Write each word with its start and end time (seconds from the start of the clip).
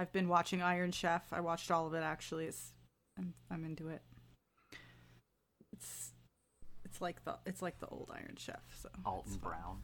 I've 0.00 0.12
been 0.12 0.28
watching 0.28 0.62
Iron 0.62 0.92
Chef. 0.92 1.30
I 1.30 1.40
watched 1.40 1.70
all 1.70 1.86
of 1.86 1.92
it 1.92 2.02
actually. 2.02 2.46
It's 2.46 2.72
I'm 3.18 3.34
I'm 3.50 3.66
into 3.66 3.88
it. 3.88 4.00
It's 5.74 6.12
it's 6.86 7.02
like 7.02 7.22
the 7.26 7.36
it's 7.44 7.60
like 7.60 7.78
the 7.80 7.86
old 7.88 8.10
Iron 8.10 8.36
Chef. 8.38 8.62
So 8.80 8.88
Alton. 9.04 9.36
Brown. 9.42 9.82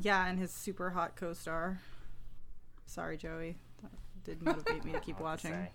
Yeah, 0.00 0.26
and 0.26 0.38
his 0.38 0.50
super 0.50 0.88
hot 0.88 1.14
co-star. 1.14 1.78
Sorry, 2.86 3.18
Joey. 3.18 3.56
That 3.82 3.92
did 4.24 4.42
motivate 4.42 4.82
me 4.82 4.92
to 4.92 5.00
keep 5.06 5.20
What 5.20 5.40
to 5.40 5.48
watching. 5.48 5.68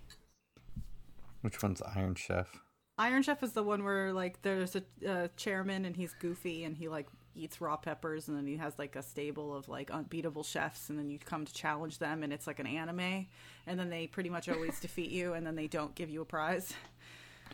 Which 1.41 1.61
one's 1.61 1.83
Iron 1.95 2.15
Chef? 2.15 2.59
Iron 2.97 3.21
Chef 3.21 3.43
is 3.43 3.51
the 3.51 3.61
one 3.61 3.83
where 3.83 4.11
like 4.13 4.41
there's 4.41 4.75
a 4.75 4.83
uh, 5.07 5.27
chairman 5.37 5.85
and 5.85 5.95
he's 5.95 6.15
goofy 6.15 6.63
and 6.63 6.75
he 6.75 6.87
like 6.87 7.05
eats 7.39 7.61
raw 7.61 7.77
peppers 7.77 8.27
and 8.27 8.37
then 8.37 8.45
he 8.45 8.57
has 8.57 8.77
like 8.77 8.95
a 8.95 9.01
stable 9.01 9.55
of 9.55 9.67
like 9.69 9.89
unbeatable 9.91 10.43
chefs 10.43 10.89
and 10.89 10.99
then 10.99 11.09
you 11.09 11.17
come 11.17 11.45
to 11.45 11.53
challenge 11.53 11.97
them 11.99 12.21
and 12.23 12.33
it's 12.33 12.45
like 12.47 12.59
an 12.59 12.67
anime 12.67 13.27
and 13.65 13.79
then 13.79 13.89
they 13.89 14.07
pretty 14.07 14.29
much 14.29 14.49
always 14.49 14.79
defeat 14.81 15.09
you 15.11 15.33
and 15.33 15.45
then 15.47 15.55
they 15.55 15.67
don't 15.67 15.95
give 15.95 16.09
you 16.09 16.21
a 16.21 16.25
prize. 16.25 16.73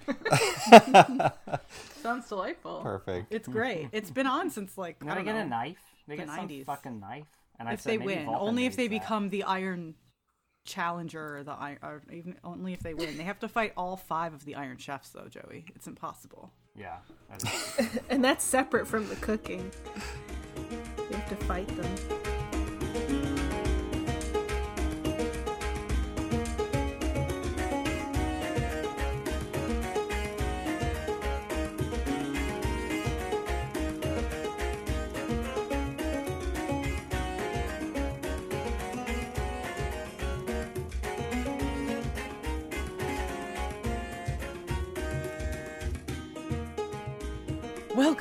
Sounds 2.01 2.27
delightful. 2.27 2.81
Perfect. 2.81 3.27
It's 3.31 3.47
great. 3.47 3.89
It's 3.91 4.11
been 4.11 4.27
on 4.27 4.49
since 4.49 4.77
like 4.77 4.97
I 5.01 5.05
Now 5.05 5.15
they 5.15 5.23
don't 5.23 5.25
get 5.35 5.45
a 5.45 5.49
knife. 5.49 5.77
They 6.07 6.15
the 6.15 6.25
get 6.25 6.35
some 6.35 6.47
90s. 6.47 6.65
fucking 6.65 6.99
knife. 6.99 7.27
And 7.59 7.69
if 7.69 7.81
said 7.81 7.93
they 7.93 7.97
win. 7.97 8.25
Vulcan 8.25 8.47
Only 8.47 8.65
if 8.65 8.75
they 8.75 8.87
that. 8.87 8.99
become 8.99 9.29
the 9.29 9.43
Iron 9.43 9.95
Challenger 10.65 11.37
or 11.37 11.43
the 11.43 11.53
Iron. 11.53 11.77
Or 11.81 12.03
even 12.11 12.35
only 12.43 12.73
if 12.73 12.81
they 12.81 12.93
win. 12.93 13.17
They 13.17 13.23
have 13.23 13.39
to 13.39 13.47
fight 13.47 13.73
all 13.77 13.97
five 13.97 14.33
of 14.33 14.45
the 14.45 14.55
Iron 14.55 14.77
Chefs 14.77 15.09
though, 15.09 15.27
Joey. 15.29 15.65
It's 15.75 15.87
impossible. 15.87 16.51
Yeah. 16.77 16.97
that 17.29 17.43
is- 17.79 17.99
And 18.09 18.23
that's 18.23 18.43
separate 18.43 18.87
from 18.87 19.07
the 19.09 19.15
cooking. 19.17 19.71
You 21.09 21.15
have 21.17 21.29
to 21.29 21.35
fight 21.45 21.67
them. 21.77 21.95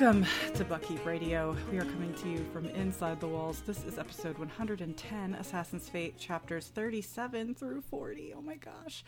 Welcome 0.05 0.27
to 0.53 0.63
Buckkeep 0.63 1.03
Radio. 1.03 1.57
We 1.71 1.79
are 1.79 1.83
coming 1.83 2.13
to 2.13 2.29
you 2.29 2.45
from 2.53 2.67
inside 2.67 3.19
the 3.19 3.27
walls. 3.27 3.63
This 3.65 3.83
is 3.85 3.97
episode 3.97 4.37
110, 4.37 5.33
Assassin's 5.33 5.89
Fate, 5.89 6.15
chapters 6.19 6.67
37 6.67 7.55
through 7.55 7.81
40. 7.81 8.35
Oh 8.37 8.41
my 8.43 8.53
gosh. 8.53 9.03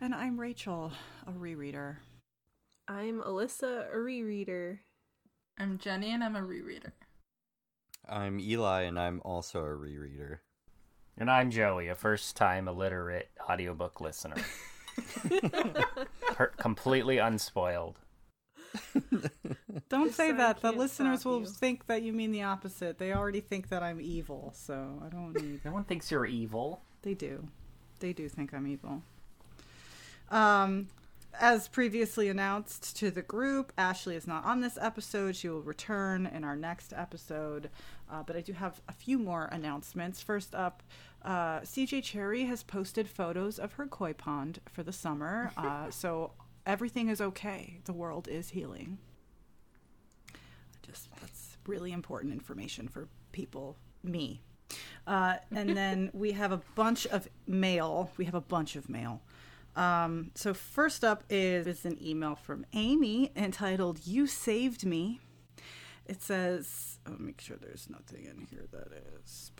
And 0.00 0.14
I'm 0.14 0.38
Rachel, 0.38 0.92
a 1.26 1.32
rereader. 1.32 1.96
I'm 2.86 3.20
Alyssa, 3.20 3.92
a 3.92 3.96
rereader. 3.96 4.78
I'm 5.58 5.76
Jenny 5.76 6.12
and 6.12 6.22
I'm 6.22 6.36
a 6.36 6.40
rereader. 6.40 6.92
I'm 8.08 8.38
Eli, 8.38 8.82
and 8.82 8.96
I'm 8.96 9.20
also 9.24 9.64
a 9.64 9.76
rereader. 9.76 10.38
and 11.16 11.28
I'm 11.28 11.50
Joey, 11.50 11.88
a 11.88 11.96
first 11.96 12.36
time 12.36 12.68
illiterate 12.68 13.30
audiobook 13.50 14.00
listener. 14.00 14.36
per- 16.28 16.52
completely 16.58 17.18
unspoiled. 17.18 17.98
Don't 19.88 20.12
say 20.12 20.32
that. 20.32 20.60
The 20.60 20.72
listeners 20.72 21.24
will 21.24 21.40
you. 21.40 21.46
think 21.46 21.86
that 21.86 22.02
you 22.02 22.12
mean 22.12 22.32
the 22.32 22.42
opposite. 22.42 22.98
They 22.98 23.12
already 23.12 23.40
think 23.40 23.68
that 23.70 23.82
I'm 23.82 24.00
evil, 24.00 24.52
so 24.54 25.02
I 25.04 25.08
don't 25.08 25.34
need. 25.40 25.64
No 25.64 25.72
one 25.72 25.84
thinks 25.84 26.10
you're 26.10 26.26
evil. 26.26 26.82
They 27.02 27.14
do. 27.14 27.48
They 28.00 28.12
do 28.12 28.28
think 28.28 28.52
I'm 28.52 28.66
evil. 28.66 29.02
Um, 30.30 30.88
as 31.40 31.68
previously 31.68 32.28
announced 32.28 32.96
to 32.96 33.10
the 33.10 33.22
group, 33.22 33.72
Ashley 33.78 34.16
is 34.16 34.26
not 34.26 34.44
on 34.44 34.60
this 34.60 34.78
episode. 34.80 35.36
She 35.36 35.48
will 35.48 35.62
return 35.62 36.26
in 36.26 36.44
our 36.44 36.56
next 36.56 36.92
episode. 36.92 37.70
Uh, 38.10 38.22
but 38.22 38.36
I 38.36 38.40
do 38.40 38.52
have 38.52 38.80
a 38.88 38.92
few 38.92 39.18
more 39.18 39.48
announcements. 39.52 40.20
First 40.20 40.54
up, 40.54 40.82
uh, 41.22 41.60
CJ 41.60 42.02
Cherryh 42.02 42.46
has 42.48 42.62
posted 42.62 43.08
photos 43.08 43.58
of 43.58 43.74
her 43.74 43.86
koi 43.86 44.12
pond 44.12 44.60
for 44.72 44.82
the 44.82 44.92
summer. 44.92 45.52
Uh, 45.56 45.90
so 45.90 46.32
everything 46.68 47.08
is 47.08 47.20
okay. 47.20 47.80
The 47.86 47.92
world 47.92 48.28
is 48.28 48.50
healing. 48.50 48.98
Just 50.82 51.08
that's 51.20 51.56
really 51.66 51.90
important 51.90 52.32
information 52.32 52.86
for 52.86 53.08
people, 53.32 53.76
me. 54.04 54.42
Uh, 55.06 55.36
and 55.50 55.76
then 55.76 56.10
we 56.14 56.32
have 56.32 56.52
a 56.52 56.60
bunch 56.74 57.06
of 57.06 57.26
mail. 57.46 58.10
We 58.18 58.26
have 58.26 58.34
a 58.34 58.40
bunch 58.40 58.76
of 58.76 58.88
mail. 58.88 59.22
Um, 59.74 60.30
so 60.34 60.54
first 60.54 61.04
up 61.04 61.24
is, 61.30 61.66
is 61.66 61.84
an 61.84 61.98
email 62.04 62.34
from 62.34 62.66
Amy 62.74 63.32
entitled 63.34 64.06
"You 64.06 64.26
Saved 64.26 64.84
Me." 64.84 65.20
It 66.06 66.22
says, 66.22 66.98
"I'll 67.06 67.18
make 67.18 67.40
sure 67.40 67.56
there's 67.56 67.88
nothing 67.88 68.24
in 68.24 68.46
here 68.50 68.66
that 68.72 68.88
is." 69.14 69.52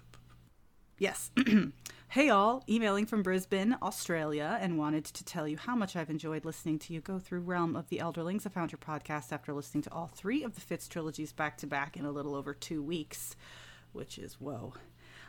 Yes. 0.99 1.31
hey, 2.09 2.29
all. 2.29 2.65
Emailing 2.69 3.07
from 3.07 3.23
Brisbane, 3.23 3.77
Australia, 3.81 4.59
and 4.61 4.77
wanted 4.77 5.05
to 5.05 5.25
tell 5.25 5.47
you 5.47 5.57
how 5.57 5.77
much 5.77 5.95
I've 5.95 6.11
enjoyed 6.11 6.45
listening 6.45 6.81
to 6.81 6.93
you 6.93 7.01
go 7.01 7.21
through 7.21 7.41
Realm 7.41 7.77
of 7.77 7.89
the 7.89 7.99
Elderlings. 7.99 8.45
I 8.45 8.51
found 8.51 8.73
your 8.73 8.81
podcast 8.81 9.33
after 9.33 9.53
listening 9.53 9.83
to 9.83 9.93
all 9.93 10.09
three 10.09 10.43
of 10.43 10.57
the 10.57 10.61
Fitz 10.61 10.89
trilogies 10.89 11.33
back 11.33 11.57
to 11.59 11.69
back 11.69 11.97
in 11.97 12.05
a 12.05 12.11
little 12.11 12.35
over 12.35 12.53
two 12.53 12.83
weeks, 12.83 13.37
which 13.93 14.19
is 14.19 14.41
whoa. 14.41 14.75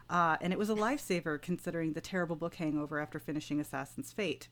Uh, 0.10 0.38
and 0.42 0.52
it 0.52 0.58
was 0.58 0.72
a 0.72 0.76
lifesaver 0.76 1.40
considering 1.40 1.94
the 1.94 2.02
terrible 2.02 2.36
book 2.36 2.56
hangover 2.56 3.00
after 3.00 3.20
finishing 3.20 3.60
Assassin's 3.60 4.12
Fate. 4.12 4.48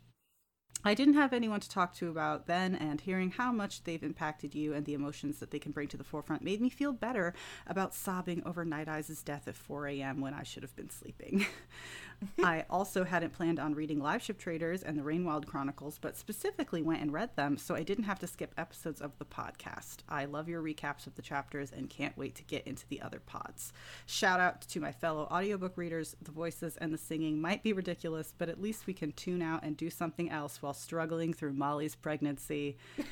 I 0.83 0.93
didn't 0.93 1.15
have 1.15 1.33
anyone 1.33 1.59
to 1.59 1.69
talk 1.69 1.95
to 1.95 2.09
about 2.09 2.45
then, 2.45 2.75
and 2.75 3.01
hearing 3.01 3.31
how 3.31 3.51
much 3.51 3.83
they've 3.83 4.03
impacted 4.03 4.53
you 4.53 4.73
and 4.73 4.85
the 4.85 4.93
emotions 4.93 5.39
that 5.39 5.51
they 5.51 5.59
can 5.59 5.71
bring 5.71 5.87
to 5.89 5.97
the 5.97 6.03
forefront 6.03 6.43
made 6.43 6.61
me 6.61 6.69
feel 6.69 6.93
better 6.93 7.33
about 7.65 7.95
sobbing 7.95 8.43
over 8.45 8.63
Night 8.63 8.87
Eyes' 8.87 9.21
death 9.23 9.47
at 9.47 9.55
4 9.55 9.87
a.m. 9.87 10.21
when 10.21 10.33
I 10.33 10.43
should 10.43 10.63
have 10.63 10.75
been 10.75 10.89
sleeping. 10.89 11.45
I 12.43 12.65
also 12.69 13.03
hadn't 13.03 13.33
planned 13.33 13.59
on 13.59 13.75
reading 13.75 13.99
Live 13.99 14.23
Ship 14.23 14.37
Traders 14.37 14.81
and 14.83 14.97
the 14.97 15.03
Rainwild 15.03 15.45
Chronicles, 15.45 15.99
but 16.01 16.17
specifically 16.17 16.81
went 16.81 17.01
and 17.01 17.13
read 17.13 17.35
them 17.35 17.57
so 17.57 17.75
I 17.75 17.83
didn't 17.83 18.05
have 18.05 18.19
to 18.19 18.27
skip 18.27 18.53
episodes 18.57 19.01
of 19.01 19.17
the 19.19 19.25
podcast. 19.25 19.97
I 20.09 20.25
love 20.25 20.49
your 20.49 20.61
recaps 20.61 21.05
of 21.05 21.15
the 21.15 21.21
chapters 21.21 21.71
and 21.71 21.89
can't 21.89 22.17
wait 22.17 22.35
to 22.35 22.43
get 22.43 22.65
into 22.65 22.87
the 22.87 23.01
other 23.01 23.19
pods. 23.19 23.71
Shout 24.05 24.39
out 24.39 24.61
to 24.61 24.79
my 24.79 24.91
fellow 24.91 25.27
audiobook 25.31 25.77
readers. 25.77 26.15
The 26.21 26.31
voices 26.31 26.75
and 26.77 26.93
the 26.93 26.97
singing 26.97 27.39
might 27.39 27.61
be 27.63 27.73
ridiculous, 27.73 28.33
but 28.37 28.49
at 28.49 28.61
least 28.61 28.87
we 28.87 28.93
can 28.93 29.11
tune 29.11 29.41
out 29.41 29.63
and 29.63 29.77
do 29.77 29.89
something 29.89 30.29
else 30.31 30.61
while 30.61 30.73
struggling 30.73 31.33
through 31.33 31.53
Molly's 31.53 31.95
pregnancy. 31.95 32.77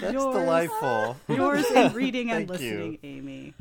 That's 0.00 0.14
Yours. 0.14 0.34
delightful. 0.34 1.16
Yours 1.28 1.70
in 1.70 1.92
reading 1.92 2.30
and 2.30 2.48
Thank 2.48 2.60
you. 2.60 2.70
listening, 2.70 2.98
Amy. 3.02 3.54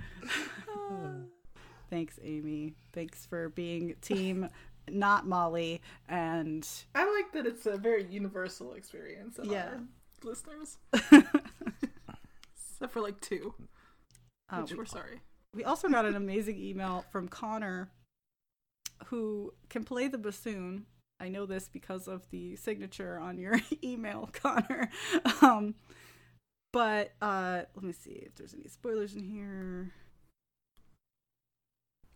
Thanks, 1.93 2.17
Amy. 2.23 2.73
Thanks 2.91 3.27
for 3.27 3.49
being 3.49 3.93
team 4.01 4.49
not 4.89 5.27
Molly 5.27 5.79
and 6.09 6.67
I 6.95 7.05
like 7.13 7.31
that 7.33 7.45
it's 7.45 7.67
a 7.67 7.77
very 7.77 8.03
universal 8.03 8.73
experience 8.73 9.37
of 9.37 9.45
Yeah. 9.45 9.67
our 9.67 9.79
listeners. 10.23 10.79
Except 11.03 12.91
for 12.91 12.99
like 12.99 13.21
two, 13.21 13.53
uh, 14.49 14.61
which 14.61 14.71
we, 14.71 14.77
we're 14.79 14.85
sorry. 14.85 15.21
we 15.53 15.63
also 15.63 15.87
got 15.87 16.03
an 16.05 16.15
amazing 16.15 16.57
email 16.57 17.05
from 17.11 17.27
Connor 17.27 17.91
who 19.05 19.53
can 19.69 19.83
play 19.83 20.07
the 20.07 20.17
bassoon. 20.17 20.87
I 21.19 21.29
know 21.29 21.45
this 21.45 21.69
because 21.71 22.07
of 22.07 22.27
the 22.31 22.55
signature 22.55 23.19
on 23.19 23.37
your 23.37 23.59
email, 23.83 24.31
Connor. 24.33 24.89
Um, 25.43 25.75
but 26.71 27.11
uh, 27.21 27.61
let 27.75 27.83
me 27.85 27.93
see 27.93 28.23
if 28.25 28.33
there's 28.33 28.55
any 28.55 28.67
spoilers 28.67 29.13
in 29.13 29.23
here. 29.25 29.91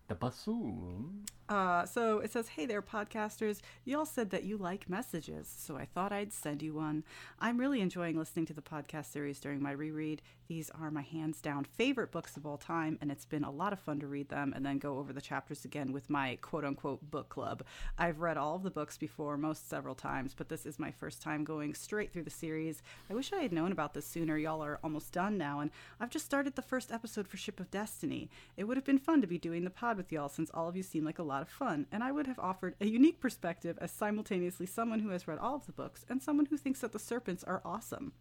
The 0.08 0.16
bassoon. 0.16 1.26
Uh, 1.50 1.86
so 1.86 2.20
it 2.20 2.32
says, 2.32 2.50
Hey 2.50 2.66
there, 2.66 2.82
podcasters. 2.82 3.62
Y'all 3.86 4.06
said 4.06 4.32
that 4.32 4.44
you 4.44 4.58
like 4.58 4.90
messages, 4.90 5.48
so 5.48 5.78
I 5.78 5.86
thought 5.86 6.12
I'd 6.12 6.34
send 6.34 6.62
you 6.62 6.74
one. 6.74 7.06
I'm 7.40 7.58
really 7.58 7.80
enjoying 7.80 8.18
listening 8.18 8.46
to 8.48 8.54
the 8.54 8.62
podcast 8.62 9.06
series 9.06 9.40
during 9.40 9.62
my 9.62 9.72
reread. 9.72 10.22
These 10.48 10.70
are 10.72 10.92
my 10.92 11.02
hands 11.02 11.42
down 11.42 11.66
favorite 11.66 12.12
books 12.12 12.36
of 12.36 12.46
all 12.46 12.58
time, 12.58 12.98
and 13.02 13.12
it's 13.12 13.26
been 13.26 13.46
a 13.46 13.52
lot 13.52 13.72
of 13.72 13.80
fun 13.80 14.00
to 14.02 14.08
read 14.08 14.30
them 14.30 14.54
and 14.56 14.66
then 14.66 14.78
go 14.78 14.98
over 14.98 15.14
the 15.14 15.22
chapters 15.22 15.64
again 15.64 15.94
with 15.94 16.10
my 16.10 16.38
quote 16.42 16.66
unquote 16.66 17.10
book 17.12 17.30
club. 17.30 17.64
I've 17.98 18.20
read 18.20 18.38
all 18.38 18.56
of 18.56 18.64
the 18.64 18.72
books 18.72 18.98
before, 18.98 19.38
most 19.38 19.70
several 19.70 19.96
times, 19.96 20.34
but 20.34 20.50
this 20.50 20.66
is 20.66 20.80
my 20.80 20.92
first 20.92 21.22
time 21.22 21.46
going 21.46 21.74
straight 21.74 22.12
through 22.12 22.24
the 22.24 22.30
series. 22.30 22.82
I 23.10 23.14
wish 23.14 23.32
I 23.32 23.42
had 23.42 23.54
known 23.54 23.72
about 23.72 23.94
this 23.94 24.06
sooner. 24.06 24.38
Y'all 24.38 24.64
are 24.64 24.80
almost 24.84 25.14
done 25.14 25.38
now, 25.38 25.62
and 25.62 25.72
I've 26.00 26.10
just 26.10 26.26
started 26.26 26.56
the 26.56 26.62
first 26.62 26.92
episode 26.92 27.28
for 27.28 27.38
Ship 27.38 27.60
of 27.60 27.72
Destiny. 27.72 28.30
It 28.58 28.66
would 28.66 28.78
have 28.78 28.86
been 28.86 29.00
fun 29.00 29.22
to 29.22 29.28
be 29.28 29.38
doing 29.38 29.64
the 29.64 29.70
pod 29.70 29.96
with 29.96 30.12
y'all 30.12 30.30
since 30.30 30.50
all 30.54 30.68
of 30.68 30.76
you 30.76 30.84
seem 30.84 31.06
like 31.06 31.20
a 31.20 31.24
lot 31.24 31.37
of 31.42 31.50
fun, 31.50 31.88
and 31.92 32.04
I 32.04 32.12
would 32.12 32.28
have 32.28 32.40
offered 32.40 32.76
a 32.80 32.88
unique 32.88 33.20
perspective 33.20 33.78
as 33.82 33.92
simultaneously 33.92 34.66
someone 34.66 35.00
who 35.00 35.10
has 35.10 35.28
read 35.28 35.40
all 35.40 35.56
of 35.56 35.66
the 35.66 35.72
books 35.72 36.06
and 36.10 36.22
someone 36.22 36.48
who 36.48 36.58
thinks 36.58 36.82
that 36.82 36.92
the 36.92 37.00
serpents 37.00 37.44
are 37.44 37.62
awesome. 37.66 38.14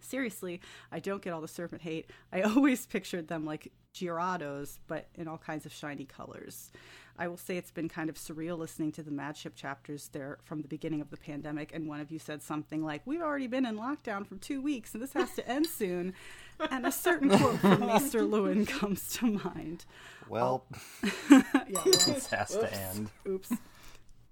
Seriously, 0.00 0.60
I 0.92 1.00
don't 1.00 1.22
get 1.22 1.32
all 1.32 1.40
the 1.40 1.48
serpent 1.48 1.82
hate. 1.82 2.10
I 2.32 2.40
always 2.42 2.86
pictured 2.86 3.28
them 3.28 3.44
like 3.44 3.72
Gyarados, 3.94 4.78
but 4.86 5.08
in 5.14 5.28
all 5.28 5.38
kinds 5.38 5.66
of 5.66 5.72
shiny 5.72 6.04
colors. 6.04 6.70
I 7.18 7.28
will 7.28 7.38
say 7.38 7.56
it's 7.56 7.70
been 7.70 7.88
kind 7.88 8.10
of 8.10 8.16
surreal 8.16 8.58
listening 8.58 8.92
to 8.92 9.02
the 9.02 9.10
Madship 9.10 9.54
chapters 9.54 10.08
there 10.12 10.38
from 10.44 10.60
the 10.60 10.68
beginning 10.68 11.00
of 11.00 11.10
the 11.10 11.16
pandemic. 11.16 11.74
And 11.74 11.88
one 11.88 12.00
of 12.00 12.10
you 12.10 12.18
said 12.18 12.42
something 12.42 12.84
like, 12.84 13.02
We've 13.06 13.22
already 13.22 13.46
been 13.46 13.64
in 13.64 13.76
lockdown 13.76 14.26
for 14.26 14.36
two 14.36 14.60
weeks 14.60 14.92
and 14.92 15.02
this 15.02 15.14
has 15.14 15.34
to 15.36 15.48
end 15.48 15.66
soon. 15.66 16.12
And 16.70 16.86
a 16.86 16.92
certain 16.92 17.28
quote 17.28 17.58
from 17.60 17.78
Mr. 17.82 18.28
Lewin 18.28 18.66
comes 18.66 19.08
to 19.14 19.26
mind. 19.44 19.84
Well, 20.28 20.64
Yeah, 21.30 21.42
well, 21.52 21.84
This 21.84 22.26
has 22.28 22.50
to 22.50 22.72
end. 22.72 23.10
oops. 23.28 23.52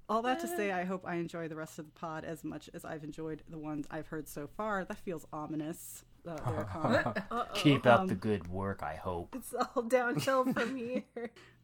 All 0.08 0.22
that 0.22 0.40
to 0.40 0.46
say, 0.46 0.72
I 0.80 0.84
hope 0.84 1.04
I 1.06 1.14
enjoy 1.16 1.48
the 1.48 1.56
rest 1.56 1.78
of 1.78 1.86
the 1.86 1.92
pod 1.92 2.24
as 2.24 2.44
much 2.44 2.68
as 2.74 2.84
I've 2.84 3.04
enjoyed 3.04 3.42
the 3.48 3.58
ones 3.58 3.86
I've 3.90 4.08
heard 4.08 4.28
so 4.28 4.46
far. 4.46 4.84
That 4.84 4.98
feels 4.98 5.26
ominous. 5.32 6.04
Uh, 6.26 6.36
there, 6.50 6.64
Connor. 6.64 7.14
Uh-oh. 7.30 7.46
Keep 7.54 7.86
up 7.86 8.00
Um, 8.00 8.06
the 8.06 8.14
good 8.14 8.48
work, 8.48 8.82
I 8.82 8.94
hope. 8.94 9.34
It's 9.36 9.54
all 9.74 9.82
downhill 9.82 10.50
from 10.52 10.76
here. 10.76 11.02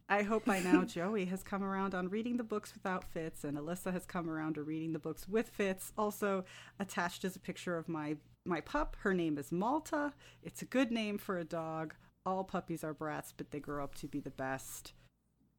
I 0.07 0.23
hope 0.23 0.45
by 0.45 0.59
now 0.59 0.83
Joey 0.83 1.25
has 1.25 1.41
come 1.41 1.63
around 1.63 1.95
on 1.95 2.09
reading 2.09 2.37
the 2.37 2.43
books 2.43 2.73
without 2.73 3.03
Fitz, 3.05 3.43
and 3.43 3.57
Alyssa 3.57 3.91
has 3.93 4.05
come 4.05 4.29
around 4.29 4.55
to 4.55 4.63
reading 4.63 4.91
the 4.93 4.99
books 4.99 5.27
with 5.27 5.49
Fitz. 5.49 5.93
Also, 5.97 6.43
attached 6.79 7.23
is 7.25 7.35
a 7.35 7.39
picture 7.39 7.77
of 7.77 7.87
my 7.87 8.17
my 8.45 8.61
pup. 8.61 8.97
Her 9.01 9.13
name 9.13 9.37
is 9.37 9.51
Malta. 9.51 10.13
It's 10.43 10.61
a 10.61 10.65
good 10.65 10.91
name 10.91 11.17
for 11.17 11.37
a 11.37 11.43
dog. 11.43 11.93
All 12.25 12.43
puppies 12.43 12.83
are 12.83 12.93
brats, 12.93 13.33
but 13.35 13.51
they 13.51 13.59
grow 13.59 13.83
up 13.83 13.95
to 13.95 14.07
be 14.07 14.19
the 14.19 14.29
best. 14.29 14.93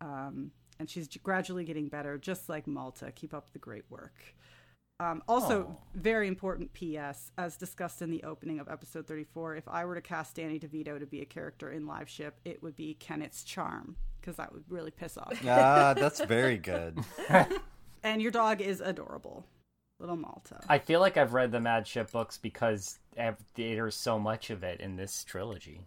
Um, 0.00 0.52
and 0.78 0.88
she's 0.88 1.08
gradually 1.08 1.64
getting 1.64 1.88
better, 1.88 2.18
just 2.18 2.48
like 2.48 2.66
Malta. 2.66 3.12
Keep 3.12 3.34
up 3.34 3.52
the 3.52 3.58
great 3.58 3.84
work. 3.90 4.34
Um, 5.00 5.22
also, 5.26 5.64
Aw. 5.64 5.84
very 5.94 6.28
important 6.28 6.72
PS, 6.74 7.32
as 7.36 7.56
discussed 7.56 8.02
in 8.02 8.10
the 8.10 8.22
opening 8.22 8.60
of 8.60 8.68
episode 8.68 9.06
34, 9.06 9.56
if 9.56 9.68
I 9.68 9.84
were 9.84 9.96
to 9.96 10.00
cast 10.00 10.36
Danny 10.36 10.60
DeVito 10.60 10.98
to 10.98 11.06
be 11.06 11.20
a 11.22 11.24
character 11.24 11.72
in 11.72 11.86
Live 11.86 12.08
Ship, 12.08 12.38
it 12.44 12.62
would 12.62 12.76
be 12.76 12.94
Kennit's 12.94 13.42
Charm, 13.42 13.96
because 14.20 14.36
that 14.36 14.52
would 14.52 14.64
really 14.68 14.92
piss 14.92 15.18
off. 15.18 15.32
ah, 15.44 15.94
that's 15.96 16.20
very 16.24 16.56
good. 16.56 17.00
and 18.04 18.22
your 18.22 18.30
dog 18.30 18.60
is 18.60 18.80
adorable. 18.80 19.44
Little 20.02 20.16
Malta. 20.16 20.58
I 20.68 20.80
feel 20.80 20.98
like 20.98 21.16
I've 21.16 21.32
read 21.32 21.52
the 21.52 21.60
Mad 21.60 21.86
Ship 21.86 22.10
books 22.10 22.36
because 22.36 22.98
there's 23.54 23.94
so 23.94 24.18
much 24.18 24.50
of 24.50 24.64
it 24.64 24.80
in 24.80 24.96
this 24.96 25.22
trilogy. 25.22 25.86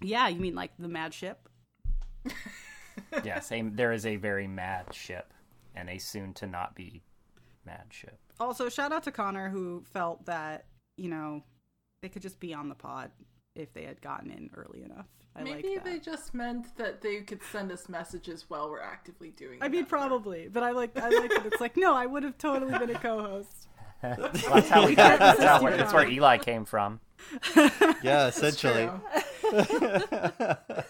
Yeah, 0.00 0.28
you 0.28 0.38
mean 0.38 0.54
like 0.54 0.70
the 0.78 0.86
Mad 0.86 1.12
Ship? 1.12 1.36
yes, 3.24 3.50
a, 3.50 3.62
there 3.62 3.90
is 3.92 4.06
a 4.06 4.14
very 4.16 4.46
mad 4.46 4.94
ship 4.94 5.34
and 5.74 5.90
a 5.90 5.98
soon 5.98 6.32
to 6.34 6.46
not 6.46 6.76
be 6.76 7.02
mad 7.66 7.86
ship. 7.90 8.16
Also, 8.38 8.68
shout 8.68 8.92
out 8.92 9.02
to 9.02 9.10
Connor 9.10 9.48
who 9.48 9.82
felt 9.92 10.26
that, 10.26 10.66
you 10.96 11.08
know, 11.08 11.42
they 12.02 12.08
could 12.08 12.22
just 12.22 12.38
be 12.38 12.54
on 12.54 12.68
the 12.68 12.76
pod 12.76 13.10
if 13.56 13.72
they 13.72 13.82
had 13.82 14.00
gotten 14.00 14.30
in 14.30 14.48
early 14.56 14.84
enough. 14.84 15.08
I 15.38 15.42
Maybe 15.44 15.68
like 15.68 15.84
that. 15.84 15.84
they 15.84 15.98
just 15.98 16.34
meant 16.34 16.76
that 16.76 17.00
they 17.02 17.20
could 17.20 17.42
send 17.52 17.70
us 17.72 17.88
messages 17.88 18.46
while 18.48 18.68
we're 18.70 18.80
actively 18.80 19.30
doing. 19.30 19.58
I 19.60 19.68
mean, 19.68 19.82
that 19.82 19.90
work. 19.92 20.00
probably, 20.00 20.48
but 20.48 20.62
I 20.62 20.72
like 20.72 20.96
I 20.98 21.08
like 21.08 21.30
that 21.30 21.46
it's 21.46 21.60
like 21.60 21.76
no, 21.76 21.94
I 21.94 22.06
would 22.06 22.22
have 22.24 22.36
totally 22.38 22.76
been 22.78 22.90
a 22.90 22.98
co-host. 22.98 23.66
Well, 24.00 24.30
that's 24.32 24.68
how 24.68 24.86
we 24.86 24.94
got. 24.94 25.18
That's, 25.18 25.42
how, 25.42 25.58
that's 25.58 25.92
where 25.92 26.08
Eli 26.08 26.38
came 26.38 26.64
from. 26.64 27.00
Yeah, 28.02 28.28
essentially. 28.28 28.88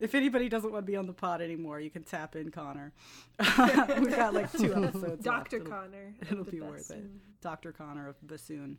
If 0.00 0.14
anybody 0.14 0.48
doesn't 0.48 0.70
want 0.70 0.86
to 0.86 0.90
be 0.92 0.96
on 0.96 1.06
the 1.06 1.12
pod 1.12 1.40
anymore, 1.42 1.80
you 1.80 1.90
can 1.90 2.04
tap 2.04 2.36
in 2.36 2.50
Connor. 2.52 2.92
We've 3.40 4.14
got 4.14 4.32
like 4.32 4.52
two 4.52 4.72
episodes. 4.72 5.24
Dr. 5.24 5.58
left. 5.58 5.66
It'll- 5.66 5.66
Connor. 5.66 6.14
It'll 6.30 6.44
the 6.44 6.50
be 6.52 6.60
worth 6.60 6.90
it. 6.92 7.04
Dr. 7.40 7.72
Connor 7.72 8.08
of 8.08 8.14
Bassoon. 8.24 8.78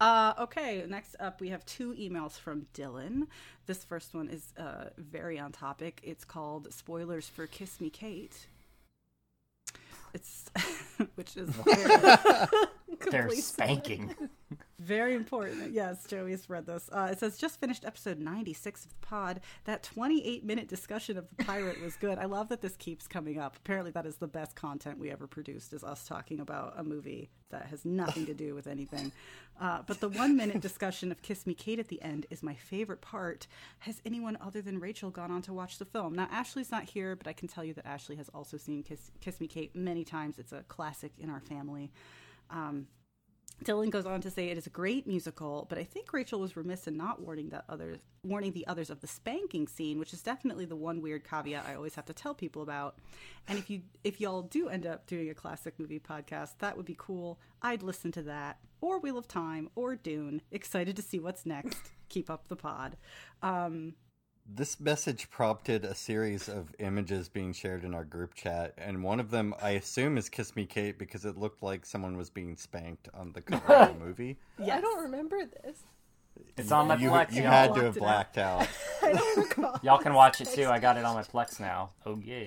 Uh, 0.00 0.34
okay, 0.38 0.84
next 0.88 1.16
up 1.20 1.40
we 1.40 1.48
have 1.48 1.64
two 1.64 1.94
emails 1.94 2.38
from 2.38 2.66
Dylan. 2.74 3.26
This 3.66 3.82
first 3.82 4.14
one 4.14 4.28
is 4.28 4.52
uh, 4.58 4.90
very 4.98 5.38
on 5.38 5.52
topic. 5.52 6.00
It's 6.02 6.24
called 6.24 6.72
Spoilers 6.72 7.28
for 7.28 7.46
Kiss 7.46 7.80
Me 7.80 7.88
Kate. 7.88 8.46
It's 10.12 10.50
which 11.14 11.36
is 11.36 11.50
They're 13.10 13.30
spanking. 13.30 14.14
Very 14.86 15.14
important. 15.14 15.72
Yes, 15.72 16.06
Joey's 16.06 16.48
read 16.48 16.66
this. 16.66 16.88
Uh, 16.92 17.08
it 17.10 17.18
says 17.18 17.36
just 17.36 17.58
finished 17.58 17.84
episode 17.84 18.18
96 18.20 18.84
of 18.84 18.90
the 18.90 19.06
pod. 19.06 19.40
That 19.64 19.82
28 19.82 20.44
minute 20.44 20.68
discussion 20.68 21.18
of 21.18 21.26
the 21.36 21.44
pirate 21.44 21.82
was 21.82 21.96
good. 21.96 22.18
I 22.18 22.26
love 22.26 22.48
that 22.50 22.62
this 22.62 22.76
keeps 22.76 23.08
coming 23.08 23.38
up. 23.38 23.56
Apparently, 23.56 23.90
that 23.92 24.06
is 24.06 24.16
the 24.16 24.28
best 24.28 24.54
content 24.54 24.98
we 24.98 25.10
ever 25.10 25.26
produced. 25.26 25.72
Is 25.72 25.82
us 25.82 26.06
talking 26.06 26.40
about 26.40 26.74
a 26.76 26.84
movie 26.84 27.30
that 27.50 27.66
has 27.66 27.84
nothing 27.84 28.26
to 28.26 28.34
do 28.34 28.54
with 28.54 28.66
anything. 28.66 29.12
Uh, 29.60 29.80
but 29.86 30.00
the 30.00 30.08
one 30.08 30.36
minute 30.36 30.60
discussion 30.60 31.10
of 31.10 31.22
Kiss 31.22 31.46
Me 31.46 31.54
Kate 31.54 31.78
at 31.78 31.88
the 31.88 32.00
end 32.02 32.26
is 32.30 32.42
my 32.42 32.54
favorite 32.54 33.00
part. 33.00 33.46
Has 33.80 34.00
anyone 34.04 34.36
other 34.40 34.62
than 34.62 34.78
Rachel 34.78 35.10
gone 35.10 35.30
on 35.30 35.42
to 35.42 35.52
watch 35.52 35.78
the 35.78 35.84
film? 35.84 36.14
Now, 36.14 36.28
Ashley's 36.30 36.70
not 36.70 36.84
here, 36.84 37.16
but 37.16 37.26
I 37.26 37.32
can 37.32 37.48
tell 37.48 37.64
you 37.64 37.74
that 37.74 37.86
Ashley 37.86 38.16
has 38.16 38.28
also 38.30 38.56
seen 38.56 38.82
Kiss, 38.82 39.10
Kiss 39.20 39.40
Me 39.40 39.46
Kate 39.48 39.74
many 39.74 40.04
times. 40.04 40.38
It's 40.38 40.52
a 40.52 40.62
classic 40.64 41.12
in 41.18 41.30
our 41.30 41.40
family. 41.40 41.90
Um, 42.50 42.86
Dylan 43.64 43.90
goes 43.90 44.06
on 44.06 44.20
to 44.20 44.30
say 44.30 44.48
it 44.48 44.58
is 44.58 44.66
a 44.66 44.70
great 44.70 45.06
musical, 45.06 45.66
but 45.68 45.78
I 45.78 45.84
think 45.84 46.12
Rachel 46.12 46.40
was 46.40 46.56
remiss 46.56 46.86
in 46.86 46.96
not 46.96 47.22
warning 47.22 47.52
others 47.68 48.00
warning 48.22 48.52
the 48.52 48.66
others 48.66 48.90
of 48.90 49.00
the 49.00 49.06
spanking 49.06 49.66
scene, 49.68 49.98
which 49.98 50.12
is 50.12 50.20
definitely 50.20 50.64
the 50.64 50.76
one 50.76 51.00
weird 51.00 51.28
caveat 51.28 51.64
I 51.66 51.74
always 51.74 51.94
have 51.94 52.04
to 52.06 52.12
tell 52.12 52.34
people 52.34 52.62
about. 52.62 52.98
And 53.48 53.58
if 53.58 53.70
you 53.70 53.82
if 54.04 54.20
y'all 54.20 54.42
do 54.42 54.68
end 54.68 54.86
up 54.86 55.06
doing 55.06 55.30
a 55.30 55.34
classic 55.34 55.78
movie 55.78 56.00
podcast, 56.00 56.58
that 56.58 56.76
would 56.76 56.86
be 56.86 56.96
cool. 56.98 57.38
I'd 57.62 57.82
listen 57.82 58.12
to 58.12 58.22
that. 58.22 58.58
Or 58.80 58.98
Wheel 58.98 59.16
of 59.16 59.26
Time 59.26 59.70
or 59.74 59.96
Dune. 59.96 60.42
Excited 60.50 60.96
to 60.96 61.02
see 61.02 61.18
what's 61.18 61.46
next. 61.46 61.92
Keep 62.08 62.28
up 62.28 62.48
the 62.48 62.56
pod. 62.56 62.96
Um 63.42 63.94
This 64.48 64.78
message 64.78 65.28
prompted 65.28 65.84
a 65.84 65.94
series 65.94 66.48
of 66.48 66.72
images 66.78 67.28
being 67.28 67.52
shared 67.52 67.82
in 67.84 67.94
our 67.94 68.04
group 68.04 68.34
chat, 68.34 68.74
and 68.78 69.02
one 69.02 69.18
of 69.18 69.30
them, 69.30 69.54
I 69.60 69.70
assume, 69.70 70.16
is 70.16 70.28
Kiss 70.28 70.54
Me 70.54 70.64
Kate 70.66 70.96
because 70.98 71.24
it 71.24 71.36
looked 71.36 71.64
like 71.64 71.84
someone 71.84 72.16
was 72.16 72.30
being 72.30 72.56
spanked 72.56 73.08
on 73.12 73.32
the 73.32 73.40
cover 73.40 73.74
of 73.74 73.98
the 73.98 74.04
movie. 74.04 74.36
Yeah, 74.62 74.76
I 74.76 74.80
don't 74.80 75.02
remember 75.02 75.44
this. 75.46 75.78
It's 76.56 76.70
on 76.70 76.86
my 76.86 76.96
you, 76.96 77.10
Plex. 77.10 77.32
you 77.32 77.42
y'all. 77.42 77.50
had 77.50 77.74
to 77.74 77.80
have 77.80 77.96
it 77.96 78.02
out. 78.02 78.06
blacked 78.06 78.38
out. 78.38 78.68
I 79.02 79.12
don't 79.14 79.36
recall. 79.48 79.80
Y'all 79.82 79.98
can 79.98 80.14
watch 80.14 80.40
it 80.40 80.48
too. 80.48 80.66
I 80.66 80.78
got 80.78 80.96
it 80.96 81.04
on 81.04 81.14
my 81.16 81.22
Plex 81.22 81.58
now. 81.58 81.90
Oh 82.04 82.20
yeah. 82.22 82.44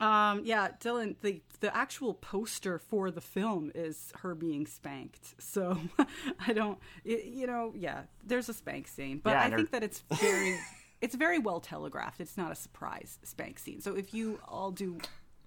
Um, 0.00 0.42
yeah, 0.44 0.68
Dylan, 0.80 1.16
the 1.22 1.40
the 1.60 1.74
actual 1.74 2.14
poster 2.14 2.78
for 2.78 3.10
the 3.10 3.20
film 3.20 3.70
is 3.74 4.12
her 4.22 4.34
being 4.34 4.66
spanked. 4.66 5.34
So 5.40 5.78
I 6.46 6.52
don't, 6.52 6.78
y 7.06 7.20
you 7.24 7.46
know, 7.46 7.72
yeah, 7.76 8.02
there's 8.24 8.48
a 8.48 8.54
spank 8.54 8.88
scene, 8.88 9.20
but 9.22 9.30
Yeah, 9.30 9.44
I 9.44 9.50
her- 9.50 9.56
think 9.56 9.70
that 9.70 9.82
it's 9.82 10.02
very, 10.20 10.58
it's 11.00 11.14
very 11.14 11.38
well 11.38 11.60
telegraphed. 11.60 12.20
It's 12.20 12.36
not 12.36 12.50
a 12.52 12.54
surprise 12.56 13.18
spank 13.22 13.58
scene. 13.58 13.80
So 13.80 13.94
if 13.94 14.12
you 14.12 14.40
all 14.48 14.72
do 14.72 14.98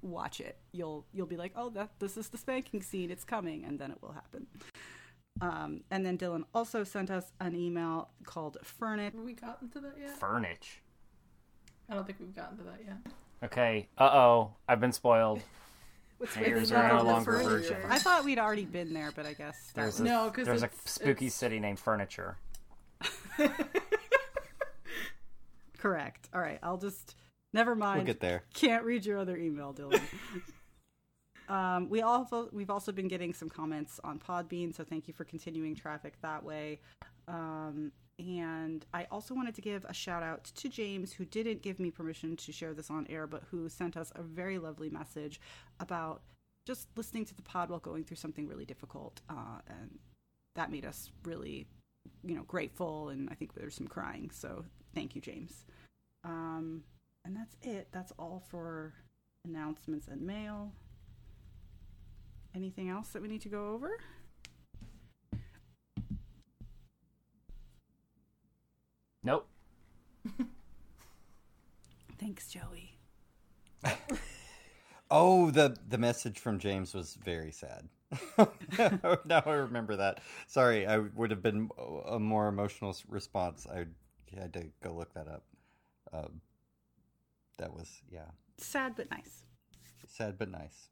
watch 0.01 0.39
it, 0.39 0.57
you'll 0.71 1.05
you'll 1.13 1.27
be 1.27 1.37
like, 1.37 1.51
oh, 1.55 1.69
that 1.71 1.91
this 1.99 2.15
is 2.17 2.29
the 2.29 2.37
spanking 2.37 2.81
scene. 2.81 3.11
It's 3.11 3.23
coming, 3.25 3.65
and 3.65 3.77
then 3.77 3.91
it 3.91 3.97
will 4.01 4.13
happen. 4.13 4.47
Um, 5.39 5.81
and 5.91 6.03
then 6.05 6.17
Dylan 6.17 6.45
also 6.55 6.83
sent 6.83 7.11
us 7.11 7.31
an 7.39 7.53
email 7.55 8.09
called 8.23 8.57
Furnish. 8.63 9.13
Have 9.13 9.21
we 9.23 9.33
gotten 9.33 9.69
to 9.69 9.79
that 9.81 9.93
yet? 9.99 10.17
Furnish. 10.17 10.81
I 11.89 11.93
don't 11.93 12.05
think 12.07 12.19
we've 12.19 12.35
gotten 12.35 12.57
to 12.57 12.63
that 12.63 12.79
yet. 12.85 12.97
Okay. 13.43 13.87
Uh 13.97 14.03
oh. 14.11 14.51
I've 14.67 14.79
been 14.79 14.91
spoiled. 14.91 15.41
What's 16.17 16.33
Haters 16.33 16.71
with 16.71 16.79
are 16.79 16.89
the 16.89 16.95
no 16.97 17.03
longer 17.03 17.31
furniture? 17.33 17.75
virgin. 17.75 17.77
I 17.91 17.99
thought 17.99 18.25
we'd 18.25 18.39
already 18.39 18.65
been 18.65 18.91
there, 18.93 19.11
but 19.15 19.27
I 19.27 19.33
guess 19.33 19.71
that 19.75 19.81
There's 19.81 19.99
was- 19.99 20.09
a, 20.09 20.13
No, 20.13 20.31
'cause 20.31 20.45
there's 20.47 20.63
a 20.63 20.69
spooky 20.85 21.27
it's- 21.27 21.35
city 21.35 21.59
named 21.59 21.79
Furniture. 21.79 22.37
correct. 25.77 26.29
All 26.33 26.41
right, 26.41 26.59
I'll 26.63 26.77
just 26.77 27.15
never 27.53 27.75
mind. 27.75 27.97
We'll 27.99 28.05
get 28.07 28.19
there. 28.19 28.43
Can't 28.53 28.83
read 28.83 29.05
your 29.05 29.19
other 29.19 29.37
email, 29.37 29.73
Dylan. 29.73 30.01
um, 31.53 31.89
we 31.89 32.01
also 32.01 32.49
we've 32.51 32.69
also 32.71 32.91
been 32.91 33.07
getting 33.07 33.33
some 33.33 33.49
comments 33.49 33.99
on 34.03 34.19
Podbean, 34.19 34.75
so 34.75 34.83
thank 34.83 35.07
you 35.07 35.13
for 35.13 35.23
continuing 35.23 35.75
traffic 35.75 36.13
that 36.21 36.43
way. 36.43 36.79
Um, 37.27 37.91
and 38.19 38.85
I 38.93 39.05
also 39.11 39.35
wanted 39.35 39.55
to 39.55 39.61
give 39.61 39.85
a 39.85 39.93
shout 39.93 40.23
out 40.23 40.45
to 40.45 40.69
James, 40.69 41.13
who 41.13 41.25
didn't 41.25 41.61
give 41.61 41.79
me 41.79 41.91
permission 41.91 42.35
to 42.37 42.51
share 42.51 42.73
this 42.73 42.89
on 42.89 43.05
air, 43.09 43.27
but 43.27 43.43
who 43.51 43.69
sent 43.69 43.95
us 43.95 44.11
a 44.15 44.23
very 44.23 44.57
lovely 44.57 44.89
message 44.89 45.39
about 45.79 46.21
just 46.65 46.87
listening 46.95 47.25
to 47.25 47.35
the 47.35 47.43
pod 47.43 47.69
while 47.69 47.79
going 47.79 48.03
through 48.03 48.17
something 48.17 48.47
really 48.47 48.65
difficult, 48.65 49.21
uh, 49.29 49.59
and 49.67 49.99
that 50.55 50.71
made 50.71 50.85
us 50.85 51.11
really, 51.23 51.67
you 52.23 52.35
know, 52.35 52.43
grateful. 52.43 53.09
And 53.09 53.29
I 53.29 53.35
think 53.35 53.53
there's 53.53 53.75
some 53.75 53.87
crying. 53.87 54.31
So 54.33 54.65
thank 54.95 55.15
you, 55.15 55.21
James. 55.21 55.65
Um, 56.23 56.83
and 57.23 57.35
that's 57.35 57.55
it. 57.61 57.87
That's 57.91 58.11
all 58.17 58.43
for 58.49 58.93
announcements 59.45 60.07
and 60.07 60.21
mail. 60.21 60.73
Anything 62.55 62.89
else 62.89 63.09
that 63.09 63.21
we 63.21 63.27
need 63.27 63.41
to 63.41 63.49
go 63.49 63.73
over? 63.73 63.99
Thanks, 72.19 72.49
Joey. 72.51 72.97
Oh, 75.09 75.51
the 75.51 75.77
the 75.87 75.97
message 75.97 76.39
from 76.39 76.59
James 76.59 76.93
was 76.93 77.13
very 77.15 77.51
sad. 77.51 77.87
now 79.25 79.41
I 79.45 79.53
remember 79.53 79.95
that. 79.95 80.19
Sorry, 80.47 80.85
I 80.85 80.97
would 80.97 81.31
have 81.31 81.41
been 81.41 81.69
a 82.07 82.19
more 82.19 82.47
emotional 82.49 82.95
response. 83.07 83.65
I 83.71 83.85
had 84.37 84.51
to 84.53 84.65
go 84.83 84.93
look 84.93 85.13
that 85.13 85.27
up. 85.27 85.43
Um, 86.11 86.41
that 87.57 87.73
was 87.73 88.01
yeah, 88.11 88.25
Sad 88.57 88.95
but 88.97 89.09
nice. 89.09 89.43
sad 90.07 90.37
but 90.37 90.49
nice. 90.51 90.89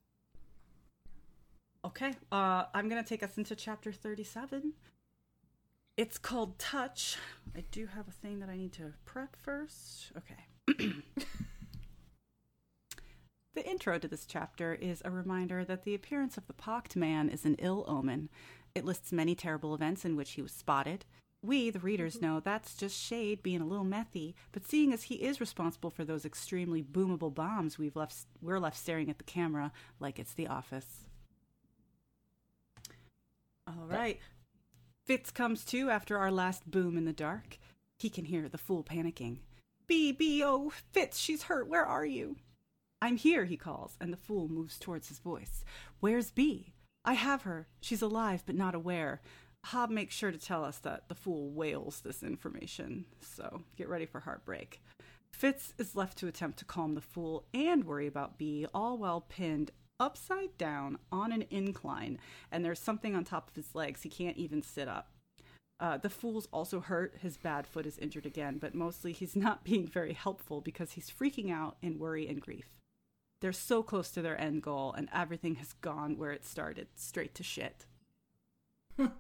Okay, 1.84 2.14
uh, 2.32 2.64
I'm 2.74 2.88
gonna 2.88 3.04
take 3.04 3.22
us 3.22 3.38
into 3.38 3.54
chapter 3.56 3.92
37. 3.92 4.74
It's 5.98 6.18
called 6.18 6.60
Touch. 6.60 7.18
I 7.56 7.64
do 7.72 7.86
have 7.88 8.08
a 8.08 8.12
thing 8.12 8.40
that 8.40 8.50
I 8.50 8.58
need 8.58 8.74
to 8.74 8.94
prep 9.06 9.36
first. 9.38 10.12
Okay. 10.18 10.36
the 13.56 13.66
intro 13.66 13.98
to 13.98 14.08
this 14.08 14.26
chapter 14.26 14.74
is 14.74 15.02
a 15.06 15.12
reminder 15.12 15.64
that 15.64 15.84
the 15.84 15.96
appearance 15.96 16.38
of 16.38 16.48
the 16.48 16.54
pocked 16.54 16.98
man 16.98 17.30
is 17.30 17.46
an 17.46 17.56
ill 17.60 17.86
omen. 17.88 18.28
It 18.74 18.84
lists 18.84 19.14
many 19.14 19.36
terrible 19.36 19.74
events 19.74 20.04
in 20.04 20.18
which 20.18 20.32
he 20.32 20.42
was 20.42 20.52
spotted. 20.52 21.06
We, 21.42 21.70
the 21.70 21.80
readers, 21.80 22.16
mm-hmm. 22.16 22.26
know 22.26 22.40
that's 22.42 22.76
just 22.76 23.00
Shade 23.02 23.42
being 23.42 23.62
a 23.62 23.68
little 23.68 23.86
methy, 23.86 24.34
but 24.52 24.68
seeing 24.68 24.92
as 24.92 25.04
he 25.04 25.16
is 25.16 25.40
responsible 25.40 25.92
for 25.92 26.04
those 26.04 26.26
extremely 26.26 26.84
boomable 26.84 27.34
bombs, 27.34 27.78
we've 27.78 27.96
left 27.96 28.16
we're 28.42 28.60
left 28.60 28.78
staring 28.78 29.10
at 29.10 29.18
the 29.18 29.24
camera 29.24 29.72
like 30.02 30.20
it's 30.20 30.34
the 30.34 30.48
office. 30.48 31.06
All 33.68 33.86
right. 33.88 34.20
Fitz 35.06 35.30
comes 35.30 35.64
to 35.66 35.92
after 35.92 36.18
our 36.18 36.32
last 36.32 36.70
boom 36.70 36.98
in 36.98 37.06
the 37.06 37.14
dark. 37.14 37.60
He 38.00 38.10
can 38.10 38.26
hear 38.26 38.50
the 38.50 38.58
fool 38.58 38.84
panicking. 38.84 39.38
B, 39.86 40.12
B, 40.12 40.42
oh, 40.44 40.72
Fitz, 40.92 41.20
she's 41.20 41.44
hurt. 41.44 41.68
Where 41.68 41.86
are 41.86 42.06
you? 42.06 42.38
I'm 43.04 43.18
here, 43.18 43.46
he 43.46 43.56
calls, 43.56 43.98
and 44.02 44.12
the 44.12 44.18
fool 44.18 44.50
moves 44.50 44.80
towards 44.80 45.10
his 45.10 45.20
voice. 45.20 45.64
Where's 46.00 46.32
B? 46.32 46.74
I 47.04 47.14
have 47.14 47.44
her. 47.44 47.68
She's 47.82 48.02
alive, 48.02 48.42
but 48.48 48.56
not 48.56 48.74
aware. 48.74 49.22
Hob 49.66 49.92
makes 49.92 50.16
sure 50.16 50.32
to 50.32 50.40
tell 50.40 50.64
us 50.64 50.80
that 50.80 51.08
the 51.08 51.14
fool 51.14 51.52
wails 51.52 52.02
this 52.02 52.24
information, 52.24 53.06
so 53.22 53.62
get 53.78 53.90
ready 53.90 54.08
for 54.08 54.22
heartbreak. 54.22 54.82
Fitz 55.32 55.76
is 55.78 55.96
left 55.96 56.18
to 56.18 56.28
attempt 56.28 56.58
to 56.60 56.66
calm 56.66 56.96
the 56.96 57.02
fool 57.02 57.46
and 57.54 57.84
worry 57.84 58.08
about 58.08 58.40
B, 58.40 58.66
all 58.74 58.98
while 58.98 59.22
pinned 59.22 59.70
upside 60.00 60.58
down 60.58 60.98
on 61.12 61.32
an 61.32 61.46
incline, 61.50 62.20
and 62.52 62.64
there's 62.64 62.80
something 62.80 63.16
on 63.16 63.24
top 63.24 63.50
of 63.50 63.56
his 63.56 63.76
legs. 63.76 64.04
He 64.04 64.10
can't 64.10 64.38
even 64.38 64.62
sit 64.62 64.88
up. 64.88 65.10
Uh, 65.80 65.98
the 65.98 66.10
fool's 66.10 66.48
also 66.54 66.80
hurt. 66.80 67.16
His 67.22 67.38
bad 67.38 67.68
foot 67.68 67.86
is 67.86 67.98
injured 67.98 68.26
again, 68.26 68.58
but 68.60 68.76
mostly 68.76 69.12
he's 69.12 69.36
not 69.36 69.64
being 69.64 69.88
very 69.88 70.14
helpful 70.14 70.62
because 70.62 70.94
he's 70.94 71.12
freaking 71.12 71.52
out 71.52 71.78
in 71.82 72.00
worry 72.00 72.28
and 72.28 72.42
grief. 72.42 72.70
They're 73.42 73.54
so 73.54 73.84
close 73.84 74.10
to 74.12 74.22
their 74.22 74.40
end 74.40 74.64
goal, 74.64 74.94
and 74.94 75.10
everything 75.14 75.56
has 75.56 75.74
gone 75.74 76.18
where 76.18 76.32
it 76.32 76.46
started 76.46 76.88
straight 76.96 77.36
to 77.36 77.44
shit. 77.44 77.86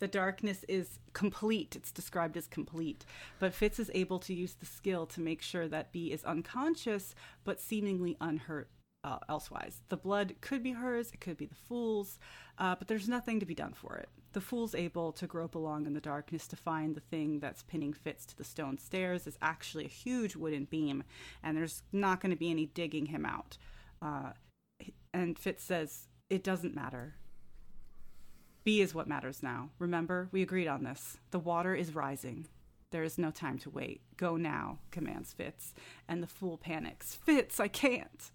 The 0.00 0.08
darkness 0.08 0.64
is 0.68 0.98
complete. 1.12 1.76
It's 1.76 1.92
described 1.92 2.36
as 2.36 2.46
complete. 2.46 3.06
But 3.38 3.54
Fitz 3.54 3.78
is 3.78 3.90
able 3.94 4.18
to 4.20 4.34
use 4.34 4.54
the 4.54 4.66
skill 4.66 5.06
to 5.06 5.20
make 5.20 5.40
sure 5.40 5.68
that 5.68 5.92
B 5.92 6.12
is 6.12 6.24
unconscious 6.24 7.14
but 7.44 7.60
seemingly 7.60 8.16
unhurt 8.20 8.68
uh, 9.04 9.18
elsewise. 9.28 9.82
The 9.90 9.96
blood 9.96 10.34
could 10.40 10.62
be 10.62 10.72
hers, 10.72 11.10
it 11.12 11.20
could 11.20 11.36
be 11.36 11.46
the 11.46 11.54
fool's, 11.54 12.18
uh, 12.58 12.74
but 12.74 12.88
there's 12.88 13.08
nothing 13.08 13.38
to 13.38 13.46
be 13.46 13.54
done 13.54 13.74
for 13.74 13.96
it. 13.96 14.08
The 14.32 14.40
fool's 14.40 14.74
able 14.74 15.12
to 15.12 15.26
grope 15.26 15.54
along 15.54 15.86
in 15.86 15.92
the 15.92 16.00
darkness 16.00 16.48
to 16.48 16.56
find 16.56 16.94
the 16.94 17.00
thing 17.00 17.38
that's 17.38 17.62
pinning 17.62 17.92
Fitz 17.92 18.26
to 18.26 18.36
the 18.36 18.42
stone 18.42 18.78
stairs 18.78 19.26
is 19.26 19.38
actually 19.40 19.84
a 19.84 19.88
huge 19.88 20.34
wooden 20.34 20.64
beam, 20.64 21.04
and 21.42 21.56
there's 21.56 21.82
not 21.92 22.20
going 22.20 22.30
to 22.30 22.36
be 22.36 22.50
any 22.50 22.66
digging 22.66 23.06
him 23.06 23.24
out. 23.24 23.58
Uh, 24.02 24.30
and 25.12 25.38
Fitz 25.38 25.62
says, 25.62 26.08
It 26.30 26.42
doesn't 26.42 26.74
matter. 26.74 27.14
B 28.64 28.80
is 28.80 28.94
what 28.94 29.06
matters 29.06 29.42
now. 29.42 29.70
Remember, 29.78 30.28
we 30.32 30.40
agreed 30.40 30.66
on 30.66 30.84
this. 30.84 31.18
The 31.30 31.38
water 31.38 31.74
is 31.74 31.94
rising. 31.94 32.48
There 32.90 33.04
is 33.04 33.18
no 33.18 33.30
time 33.30 33.58
to 33.58 33.70
wait. 33.70 34.00
Go 34.16 34.36
now, 34.36 34.78
commands 34.90 35.32
Fitz. 35.32 35.74
And 36.08 36.22
the 36.22 36.26
fool 36.26 36.56
panics. 36.56 37.14
Fitz, 37.14 37.60
I 37.60 37.68
can't. 37.68 38.30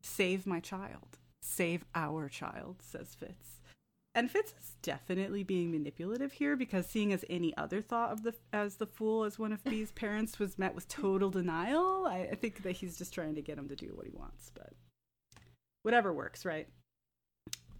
Save 0.00 0.46
my 0.46 0.60
child. 0.60 1.18
Save 1.42 1.84
our 1.94 2.28
child, 2.28 2.76
says 2.82 3.14
Fitz. 3.14 3.60
And 4.14 4.30
Fitz 4.30 4.52
is 4.60 4.74
definitely 4.82 5.44
being 5.44 5.70
manipulative 5.70 6.32
here 6.32 6.56
because 6.56 6.86
seeing 6.86 7.12
as 7.12 7.24
any 7.30 7.56
other 7.56 7.80
thought 7.80 8.10
of 8.10 8.24
the 8.24 8.34
as 8.52 8.76
the 8.76 8.86
fool 8.86 9.24
as 9.24 9.38
one 9.38 9.52
of 9.52 9.62
B's 9.62 9.92
parents 9.94 10.38
was 10.38 10.58
met 10.58 10.74
with 10.74 10.88
total 10.88 11.30
denial, 11.30 12.06
I, 12.06 12.28
I 12.32 12.34
think 12.34 12.62
that 12.64 12.76
he's 12.76 12.98
just 12.98 13.14
trying 13.14 13.36
to 13.36 13.42
get 13.42 13.56
him 13.56 13.68
to 13.68 13.76
do 13.76 13.92
what 13.94 14.06
he 14.06 14.12
wants, 14.12 14.50
but 14.52 14.72
whatever 15.82 16.12
works, 16.12 16.44
right? 16.44 16.68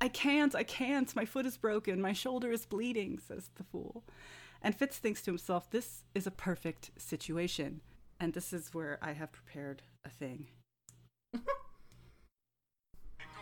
I 0.01 0.09
can't, 0.09 0.55
I 0.55 0.63
can't. 0.63 1.15
My 1.15 1.25
foot 1.25 1.47
is 1.47 1.59
broken. 1.59 2.01
My 2.01 2.13
shoulder 2.13 2.51
is 2.51 2.65
bleeding, 2.65 3.19
says 3.19 3.51
the 3.57 3.65
fool. 3.65 4.05
And 4.63 4.75
Fitz 4.75 4.99
thinks 4.99 5.23
to 5.23 5.31
himself, 5.31 5.71
this 5.71 6.05
is 6.15 6.27
a 6.27 6.31
perfect 6.31 6.91
situation. 6.97 7.81
And 8.19 8.33
this 8.33 8.53
is 8.53 8.73
where 8.73 8.99
I 9.03 9.13
have 9.13 9.33
prepared 9.33 9.83
a 10.05 10.11
thing. 10.11 10.47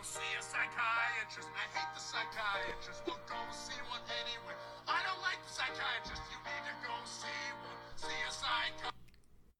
Go 0.09 0.15
see 0.19 0.33
a 0.39 0.41
psychiatrist. 0.41 1.49
I 1.53 1.77
hate 1.77 1.93
the 1.93 1.99
psychiatrist. 2.01 3.01
We'll 3.05 3.15
go 3.27 3.35
see 3.51 3.79
one 3.89 4.01
anyway. 4.25 4.55
I 4.87 5.01
don't 5.05 5.21
like 5.21 5.37
the 5.45 5.53
psychiatrist. 5.53 6.21
You 6.31 6.37
need 6.49 6.65
to 6.65 6.73
go 6.87 6.93
see 7.05 7.53
one. 7.61 7.77
See 7.95 8.19
a 8.27 8.31
psychiatrist. 8.31 8.95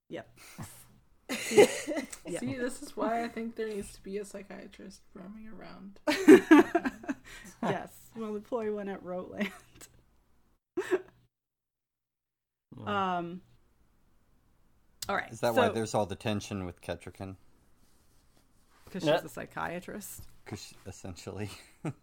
Yep. 0.09 0.27
See, 2.39 2.55
this 2.55 2.81
is 2.81 2.97
why 2.97 3.23
I 3.23 3.27
think 3.27 3.55
there 3.55 3.67
needs 3.67 3.93
to 3.93 4.01
be 4.01 4.17
a 4.17 4.25
psychiatrist 4.25 5.01
roaming 5.13 5.47
around. 5.49 5.99
yes. 7.63 7.91
We'll 8.15 8.35
employ 8.35 8.73
one 8.73 8.89
at 8.89 9.03
Roteland. 9.03 9.51
um. 12.87 13.41
All 15.07 15.15
right. 15.15 15.31
Is 15.31 15.41
that 15.41 15.53
why 15.53 15.69
there's 15.69 15.93
all 15.93 16.07
the 16.07 16.15
tension 16.15 16.65
with 16.65 16.81
Kettricken? 16.81 17.35
Because 18.85 19.03
she's 19.03 19.09
Yeah. 19.09 19.21
a 19.23 19.29
psychiatrist. 19.29 20.23
Because 20.49 20.73
essentially, 20.87 21.47
The 21.83 21.93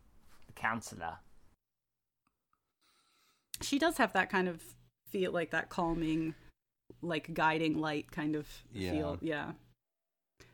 counselor. 0.54 1.16
She 3.60 3.80
does 3.80 3.96
have 3.96 4.12
that 4.12 4.30
kind 4.30 4.46
of 4.46 4.62
feel, 5.10 5.32
like 5.32 5.50
that 5.50 5.68
calming, 5.68 6.34
like 7.02 7.34
guiding 7.34 7.78
light 7.80 8.12
kind 8.12 8.36
of 8.36 8.46
Yeah. 8.72 8.92
feel. 8.92 9.18
Yeah. 9.20 9.52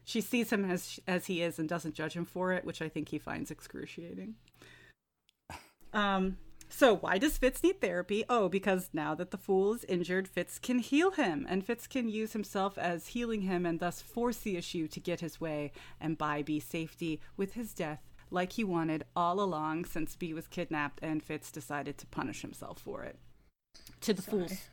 She 0.05 0.23
sees 0.23 0.51
him 0.51 0.65
as 0.65 0.99
as 1.07 1.27
he 1.27 1.43
is 1.43 1.59
and 1.59 1.69
doesn't 1.69 1.95
judge 1.95 2.15
him 2.15 2.25
for 2.25 2.53
it, 2.53 2.65
which 2.65 2.81
I 2.81 2.89
think 2.89 3.11
he 3.11 3.19
finds 3.19 3.51
excruciating. 3.51 4.37
Um. 5.93 6.39
So 6.75 6.97
why 6.97 7.19
does 7.19 7.37
Fitz 7.37 7.63
need 7.63 7.83
therapy? 7.83 8.25
Oh, 8.31 8.49
because 8.49 8.89
now 8.95 9.15
that 9.17 9.31
the 9.31 9.37
fool 9.37 9.75
is 9.75 9.85
injured, 9.85 10.27
Fitz 10.27 10.59
can 10.59 10.79
heal 10.79 11.11
him, 11.11 11.47
and 11.49 11.65
Fitz 11.65 11.87
can 11.87 12.09
use 12.09 12.33
himself 12.33 12.79
as 12.79 13.09
healing 13.09 13.43
him, 13.43 13.67
and 13.67 13.79
thus 13.79 14.01
force 14.01 14.39
the 14.39 14.57
issue 14.57 14.89
to 14.89 14.99
get 14.99 15.21
his 15.21 15.39
way 15.39 15.71
and 16.01 16.17
buy 16.17 16.41
B 16.41 16.59
safety 16.59 17.21
with 17.37 17.53
his 17.53 17.75
death, 17.75 18.01
like 18.31 18.53
he 18.53 18.65
wanted 18.65 19.05
all 19.15 19.41
along 19.41 19.85
since 19.85 20.17
B 20.17 20.33
was 20.33 20.49
kidnapped, 20.49 20.99
and 21.03 21.23
Fitz 21.23 21.53
decided 21.53 21.99
to 21.99 22.07
punish 22.07 22.41
himself 22.41 22.79
for 22.79 23.03
it. 23.05 23.19
To 24.01 24.15
the 24.15 24.23
fool's 24.23 24.69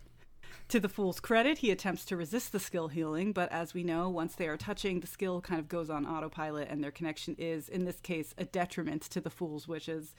to 0.70 0.79
the 0.79 0.89
fool's 0.89 1.20
credit, 1.20 1.58
he 1.58 1.72
attempts 1.72 2.06
to 2.06 2.15
resist 2.15 2.51
the 2.53 2.60
skill 2.60 2.88
healing, 2.88 3.34
but 3.34 3.51
as 3.51 3.74
we 3.74 3.84
know, 3.84 4.08
once 4.08 4.36
they 4.36 4.48
are 4.48 4.58
touching, 4.58 5.00
the 5.00 5.08
skill 5.08 5.41
kind 5.41 5.60
of 5.60 5.68
goes 5.68 5.89
on 5.89 6.06
autopilot, 6.06 6.70
and 6.70 6.84
their 6.84 6.91
connection 6.91 7.36
is, 7.38 7.68
in 7.68 7.86
this 7.86 8.00
case, 8.00 8.34
a 8.38 8.46
detriment 8.46 9.01
to 9.03 9.20
the 9.20 9.29
fool's 9.29 9.68
wishes. 9.68 10.15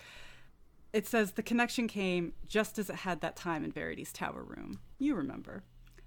It 0.93 1.07
says 1.07 1.33
the 1.33 1.43
connection 1.43 1.87
came 1.87 2.33
just 2.49 2.79
as 2.79 2.91
it 2.91 2.97
had 2.97 3.21
that 3.21 3.37
time 3.37 3.65
in 3.65 3.71
Verity's 3.71 4.13
tower 4.13 4.43
room. 4.43 4.81
You 4.99 5.15
remember. 5.15 5.63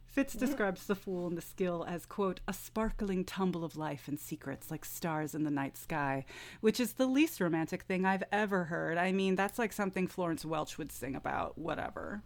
Fitz 0.05 0.33
describes 0.35 0.85
the 0.85 0.95
fool 0.95 1.25
and 1.25 1.35
the 1.35 1.41
skill 1.41 1.83
as, 1.87 2.05
quote, 2.05 2.39
a 2.47 2.53
sparkling 2.53 3.25
tumble 3.25 3.63
of 3.65 3.75
life 3.75 4.07
and 4.07 4.19
secrets 4.19 4.69
like 4.69 4.85
stars 4.85 5.33
in 5.33 5.43
the 5.43 5.49
night 5.49 5.75
sky, 5.75 6.23
which 6.61 6.79
is 6.79 6.93
the 6.93 7.07
least 7.07 7.41
romantic 7.41 7.81
thing 7.83 8.05
I've 8.05 8.23
ever 8.31 8.65
heard. 8.65 8.99
I 8.99 9.11
mean, 9.11 9.35
that's 9.35 9.57
like 9.57 9.73
something 9.73 10.05
Florence 10.05 10.45
Welch 10.45 10.77
would 10.77 10.91
sing 10.91 11.15
about, 11.15 11.57
whatever. 11.57 12.21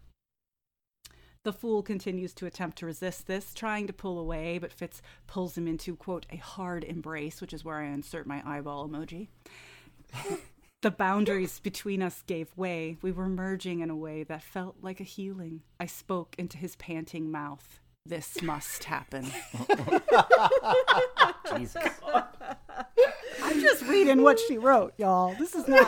The 1.43 1.53
fool 1.53 1.81
continues 1.81 2.33
to 2.33 2.45
attempt 2.45 2.77
to 2.79 2.85
resist 2.85 3.25
this, 3.25 3.53
trying 3.53 3.87
to 3.87 3.93
pull 3.93 4.19
away, 4.19 4.57
but 4.57 4.73
Fitz 4.73 5.01
pulls 5.25 5.57
him 5.57 5.65
into, 5.65 5.95
quote, 5.95 6.25
a 6.29 6.35
hard 6.35 6.83
embrace, 6.83 7.39
which 7.39 7.53
is 7.53 7.63
where 7.63 7.77
I 7.77 7.85
insert 7.85 8.27
my 8.27 8.41
eyeball 8.45 8.89
emoji. 8.89 9.29
The 10.81 10.91
boundaries 10.91 11.59
between 11.59 12.01
us 12.01 12.23
gave 12.27 12.55
way. 12.55 12.97
We 13.01 13.11
were 13.11 13.27
merging 13.27 13.79
in 13.79 13.89
a 13.89 13.95
way 13.95 14.23
that 14.23 14.43
felt 14.43 14.75
like 14.81 14.99
a 14.99 15.03
healing. 15.03 15.61
I 15.79 15.87
spoke 15.87 16.35
into 16.37 16.57
his 16.57 16.75
panting 16.75 17.31
mouth. 17.31 17.79
This 18.05 18.41
must 18.41 18.83
happen. 18.85 19.25
Jesus. 21.55 21.83
I'm 23.43 23.59
just 23.59 23.83
reading 23.83 24.21
what 24.21 24.39
she 24.39 24.57
wrote, 24.57 24.93
y'all. 24.97 25.35
This 25.35 25.55
is 25.55 25.67
not. 25.67 25.87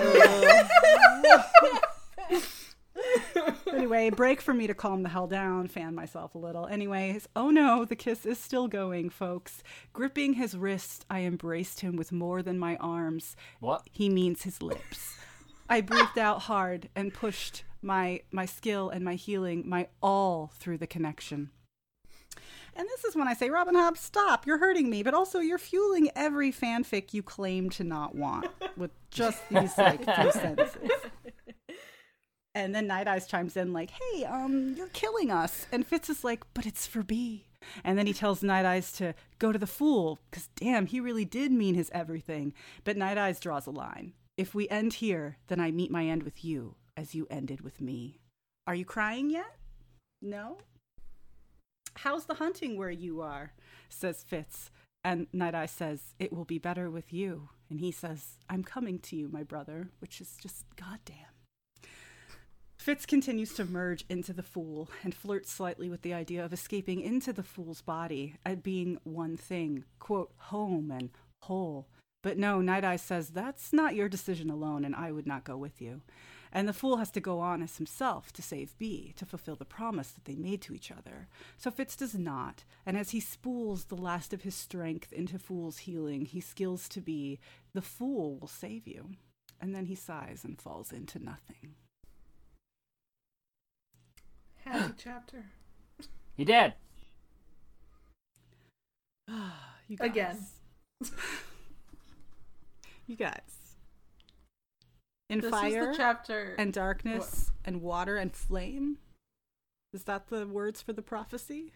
anyway, 3.73 4.09
break 4.09 4.41
for 4.41 4.53
me 4.53 4.67
to 4.67 4.73
calm 4.73 5.03
the 5.03 5.09
hell 5.09 5.27
down, 5.27 5.67
fan 5.67 5.95
myself 5.95 6.35
a 6.35 6.37
little. 6.37 6.65
Anyways, 6.67 7.27
oh 7.35 7.49
no, 7.49 7.85
the 7.85 7.95
kiss 7.95 8.25
is 8.25 8.37
still 8.37 8.67
going, 8.67 9.09
folks. 9.09 9.63
Gripping 9.93 10.33
his 10.33 10.57
wrist, 10.57 11.05
I 11.09 11.21
embraced 11.21 11.81
him 11.81 11.95
with 11.95 12.11
more 12.11 12.41
than 12.41 12.59
my 12.59 12.75
arms. 12.77 13.35
What? 13.59 13.83
He 13.91 14.09
means 14.09 14.43
his 14.43 14.61
lips. 14.61 15.15
I 15.69 15.81
breathed 15.81 16.17
out 16.17 16.43
hard 16.43 16.89
and 16.95 17.13
pushed 17.13 17.63
my 17.81 18.21
my 18.31 18.45
skill 18.45 18.89
and 18.89 19.05
my 19.05 19.15
healing, 19.15 19.63
my 19.67 19.87
all 20.01 20.51
through 20.55 20.79
the 20.79 20.87
connection. 20.87 21.51
And 22.75 22.87
this 22.87 23.03
is 23.03 23.15
when 23.15 23.27
I 23.27 23.33
say, 23.33 23.49
Robin 23.49 23.75
Hobb, 23.75 23.97
stop, 23.97 24.47
you're 24.47 24.57
hurting 24.57 24.89
me, 24.89 25.03
but 25.03 25.13
also 25.13 25.39
you're 25.39 25.57
fueling 25.57 26.09
every 26.15 26.51
fanfic 26.51 27.13
you 27.13 27.21
claim 27.21 27.69
to 27.71 27.83
not 27.83 28.15
want 28.15 28.47
with 28.77 28.91
just 29.11 29.41
these 29.49 29.77
like 29.77 30.03
few 30.03 30.31
sentences. 30.31 30.91
And 32.55 32.73
then 32.73 32.87
Night 32.87 33.07
Eyes 33.07 33.27
chimes 33.27 33.55
in 33.55 33.73
like, 33.73 33.91
"Hey, 33.91 34.25
um, 34.25 34.73
you're 34.75 34.87
killing 34.87 35.31
us." 35.31 35.67
And 35.71 35.85
Fitz 35.85 36.09
is 36.09 36.23
like, 36.23 36.43
"But 36.53 36.65
it's 36.65 36.87
for 36.87 37.03
B." 37.03 37.45
And 37.83 37.97
then 37.97 38.07
he 38.07 38.13
tells 38.13 38.41
Night 38.41 38.65
Eyes 38.65 38.91
to 38.93 39.13
go 39.37 39.51
to 39.51 39.59
the 39.59 39.67
fool 39.67 40.19
because 40.29 40.49
damn, 40.55 40.85
he 40.85 40.99
really 40.99 41.25
did 41.25 41.51
mean 41.51 41.75
his 41.75 41.91
everything. 41.93 42.53
But 42.83 42.97
Night 42.97 43.17
Eyes 43.17 43.39
draws 43.39 43.67
a 43.67 43.71
line. 43.71 44.13
If 44.37 44.55
we 44.55 44.69
end 44.69 44.93
here, 44.93 45.37
then 45.47 45.59
I 45.59 45.71
meet 45.71 45.91
my 45.91 46.05
end 46.05 46.23
with 46.23 46.43
you, 46.45 46.75
as 46.95 47.13
you 47.13 47.27
ended 47.29 47.61
with 47.61 47.81
me. 47.81 48.19
Are 48.65 48.75
you 48.75 48.85
crying 48.85 49.29
yet? 49.29 49.57
No. 50.21 50.59
How's 51.95 52.25
the 52.25 52.35
hunting 52.35 52.77
where 52.77 52.91
you 52.91 53.21
are? 53.21 53.53
says 53.89 54.23
Fitz. 54.23 54.71
And 55.03 55.27
Night 55.33 55.55
Eye 55.55 55.65
says, 55.65 56.13
It 56.19 56.31
will 56.31 56.45
be 56.45 56.59
better 56.59 56.89
with 56.89 57.11
you. 57.11 57.49
And 57.69 57.79
he 57.79 57.91
says, 57.91 58.37
I'm 58.49 58.63
coming 58.63 58.99
to 58.99 59.15
you, 59.15 59.29
my 59.29 59.43
brother, 59.43 59.89
which 59.99 60.21
is 60.21 60.37
just 60.41 60.65
goddamn. 60.75 61.28
Fitz 62.89 63.05
continues 63.05 63.53
to 63.53 63.65
merge 63.65 64.03
into 64.09 64.33
the 64.33 64.41
fool 64.41 64.89
and 65.03 65.13
flirts 65.13 65.51
slightly 65.51 65.91
with 65.91 66.01
the 66.01 66.11
idea 66.11 66.43
of 66.43 66.51
escaping 66.51 67.01
into 67.01 67.31
the 67.31 67.43
fool's 67.43 67.83
body 67.83 68.33
at 68.43 68.63
being 68.63 68.97
one 69.03 69.37
thing, 69.37 69.83
quote, 69.99 70.31
home 70.37 70.89
and 70.89 71.11
whole. 71.43 71.87
But 72.23 72.39
no, 72.39 72.61
Night 72.61 72.83
Eye 72.83 72.95
says 72.95 73.29
that's 73.29 73.71
not 73.71 73.93
your 73.93 74.09
decision 74.09 74.49
alone, 74.49 74.83
and 74.83 74.95
I 74.95 75.11
would 75.11 75.27
not 75.27 75.43
go 75.43 75.55
with 75.55 75.79
you. 75.79 76.01
And 76.51 76.67
the 76.67 76.73
fool 76.73 76.97
has 76.97 77.11
to 77.11 77.19
go 77.19 77.39
on 77.41 77.61
as 77.61 77.77
himself 77.77 78.33
to 78.33 78.41
save 78.41 78.75
B, 78.79 79.13
to 79.17 79.25
fulfill 79.27 79.55
the 79.55 79.65
promise 79.65 80.09
that 80.09 80.25
they 80.25 80.33
made 80.33 80.63
to 80.63 80.73
each 80.73 80.89
other. 80.89 81.27
So 81.57 81.69
Fitz 81.69 81.95
does 81.95 82.15
not, 82.15 82.63
and 82.87 82.97
as 82.97 83.11
he 83.11 83.19
spools 83.19 83.85
the 83.85 84.01
last 84.01 84.33
of 84.33 84.41
his 84.41 84.55
strength 84.55 85.13
into 85.13 85.37
Fool's 85.37 85.77
healing, 85.77 86.25
he 86.25 86.41
skills 86.41 86.89
to 86.89 87.01
be, 87.01 87.37
the 87.75 87.83
fool 87.83 88.39
will 88.39 88.47
save 88.47 88.87
you. 88.87 89.11
And 89.61 89.75
then 89.75 89.85
he 89.85 89.93
sighs 89.93 90.43
and 90.43 90.59
falls 90.59 90.91
into 90.91 91.23
nothing. 91.23 91.75
Happy 94.69 94.93
chapter. 94.97 95.45
He 96.37 96.45
did. 96.45 96.73
You 99.87 99.97
guys. 99.97 100.07
Again. 100.11 100.37
You 103.07 103.15
guys. 103.15 103.41
In 105.31 105.39
This 105.39 105.49
fire 105.49 105.89
is 105.89 105.97
the 105.97 106.03
chapter. 106.03 106.53
and 106.59 106.71
darkness 106.71 107.51
and 107.65 107.81
water 107.81 108.17
and 108.17 108.31
flame? 108.31 108.99
Is 109.93 110.03
that 110.03 110.27
the 110.27 110.45
words 110.45 110.83
for 110.83 110.93
the 110.93 111.01
prophecy? 111.01 111.73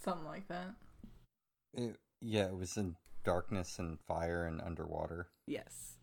Something 0.00 0.24
like 0.26 0.46
that. 0.46 0.74
It, 1.74 1.96
yeah, 2.20 2.46
it 2.46 2.56
was 2.56 2.76
in 2.76 2.94
darkness 3.24 3.80
and 3.80 3.98
fire 4.06 4.44
and 4.44 4.60
underwater. 4.60 5.26
Yes. 5.48 5.94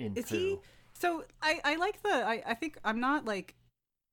In 0.00 0.16
Is 0.16 0.26
poo. 0.26 0.36
he 0.36 0.58
so 0.94 1.24
I, 1.40 1.60
I 1.64 1.76
like 1.76 2.02
the 2.02 2.12
I, 2.12 2.42
I 2.44 2.54
think 2.54 2.76
I'm 2.84 2.98
not 2.98 3.24
like 3.24 3.54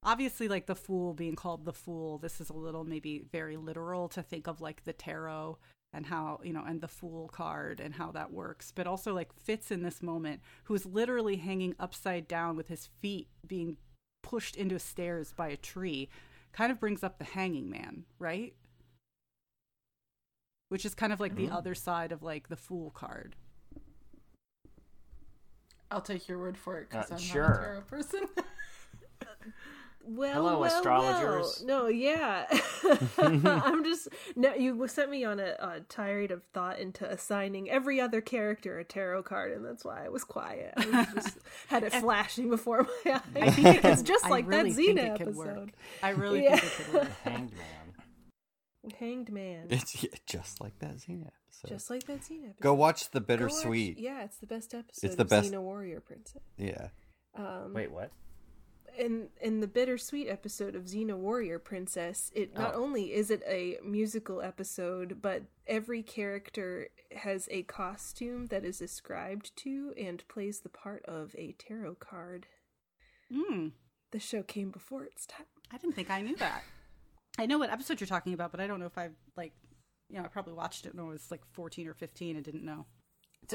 obviously 0.03 0.47
like 0.47 0.65
the 0.65 0.75
fool 0.75 1.13
being 1.13 1.35
called 1.35 1.65
the 1.65 1.73
fool, 1.73 2.17
this 2.17 2.39
is 2.39 2.49
a 2.49 2.53
little 2.53 2.83
maybe 2.83 3.23
very 3.31 3.57
literal 3.57 4.07
to 4.09 4.21
think 4.23 4.47
of 4.47 4.61
like 4.61 4.83
the 4.83 4.93
tarot 4.93 5.57
and 5.93 6.05
how, 6.05 6.39
you 6.43 6.53
know, 6.53 6.63
and 6.67 6.81
the 6.81 6.87
fool 6.87 7.27
card 7.29 7.79
and 7.79 7.95
how 7.95 8.11
that 8.11 8.31
works. 8.31 8.71
But 8.75 8.87
also 8.87 9.13
like 9.13 9.33
fits 9.33 9.71
in 9.71 9.83
this 9.83 10.01
moment, 10.01 10.41
who's 10.65 10.85
literally 10.85 11.37
hanging 11.37 11.75
upside 11.79 12.27
down 12.27 12.55
with 12.55 12.67
his 12.67 12.89
feet 13.01 13.27
being 13.45 13.77
pushed 14.21 14.55
into 14.55 14.79
stairs 14.79 15.33
by 15.33 15.47
a 15.47 15.57
tree, 15.57 16.09
kind 16.51 16.71
of 16.71 16.79
brings 16.79 17.03
up 17.03 17.17
the 17.17 17.25
hanging 17.25 17.69
man, 17.69 18.03
right? 18.19 18.53
Which 20.69 20.85
is 20.85 20.93
kind 20.93 21.13
of 21.13 21.19
like 21.21 21.35
the 21.35 21.49
other 21.49 21.73
side 21.73 22.11
of 22.11 22.21
like 22.21 22.49
the 22.49 22.57
fool 22.57 22.91
card. 22.91 23.35
I'll 25.89 26.01
take 26.01 26.27
your 26.27 26.37
word 26.39 26.57
for 26.57 26.79
it 26.79 26.89
because 26.89 27.09
Uh, 27.09 27.15
I'm 27.15 27.19
sure. 27.21 27.41
not 27.43 27.53
a 27.55 27.59
tarot 27.63 27.81
person. 27.83 28.21
Well, 30.09 30.33
Hello, 30.33 30.59
well, 30.61 30.63
astrologers. 30.77 31.63
well. 31.65 31.83
No, 31.83 31.87
yeah. 31.87 32.45
I'm 33.17 33.83
just 33.83 34.07
no. 34.35 34.53
You 34.53 34.87
sent 34.87 35.09
me 35.11 35.25
on 35.25 35.39
a, 35.39 35.55
a 35.59 35.79
tirade 35.89 36.31
of 36.31 36.43
thought 36.53 36.79
into 36.79 37.09
assigning 37.09 37.69
every 37.69 37.99
other 37.99 38.21
character 38.21 38.79
a 38.79 38.85
tarot 38.85 39.23
card, 39.23 39.51
and 39.51 39.65
that's 39.65 39.83
why 39.83 40.05
I 40.05 40.09
was 40.09 40.23
quiet. 40.23 40.73
I 40.77 40.85
was 40.85 41.07
just 41.25 41.37
had 41.67 41.83
it 41.83 41.93
flashing 41.93 42.49
before 42.49 42.87
my 43.05 43.11
eyes. 43.15 43.21
I 43.35 43.49
think 43.51 43.83
it's 43.83 44.01
just 44.01 44.25
I 44.25 44.29
like 44.29 44.47
really 44.47 44.69
that 44.71 44.75
think 44.75 44.97
Xena 44.99 45.09
episode. 45.21 45.35
work. 45.35 45.69
I 46.01 46.09
really 46.11 46.43
Yeah. 46.45 46.55
think 46.55 46.63
it 46.79 46.85
could 46.85 46.93
work. 46.93 47.09
Hanged 47.23 47.51
man. 47.51 48.93
Hanged 48.99 49.31
man, 49.31 49.67
It's 49.69 50.01
yeah, 50.01 50.11
just 50.25 50.61
like 50.61 50.79
that 50.79 50.95
Xena 50.95 51.27
episode. 51.27 51.67
just 51.67 51.89
like 51.89 52.03
that 52.05 52.21
Xena 52.21 52.45
episode. 52.51 52.61
Go 52.61 52.73
watch 52.73 53.11
the 53.11 53.19
Go 53.19 53.23
watch- 53.23 53.27
bittersweet. 53.27 53.99
Yeah, 53.99 54.23
it's 54.23 54.37
the 54.37 54.47
best 54.47 54.73
episode. 54.73 55.05
It's 55.05 55.15
the 55.15 55.23
of 55.23 55.29
best- 55.29 55.51
Xena 55.51 55.59
Warrior 55.61 55.99
Princess. 55.99 56.41
Yeah. 56.57 56.87
Um, 57.37 57.73
Wait, 57.73 57.91
what? 57.91 58.11
In 58.97 59.29
in 59.41 59.59
the 59.59 59.67
bittersweet 59.67 60.27
episode 60.27 60.75
of 60.75 60.83
Xena 60.85 61.15
Warrior 61.17 61.59
Princess, 61.59 62.31
it 62.35 62.53
not 62.53 62.73
Oh. 62.75 62.83
only 62.83 63.13
is 63.13 63.29
it 63.31 63.41
a 63.47 63.77
musical 63.83 64.41
episode, 64.41 65.21
but 65.21 65.43
every 65.67 66.03
character 66.03 66.89
has 67.15 67.47
a 67.51 67.63
costume 67.63 68.47
that 68.47 68.63
is 68.65 68.81
ascribed 68.81 69.55
to 69.57 69.93
and 69.97 70.27
plays 70.27 70.59
the 70.61 70.69
part 70.69 71.03
of 71.05 71.35
a 71.37 71.53
tarot 71.53 71.95
card. 71.95 72.47
Mm, 73.31 73.71
The 74.11 74.19
show 74.19 74.41
came 74.43 74.71
before 74.71 75.03
its 75.03 75.25
time. 75.25 75.45
I 75.71 75.77
didn't 75.77 75.95
think 75.95 76.09
I 76.09 76.21
knew 76.21 76.35
that. 76.37 76.63
I 77.37 77.45
know 77.45 77.57
what 77.59 77.69
episode 77.69 77.99
you're 77.99 78.07
talking 78.07 78.33
about, 78.33 78.51
but 78.51 78.59
I 78.59 78.67
don't 78.67 78.79
know 78.79 78.85
if 78.85 78.97
I've 78.97 79.15
like, 79.35 79.53
you 80.09 80.17
know, 80.17 80.23
I 80.23 80.27
probably 80.29 80.53
watched 80.53 80.85
it 80.85 80.95
when 80.95 81.05
I 81.05 81.09
was 81.09 81.29
like 81.29 81.41
14 81.53 81.87
or 81.87 81.93
15 81.93 82.35
and 82.37 82.45
didn't 82.45 82.63
know. 82.63 82.85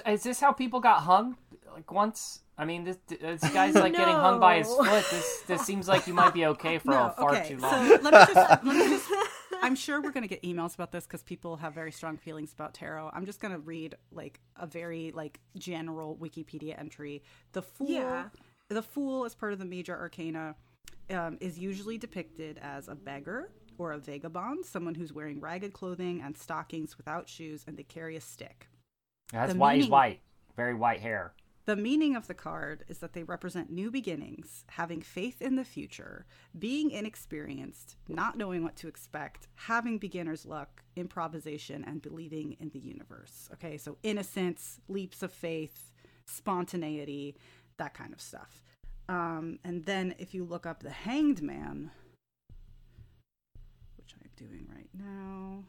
Is 0.07 0.23
this 0.23 0.41
how 0.41 0.53
people 0.53 0.81
got 0.81 1.01
hung? 1.03 1.37
Like 1.73 1.91
once? 1.91 2.41
I 2.59 2.65
mean, 2.65 2.85
this 2.85 2.99
this 3.09 3.41
guy's 3.53 3.75
like 3.75 3.93
getting 3.95 4.15
hung 4.15 4.39
by 4.41 4.59
his 4.59 4.67
foot. 4.77 5.05
This 5.11 5.43
this 5.47 5.63
seems 5.63 5.89
like 5.89 6.07
you 6.07 6.15
might 6.15 6.35
be 6.35 6.47
okay 6.47 6.79
for 6.79 6.91
no, 6.93 7.07
a 7.07 7.11
far 7.11 7.35
okay. 7.35 7.49
too 7.49 7.59
So 7.61 7.67
long. 7.67 7.89
let 7.89 8.05
me 8.05 8.11
just, 8.11 8.35
let 8.35 8.65
me 8.65 8.89
just. 8.89 9.09
I'm 9.63 9.75
sure 9.77 10.03
we're 10.03 10.11
gonna 10.11 10.27
get 10.27 10.43
emails 10.43 10.75
about 10.75 10.93
this 10.93 11.05
because 11.07 11.23
people 11.23 11.57
have 11.57 11.73
very 11.75 11.93
strong 11.93 12.17
feelings 12.17 12.53
about 12.53 12.75
tarot. 12.75 13.11
I'm 13.15 13.25
just 13.27 13.41
gonna 13.41 13.59
read 13.59 13.95
like 14.11 14.41
a 14.57 14.67
very 14.67 15.13
like 15.13 15.41
general 15.57 16.17
Wikipedia 16.17 16.79
entry. 16.79 17.23
The 17.53 17.63
fool, 17.63 17.89
Yeah. 17.91 18.25
the 18.69 18.83
fool, 18.83 19.25
as 19.25 19.35
part 19.35 19.53
of 19.53 19.59
the 19.59 19.65
major 19.65 19.97
arcana, 19.99 20.57
um, 21.11 21.39
is 21.41 21.59
usually 21.59 21.97
depicted 21.97 22.59
as 22.61 22.89
a 22.89 22.95
beggar 22.95 23.51
or 23.79 23.93
a 23.93 23.99
vagabond, 23.99 24.65
someone 24.67 24.95
who's 24.95 25.13
wearing 25.13 25.41
ragged 25.41 25.73
clothing 25.73 26.21
and 26.23 26.37
stockings 26.37 26.99
without 26.99 27.29
shoes, 27.29 27.65
and 27.67 27.77
they 27.77 27.83
carry 27.85 28.17
a 28.17 28.21
stick. 28.21 28.69
That's 29.33 29.55
why 29.55 29.77
he's 29.77 29.88
white, 29.88 30.21
very 30.57 30.75
white 30.75 31.01
hair. 31.01 31.33
The 31.64 31.77
meaning 31.77 32.16
of 32.16 32.27
the 32.27 32.35
card 32.35 32.85
is 32.88 32.99
that 32.99 33.12
they 33.12 33.23
represent 33.23 33.71
new 33.71 33.90
beginnings, 33.90 34.64
having 34.66 35.01
faith 35.01 35.40
in 35.40 35.55
the 35.55 35.64
future, 35.64 36.27
being 36.59 36.90
inexperienced, 36.90 37.97
not 38.09 38.37
knowing 38.37 38.64
what 38.64 38.75
to 38.77 38.88
expect, 38.88 39.47
having 39.55 39.99
beginner's 39.99 40.45
luck, 40.45 40.83
improvisation, 40.97 41.85
and 41.85 42.03
believing 42.03 42.57
in 42.59 42.71
the 42.71 42.81
universe. 42.81 43.49
Okay, 43.53 43.79
so 43.79 43.97
innocence, 44.03 44.81
leaps 44.88 45.23
of 45.23 45.33
faith, 45.33 45.92
spontaneity, 46.27 47.37
that 47.77 47.95
kind 47.95 48.12
of 48.12 48.21
stuff. 48.21 48.64
Um, 49.09 49.61
and 49.64 49.85
then 49.85 50.16
if 50.18 50.35
you 50.35 50.45
look 50.45 50.66
up 50.66 50.83
the 50.83 50.90
Hanged 50.90 51.42
Man, 51.42 51.92
which 53.97 54.14
I'm 54.21 54.31
doing 54.37 54.66
right 54.68 54.90
now. 54.92 55.62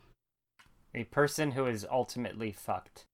A 0.95 1.03
person 1.03 1.51
who 1.51 1.67
is 1.67 1.85
ultimately 1.89 2.51
fucked. 2.51 3.05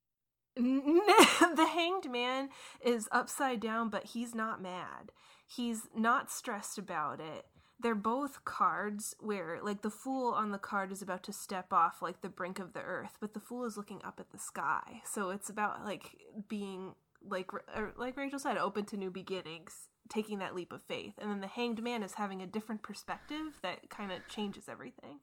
the 1.56 1.68
hanged 1.72 2.12
man 2.12 2.50
is 2.84 3.08
upside 3.12 3.60
down, 3.60 3.90
but 3.90 4.06
he's 4.06 4.36
not 4.36 4.62
mad. 4.62 5.12
He's 5.48 5.88
not 5.96 6.32
stressed 6.32 6.78
about 6.78 7.20
it. 7.20 7.46
They're 7.82 7.96
both 7.96 8.44
cards 8.44 9.16
where, 9.20 9.60
like, 9.64 9.82
the 9.82 9.90
fool 9.90 10.34
on 10.34 10.52
the 10.52 10.58
card 10.58 10.92
is 10.92 11.02
about 11.02 11.24
to 11.24 11.34
step 11.34 11.72
off, 11.72 12.02
like, 12.02 12.22
the 12.22 12.30
brink 12.30 12.60
of 12.60 12.74
the 12.74 12.82
earth, 12.82 13.18
but 13.22 13.34
the 13.34 13.40
fool 13.40 13.64
is 13.64 13.78
looking 13.78 14.02
up 14.04 14.20
at 14.20 14.32
the 14.32 14.38
sky. 14.38 15.02
So 15.06 15.30
it's 15.30 15.50
about, 15.50 15.86
like, 15.86 16.18
being, 16.50 16.94
like, 17.26 17.52
like 17.98 18.18
Rachel 18.18 18.38
said, 18.38 18.58
open 18.58 18.84
to 18.86 18.98
new 18.98 19.10
beginnings, 19.10 19.88
taking 20.10 20.40
that 20.40 20.56
leap 20.56 20.74
of 20.74 20.84
faith. 20.84 21.14
And 21.20 21.32
then 21.32 21.40
the 21.40 21.48
hanged 21.48 21.82
man 21.82 22.04
is 22.04 22.16
having 22.16 22.42
a 22.42 22.48
different 22.48 22.84
perspective 22.84 23.60
that 23.64 23.90
kind 23.90 24.12
of 24.12 24.28
changes 24.28 24.68
everything. 24.68 25.20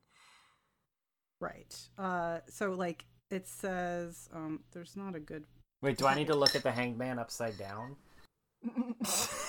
Right. 1.41 1.77
Uh, 1.99 2.39
so 2.49 2.71
like 2.73 3.05
it 3.31 3.47
says, 3.47 4.29
um, 4.35 4.61
there's 4.73 4.97
not 4.97 5.15
a 5.15 5.21
good. 5.21 5.45
Wait, 5.83 5.99
do 5.99 6.07
I 6.07 6.15
need 6.15 6.29
to 6.29 6.35
look 6.35 6.55
at 6.55 6.63
the 6.63 6.73
hanged 6.73 6.99
man 6.99 7.19
upside 7.19 7.59
down? 7.59 7.97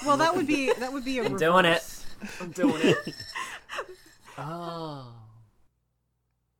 Well, 0.05 0.17
that 0.17 0.35
would 0.35 0.45
be 0.47 0.71
that 0.73 0.93
would 0.93 1.05
be 1.05 1.19
a 1.19 1.23
I'm 1.23 1.37
doing 1.37 1.65
it. 1.65 2.05
I'm 2.39 2.51
doing 2.51 2.79
it. 2.83 2.97
oh. 4.37 5.11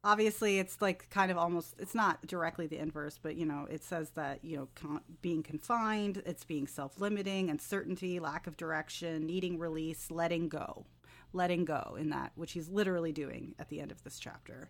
obviously 0.04 0.60
it's 0.60 0.82
like 0.82 1.10
kind 1.10 1.30
of 1.32 1.38
almost 1.38 1.76
it's 1.78 1.94
not 1.94 2.26
directly 2.26 2.66
the 2.66 2.78
inverse 2.78 3.20
but 3.22 3.36
you 3.36 3.46
know 3.46 3.68
it 3.70 3.84
says 3.84 4.10
that 4.12 4.44
you 4.44 4.58
know 4.58 4.68
con- 4.76 5.02
being 5.22 5.44
confined 5.44 6.22
it's 6.26 6.44
being 6.44 6.66
self-limiting 6.66 7.50
uncertainty 7.50 8.20
lack 8.20 8.48
of 8.48 8.58
direction 8.58 9.26
needing 9.26 9.60
release 9.60 10.10
letting 10.10 10.50
go 10.50 10.86
letting 11.34 11.66
go 11.66 11.96
in 12.00 12.10
that 12.10 12.32
which 12.36 12.54
he's 12.54 12.70
literally 12.70 13.12
doing 13.12 13.54
at 13.60 13.70
the 13.70 13.80
end 13.80 13.92
of 13.92 14.04
this 14.04 14.18
chapter 14.18 14.70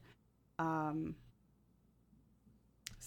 um 0.60 1.16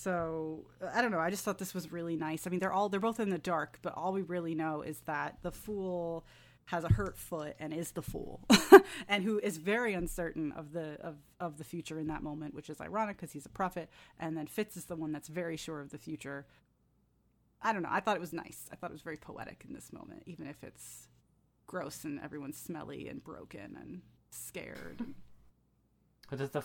so 0.03 0.65
i 0.95 1.03
don't 1.03 1.11
know. 1.11 1.19
I 1.19 1.31
just 1.31 1.45
thought 1.45 1.59
this 1.59 1.75
was 1.75 1.93
really 1.93 2.17
nice. 2.17 2.47
I 2.47 2.51
mean 2.51 2.61
they're 2.61 2.73
all 2.73 2.89
they're 2.89 3.01
both 3.01 3.21
in 3.21 3.31
the 3.31 3.39
dark 3.39 3.79
but 3.83 3.93
all 3.95 4.13
we 4.13 4.23
really 4.23 4.55
know 4.55 4.83
is 4.83 5.01
that 5.07 5.39
the 5.43 5.53
fool 5.53 6.25
has 6.67 6.85
a 6.85 6.89
hurt 6.93 7.19
foot 7.19 7.57
and 7.59 7.75
is 7.75 7.91
the 7.93 8.03
fool 8.03 8.41
and 9.09 9.25
who 9.25 9.39
is 9.41 9.57
very 9.57 9.93
uncertain 9.93 10.53
of 10.53 10.73
the 10.73 10.97
of, 11.01 11.17
of 11.39 11.59
the 11.59 11.65
future 11.65 11.99
in 11.99 12.07
that 12.07 12.23
moment 12.23 12.55
which 12.55 12.71
is 12.71 12.81
ironic 12.81 13.17
because 13.17 13.33
he's 13.33 13.47
a 13.47 13.51
prophet. 13.51 13.91
And 14.19 14.37
then 14.37 14.47
fitz 14.47 14.77
is 14.77 14.85
the 14.85 14.97
one 14.97 15.13
that's 15.13 15.29
very 15.29 15.57
sure 15.57 15.81
of 15.81 15.91
the 15.91 15.99
future. 15.99 16.47
I 17.63 17.73
don't 17.73 17.83
know. 17.83 17.91
I 17.93 18.01
thought 18.01 18.17
it 18.17 18.21
was 18.21 18.33
nice. 18.33 18.71
I 18.73 18.77
thought 18.77 18.91
it 18.91 18.95
was 18.95 19.03
very 19.03 19.19
poetic 19.19 19.65
in 19.69 19.75
this 19.75 19.93
moment 19.93 20.23
even 20.27 20.47
if 20.47 20.63
it's 20.63 21.09
gross 21.67 22.05
and 22.05 22.21
everyone's 22.21 22.59
smelly 22.59 23.09
and 23.09 23.23
broken 23.23 23.77
and 23.81 24.03
scared. 24.31 25.05
But 26.31 26.39
does 26.39 26.51
the 26.51 26.63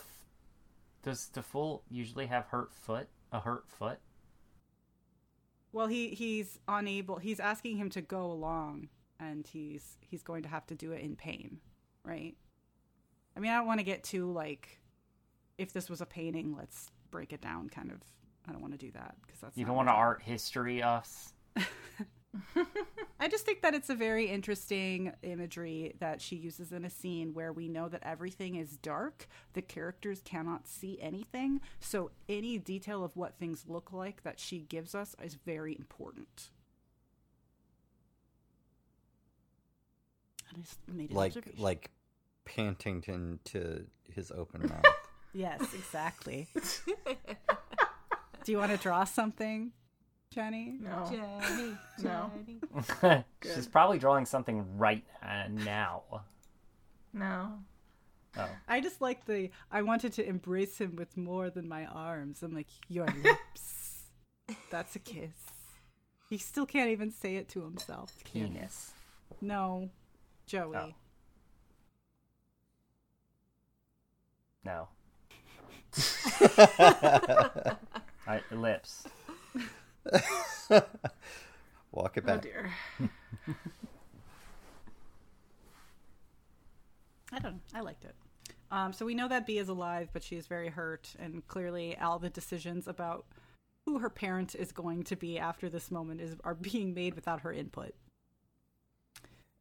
does 1.02 1.26
the 1.28 1.42
fool 1.42 1.82
usually 1.88 2.26
have 2.26 2.46
hurt 2.46 2.72
foot? 2.72 3.08
A 3.32 3.40
hurt 3.40 3.64
foot? 3.68 3.98
well 5.72 5.88
he 5.88 6.08
he's 6.10 6.58
unable 6.68 7.16
he's 7.18 7.38
asking 7.38 7.76
him 7.76 7.90
to 7.90 8.00
go 8.00 8.24
along 8.24 8.88
and 9.20 9.46
he's 9.46 9.98
he's 10.00 10.22
going 10.22 10.42
to 10.42 10.48
have 10.48 10.66
to 10.66 10.74
do 10.74 10.92
it 10.92 11.02
in 11.02 11.14
pain 11.14 11.58
right 12.02 12.34
i 13.36 13.40
mean 13.40 13.50
i 13.50 13.56
don't 13.56 13.66
want 13.66 13.78
to 13.78 13.84
get 13.84 14.02
too 14.02 14.32
like 14.32 14.80
if 15.58 15.74
this 15.74 15.90
was 15.90 16.00
a 16.00 16.06
painting 16.06 16.54
let's 16.56 16.90
break 17.10 17.30
it 17.32 17.42
down 17.42 17.68
kind 17.68 17.90
of 17.90 17.98
i 18.48 18.52
don't 18.52 18.62
want 18.62 18.72
to 18.72 18.78
do 18.78 18.90
that 18.92 19.16
because 19.26 19.40
that's 19.40 19.56
You 19.58 19.66
don't 19.66 19.76
want 19.76 19.88
to 19.88 19.92
art 19.92 20.22
history 20.22 20.82
us? 20.82 21.34
I 23.20 23.28
just 23.28 23.44
think 23.44 23.62
that 23.62 23.74
it's 23.74 23.90
a 23.90 23.94
very 23.94 24.26
interesting 24.26 25.12
imagery 25.22 25.94
that 26.00 26.20
she 26.20 26.36
uses 26.36 26.72
in 26.72 26.84
a 26.84 26.90
scene 26.90 27.34
where 27.34 27.52
we 27.52 27.68
know 27.68 27.88
that 27.88 28.02
everything 28.04 28.56
is 28.56 28.76
dark. 28.76 29.26
The 29.54 29.62
characters 29.62 30.20
cannot 30.24 30.66
see 30.68 30.98
anything. 31.00 31.60
So 31.80 32.10
any 32.28 32.58
detail 32.58 33.04
of 33.04 33.16
what 33.16 33.38
things 33.38 33.64
look 33.66 33.92
like 33.92 34.22
that 34.22 34.38
she 34.38 34.60
gives 34.60 34.94
us 34.94 35.16
is 35.22 35.34
very 35.34 35.74
important. 35.78 36.50
I 40.50 40.58
just 40.60 40.78
made 40.88 41.10
an 41.10 41.16
like 41.16 41.30
observation. 41.36 41.62
like 41.62 41.90
panting 42.44 43.02
into 43.06 43.84
his 44.12 44.30
open 44.30 44.62
mouth. 44.68 44.84
Yes, 45.32 45.62
exactly. 45.74 46.48
Do 48.44 48.52
you 48.52 48.58
want 48.58 48.70
to 48.70 48.78
draw 48.78 49.04
something, 49.04 49.72
Jenny? 50.36 50.74
No. 50.78 51.08
Jenny, 51.10 51.76
No. 52.02 52.30
Jenny. 53.00 53.24
She's 53.42 53.66
probably 53.66 53.98
drawing 53.98 54.26
something 54.26 54.66
right 54.76 55.02
uh, 55.22 55.44
now. 55.48 56.02
No. 57.14 57.54
Oh. 58.36 58.48
I 58.68 58.82
just 58.82 59.00
like 59.00 59.24
the 59.24 59.48
I 59.72 59.80
wanted 59.80 60.12
to 60.12 60.28
embrace 60.28 60.76
him 60.78 60.94
with 60.94 61.16
more 61.16 61.48
than 61.48 61.66
my 61.66 61.86
arms. 61.86 62.42
I'm 62.42 62.52
like, 62.52 62.66
your 62.90 63.06
lips. 63.24 64.02
That's 64.70 64.94
a 64.94 64.98
kiss. 64.98 65.30
He 66.28 66.36
still 66.36 66.66
can't 66.66 66.90
even 66.90 67.10
say 67.10 67.36
it 67.36 67.48
to 67.50 67.62
himself. 67.62 68.12
Can 68.24 68.42
he? 68.42 68.48
Penis. 68.48 68.90
No. 69.40 69.88
Joey. 70.46 70.76
Oh. 70.76 70.92
No. 74.66 74.88
I, 78.28 78.40
lips. 78.50 79.06
Walk 81.92 82.16
it 82.16 82.24
back. 82.26 82.34
Oh 82.34 82.34
back. 82.34 82.42
dear. 82.42 82.72
I 87.32 87.38
don't 87.38 87.54
know. 87.54 87.60
I 87.74 87.80
liked 87.80 88.04
it. 88.04 88.14
Um, 88.70 88.92
so 88.92 89.06
we 89.06 89.14
know 89.14 89.28
that 89.28 89.46
B 89.46 89.58
is 89.58 89.68
alive, 89.68 90.08
but 90.12 90.22
she 90.22 90.36
is 90.36 90.46
very 90.46 90.68
hurt, 90.68 91.14
and 91.18 91.46
clearly 91.48 91.96
all 91.98 92.18
the 92.18 92.30
decisions 92.30 92.88
about 92.88 93.26
who 93.84 93.98
her 93.98 94.10
parent 94.10 94.54
is 94.54 94.72
going 94.72 95.04
to 95.04 95.16
be 95.16 95.38
after 95.38 95.68
this 95.68 95.90
moment 95.90 96.20
is 96.20 96.36
are 96.44 96.54
being 96.54 96.94
made 96.94 97.14
without 97.14 97.40
her 97.42 97.52
input. 97.52 97.94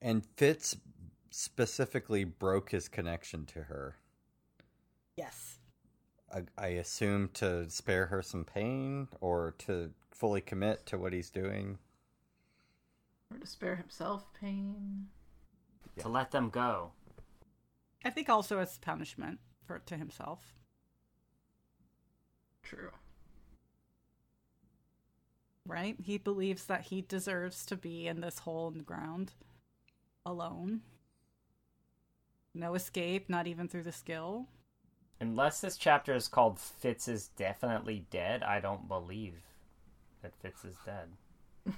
and 0.02 0.26
Fitz 0.38 0.78
specifically 1.30 2.24
broke 2.24 2.72
his 2.72 2.88
connection 2.88 3.46
to 3.46 3.64
her. 3.64 3.98
Yes. 5.18 5.55
I, 6.34 6.44
I 6.58 6.68
assume 6.68 7.30
to 7.36 7.70
spare 7.70 8.08
her 8.08 8.22
some 8.22 8.46
pain 8.46 9.08
or 9.22 9.54
to 9.60 9.92
fully 10.12 10.42
commit 10.42 10.86
to 10.88 10.98
what 10.98 11.14
he's 11.14 11.30
doing. 11.30 11.78
Or 13.32 13.38
to 13.38 13.48
spare 13.48 13.76
himself 13.76 14.26
pain. 14.40 15.08
To 16.00 16.10
let 16.10 16.32
them 16.32 16.50
go. 16.50 16.92
I 18.04 18.10
think 18.10 18.30
also 18.30 18.60
as 18.60 18.78
punishment 18.78 19.40
for 19.66 19.80
to 19.80 19.98
himself. 19.98 20.54
True. 22.64 22.92
right? 25.66 25.96
He 26.04 26.18
believes 26.18 26.66
that 26.66 26.84
he 26.84 27.02
deserves 27.02 27.66
to 27.68 27.76
be 27.76 28.08
in 28.08 28.22
this 28.22 28.40
hole 28.40 28.68
in 28.68 28.78
the 28.78 28.84
ground 28.84 29.34
alone. 30.26 30.82
No 32.54 32.74
escape, 32.76 33.30
not 33.30 33.48
even 33.48 33.68
through 33.68 33.84
the 33.84 33.92
skill. 33.92 34.48
Unless 35.20 35.62
this 35.62 35.78
chapter 35.78 36.14
is 36.14 36.28
called 36.28 36.60
Fitz 36.60 37.08
is 37.08 37.30
definitely 37.38 38.06
dead, 38.12 38.44
I 38.44 38.60
don't 38.60 38.88
believe 38.88 39.36
that 40.22 40.36
Fitz 40.42 40.66
is 40.66 40.76
dead. 40.86 41.08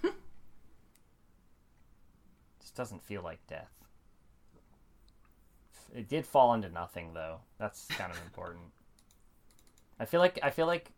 Just 2.60 2.76
doesn't 2.76 3.04
feel 3.04 3.22
like 3.22 3.46
death. 3.48 3.72
It 5.96 6.10
did 6.10 6.26
fall 6.26 6.54
into 6.54 6.70
nothing 6.70 7.14
though. 7.14 7.40
That's 7.60 7.86
kind 7.88 8.12
of 8.12 8.20
important. 8.26 8.66
I 10.00 10.06
feel 10.06 10.20
like 10.20 10.40
I 10.44 10.50
feel 10.50 10.68
like 10.68 10.92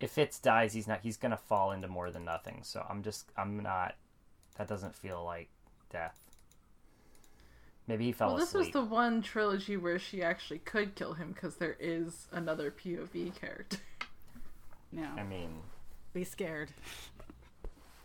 if 0.00 0.10
Fitz 0.12 0.38
dies, 0.38 0.72
he's 0.72 0.88
not 0.88 1.00
he's 1.02 1.16
gonna 1.16 1.36
fall 1.36 1.72
into 1.72 1.88
more 1.88 2.10
than 2.10 2.24
nothing. 2.24 2.60
So 2.62 2.84
I'm 2.88 3.02
just 3.02 3.30
I'm 3.36 3.62
not. 3.62 3.94
That 4.56 4.68
doesn't 4.68 4.94
feel 4.94 5.22
like 5.24 5.48
death. 5.90 6.23
Maybe 7.86 8.06
he 8.06 8.12
fell 8.12 8.28
well, 8.28 8.36
this 8.38 8.48
asleep. 8.48 8.74
was 8.74 8.84
the 8.84 8.84
one 8.94 9.20
trilogy 9.20 9.76
where 9.76 9.98
she 9.98 10.22
actually 10.22 10.58
could 10.60 10.94
kill 10.94 11.12
him 11.14 11.32
because 11.32 11.56
there 11.56 11.76
is 11.78 12.28
another 12.32 12.70
POV 12.70 13.34
character. 13.40 13.78
No, 14.92 15.08
I 15.18 15.24
mean, 15.24 15.50
be 16.12 16.22
scared. 16.22 16.70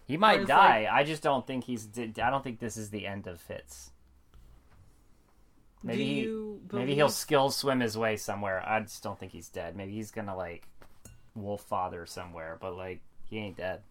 He 0.08 0.18
might 0.18 0.38
Whereas, 0.38 0.48
die. 0.48 0.88
I 0.92 1.04
just 1.04 1.22
don't 1.22 1.46
think 1.46 1.65
he's. 1.65 1.88
I 2.00 2.32
don't 2.32 2.44
think 2.44 2.58
this 2.60 2.78
is 2.78 2.89
the 2.89 3.06
end 3.06 3.28
of 3.28 3.39
Fitz. 3.39 3.92
Maybe 5.84 5.98
Do 5.98 6.04
he, 6.04 6.20
you 6.22 6.62
maybe 6.74 6.96
he'll 6.96 7.06
believe- 7.06 7.13
skill 7.15 7.52
swim 7.52 7.80
his 7.80 7.96
way 7.96 8.18
somewhere. 8.18 8.63
I 8.68 8.80
just 8.80 9.04
don't 9.04 9.20
think 9.20 9.32
he's 9.34 9.50
dead. 9.50 9.76
Maybe 9.76 9.92
he's 9.94 10.10
gonna 10.10 10.36
like 10.36 10.68
wolf 11.36 11.62
father 11.62 12.08
somewhere, 12.08 12.58
but 12.60 12.76
like 12.76 13.02
he 13.26 13.38
ain't 13.38 13.58
dead. 13.58 13.82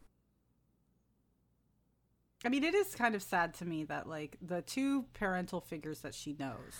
I 2.44 2.48
mean, 2.48 2.62
it 2.64 2.74
is 2.74 2.94
kind 2.94 3.14
of 3.14 3.22
sad 3.22 3.54
to 3.54 3.64
me 3.64 3.84
that 3.84 4.08
like 4.08 4.36
the 4.40 4.62
two 4.62 5.04
parental 5.14 5.60
figures 5.60 6.00
that 6.00 6.14
she 6.14 6.36
knows, 6.38 6.74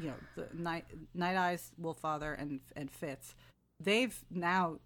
you 0.00 0.08
know, 0.08 0.14
the 0.34 0.48
Night 0.52 0.84
Night 1.14 1.36
Eyes, 1.36 1.72
Wolffather, 1.80 2.34
and 2.40 2.60
and 2.74 2.90
Fitz, 2.90 3.34
they've 3.78 4.24
now 4.30 4.78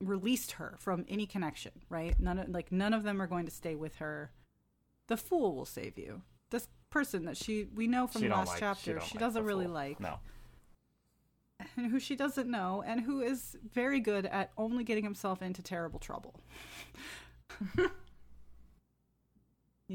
released 0.00 0.52
her 0.52 0.74
from 0.78 1.04
any 1.08 1.26
connection. 1.26 1.72
Right? 1.88 2.18
None 2.18 2.38
of 2.40 2.48
like 2.48 2.72
none 2.72 2.92
of 2.92 3.02
them 3.04 3.22
are 3.22 3.26
going 3.28 3.44
to 3.44 3.52
stay 3.52 3.74
with 3.76 3.96
her. 3.96 4.32
The 5.06 5.16
fool 5.16 5.54
will 5.54 5.64
save 5.66 5.96
you. 5.98 6.22
This 6.50 6.66
person 6.90 7.24
that 7.26 7.36
she 7.36 7.68
we 7.74 7.86
know 7.86 8.06
from 8.06 8.22
She 8.22 8.28
the 8.28 8.34
last 8.34 8.48
like- 8.48 8.60
chapter, 8.60 8.94
don't 8.94 9.04
she 9.04 9.14
like 9.14 9.20
doesn't 9.20 9.44
really 9.44 9.66
fool. 9.66 9.74
like, 9.74 10.00
No, 10.00 10.18
and 11.76 11.86
who 11.90 12.00
she 12.00 12.16
doesn't 12.16 12.50
know, 12.50 12.82
and 12.86 13.00
who 13.00 13.20
is 13.20 13.56
very 13.72 14.00
good 14.00 14.26
at 14.26 14.50
only 14.58 14.82
getting 14.82 15.04
himself 15.04 15.40
into 15.42 15.62
terrible 15.62 15.98
trouble. 16.00 16.34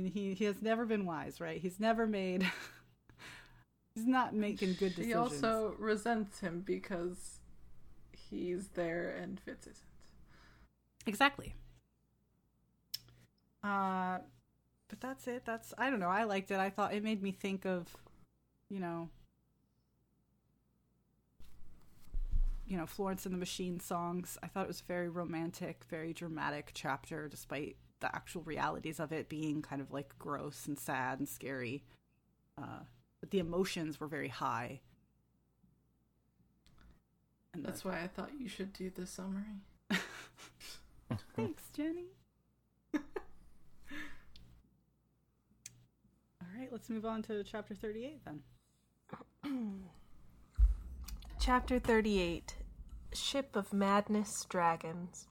he, 0.08 0.34
he 0.34 0.46
has 0.46 0.62
never 0.62 0.86
been 0.86 1.06
wise, 1.06 1.40
right? 1.40 1.60
He's 1.60 1.80
never 1.80 2.08
made. 2.08 2.44
he's 3.96 4.06
not 4.06 4.34
making 4.34 4.74
good 4.74 4.96
decisions. 4.96 5.08
He 5.08 5.14
also 5.14 5.76
resents 5.78 6.40
him 6.40 6.64
because 6.66 7.40
he's 8.12 8.70
there 8.70 9.16
and 9.22 9.40
Fitz 9.40 9.68
isn't. 9.68 9.84
Exactly. 11.06 11.56
Uh, 13.64 14.20
but 14.88 15.02
that's 15.02 15.28
it. 15.28 15.44
That's 15.46 15.74
I 15.78 15.90
don't 15.90 16.00
know. 16.00 16.10
I 16.10 16.24
liked 16.24 16.52
it. 16.52 16.60
I 16.60 16.70
thought 16.70 16.94
it 16.94 17.04
made 17.04 17.22
me 17.22 17.32
think 17.32 17.66
of, 17.66 17.88
you 18.70 18.80
know, 18.80 19.10
you 22.68 22.78
know, 22.78 22.86
Florence 22.86 23.26
and 23.26 23.34
the 23.34 23.40
Machine 23.40 23.80
songs. 23.80 24.38
I 24.44 24.48
thought 24.48 24.66
it 24.66 24.68
was 24.68 24.82
a 24.82 24.86
very 24.86 25.10
romantic, 25.10 25.84
very 25.90 26.14
dramatic 26.14 26.72
chapter, 26.74 27.28
despite 27.28 27.78
the 28.00 28.14
actual 28.16 28.42
realities 28.44 29.00
of 29.00 29.12
it 29.12 29.30
being 29.30 29.62
kind 29.62 29.82
of 29.82 29.92
like 29.92 30.18
gross 30.18 30.66
and 30.68 30.80
sad 30.80 31.20
and 31.20 31.28
scary. 31.28 31.84
Uh, 32.58 32.82
but 33.20 33.32
the 33.32 33.40
emotions 33.40 34.00
were 34.00 34.08
very 34.08 34.30
high. 34.30 34.80
And 37.54 37.66
That's 37.66 37.84
why 37.84 38.02
I 38.02 38.08
thought 38.08 38.30
you 38.40 38.48
should 38.48 38.74
do 38.74 38.90
the 38.90 39.06
summary. 39.06 39.64
Thanks, 41.36 41.64
Jenny. 41.76 42.06
All 42.94 43.02
right, 46.58 46.70
let's 46.72 46.90
move 46.90 47.06
on 47.06 47.22
to 47.24 47.44
chapter 47.44 47.74
38 47.74 48.22
then. 48.26 48.42
Chapter 51.40 51.80
38 51.80 52.58
Ship 53.14 53.56
of 53.56 53.74
Madness 53.74 54.46
Dragons. 54.50 55.28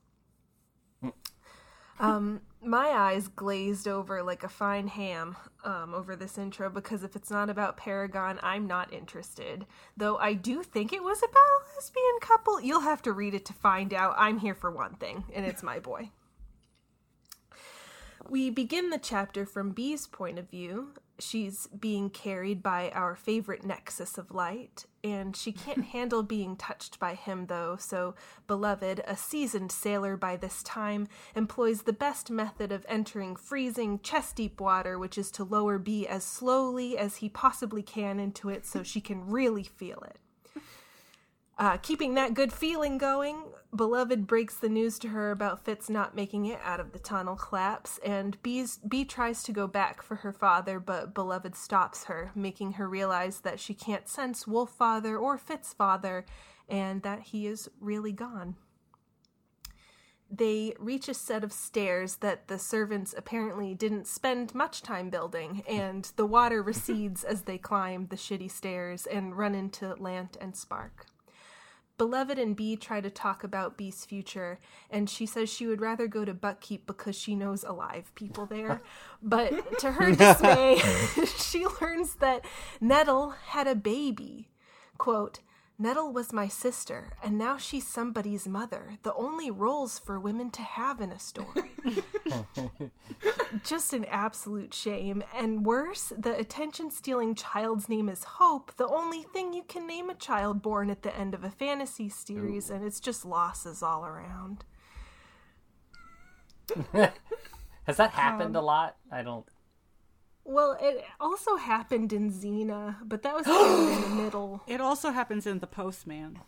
Um, 2.00 2.40
my 2.62 2.88
eyes 2.88 3.28
glazed 3.28 3.88
over 3.88 4.22
like 4.22 4.44
a 4.44 4.48
fine 4.48 4.88
ham 4.88 5.37
um, 5.64 5.94
over 5.94 6.16
this 6.16 6.38
intro 6.38 6.70
because 6.70 7.02
if 7.02 7.16
it's 7.16 7.30
not 7.30 7.50
about 7.50 7.76
Paragon, 7.76 8.38
I'm 8.42 8.66
not 8.66 8.92
interested. 8.92 9.66
Though 9.96 10.16
I 10.16 10.34
do 10.34 10.62
think 10.62 10.92
it 10.92 11.02
was 11.02 11.18
about 11.18 11.34
a 11.34 11.74
lesbian 11.74 12.18
couple. 12.20 12.61
You'll 12.61 12.80
have 12.80 13.02
to 13.02 13.12
read 13.12 13.34
it 13.34 13.44
to 13.46 13.52
find 13.52 13.92
out. 13.92 14.14
I'm 14.18 14.38
here 14.38 14.54
for 14.54 14.70
one 14.70 14.94
thing, 14.94 15.24
and 15.34 15.44
it's 15.44 15.62
my 15.62 15.78
boy. 15.78 16.11
We 18.28 18.50
begin 18.50 18.90
the 18.90 18.98
chapter 18.98 19.46
from 19.46 19.70
Bee's 19.70 20.06
point 20.06 20.38
of 20.38 20.50
view. 20.50 20.92
She's 21.20 21.66
being 21.66 22.11
carried 22.11 22.62
by 22.62 22.90
our 22.90 23.16
favorite 23.16 23.64
nexus 23.64 24.18
of 24.18 24.31
light, 24.31 24.87
and 25.02 25.37
she 25.37 25.52
can't 25.52 25.85
handle 25.92 26.22
being 26.22 26.57
touched 26.57 26.98
by 26.98 27.14
him, 27.14 27.46
though. 27.46 27.76
So, 27.76 28.14
Beloved, 28.46 29.02
a 29.07 29.16
seasoned 29.16 29.72
sailor 29.72 30.16
by 30.16 30.37
this 30.37 30.62
time, 30.62 31.09
employs 31.35 31.83
the 31.83 31.92
best 31.92 32.31
method 32.31 32.70
of 32.70 32.87
entering 32.88 33.35
freezing, 33.35 34.00
chest 34.00 34.37
deep 34.37 34.61
water, 34.61 34.98
which 34.98 35.18
is 35.18 35.31
to 35.33 35.44
lower 35.44 35.78
B 35.78 36.07
as 36.07 36.24
slowly 36.24 36.96
as 36.96 37.16
he 37.16 37.28
possibly 37.28 37.83
can 37.83 38.20
into 38.20 38.48
it 38.48 38.64
so 38.64 38.83
she 38.83 39.00
can 39.00 39.28
really 39.28 39.64
feel 39.64 39.98
it. 40.00 40.18
Uh, 41.59 41.77
keeping 41.79 42.14
that 42.14 42.35
good 42.35 42.53
feeling 42.53 42.99
going, 42.99 43.42
Beloved 43.75 44.29
breaks 44.29 44.55
the 44.55 44.68
news 44.68 44.97
to 45.01 45.09
her 45.09 45.33
about 45.33 45.64
Fitz 45.64 45.90
not 45.90 46.14
making 46.14 46.47
it 46.47 46.61
out 46.62 46.79
of 46.79 46.92
the 46.92 47.01
tunnel 47.01 47.35
collapse, 47.35 47.99
and 48.05 48.40
Bee 48.42 49.05
tries 49.05 49.42
to 49.42 49.53
go 49.53 49.66
back 49.66 50.01
for 50.01 50.16
her 50.16 50.33
father, 50.33 50.79
but 50.79 51.14
Beloved 51.14 51.57
stops 51.57 52.05
her, 52.05 52.31
making 52.37 52.75
her 52.75 52.88
realize 52.88 53.40
that 53.40 53.59
she 53.59 53.75
can't 53.75 54.09
sense 54.09 54.47
Wolf 54.47 54.71
Father 54.71 55.18
or 55.18 55.37
Fitz 55.37 55.73
Father, 55.73 56.25
and 56.68 57.03
that 57.03 57.21
he 57.23 57.49
is 57.49 57.68
really 57.81 58.12
gone. 58.12 58.55
They 60.31 60.75
reach 60.79 61.09
a 61.09 61.14
set 61.14 61.42
of 61.42 61.53
stairs 61.53 62.16
that 62.16 62.47
the 62.47 62.59
servants 62.59 63.14
apparently 63.16 63.75
didn't 63.75 64.07
spend 64.07 64.55
much 64.55 64.81
time 64.83 65.11
building, 65.11 65.64
and 65.66 66.09
the 66.14 66.27
water 66.27 66.62
recedes 66.62 67.25
as 67.25 67.42
they 67.42 67.59
climb 67.59 68.07
the 68.07 68.16
shitty 68.16 68.51
stairs 68.51 69.07
and 69.07 69.37
run 69.37 69.57
into 69.57 69.94
Lant 69.94 70.37
and 70.40 70.55
Spark. 70.55 71.07
Beloved 71.98 72.38
and 72.38 72.54
Bee 72.54 72.76
try 72.76 73.00
to 73.00 73.11
talk 73.11 73.42
about 73.42 73.76
Bee's 73.76 74.04
future, 74.04 74.61
and 74.88 75.11
she 75.11 75.26
says 75.26 75.50
she 75.50 75.66
would 75.66 75.80
rather 75.80 76.06
go 76.06 76.24
to 76.24 76.32
Buckkeep 76.32 76.87
because 76.87 77.18
she 77.18 77.34
knows 77.34 77.64
alive 77.64 78.12
people 78.14 78.46
there. 78.46 78.80
But 79.20 79.80
to 79.80 79.90
her 79.90 80.14
dismay, 80.14 80.78
she 81.38 81.66
learns 81.80 82.14
that 82.16 82.44
Nettle 82.80 83.30
had 83.30 83.66
a 83.66 83.74
baby. 83.74 84.48
Quote, 84.96 85.40
Nettle 85.81 86.12
was 86.12 86.33
my 86.33 86.49
sister, 86.49 87.12
and 87.23 87.38
now 87.38 87.57
she's 87.57 87.87
somebody's 87.87 88.49
mother. 88.49 88.99
The 89.05 89.14
only 89.14 89.49
roles 89.49 89.97
for 89.97 90.19
women 90.19 90.51
to 90.51 90.62
have 90.62 91.01
in 91.01 91.12
a 91.12 91.21
story. 91.21 91.71
Just 93.64 93.93
an 93.93 94.05
absolute 94.07 94.75
shame. 94.75 95.23
And 95.33 95.64
worse, 95.64 96.12
the 96.19 96.37
attention 96.37 96.91
stealing 96.91 97.37
child's 97.37 97.88
name 97.88 98.09
is 98.09 98.25
Hope, 98.25 98.75
the 98.77 98.88
only 98.88 99.23
thing 99.23 99.53
you 99.53 99.62
can 99.62 99.87
name 99.87 100.11
a 100.11 100.14
child 100.14 100.62
born 100.62 100.91
at 100.91 101.03
the 101.03 101.17
end 101.17 101.33
of 101.33 101.45
a 101.45 101.51
fantasy 101.51 102.09
series, 102.09 102.71
and 102.71 102.85
it's 102.85 102.99
just 102.99 103.25
losses 103.25 103.81
all 103.81 104.05
around. 104.05 104.64
Has 107.85 107.97
that 107.99 108.11
happened 108.11 108.57
um, 108.57 108.64
a 108.64 108.67
lot? 108.67 108.97
I 109.12 109.23
don't. 109.23 109.47
Well, 110.48 110.78
it 110.80 111.04
also 111.20 111.56
happened 111.56 112.11
in 112.12 112.32
Xena, 112.32 112.96
but 113.04 113.22
that 113.22 113.34
was 113.34 113.44
kind 113.46 113.92
in 113.92 114.00
the 114.16 114.22
middle. 114.22 114.62
It 114.66 114.80
also 114.80 115.11
happens 115.11 115.46
in 115.46 115.58
The 115.58 115.66
Postman. 115.66 116.38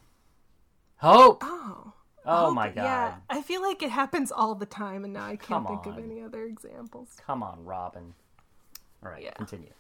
Hope. 0.97 1.43
Oh. 1.45 1.93
Oh 2.25 2.47
Hope- 2.47 2.55
my 2.55 2.69
god. 2.69 2.77
Yeah, 2.85 3.15
I 3.29 3.43
feel 3.43 3.61
like 3.63 3.83
it 3.83 3.91
happens 3.91 4.33
all 4.33 4.55
the 4.55 4.65
time, 4.67 5.05
and 5.05 5.13
now 5.13 5.25
I 5.27 5.37
can't 5.37 5.67
Come 5.67 5.67
think 5.67 5.85
of 5.87 6.03
any 6.03 6.23
other 6.23 6.45
examples. 6.45 7.09
Come 7.27 7.43
on, 7.43 7.63
Robin. 7.65 8.15
All 9.05 9.11
right, 9.13 9.23
Yeah. 9.23 9.35
continue. 9.35 9.73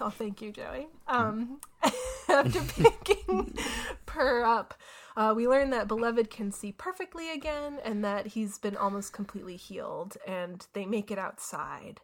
Oh, 0.00 0.10
thank 0.10 0.40
you, 0.42 0.52
Joey. 0.52 0.86
Um, 1.08 1.60
after 2.28 2.60
picking 2.82 3.56
Per 4.06 4.42
up, 4.42 4.74
uh, 5.16 5.32
we 5.36 5.46
learn 5.48 5.70
that 5.70 5.88
Beloved 5.88 6.30
can 6.30 6.52
see 6.52 6.72
perfectly 6.72 7.30
again 7.30 7.78
and 7.84 8.02
that 8.04 8.28
he's 8.28 8.58
been 8.58 8.76
almost 8.76 9.12
completely 9.14 9.56
healed, 9.56 10.16
and 10.26 10.66
they 10.74 10.84
make 10.86 11.10
it 11.10 11.18
outside. 11.18 12.00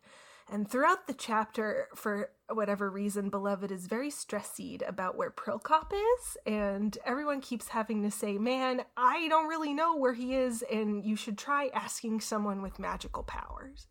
And 0.50 0.68
throughout 0.68 1.06
the 1.06 1.14
chapter, 1.14 1.86
for 1.94 2.32
whatever 2.48 2.90
reason, 2.90 3.30
Beloved 3.30 3.70
is 3.70 3.86
very 3.86 4.10
stressed 4.10 4.60
about 4.86 5.16
where 5.16 5.30
Prilkop 5.30 5.92
is, 5.92 6.36
and 6.44 6.98
everyone 7.04 7.40
keeps 7.40 7.68
having 7.68 8.02
to 8.02 8.10
say, 8.10 8.36
Man, 8.36 8.82
I 8.96 9.28
don't 9.28 9.46
really 9.46 9.72
know 9.72 9.96
where 9.96 10.12
he 10.12 10.34
is, 10.34 10.64
and 10.70 11.04
you 11.04 11.14
should 11.14 11.38
try 11.38 11.70
asking 11.72 12.22
someone 12.22 12.62
with 12.62 12.80
magical 12.80 13.22
powers. 13.22 13.86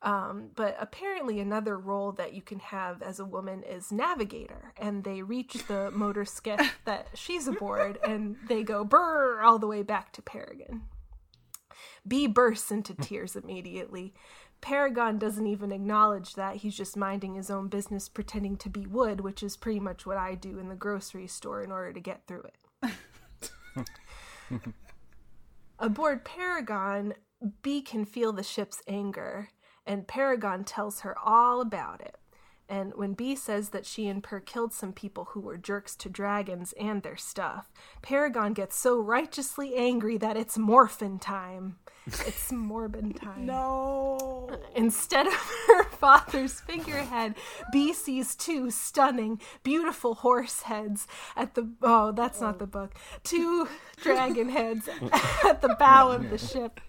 Um, 0.00 0.50
but 0.54 0.76
apparently, 0.80 1.40
another 1.40 1.78
role 1.78 2.12
that 2.12 2.32
you 2.32 2.40
can 2.40 2.60
have 2.60 3.02
as 3.02 3.20
a 3.20 3.24
woman 3.26 3.62
is 3.62 3.92
navigator, 3.92 4.72
and 4.78 5.04
they 5.04 5.20
reach 5.20 5.66
the 5.68 5.90
motor 5.90 6.24
skiff 6.24 6.78
that 6.86 7.08
she's 7.14 7.46
aboard, 7.46 7.98
and 8.02 8.36
they 8.48 8.62
go 8.62 8.82
brr 8.82 9.42
all 9.42 9.58
the 9.58 9.66
way 9.66 9.82
back 9.82 10.12
to 10.14 10.22
Paragon. 10.22 10.84
B 12.06 12.26
bursts 12.26 12.70
into 12.70 12.94
tears 12.94 13.36
immediately. 13.36 14.14
Paragon 14.60 15.18
doesn't 15.18 15.46
even 15.46 15.72
acknowledge 15.72 16.34
that. 16.34 16.56
He's 16.56 16.76
just 16.76 16.96
minding 16.96 17.34
his 17.34 17.50
own 17.50 17.68
business, 17.68 18.08
pretending 18.08 18.56
to 18.58 18.68
be 18.68 18.86
Wood, 18.86 19.20
which 19.20 19.42
is 19.42 19.56
pretty 19.56 19.80
much 19.80 20.06
what 20.06 20.16
I 20.16 20.34
do 20.34 20.58
in 20.58 20.68
the 20.68 20.74
grocery 20.74 21.26
store 21.26 21.62
in 21.62 21.70
order 21.70 21.92
to 21.92 22.00
get 22.00 22.26
through 22.26 22.44
it. 22.82 23.84
Aboard 25.78 26.24
Paragon, 26.24 27.14
B 27.62 27.82
can 27.82 28.04
feel 28.04 28.32
the 28.32 28.42
ship's 28.42 28.82
anger, 28.88 29.50
and 29.86 30.08
Paragon 30.08 30.64
tells 30.64 31.00
her 31.00 31.16
all 31.18 31.60
about 31.60 32.00
it. 32.00 32.16
And 32.68 32.94
when 32.94 33.12
B 33.12 33.36
says 33.36 33.68
that 33.68 33.86
she 33.86 34.08
and 34.08 34.22
Per 34.22 34.40
killed 34.40 34.72
some 34.72 34.92
people 34.92 35.26
who 35.26 35.40
were 35.40 35.56
jerks 35.56 35.94
to 35.96 36.08
dragons 36.08 36.72
and 36.80 37.02
their 37.02 37.16
stuff, 37.16 37.70
Paragon 38.02 38.54
gets 38.54 38.76
so 38.76 38.98
righteously 38.98 39.76
angry 39.76 40.16
that 40.16 40.36
it's 40.36 40.58
morphin 40.58 41.18
time. 41.18 41.78
It's 42.06 42.52
morbin 42.52 43.18
time. 43.20 43.46
No. 43.46 44.48
Instead 44.76 45.26
of 45.26 45.32
her 45.66 45.84
father's 45.84 46.60
figurehead, 46.60 47.34
B 47.72 47.92
sees 47.92 48.36
two 48.36 48.70
stunning, 48.70 49.40
beautiful 49.64 50.14
horse 50.14 50.62
heads 50.62 51.08
at 51.36 51.54
the 51.54 51.68
oh, 51.82 52.12
that's 52.12 52.40
not 52.40 52.58
the 52.58 52.66
book. 52.66 52.94
Two 53.24 53.68
dragon 54.02 54.50
heads 54.50 54.88
at 55.44 55.62
the 55.62 55.74
bow 55.78 56.12
of 56.12 56.30
the 56.30 56.38
ship. 56.38 56.80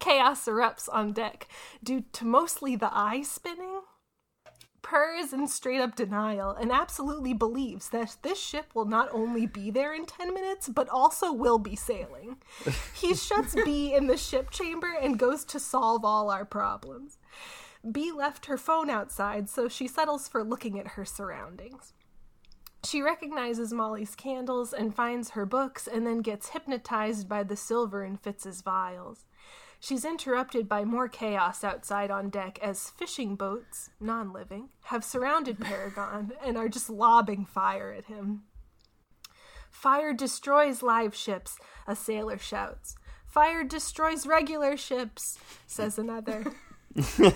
Chaos 0.00 0.46
erupts 0.46 0.88
on 0.92 1.12
deck 1.12 1.48
due 1.82 2.04
to 2.12 2.24
mostly 2.26 2.76
the 2.76 2.90
eye 2.92 3.22
spinning. 3.22 3.80
Per 4.94 5.12
is 5.16 5.32
in 5.32 5.48
straight 5.48 5.80
up 5.80 5.96
denial 5.96 6.52
and 6.52 6.70
absolutely 6.70 7.32
believes 7.32 7.88
that 7.88 8.16
this 8.22 8.38
ship 8.38 8.66
will 8.74 8.84
not 8.84 9.08
only 9.10 9.44
be 9.44 9.68
there 9.68 9.92
in 9.92 10.06
10 10.06 10.32
minutes, 10.32 10.68
but 10.68 10.88
also 10.88 11.32
will 11.32 11.58
be 11.58 11.74
sailing. 11.74 12.36
He 12.94 13.12
shuts 13.12 13.56
B 13.64 13.92
in 13.92 14.06
the 14.06 14.16
ship 14.16 14.50
chamber 14.50 14.94
and 15.02 15.18
goes 15.18 15.44
to 15.46 15.58
solve 15.58 16.04
all 16.04 16.30
our 16.30 16.44
problems. 16.44 17.18
B 17.90 18.12
left 18.12 18.46
her 18.46 18.56
phone 18.56 18.88
outside, 18.88 19.48
so 19.48 19.68
she 19.68 19.88
settles 19.88 20.28
for 20.28 20.44
looking 20.44 20.78
at 20.78 20.92
her 20.94 21.04
surroundings. 21.04 21.92
She 22.84 23.02
recognizes 23.02 23.72
Molly's 23.72 24.14
candles 24.14 24.72
and 24.72 24.94
finds 24.94 25.30
her 25.30 25.44
books, 25.44 25.88
and 25.88 26.06
then 26.06 26.20
gets 26.20 26.50
hypnotized 26.50 27.28
by 27.28 27.42
the 27.42 27.56
silver 27.56 28.04
in 28.04 28.16
Fitz's 28.16 28.62
vials. 28.62 29.24
She's 29.84 30.06
interrupted 30.06 30.66
by 30.66 30.86
more 30.86 31.08
chaos 31.08 31.62
outside 31.62 32.10
on 32.10 32.30
deck 32.30 32.58
as 32.62 32.88
fishing 32.88 33.36
boats, 33.36 33.90
non 34.00 34.32
living, 34.32 34.70
have 34.84 35.04
surrounded 35.04 35.60
Paragon 35.60 36.32
and 36.42 36.56
are 36.56 36.70
just 36.70 36.88
lobbing 36.88 37.44
fire 37.44 37.92
at 37.92 38.06
him. 38.06 38.44
Fire 39.70 40.14
destroys 40.14 40.82
live 40.82 41.14
ships, 41.14 41.58
a 41.86 41.94
sailor 41.94 42.38
shouts. 42.38 42.94
Fire 43.26 43.62
destroys 43.62 44.26
regular 44.26 44.78
ships, 44.78 45.38
says 45.66 45.98
another. 45.98 46.46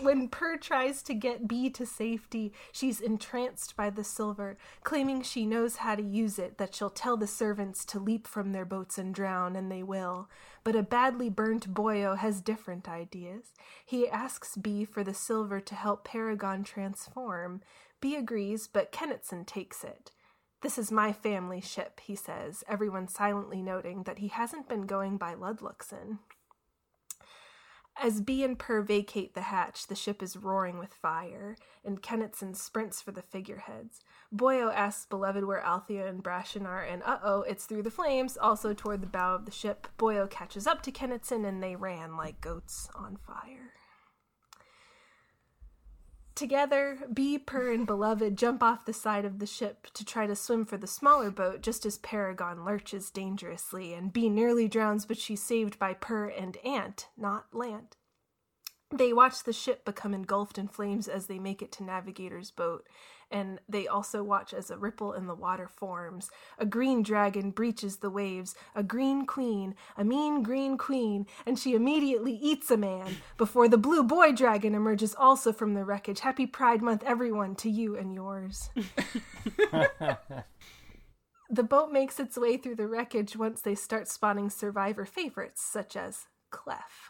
When 0.00 0.28
Per 0.28 0.56
tries 0.56 1.02
to 1.04 1.14
get 1.14 1.46
Bee 1.46 1.70
to 1.70 1.86
safety, 1.86 2.52
she's 2.72 3.00
entranced 3.00 3.76
by 3.76 3.90
the 3.90 4.02
silver, 4.02 4.58
claiming 4.82 5.22
she 5.22 5.46
knows 5.46 5.76
how 5.76 5.94
to 5.94 6.02
use 6.02 6.38
it, 6.38 6.58
that 6.58 6.74
she'll 6.74 6.90
tell 6.90 7.16
the 7.16 7.28
servants 7.28 7.84
to 7.86 8.00
leap 8.00 8.26
from 8.26 8.52
their 8.52 8.64
boats 8.64 8.98
and 8.98 9.14
drown, 9.14 9.54
and 9.54 9.70
they 9.70 9.82
will. 9.82 10.28
But 10.64 10.74
a 10.74 10.82
badly 10.82 11.28
burnt 11.28 11.72
Boyo 11.72 12.18
has 12.18 12.40
different 12.40 12.88
ideas. 12.88 13.52
He 13.86 14.08
asks 14.08 14.56
Bee 14.56 14.84
for 14.84 15.04
the 15.04 15.14
silver 15.14 15.60
to 15.60 15.74
help 15.74 16.04
Paragon 16.04 16.64
transform. 16.64 17.62
Bee 18.00 18.16
agrees, 18.16 18.66
but 18.66 18.92
Kennitsson 18.92 19.46
takes 19.46 19.84
it. 19.84 20.10
This 20.60 20.76
is 20.76 20.90
my 20.90 21.12
family 21.12 21.60
ship, 21.60 22.00
he 22.00 22.16
says, 22.16 22.64
everyone 22.66 23.06
silently 23.06 23.62
noting 23.62 24.02
that 24.04 24.18
he 24.18 24.28
hasn't 24.28 24.68
been 24.68 24.86
going 24.86 25.18
by 25.18 25.34
Ludluxon. 25.34 26.18
As 27.96 28.20
Bee 28.20 28.42
and 28.42 28.58
Per 28.58 28.82
vacate 28.82 29.34
the 29.34 29.42
hatch, 29.42 29.86
the 29.86 29.94
ship 29.94 30.22
is 30.22 30.36
roaring 30.36 30.78
with 30.78 30.92
fire, 30.92 31.56
and 31.84 32.02
Kennitsson 32.02 32.56
sprints 32.56 33.00
for 33.00 33.12
the 33.12 33.22
figureheads. 33.22 34.00
Boyo 34.34 34.72
asks 34.74 35.06
Beloved 35.06 35.44
where 35.44 35.64
Althea 35.64 36.06
and 36.06 36.22
Brashen 36.22 36.66
are, 36.66 36.82
and 36.82 37.02
uh 37.04 37.18
oh, 37.22 37.42
it's 37.42 37.66
through 37.66 37.82
the 37.84 37.90
flames, 37.90 38.36
also 38.36 38.74
toward 38.74 39.00
the 39.00 39.06
bow 39.06 39.34
of 39.34 39.46
the 39.46 39.52
ship. 39.52 39.86
Boyo 39.96 40.28
catches 40.28 40.66
up 40.66 40.82
to 40.82 40.92
Kennitsson, 40.92 41.46
and 41.46 41.62
they 41.62 41.76
ran 41.76 42.16
like 42.16 42.40
goats 42.40 42.88
on 42.96 43.16
fire. 43.16 43.72
Together, 46.34 46.98
Bee, 47.12 47.38
Per, 47.38 47.70
and 47.70 47.86
Beloved 47.86 48.36
jump 48.36 48.60
off 48.60 48.84
the 48.84 48.92
side 48.92 49.24
of 49.24 49.38
the 49.38 49.46
ship 49.46 49.86
to 49.94 50.04
try 50.04 50.26
to 50.26 50.34
swim 50.34 50.64
for 50.64 50.76
the 50.76 50.86
smaller 50.86 51.30
boat 51.30 51.60
just 51.60 51.86
as 51.86 51.98
Paragon 51.98 52.64
lurches 52.64 53.10
dangerously, 53.10 53.94
and 53.94 54.12
Bee 54.12 54.28
nearly 54.28 54.66
drowns, 54.66 55.06
but 55.06 55.16
she's 55.16 55.42
saved 55.42 55.78
by 55.78 55.94
Per 55.94 56.26
and 56.26 56.56
Ant, 56.64 57.08
not 57.16 57.54
Lant. 57.54 57.96
They 58.90 59.12
watch 59.12 59.44
the 59.44 59.52
ship 59.52 59.84
become 59.84 60.12
engulfed 60.12 60.58
in 60.58 60.68
flames 60.68 61.06
as 61.06 61.26
they 61.26 61.38
make 61.38 61.62
it 61.62 61.70
to 61.72 61.84
Navigator's 61.84 62.50
boat, 62.50 62.86
and 63.34 63.60
they 63.68 63.86
also 63.88 64.22
watch 64.22 64.54
as 64.54 64.70
a 64.70 64.78
ripple 64.78 65.12
in 65.12 65.26
the 65.26 65.34
water 65.34 65.68
forms. 65.68 66.30
A 66.56 66.64
green 66.64 67.02
dragon 67.02 67.50
breaches 67.50 67.96
the 67.96 68.08
waves, 68.08 68.54
a 68.76 68.82
green 68.84 69.26
queen, 69.26 69.74
a 69.96 70.04
mean 70.04 70.44
green 70.44 70.78
queen, 70.78 71.26
and 71.44 71.58
she 71.58 71.74
immediately 71.74 72.32
eats 72.32 72.70
a 72.70 72.76
man 72.76 73.16
before 73.36 73.66
the 73.68 73.76
blue 73.76 74.04
boy 74.04 74.30
dragon 74.30 74.72
emerges 74.72 75.16
also 75.16 75.52
from 75.52 75.74
the 75.74 75.84
wreckage. 75.84 76.20
Happy 76.20 76.46
Pride 76.46 76.80
Month, 76.80 77.02
everyone, 77.04 77.56
to 77.56 77.68
you 77.68 77.96
and 77.96 78.14
yours. 78.14 78.70
the 81.50 81.64
boat 81.64 81.90
makes 81.90 82.20
its 82.20 82.38
way 82.38 82.56
through 82.56 82.76
the 82.76 82.86
wreckage 82.86 83.36
once 83.36 83.60
they 83.60 83.74
start 83.74 84.06
spawning 84.06 84.48
survivor 84.48 85.04
favorites, 85.04 85.60
such 85.60 85.96
as 85.96 86.26
Clef. 86.52 87.03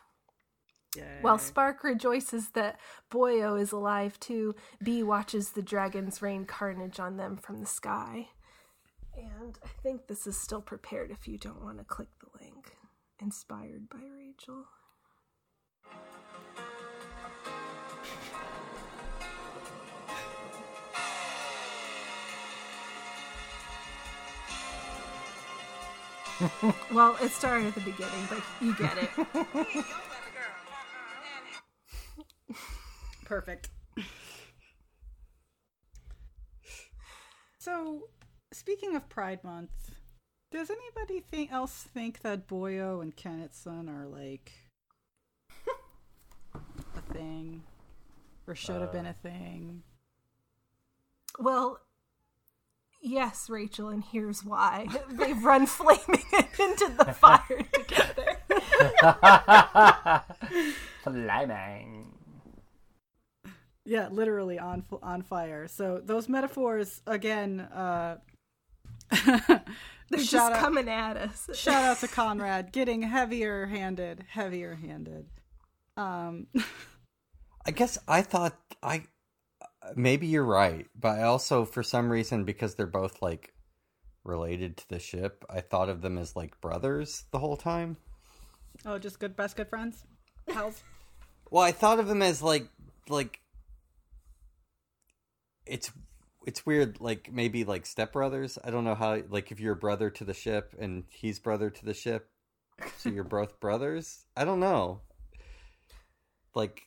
While 1.20 1.38
Spark 1.38 1.82
rejoices 1.84 2.50
that 2.50 2.78
Boyo 3.10 3.60
is 3.60 3.72
alive 3.72 4.18
too, 4.20 4.54
Bee 4.82 5.02
watches 5.02 5.50
the 5.50 5.62
dragons 5.62 6.22
rain 6.22 6.44
carnage 6.44 7.00
on 7.00 7.16
them 7.16 7.36
from 7.36 7.60
the 7.60 7.66
sky. 7.66 8.28
And 9.16 9.58
I 9.62 9.68
think 9.82 10.06
this 10.06 10.26
is 10.26 10.36
still 10.36 10.60
prepared 10.60 11.10
if 11.10 11.28
you 11.28 11.38
don't 11.38 11.62
want 11.62 11.78
to 11.78 11.84
click 11.84 12.08
the 12.20 12.26
link. 12.40 12.72
Inspired 13.20 13.88
by 13.88 13.98
Rachel. 14.16 14.64
well, 26.92 27.16
it 27.22 27.30
started 27.30 27.68
at 27.68 27.74
the 27.74 27.80
beginning, 27.80 28.28
but 28.28 28.42
you 28.60 28.74
get 28.74 28.98
it. 28.98 29.84
Perfect. 33.24 33.68
So, 37.64 38.08
speaking 38.52 38.94
of 38.94 39.08
Pride 39.08 39.42
Month, 39.42 39.94
does 40.52 40.68
anybody 40.68 41.20
think 41.20 41.50
else 41.50 41.88
think 41.94 42.20
that 42.20 42.46
Boyo 42.46 43.00
and 43.00 43.16
Kennitsson 43.16 43.88
are 43.88 44.06
like 44.06 44.52
a 46.54 47.12
thing, 47.14 47.62
or 48.46 48.54
should 48.54 48.82
have 48.82 48.92
been 48.92 49.06
a 49.06 49.10
uh. 49.10 49.22
thing? 49.22 49.82
Well, 51.38 51.80
yes, 53.02 53.48
Rachel, 53.48 53.88
and 53.88 54.04
here's 54.04 54.44
why. 54.44 54.86
They've 55.10 55.42
run 55.42 55.66
flaming 55.66 56.22
into 56.58 56.94
the 56.98 57.14
fire 57.14 57.62
together. 57.72 58.36
Flaming. 61.02 62.13
Yeah, 63.84 64.08
literally 64.10 64.58
on 64.58 64.84
on 65.02 65.22
fire. 65.22 65.68
So 65.68 66.00
those 66.04 66.28
metaphors 66.28 67.02
again. 67.06 67.60
Uh, 67.60 68.16
They're 70.10 70.20
just 70.20 70.34
out- 70.34 70.54
coming 70.58 70.88
at 70.88 71.16
us. 71.16 71.48
shout 71.54 71.82
out 71.82 71.98
to 71.98 72.08
Conrad, 72.14 72.72
getting 72.72 73.02
heavier 73.02 73.66
handed, 73.66 74.24
heavier 74.28 74.74
handed. 74.74 75.26
Um, 75.96 76.46
I 77.66 77.70
guess 77.70 77.98
I 78.08 78.22
thought 78.22 78.56
I 78.82 79.04
maybe 79.96 80.26
you're 80.26 80.44
right, 80.44 80.86
but 80.98 81.18
I 81.18 81.22
also 81.22 81.64
for 81.64 81.82
some 81.82 82.10
reason 82.10 82.44
because 82.44 82.74
they're 82.74 82.86
both 82.86 83.22
like 83.22 83.54
related 84.24 84.76
to 84.78 84.88
the 84.88 84.98
ship, 84.98 85.44
I 85.50 85.60
thought 85.60 85.88
of 85.88 86.00
them 86.02 86.18
as 86.18 86.34
like 86.36 86.60
brothers 86.60 87.24
the 87.30 87.38
whole 87.38 87.56
time. 87.56 87.96
oh, 88.86 88.98
just 88.98 89.18
good, 89.20 89.36
best 89.36 89.56
good 89.56 89.68
friends, 89.68 90.04
pals. 90.48 90.82
Well, 91.50 91.62
I 91.62 91.72
thought 91.72 92.00
of 92.00 92.08
them 92.08 92.22
as 92.22 92.42
like 92.42 92.66
like 93.08 93.40
it's 95.66 95.90
it's 96.46 96.66
weird 96.66 97.00
like 97.00 97.30
maybe 97.32 97.64
like 97.64 97.84
stepbrothers. 97.84 98.58
I 98.62 98.70
don't 98.70 98.84
know 98.84 98.94
how 98.94 99.20
like 99.28 99.50
if 99.50 99.60
you're 99.60 99.74
brother 99.74 100.10
to 100.10 100.24
the 100.24 100.34
ship 100.34 100.74
and 100.78 101.04
he's 101.10 101.38
brother 101.38 101.70
to 101.70 101.84
the 101.84 101.94
ship, 101.94 102.28
so 102.98 103.08
you're 103.08 103.24
both 103.24 103.60
brothers. 103.60 104.24
I 104.36 104.44
don't 104.44 104.60
know. 104.60 105.00
Like 106.54 106.82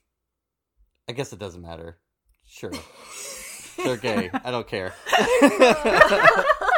I 1.10 1.14
guess 1.14 1.34
it 1.34 1.40
doesn't 1.40 1.62
matter. 1.62 1.98
Sure. 2.46 2.72
They're 3.78 3.98
gay. 3.98 4.30
I 4.34 4.52
don't 4.52 4.68
care. 4.68 4.94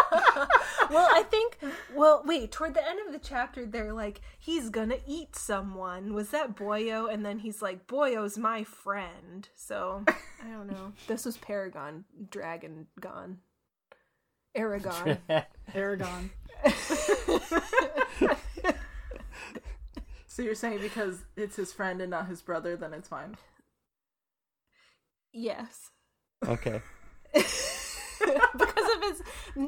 well, 0.89 1.07
I 1.11 1.23
think. 1.23 1.57
Well, 1.95 2.23
wait. 2.25 2.51
Toward 2.51 2.73
the 2.73 2.87
end 2.87 2.99
of 3.05 3.11
the 3.13 3.19
chapter, 3.19 3.65
they're 3.65 3.93
like, 3.93 4.21
"He's 4.39 4.69
gonna 4.69 4.97
eat 5.07 5.35
someone." 5.35 6.13
Was 6.13 6.29
that 6.29 6.55
Boyo? 6.55 7.11
And 7.11 7.25
then 7.25 7.39
he's 7.39 7.61
like, 7.61 7.87
"Boyo's 7.87 8.37
my 8.37 8.63
friend." 8.63 9.47
So 9.55 10.03
I 10.07 10.49
don't 10.49 10.67
know. 10.67 10.93
This 11.07 11.25
was 11.25 11.37
Paragon, 11.37 12.05
Dragon 12.29 12.87
Gone, 12.99 13.39
Aragon. 14.55 15.17
Aragon. 15.73 16.29
So 20.27 20.43
you're 20.43 20.55
saying 20.55 20.79
because 20.79 21.25
it's 21.35 21.55
his 21.57 21.73
friend 21.73 21.99
and 22.01 22.11
not 22.11 22.27
his 22.27 22.41
brother, 22.41 22.77
then 22.77 22.93
it's 22.93 23.09
fine. 23.09 23.35
yes, 25.33 25.89
Okay. 26.47 26.81
because 28.57 28.95
of 28.95 29.03
his 29.03 29.21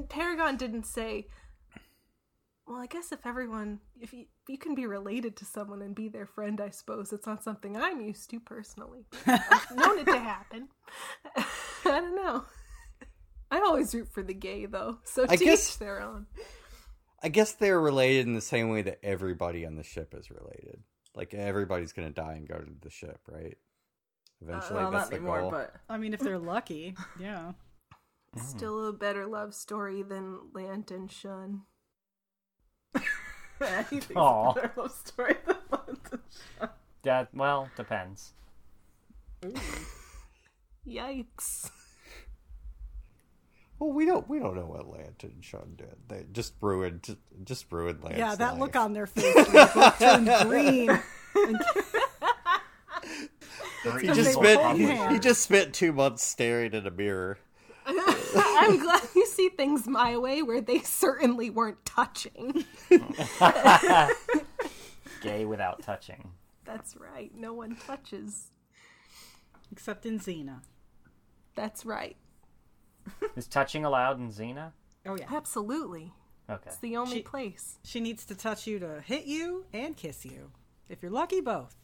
Paragon 0.09 0.57
didn't 0.57 0.85
say. 0.85 1.27
Well, 2.67 2.79
I 2.79 2.85
guess 2.85 3.11
if 3.11 3.25
everyone, 3.25 3.79
if 3.99 4.13
you, 4.13 4.21
if 4.21 4.47
you 4.49 4.57
can 4.57 4.75
be 4.75 4.85
related 4.85 5.35
to 5.37 5.45
someone 5.45 5.81
and 5.81 5.93
be 5.93 6.07
their 6.07 6.25
friend, 6.27 6.61
I 6.61 6.69
suppose 6.69 7.11
it's 7.11 7.25
not 7.27 7.43
something 7.43 7.75
I'm 7.75 7.99
used 7.99 8.29
to 8.29 8.39
personally. 8.39 9.05
I've 9.25 9.75
known 9.75 9.99
it 9.99 10.05
to 10.05 10.17
happen. 10.19 10.69
I 11.35 11.43
don't 11.83 12.15
know. 12.15 12.45
I 13.49 13.59
always 13.59 13.93
root 13.93 14.07
for 14.13 14.23
the 14.23 14.33
gay 14.33 14.67
though, 14.67 14.99
so 15.03 15.25
I 15.27 15.35
to 15.35 15.43
guess- 15.43 15.71
each 15.71 15.79
their 15.79 16.01
own. 16.01 16.27
I 17.23 17.29
guess 17.29 17.53
they're 17.53 17.79
related 17.79 18.25
in 18.25 18.33
the 18.33 18.41
same 18.41 18.69
way 18.69 18.81
that 18.83 18.99
everybody 19.03 19.65
on 19.65 19.75
the 19.75 19.83
ship 19.83 20.15
is 20.17 20.31
related. 20.31 20.81
Like 21.13 21.33
everybody's 21.33 21.91
gonna 21.93 22.09
die 22.09 22.33
and 22.33 22.47
go 22.47 22.55
to 22.57 22.71
the 22.81 22.89
ship, 22.89 23.19
right? 23.27 23.57
Eventually, 24.41 24.79
well, 24.79 24.91
that's 24.91 25.03
not 25.03 25.09
the 25.11 25.15
anymore, 25.17 25.41
goal. 25.41 25.51
but 25.51 25.75
I 25.89 25.97
mean, 25.97 26.13
if 26.13 26.19
they're 26.21 26.39
lucky, 26.39 26.95
yeah. 27.19 27.51
Mm-hmm. 28.35 28.47
Still 28.47 28.87
a 28.87 28.93
better 28.93 29.25
love 29.25 29.53
story 29.53 30.03
than 30.03 30.39
Lant 30.53 30.89
and 30.91 31.11
Shun. 31.11 31.63
anything's 33.61 34.15
Aw. 34.15 34.51
a 34.51 34.55
better 34.55 34.71
love 34.77 34.91
story 34.91 35.35
than 35.45 35.57
London. 35.69 36.19
That 37.03 37.29
well 37.33 37.69
depends. 37.75 38.33
Yikes. 40.87 41.69
Well, 43.79 43.91
we 43.91 44.05
don't 44.05 44.29
we 44.29 44.39
don't 44.39 44.55
know 44.55 44.65
what 44.67 44.87
Lant 44.87 45.23
and 45.23 45.43
Shun 45.43 45.73
did. 45.75 45.95
They 46.07 46.25
just 46.31 46.53
ruined 46.61 47.03
just, 47.03 47.17
just 47.43 47.71
ruined 47.71 48.03
Lance. 48.03 48.17
Yeah, 48.17 48.35
that 48.35 48.53
life. 48.53 48.59
look 48.61 48.75
on 48.75 48.93
their 48.93 49.07
face 49.07 49.35
when 49.35 49.45
they 49.45 49.67
both 49.73 49.99
turned 49.99 50.29
green. 50.47 50.99
He 53.99 54.07
just 54.07 54.33
spent 54.33 54.77
he, 54.77 55.13
he 55.13 55.19
just 55.19 55.41
spent 55.41 55.73
two 55.73 55.91
months 55.91 56.23
staring 56.23 56.75
at 56.75 56.85
a 56.85 56.91
mirror. 56.91 57.39
I'm 58.61 58.79
glad 58.79 59.01
you 59.15 59.25
see 59.25 59.49
things 59.49 59.87
my 59.87 60.17
way 60.17 60.41
where 60.43 60.61
they 60.61 60.79
certainly 60.79 61.49
weren't 61.49 61.83
touching. 61.85 62.63
Gay 65.21 65.45
without 65.45 65.81
touching. 65.81 66.31
That's 66.65 66.95
right. 66.95 67.31
No 67.35 67.53
one 67.53 67.75
touches. 67.75 68.51
Except 69.71 70.05
in 70.05 70.19
Xena. 70.19 70.61
That's 71.55 71.85
right. 71.85 72.17
Is 73.35 73.47
touching 73.47 73.83
allowed 73.85 74.19
in 74.19 74.29
Xena? 74.31 74.71
Oh 75.05 75.15
yeah. 75.19 75.25
Absolutely. 75.29 76.13
Okay. 76.49 76.63
It's 76.67 76.77
the 76.77 76.97
only 76.97 77.17
She- 77.17 77.23
place. 77.23 77.79
She 77.83 77.99
needs 77.99 78.25
to 78.25 78.35
touch 78.35 78.67
you 78.67 78.79
to 78.79 79.01
hit 79.01 79.25
you 79.25 79.65
and 79.73 79.95
kiss 79.97 80.25
you. 80.25 80.51
If 80.89 81.01
you're 81.01 81.11
lucky, 81.11 81.41
both. 81.41 81.75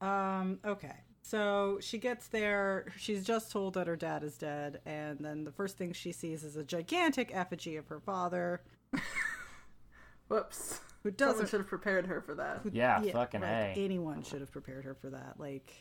Um, 0.00 0.58
okay. 0.64 0.94
So 1.26 1.78
she 1.80 1.96
gets 1.96 2.26
there. 2.28 2.84
She's 2.98 3.24
just 3.24 3.50
told 3.50 3.72
that 3.74 3.86
her 3.86 3.96
dad 3.96 4.22
is 4.22 4.36
dead. 4.36 4.82
And 4.84 5.18
then 5.20 5.44
the 5.44 5.52
first 5.52 5.78
thing 5.78 5.94
she 5.94 6.12
sees 6.12 6.44
is 6.44 6.54
a 6.56 6.62
gigantic 6.62 7.34
effigy 7.34 7.76
of 7.76 7.86
her 7.88 7.98
father 7.98 8.60
Whoops. 10.28 10.80
who 11.02 11.10
doesn't. 11.10 11.48
should 11.48 11.60
have 11.60 11.66
prepared 11.68 12.06
her 12.08 12.20
for 12.20 12.34
that. 12.34 12.60
Yeah, 12.70 13.00
fucking 13.00 13.40
like, 13.40 13.50
A. 13.50 13.74
Anyone 13.78 14.22
should 14.22 14.40
have 14.42 14.52
prepared 14.52 14.84
her 14.84 14.94
for 14.94 15.08
that. 15.10 15.36
Like, 15.38 15.72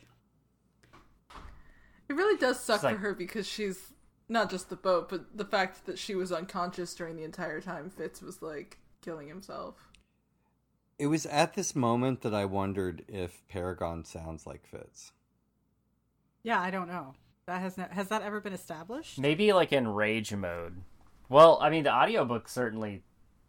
It 2.07 2.13
really 2.15 2.37
does 2.37 2.57
suck 2.61 2.75
It's 2.77 2.83
like- 2.85 2.95
for 2.95 3.01
her 3.01 3.13
because 3.13 3.45
she's 3.45 3.91
not 4.29 4.49
just 4.49 4.69
the 4.69 4.77
boat, 4.77 5.09
but 5.09 5.37
the 5.37 5.43
fact 5.45 5.85
that 5.87 5.99
she 5.99 6.15
was 6.15 6.31
unconscious 6.31 6.95
during 6.95 7.17
the 7.17 7.23
entire 7.25 7.59
time 7.59 7.89
Fitz 7.89 8.21
was 8.21 8.41
like 8.41 8.77
killing 9.01 9.27
himself. 9.27 9.89
It 10.97 11.07
was 11.07 11.25
at 11.25 11.53
this 11.55 11.75
moment 11.75 12.21
that 12.21 12.33
I 12.33 12.45
wondered 12.45 13.03
if 13.09 13.45
Paragon 13.49 14.05
sounds 14.05 14.47
like 14.47 14.65
Fitz. 14.65 15.11
Yeah, 16.43 16.59
I 16.61 16.71
don't 16.71 16.87
know. 16.87 17.13
That 17.47 17.61
has 17.61 17.77
no, 17.77 17.85
has 17.91 18.07
that 18.09 18.21
ever 18.21 18.39
been 18.39 18.53
established? 18.53 19.19
Maybe 19.19 19.51
like 19.53 19.73
in 19.73 19.87
rage 19.87 20.33
mode. 20.33 20.81
Well, 21.29 21.57
I 21.61 21.69
mean, 21.69 21.83
the 21.83 21.89
audiobooks 21.89 22.49
certainly 22.49 23.03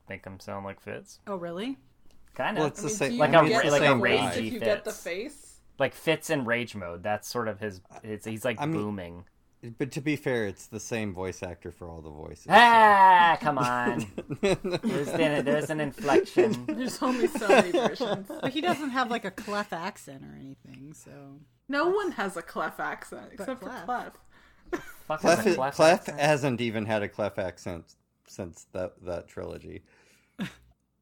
make 0.08 0.24
him 0.24 0.40
sound 0.40 0.64
like 0.64 0.80
Fitz. 0.80 1.20
Oh, 1.26 1.36
really? 1.36 1.76
Kind 2.34 2.56
Well, 2.56 2.66
of. 2.66 2.72
it's 2.72 2.80
I 2.80 2.82
the 2.82 2.88
mean, 2.88 2.96
same. 2.96 3.18
like 3.18 3.34
I 3.34 3.42
mean, 3.42 3.52
a- 3.52 3.54
it's 3.54 3.62
get 3.62 3.64
the 3.66 3.70
like 3.72 3.82
a 3.82 3.86
same 3.86 4.00
rage 4.00 4.36
if 4.36 4.52
you 4.52 4.58
get 4.60 4.84
the 4.84 4.90
Fitz. 4.90 5.02
face? 5.02 5.50
like 5.78 5.94
Fitz 5.94 6.30
in 6.30 6.44
rage 6.44 6.74
mode. 6.74 7.02
That's 7.02 7.28
sort 7.28 7.48
of 7.48 7.60
his. 7.60 7.80
It's, 8.02 8.24
he's 8.26 8.44
like 8.44 8.60
I 8.60 8.66
mean- 8.66 8.80
booming. 8.80 9.24
But 9.78 9.92
to 9.92 10.00
be 10.00 10.16
fair, 10.16 10.46
it's 10.46 10.66
the 10.66 10.80
same 10.80 11.14
voice 11.14 11.42
actor 11.42 11.70
for 11.72 11.88
all 11.88 12.00
the 12.02 12.10
voices. 12.10 12.46
Ah, 12.50 13.38
come 13.40 13.58
on. 13.58 14.06
There's 14.40 15.10
been 15.12 15.44
there's 15.44 15.70
an 15.70 15.80
inflection. 15.80 16.64
There's 16.68 17.02
only 17.02 17.28
so 17.28 17.48
many 17.48 17.70
versions. 17.72 18.28
But 18.28 18.52
he 18.52 18.60
doesn't 18.60 18.90
have 18.90 19.10
like 19.10 19.24
a 19.24 19.30
clef 19.30 19.72
accent 19.72 20.22
or 20.24 20.36
anything, 20.38 20.92
so. 20.92 21.40
No 21.68 21.88
one 21.88 22.12
has 22.12 22.36
a 22.36 22.42
clef 22.42 22.78
accent 22.78 23.30
except 23.32 23.60
Clef. 23.60 23.80
for 23.80 23.84
Clef. 23.86 24.12
Fuck 25.08 25.20
Clef, 25.20 25.46
is 25.46 25.54
a 25.54 25.56
Clef, 25.56 25.74
clef 25.74 26.06
hasn't 26.06 26.60
even 26.60 26.84
had 26.84 27.02
a 27.02 27.08
Clef 27.08 27.38
accent 27.38 27.94
since 28.26 28.66
that 28.72 29.02
that 29.04 29.28
trilogy. 29.28 29.82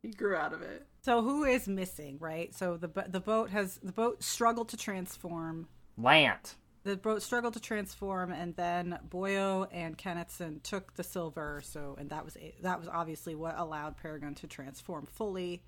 He 0.03 0.11
grew 0.11 0.35
out 0.35 0.53
of 0.53 0.63
it. 0.63 0.87
So 1.03 1.23
who 1.23 1.45
is 1.45 1.69
missing, 1.69 2.19
right? 2.21 2.55
So 2.55 2.77
the 2.77 2.89
the 3.09 3.21
boat 3.21 3.51
has 3.51 3.79
the 3.83 3.93
boat 3.93 4.23
struggled 4.23 4.69
to 4.71 4.77
transform. 4.77 5.69
Lant. 5.97 6.57
The 6.85 6.97
boat 6.97 7.23
struggled 7.23 7.55
to 7.55 7.61
transform, 7.61 8.33
and 8.33 8.57
then 8.57 8.99
Boyo 9.09 9.69
and 9.71 9.97
Kennitsson 9.97 10.63
took 10.63 10.95
the 10.95 11.05
silver. 11.05 11.61
So, 11.65 11.97
and 11.99 12.11
that 12.11 12.25
was 12.25 12.37
that 12.63 12.79
was 12.79 12.89
obviously 12.89 13.35
what 13.37 13.57
allowed 13.57 13.97
Paragon 13.97 14.35
to 14.37 14.47
transform 14.49 15.07
fully. 15.07 15.63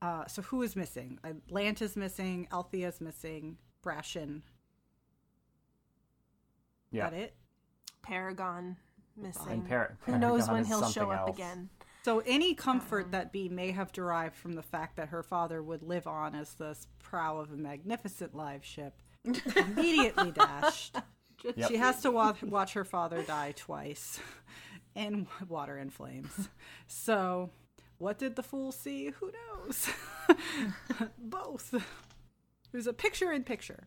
Uh, 0.00 0.26
so 0.26 0.42
who 0.42 0.62
is 0.62 0.74
missing? 0.74 1.18
Lant 1.50 1.82
is 1.82 1.96
missing. 1.96 2.48
Althea 2.52 2.88
is 2.88 3.00
missing. 3.00 3.58
Brashen. 3.84 4.42
Yeah. 6.90 7.10
That 7.10 7.18
it. 7.18 7.34
Paragon 8.02 8.76
missing. 9.16 9.42
And 9.50 9.68
Par- 9.68 9.98
Who 10.02 10.18
knows 10.18 10.48
when 10.48 10.64
he'll 10.64 10.80
show 10.82 10.88
something 10.90 11.12
up 11.12 11.28
else. 11.28 11.36
again? 11.36 11.68
So 12.04 12.22
any 12.24 12.54
comfort 12.54 13.10
that 13.10 13.32
Bee 13.32 13.48
may 13.48 13.72
have 13.72 13.92
derived 13.92 14.36
from 14.36 14.54
the 14.54 14.62
fact 14.62 14.96
that 14.96 15.08
her 15.08 15.22
father 15.22 15.62
would 15.62 15.82
live 15.82 16.06
on 16.06 16.34
as 16.34 16.54
the 16.54 16.76
prow 17.00 17.38
of 17.38 17.52
a 17.52 17.56
magnificent 17.56 18.34
live 18.34 18.64
ship 18.64 19.02
immediately 19.56 20.32
dashed. 20.32 20.96
Yep. 21.44 21.68
She 21.68 21.76
has 21.76 22.02
to 22.02 22.10
wa- 22.10 22.34
watch 22.42 22.72
her 22.72 22.84
father 22.84 23.22
die 23.22 23.52
twice 23.56 24.18
in 24.94 25.26
water 25.48 25.76
and 25.76 25.92
flames. 25.92 26.48
So, 26.86 27.50
what 27.98 28.18
did 28.18 28.36
the 28.36 28.42
fool 28.42 28.72
see? 28.72 29.10
Who 29.20 29.32
knows? 29.32 29.88
Both. 31.18 31.74
There's 32.72 32.86
a 32.86 32.92
picture 32.92 33.32
in 33.32 33.44
picture. 33.44 33.86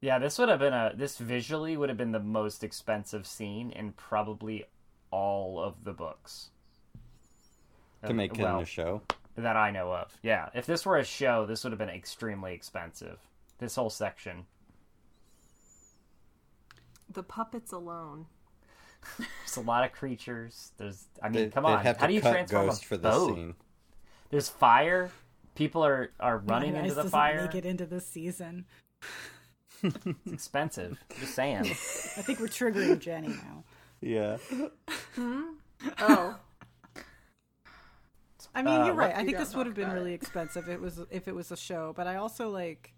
Yeah, 0.00 0.18
this 0.18 0.38
would 0.38 0.48
have 0.48 0.60
been 0.60 0.72
a 0.72 0.92
this 0.94 1.18
visually 1.18 1.76
would 1.76 1.88
have 1.88 1.98
been 1.98 2.12
the 2.12 2.20
most 2.20 2.62
expensive 2.62 3.26
scene 3.26 3.70
in 3.70 3.92
probably 3.92 4.64
all 5.10 5.58
of 5.58 5.84
the 5.84 5.92
books. 5.92 6.50
To 8.06 8.14
make 8.14 8.38
it 8.38 8.42
well, 8.42 8.58
in 8.58 8.62
a 8.62 8.66
show. 8.66 9.02
that 9.36 9.56
I 9.56 9.70
know 9.70 9.92
of. 9.92 10.16
Yeah, 10.22 10.50
if 10.54 10.66
this 10.66 10.86
were 10.86 10.96
a 10.96 11.04
show, 11.04 11.44
this 11.46 11.64
would 11.64 11.72
have 11.72 11.78
been 11.78 11.88
extremely 11.88 12.54
expensive. 12.54 13.18
This 13.58 13.76
whole 13.76 13.90
section. 13.90 14.44
The 17.12 17.22
puppets 17.22 17.72
alone. 17.72 18.26
There's 19.18 19.56
a 19.56 19.60
lot 19.60 19.84
of 19.84 19.92
creatures. 19.92 20.72
There's, 20.78 21.06
I 21.22 21.28
mean, 21.28 21.44
They, 21.44 21.50
come 21.50 21.64
on. 21.64 21.84
How 21.84 22.06
do 22.06 22.12
you 22.12 22.20
transform 22.20 22.66
Ghost 22.66 22.82
a 22.82 22.86
for 22.86 22.96
this 22.96 23.14
boat? 23.14 23.34
scene. 23.36 23.54
There's 24.30 24.48
fire. 24.48 25.10
People 25.54 25.84
are 25.84 26.10
are 26.20 26.38
running 26.38 26.72
My 26.74 26.80
into 26.80 26.94
the 26.94 27.04
fire. 27.04 27.42
Make 27.46 27.54
it 27.54 27.64
into 27.64 27.86
this 27.86 28.06
season. 28.06 28.66
It's 29.82 29.96
expensive. 30.26 30.98
Just 31.20 31.34
saying. 31.34 31.60
I 31.60 31.64
think 32.22 32.40
we're 32.40 32.48
triggering 32.48 32.98
Jenny 32.98 33.28
now. 33.28 33.64
Yeah. 34.00 34.36
Oh, 35.98 36.36
I 38.54 38.62
mean, 38.62 38.80
Uh, 38.80 38.86
you're 38.86 38.94
right. 38.94 39.14
I 39.14 39.24
think 39.24 39.36
this 39.38 39.54
would 39.54 39.66
have 39.66 39.74
been 39.76 39.90
really 39.92 40.12
it. 40.12 40.16
expensive. 40.16 40.68
It 40.68 40.80
was 40.80 41.00
if 41.10 41.28
it 41.28 41.34
was 41.34 41.52
a 41.52 41.56
show, 41.56 41.92
but 41.96 42.06
I 42.06 42.16
also 42.16 42.50
like. 42.50 42.92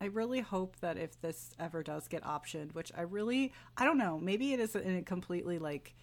I 0.00 0.06
really 0.06 0.40
hope 0.40 0.76
that 0.80 0.96
if 0.96 1.20
this 1.20 1.50
ever 1.58 1.82
does 1.82 2.08
get 2.08 2.24
optioned, 2.24 2.74
which 2.74 2.90
I 2.96 3.02
really, 3.02 3.52
I 3.76 3.84
don't 3.84 3.98
know, 3.98 4.18
maybe 4.18 4.54
it 4.54 4.60
is 4.60 4.74
a 4.74 5.02
completely 5.02 5.58
like 5.58 5.94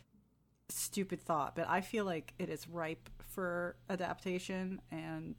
stupid 0.70 1.22
thought, 1.22 1.56
but 1.56 1.68
I 1.68 1.82
feel 1.82 2.06
like 2.06 2.34
it 2.38 2.50
is 2.50 2.68
ripe 2.68 3.10
for 3.28 3.76
adaptation, 3.90 4.82
and 4.92 5.36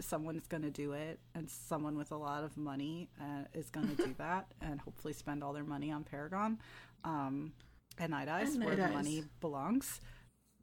someone's 0.00 0.46
going 0.46 0.62
to 0.62 0.70
do 0.70 0.92
it, 0.92 1.20
and 1.34 1.50
someone 1.50 1.96
with 1.98 2.12
a 2.12 2.16
lot 2.16 2.44
of 2.44 2.56
money 2.56 3.08
uh, 3.20 3.44
is 3.52 3.70
going 3.70 3.94
to 3.94 4.06
do 4.06 4.14
that, 4.18 4.46
and 4.60 4.80
hopefully 4.80 5.12
spend 5.12 5.44
all 5.44 5.52
their 5.52 5.64
money 5.64 5.90
on 5.92 6.04
Paragon, 6.04 6.58
um, 7.04 7.52
and 7.98 8.10
Night 8.10 8.28
Eyes, 8.28 8.54
And 8.54 8.64
where 8.64 8.76
the 8.76 8.88
money 8.88 9.24
belongs. 9.40 10.00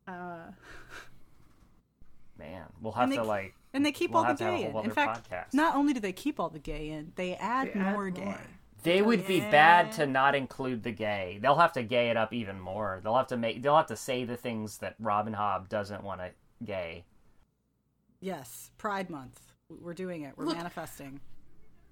Uh, 0.08 0.52
Man, 2.38 2.66
we'll 2.82 2.94
have 2.94 3.04
And 3.04 3.14
to 3.14 3.22
they- 3.22 3.28
like. 3.28 3.54
And 3.76 3.84
they 3.86 3.92
keep 3.92 4.12
We'll 4.12 4.20
all 4.20 4.24
the 4.24 4.28
have 4.30 4.38
to 4.38 4.44
have 4.46 4.54
a 4.54 4.58
gay 4.58 4.70
in. 4.80 4.86
In 4.86 4.92
fact, 4.92 5.30
podcast. 5.32 5.54
not 5.54 5.76
only 5.76 5.94
do 5.94 6.00
they 6.00 6.14
keep 6.14 6.40
all 6.40 6.50
the 6.50 6.60
gay 6.60 6.90
in, 6.90 7.12
they 7.16 7.36
add 7.36 7.70
They 7.74 7.80
add 7.80 7.94
more 7.96 8.10
gay. 8.12 8.26
more. 8.26 8.40
They 8.84 9.02
oh, 9.02 9.06
would 9.06 9.26
be 9.26 9.40
bad 9.40 9.92
to 9.94 10.06
not 10.06 10.36
include 10.36 10.84
the 10.84 10.92
gay. 10.92 11.40
They'll 11.42 11.56
have 11.56 11.74
to 11.74 11.82
gay 11.84 12.10
it 12.10 12.18
up 12.18 12.34
even 12.34 12.60
more. 12.60 13.00
They'll 13.04 13.16
have 13.18 13.28
to 13.28 13.38
make. 13.38 13.64
They'll 13.64 13.78
have 13.78 13.88
to 13.88 13.96
say 13.96 14.26
the 14.26 14.38
things 14.38 14.78
that 14.80 14.96
Robin 15.00 15.34
Hobb 15.34 15.70
doesn't 15.70 16.04
want 16.04 16.22
to 16.22 16.32
gay. 16.64 17.06
Yes, 18.20 18.72
Pride 18.78 19.10
Month. 19.10 19.40
We're 19.70 19.94
doing 19.94 20.22
it. 20.22 20.34
We're 20.38 20.46
Look- 20.46 20.58
manifesting. 20.58 21.20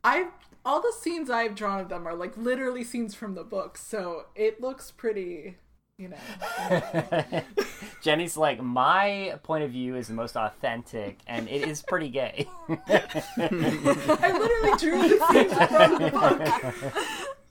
I 0.03 0.27
all 0.65 0.81
the 0.81 0.93
scenes 0.99 1.29
I've 1.29 1.55
drawn 1.55 1.79
of 1.79 1.89
them 1.89 2.07
are 2.07 2.15
like 2.15 2.35
literally 2.37 2.83
scenes 2.83 3.13
from 3.15 3.35
the 3.35 3.43
book, 3.43 3.77
so 3.77 4.25
it 4.35 4.59
looks 4.61 4.91
pretty, 4.91 5.57
you 6.01 6.09
know. 6.09 7.41
Jenny's 8.01 8.35
like, 8.35 8.61
my 8.61 9.37
point 9.43 9.63
of 9.63 9.71
view 9.71 9.95
is 9.95 10.07
the 10.07 10.13
most 10.15 10.35
authentic, 10.35 11.19
and 11.27 11.47
it 11.47 11.67
is 11.67 11.83
pretty 11.83 12.09
gay. 12.09 12.47
I 12.69 14.31
literally 14.33 14.77
drew 14.79 15.07
the 15.07 15.25
scenes 15.31 15.53
from 15.53 16.01
the 16.01 16.09
book. 16.11 16.93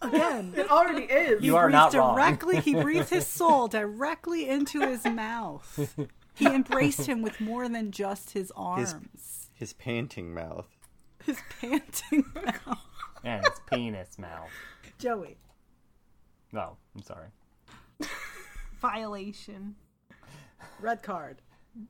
Again, 0.02 0.54
It 0.56 0.70
already 0.70 1.04
is. 1.04 1.42
You 1.42 1.56
are 1.56 1.66
breathes 1.68 1.72
not 1.74 1.94
wrong. 1.94 2.16
directly. 2.16 2.58
He 2.60 2.74
breathed 2.82 3.10
his 3.10 3.26
soul 3.26 3.68
directly 3.68 4.48
into 4.48 4.80
his 4.80 5.04
mouth. 5.04 5.94
He 6.34 6.46
embraced 6.46 7.06
him 7.06 7.22
with 7.22 7.40
more 7.40 7.68
than 7.68 7.92
just 7.92 8.30
his 8.32 8.50
arms. 8.56 9.50
His 9.54 9.72
panting 9.74 10.32
mouth. 10.34 10.66
His, 11.24 11.36
panting 11.60 12.24
mouth. 12.34 12.78
and 13.22 13.44
his 13.44 13.60
penis 13.70 14.18
mouth. 14.18 14.48
Joey. 14.98 15.36
No, 16.50 16.78
I'm 16.96 17.02
sorry. 17.02 17.26
Violation. 18.80 19.74
Red 20.80 21.02
card. 21.02 21.42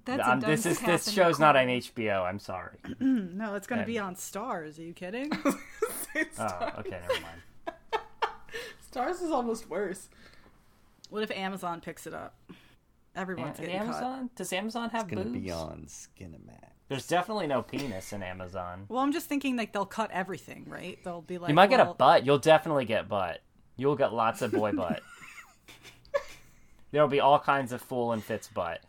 That's 0.05 0.27
Um, 0.27 0.39
a 0.39 0.47
this 0.47 0.63
dumb 0.65 0.73
is 0.73 0.81
this 0.81 1.09
in 1.09 1.15
show's 1.15 1.39
not 1.39 1.57
on. 1.57 1.67
HBO. 1.67 2.25
I'm 2.25 2.39
sorry. 2.39 2.77
No, 3.01 3.55
it's 3.55 3.67
going 3.67 3.81
to 3.81 3.87
be 3.87 3.99
on 3.99 4.15
Starz. 4.17 4.79
Are 4.79 4.83
you 4.83 4.93
kidding? 4.93 5.31
Oh, 6.39 6.71
okay, 6.81 6.99
never 7.09 7.21
mind. 7.23 8.03
Starz 8.93 9.23
is 9.23 9.31
almost 9.31 9.71
worse. 9.71 10.09
what 11.09 11.23
if 11.23 11.31
Amazon 11.31 11.81
picks 11.81 12.05
it 12.07 12.13
up? 12.13 12.35
Everyone's 13.15 13.59
And 13.61 13.69
getting 13.69 13.81
cut. 13.87 13.87
Amazon? 14.03 14.31
Does 14.35 14.53
Amazon 14.53 14.91
have 14.91 15.07
Gonna 15.09 15.23
boobs? 15.25 15.39
be 15.41 15.51
on 15.53 15.87
Skinamax. 15.87 16.59
There's 16.89 17.07
definitely 17.07 17.47
no 17.47 17.63
penis 17.63 18.13
in 18.13 18.25
Amazon. 18.25 18.87
Well, 18.89 19.01
I'm 19.01 19.13
just 19.13 19.27
thinking 19.29 19.57
like 19.57 19.73
they'll 19.73 19.87
cut 19.87 20.11
everything, 20.11 20.65
right? 20.69 20.99
They'll 21.05 21.23
be 21.23 21.39
like, 21.39 21.49
You 21.51 21.55
might 21.55 21.71
get 21.71 21.79
a 21.79 21.95
butt. 21.95 22.27
You'll 22.27 22.39
definitely 22.39 22.85
get 22.87 23.09
butt. 23.09 23.41
You'll 23.77 23.97
get 23.97 24.13
lots 24.13 24.43
of 24.43 24.51
boy 24.51 24.73
butt. 24.73 25.01
There'll 26.91 27.09
be 27.09 27.21
all 27.21 27.39
kinds 27.39 27.73
of 27.73 27.81
fool 27.81 28.13
and 28.13 28.23
Fitz 28.23 28.49
butt. 28.49 28.81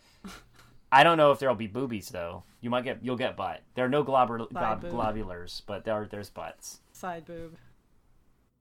I 0.91 1.03
don't 1.03 1.17
know 1.17 1.31
if 1.31 1.39
there'll 1.39 1.55
be 1.55 1.67
boobies 1.67 2.09
though. 2.09 2.43
You 2.59 2.69
might 2.69 2.83
get 2.83 2.99
you'll 3.03 3.15
get 3.17 3.37
butt. 3.37 3.61
There 3.75 3.85
are 3.85 3.89
no 3.89 4.03
globul- 4.03 4.49
glob- 4.51 4.83
globulars, 4.83 5.61
but 5.65 5.85
there 5.85 5.93
are, 5.93 6.05
there's 6.05 6.29
butts. 6.29 6.79
Side 6.91 7.25
boob. 7.25 7.55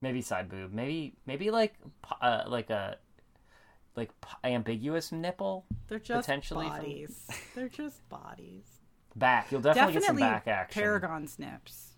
Maybe 0.01 0.21
side 0.21 0.49
boob. 0.49 0.71
Maybe 0.73 1.13
maybe 1.25 1.51
like 1.51 1.73
uh, 2.21 2.43
like 2.47 2.69
a 2.69 2.97
like 3.95 4.11
ambiguous 4.43 5.11
nipple. 5.11 5.65
They're 5.87 5.99
just 5.99 6.25
Potentially 6.27 6.67
from- 6.67 6.77
bodies. 6.77 7.27
They're 7.55 7.69
just 7.69 8.07
bodies. 8.09 8.65
Back. 9.15 9.51
You'll 9.51 9.59
definitely, 9.61 9.93
Definitely 9.95 10.21
get 10.21 10.25
some 10.25 10.33
back 10.33 10.47
action. 10.47 10.81
Paragon 10.81 11.27
snips. 11.27 11.89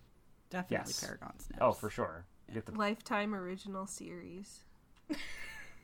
Definitely 0.50 0.88
Yes. 0.88 1.00
Paragon 1.00 1.40
snips. 1.40 1.60
Oh, 1.62 1.72
for 1.72 1.92
sure. 1.92 2.26
You 2.48 2.56
get 2.56 2.66
the, 2.66 2.72
Lifetime 2.72 3.36
original 3.36 3.86
series. 3.86 4.62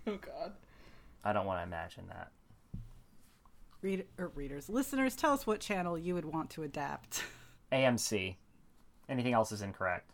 Oh 0.08 0.16
god. 0.18 0.54
I 1.24 1.34
don't 1.34 1.46
want 1.46 1.60
to 1.60 1.64
imagine 1.64 2.06
that. 2.08 2.32
Read 3.82 4.06
or 4.18 4.30
readers, 4.30 4.70
listeners, 4.70 5.16
tell 5.16 5.32
us 5.34 5.48
what 5.48 5.60
channel 5.60 5.98
you 5.98 6.14
would 6.14 6.26
want 6.26 6.50
to 6.52 6.64
adapt. 6.64 7.24
AMC. 7.72 8.36
Anything 9.08 9.34
else 9.34 9.52
is 9.52 9.62
incorrect. 9.62 10.12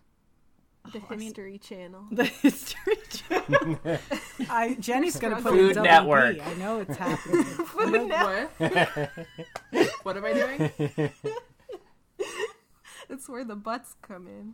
The 0.93 0.99
oh, 0.99 1.08
I 1.10 1.16
mean- 1.16 1.28
History 1.28 1.58
Channel. 1.58 2.06
the 2.12 2.26
History 2.26 2.97
Channel. 3.10 3.80
I 4.49 4.76
Jenny's 4.80 5.18
gonna 5.18 5.41
put 5.41 5.53
Food 5.53 5.78
in 5.78 5.78
WB. 5.78 5.84
Network. 5.84 6.47
I 6.47 6.53
know 6.56 6.80
it's 6.80 6.95
happening. 6.95 7.43
What? 7.76 7.88
what 10.03 10.18
am 10.18 10.26
I 10.26 10.34
doing? 10.34 11.12
It's 13.10 13.30
where 13.30 13.43
the 13.43 13.56
butts 13.56 13.95
come 14.01 14.28
in. 14.28 14.53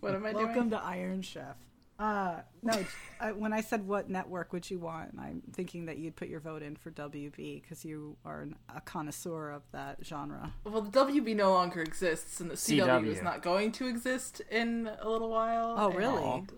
What 0.00 0.14
am 0.14 0.24
I 0.24 0.32
Welcome 0.32 0.32
doing? 0.32 0.46
Welcome 0.46 0.70
to 0.70 0.82
Iron 0.82 1.22
Chef. 1.22 1.56
Uh, 2.00 2.40
no, 2.62 2.72
I, 3.20 3.32
when 3.32 3.52
I 3.52 3.60
said 3.60 3.86
what 3.86 4.08
network 4.08 4.54
would 4.54 4.70
you 4.70 4.78
want, 4.78 5.10
I'm 5.20 5.42
thinking 5.52 5.84
that 5.84 5.98
you'd 5.98 6.16
put 6.16 6.28
your 6.28 6.40
vote 6.40 6.62
in 6.62 6.74
for 6.74 6.90
WB 6.90 7.60
because 7.60 7.84
you 7.84 8.16
are 8.24 8.40
an, 8.40 8.56
a 8.74 8.80
connoisseur 8.80 9.50
of 9.50 9.62
that 9.72 9.98
genre. 10.02 10.50
Well, 10.64 10.80
the 10.80 10.90
WB 10.90 11.36
no 11.36 11.52
longer 11.52 11.82
exists, 11.82 12.40
and 12.40 12.50
the 12.50 12.54
CW, 12.54 12.86
CW. 12.86 13.06
is 13.06 13.22
not 13.22 13.42
going 13.42 13.70
to 13.72 13.86
exist 13.86 14.40
in 14.50 14.90
a 14.98 15.06
little 15.08 15.28
while. 15.28 15.74
Oh, 15.76 15.90
really? 15.92 16.24
and- 16.24 16.52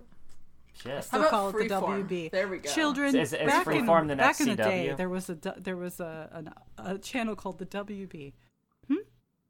Shit. 0.80 1.04
Still 1.04 1.20
about 1.20 1.30
call 1.30 1.48
it 1.50 1.68
the 1.68 1.74
Freeform? 1.74 2.08
WB. 2.08 2.30
There 2.30 2.48
we 2.48 2.58
go. 2.58 2.70
Children, 2.70 3.14
Is- 3.16 3.32
is 3.34 3.38
back, 3.40 3.66
in, 3.66 3.72
Freeform 3.72 4.08
the 4.08 4.16
back 4.16 4.26
next 4.26 4.40
in 4.42 4.48
the 4.50 4.56
day, 4.56 4.94
there 4.96 5.08
was 5.08 5.28
a 5.28 5.36
there 5.58 5.76
was 5.76 6.00
a, 6.00 6.30
an, 6.32 6.50
a 6.78 6.98
channel 6.98 7.34
called 7.36 7.58
the 7.58 7.66
WB. 7.66 8.32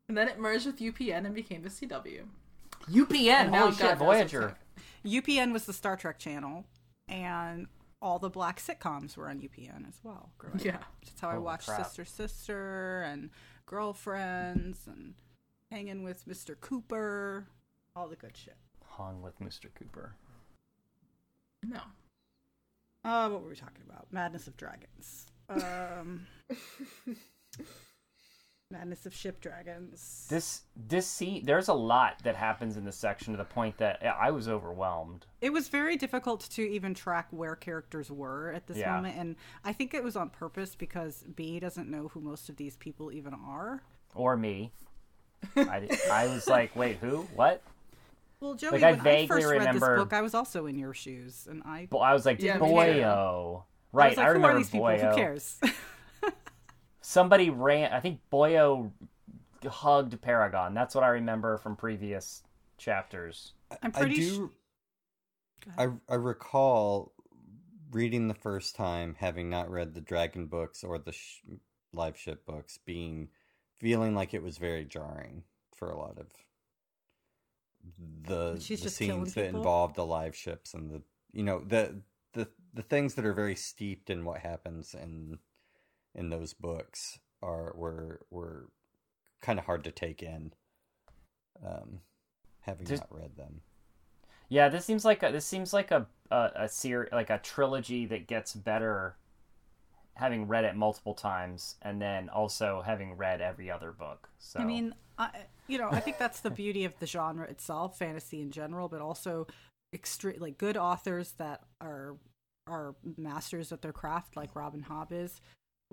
And 0.09 0.18
then 0.18 0.28
it 0.28 0.38
merged 0.38 0.66
with 0.66 0.78
UPN 0.78 1.24
and 1.24 1.34
became 1.34 1.62
the 1.62 1.70
CW. 1.70 2.24
UPN. 2.90 3.28
And 3.28 3.53
now 3.53 3.61
Holy 3.61 3.70
God 3.70 3.76
shit. 3.76 3.88
knows 3.88 3.99
Voyager. 3.99 4.57
What's 5.03 5.14
UPN 5.14 5.53
was 5.53 5.66
the 5.66 5.72
Star 5.72 5.96
Trek 5.96 6.18
channel, 6.18 6.64
and 7.09 7.66
all 8.00 8.18
the 8.18 8.30
black 8.30 8.59
sitcoms 8.61 9.16
were 9.16 9.28
on 9.28 9.40
UPN 9.40 9.86
as 9.88 10.00
well. 10.03 10.30
Growing 10.38 10.59
Yeah. 10.61 10.76
up. 10.76 10.84
that's 11.05 11.20
how 11.20 11.28
I 11.30 11.38
watched 11.38 11.68
crap. 11.68 11.84
Sister 11.84 12.05
Sister 12.05 13.03
and 13.03 13.30
Girlfriends 13.66 14.86
and 14.86 15.14
hanging 15.70 16.03
with 16.03 16.26
Mr. 16.26 16.59
Cooper, 16.61 17.46
all 17.94 18.09
the 18.09 18.16
good 18.16 18.36
shit. 18.36 18.57
Hung 18.84 19.22
with 19.22 19.38
Mr. 19.40 19.72
Cooper. 19.74 20.16
No. 21.62 21.80
Uh, 23.05 23.28
what 23.30 23.42
were 23.42 23.48
we 23.50 23.57
talking 23.57 23.82
about? 23.88 24.07
Madness 24.12 24.46
of 24.46 24.57
Dragons. 24.57 25.26
Um, 25.48 26.26
Madness 28.73 29.07
of 29.07 29.14
Ship 29.14 29.41
Dragons. 29.41 30.27
This 30.29 30.62
this 30.77 31.07
scene. 31.07 31.45
There's 31.45 31.68
a 31.68 31.75
lot 31.75 32.20
that 32.25 32.35
happens 32.35 32.77
in 32.77 32.85
this 32.85 32.97
section 32.97 33.33
to 33.35 33.37
the 33.37 33.45
point 33.45 33.77
that 33.79 34.03
I 34.05 34.31
was 34.31 34.49
overwhelmed. 34.49 35.27
it 35.41 35.53
was 35.53 35.68
very 35.68 35.97
difficult 35.97 36.41
to 36.51 36.62
even 36.62 36.95
track 36.95 37.29
where 37.31 37.55
characters 37.55 38.11
were 38.11 38.51
at 38.53 38.66
this 38.66 38.79
Yeah. 38.79 38.95
moment, 38.97 39.16
and 39.18 39.37
I 39.64 39.73
think 39.73 39.93
it 39.95 40.03
was 40.03 40.16
on 40.16 40.31
purpose 40.31 40.75
because 40.75 41.23
Bee 41.37 41.61
doesn't 41.61 41.89
know 41.91 42.09
who 42.09 42.20
most 42.20 42.49
of 42.49 42.57
these 42.57 42.77
people 42.77 43.12
even 43.12 43.35
are. 43.35 43.83
Or 44.14 44.37
me. 44.37 44.73
I, 45.57 45.89
I 46.11 46.27
was 46.29 46.47
like, 46.49 46.75
wait, 46.77 46.97
who? 46.99 47.23
What? 47.35 47.62
Well, 48.41 48.55
Joey, 48.55 48.73
Like, 48.73 48.83
I 48.83 48.91
when 48.93 49.01
I 49.01 49.05
vaguely 49.05 49.27
first 49.27 49.47
read 49.47 49.59
remember- 49.59 49.95
this 49.97 50.03
book, 50.05 50.12
I 50.12 50.20
was 50.23 50.35
also 50.35 50.66
in 50.66 50.79
your 50.79 50.95
shoes, 50.95 51.47
and 51.51 51.62
I, 51.64 51.89
Well, 51.91 52.03
I 52.03 52.12
was 52.12 52.25
like, 52.27 52.41
Yeah, 52.43 52.59
me 52.59 52.66
boyo. 52.68 53.62
I 53.95 53.97
Right, 53.97 54.09
was 54.11 54.16
like, 54.16 54.25
I 54.27 54.29
who 54.29 54.35
remember 54.35 54.55
are 54.55 54.59
these 54.59 54.70
people? 54.70 54.87
boyo. 54.87 55.11
Who 55.11 55.16
cares? 55.16 55.61
Somebody 57.03 57.50
ran. 57.50 57.92
I 57.92 58.00
think 58.00 58.20
boyo 58.32 58.90
hugged 59.64 60.20
Paragon. 60.20 60.74
That's 60.74 60.94
what 60.94 61.05
I 61.05 61.09
remember 61.09 61.59
from 61.59 61.76
previous 61.76 62.42
chapters. 62.78 63.53
I'm 63.82 63.92
I 63.94 64.00
pretty 64.00 64.16
do. 64.16 64.53
Go 65.76 65.98
I. 66.09 66.12
I 66.12 66.16
recall 66.16 67.12
reading 67.90 68.28
the 68.28 68.34
first 68.34 68.74
time, 68.74 69.16
having 69.18 69.50
not 69.50 69.70
read 69.70 69.94
the 69.94 70.00
Dragon 70.00 70.46
books 70.46 70.82
or 70.82 70.98
the 70.98 71.12
sh- 71.12 71.42
live 71.92 72.16
ship 72.16 72.46
books, 72.46 72.78
being 72.84 73.28
feeling 73.78 74.14
like 74.14 74.32
it 74.32 74.42
was 74.42 74.59
very 74.59 74.84
jarring 74.84 75.42
for 75.74 75.90
a 75.90 75.98
lot 75.98 76.18
of 76.18 76.26
the, 78.24 78.55
the 78.55 78.61
scenes 78.61 79.34
that 79.34 79.46
people? 79.46 79.59
involve 79.59 79.94
the 79.94 80.07
live 80.07 80.36
ships 80.36 80.74
and 80.74 80.90
the 80.90 81.03
you 81.32 81.42
know 81.42 81.61
the 81.66 82.00
the 82.34 82.48
the 82.74 82.82
things 82.82 83.14
that 83.14 83.24
are 83.24 83.32
very 83.34 83.57
steeped 83.57 84.09
in 84.09 84.24
what 84.24 84.40
happens 84.40 84.94
in 84.94 85.38
in 86.14 86.30
those 86.30 86.52
books 86.52 87.18
are 87.42 87.72
were 87.76 88.20
were 88.30 88.68
kind 89.40 89.58
of 89.58 89.64
hard 89.64 89.84
to 89.84 89.90
take 89.90 90.22
in 90.22 90.52
um 91.66 92.00
having 92.60 92.86
Just- 92.86 93.02
not 93.02 93.14
read 93.20 93.36
them 93.36 93.60
Yeah, 94.48 94.68
this 94.68 94.84
seems 94.84 95.04
like 95.04 95.22
a, 95.22 95.32
this 95.32 95.46
seems 95.46 95.72
like 95.72 95.90
a 95.90 96.06
a, 96.30 96.50
a 96.54 96.68
ser- 96.68 97.08
like 97.12 97.30
a 97.30 97.38
trilogy 97.38 98.06
that 98.06 98.26
gets 98.26 98.54
better 98.54 99.16
having 100.14 100.46
read 100.46 100.64
it 100.64 100.76
multiple 100.76 101.14
times 101.14 101.76
and 101.82 102.00
then 102.00 102.28
also 102.28 102.82
having 102.84 103.16
read 103.16 103.40
every 103.40 103.70
other 103.70 103.92
book. 103.92 104.28
So 104.38 104.60
I 104.60 104.64
mean, 104.64 104.94
I, 105.18 105.30
you 105.68 105.78
know, 105.78 105.88
I 105.90 106.00
think 106.00 106.18
that's 106.18 106.40
the 106.40 106.50
beauty 106.50 106.84
of 106.84 106.98
the 106.98 107.06
genre 107.06 107.46
itself, 107.48 107.98
fantasy 107.98 108.40
in 108.42 108.50
general, 108.50 108.88
but 108.88 109.00
also 109.00 109.46
extreme 109.94 110.36
like 110.38 110.58
good 110.58 110.76
authors 110.76 111.32
that 111.38 111.62
are 111.80 112.16
are 112.66 112.94
masters 113.16 113.72
at 113.72 113.82
their 113.82 113.92
craft, 113.92 114.36
like 114.36 114.54
Robin 114.54 114.84
Hobb 114.88 115.08
is. 115.12 115.40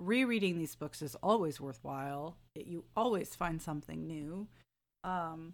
Rereading 0.00 0.58
these 0.58 0.74
books 0.74 1.02
is 1.02 1.14
always 1.16 1.60
worthwhile. 1.60 2.36
You 2.54 2.84
always 2.96 3.34
find 3.34 3.60
something 3.60 4.06
new. 4.06 4.46
Um, 5.04 5.52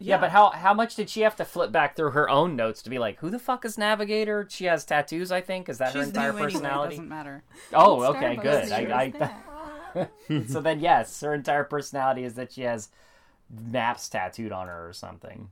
yeah. 0.00 0.18
but 0.18 0.30
how 0.30 0.50
how 0.50 0.74
much 0.74 0.96
did 0.96 1.08
she 1.08 1.20
have 1.20 1.36
to 1.36 1.44
flip 1.44 1.70
back 1.70 1.94
through 1.94 2.10
her 2.10 2.28
own 2.28 2.56
notes 2.56 2.82
to 2.82 2.90
be 2.90 2.98
like, 2.98 3.18
who 3.20 3.30
the 3.30 3.38
fuck 3.38 3.64
is 3.64 3.78
Navigator? 3.78 4.46
She 4.50 4.64
has 4.64 4.84
tattoos, 4.84 5.30
I 5.30 5.40
think. 5.40 5.68
Is 5.68 5.78
that 5.78 5.94
her 5.94 6.02
entire 6.02 6.32
new 6.32 6.38
anyway. 6.38 6.52
personality? 6.52 6.96
Doesn't 6.96 7.08
matter. 7.08 7.44
Oh, 7.72 7.94
What 7.96 8.16
okay, 8.16 8.36
good. 8.36 8.68
shirt 8.68 8.90
I, 8.90 9.12
I 9.98 10.08
so 10.48 10.60
then 10.60 10.80
yes, 10.80 11.20
her 11.20 11.32
entire 11.32 11.64
personality 11.64 12.24
is 12.24 12.34
that 12.34 12.52
she 12.52 12.62
has 12.62 12.88
maps 13.48 14.08
tattooed 14.08 14.50
on 14.50 14.66
her 14.66 14.88
or 14.88 14.92
something. 14.92 15.50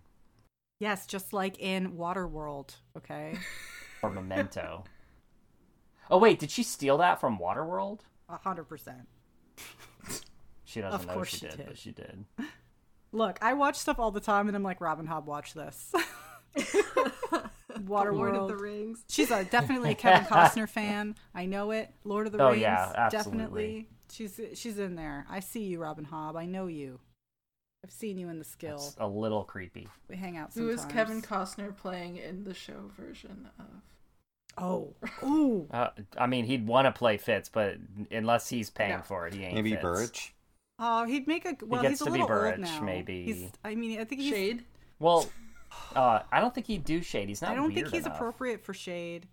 Yes, 0.80 1.06
just 1.06 1.32
like 1.32 1.60
in 1.60 1.92
Waterworld. 1.92 2.70
Okay, 2.96 3.38
Or 4.02 4.10
Memento. 4.10 4.82
Oh 6.12 6.18
wait, 6.18 6.38
did 6.38 6.50
she 6.52 6.62
steal 6.62 6.98
that 6.98 7.20
from 7.20 7.38
Waterworld? 7.38 8.00
a 8.28 8.36
hundred 8.36 8.64
percent. 8.64 9.08
She 10.64 10.80
doesn't 10.80 11.00
Of 11.00 11.06
know 11.06 11.14
course 11.14 11.28
she 11.30 11.38
she 11.38 11.46
did, 11.48 11.56
did. 11.56 11.66
but 11.66 11.76
she 11.78 11.90
did. 11.90 12.24
Look, 13.10 13.38
I 13.42 13.52
watch 13.54 13.76
stuff 13.76 13.98
all 13.98 14.10
the 14.10 14.20
time, 14.20 14.46
and 14.46 14.56
I'm 14.56 14.62
like, 14.62 14.80
Robin 14.80 15.06
Hobb, 15.06 15.24
watch 15.26 15.52
this. 15.52 15.92
Waterworld. 17.72 18.12
Lord 18.16 18.36
of 18.36 18.48
the 18.48 18.56
Rings. 18.56 19.04
She's 19.08 19.30
a, 19.30 19.44
definitely 19.44 19.90
a 19.90 19.94
Kevin 19.96 20.24
Costner 20.26 20.68
fan. 20.68 21.14
I 21.34 21.46
know 21.46 21.70
it. 21.72 21.90
Lord 22.04 22.26
of 22.26 22.32
the 22.32 22.42
Oh, 22.42 22.50
Rings. 22.50 22.62
yeah, 22.62 22.92
absolutely. 22.96 23.32
Definitely. 23.32 23.88
She's 24.10 24.40
she's 24.54 24.78
in 24.78 24.94
there. 24.94 25.26
I 25.30 25.40
see 25.40 25.64
you, 25.64 25.78
Robin 25.80 26.06
Hobb. 26.10 26.36
I 26.36 26.46
know 26.46 26.66
you. 26.66 27.00
I've 27.84 27.90
seen 27.90 28.16
you 28.18 28.28
in 28.28 28.38
the 28.38 28.44
skill. 28.44 28.76
It's 28.76 28.96
a 28.98 29.06
little 29.08 29.42
creepy. 29.44 29.88
We 30.08 30.16
hang 30.16 30.36
out 30.36 30.52
Who 30.54 30.68
sometimes. 30.76 30.80
is 30.80 30.92
Kevin 30.92 31.22
Costner 31.22 31.76
playing 31.76 32.16
in 32.18 32.44
the 32.44 32.54
show 32.54 32.90
version 32.98 33.48
of? 33.58 33.66
Oh, 34.58 34.94
ooh. 35.22 35.66
Uh, 35.70 35.90
I 36.18 36.26
mean, 36.26 36.44
he'd 36.44 36.66
want 36.66 36.86
to 36.86 36.92
play 36.92 37.16
Fitz, 37.16 37.48
but 37.48 37.76
unless 38.10 38.48
he's 38.48 38.70
paying 38.70 38.90
Yeah. 38.90 39.02
for 39.02 39.26
it, 39.26 39.34
he 39.34 39.44
ain't. 39.44 39.54
maybe 39.54 39.70
Fitz. 39.72 39.82
Burrich 39.82 40.34
Oh, 40.78 41.04
he'd 41.04 41.26
make 41.28 41.44
a 41.44 41.56
well. 41.64 41.80
gets 41.82 41.92
he's 41.92 42.00
a 42.00 42.04
to 42.06 42.10
be 42.10 42.12
little 42.12 42.26
Burrich, 42.26 42.58
old 42.74 42.82
maybe. 42.84 43.24
He's, 43.24 43.50
I 43.64 43.74
mean, 43.74 44.00
I 44.00 44.04
think 44.04 44.20
he's. 44.20 44.32
Chade. 44.32 44.60
Well, 44.98 45.28
uh, 45.94 46.20
I 46.32 46.40
don't 46.40 46.54
think 46.54 46.66
he'd 46.66 46.84
do 46.84 47.00
Chade. 47.00 47.28
He's 47.28 47.40
not. 47.42 47.52
I 47.52 47.54
don't 47.54 47.72
think 47.72 47.88
he's 47.88 48.04
enough. 48.06 48.16
appropriate 48.16 48.64
for 48.64 48.72
Chade. 48.72 49.24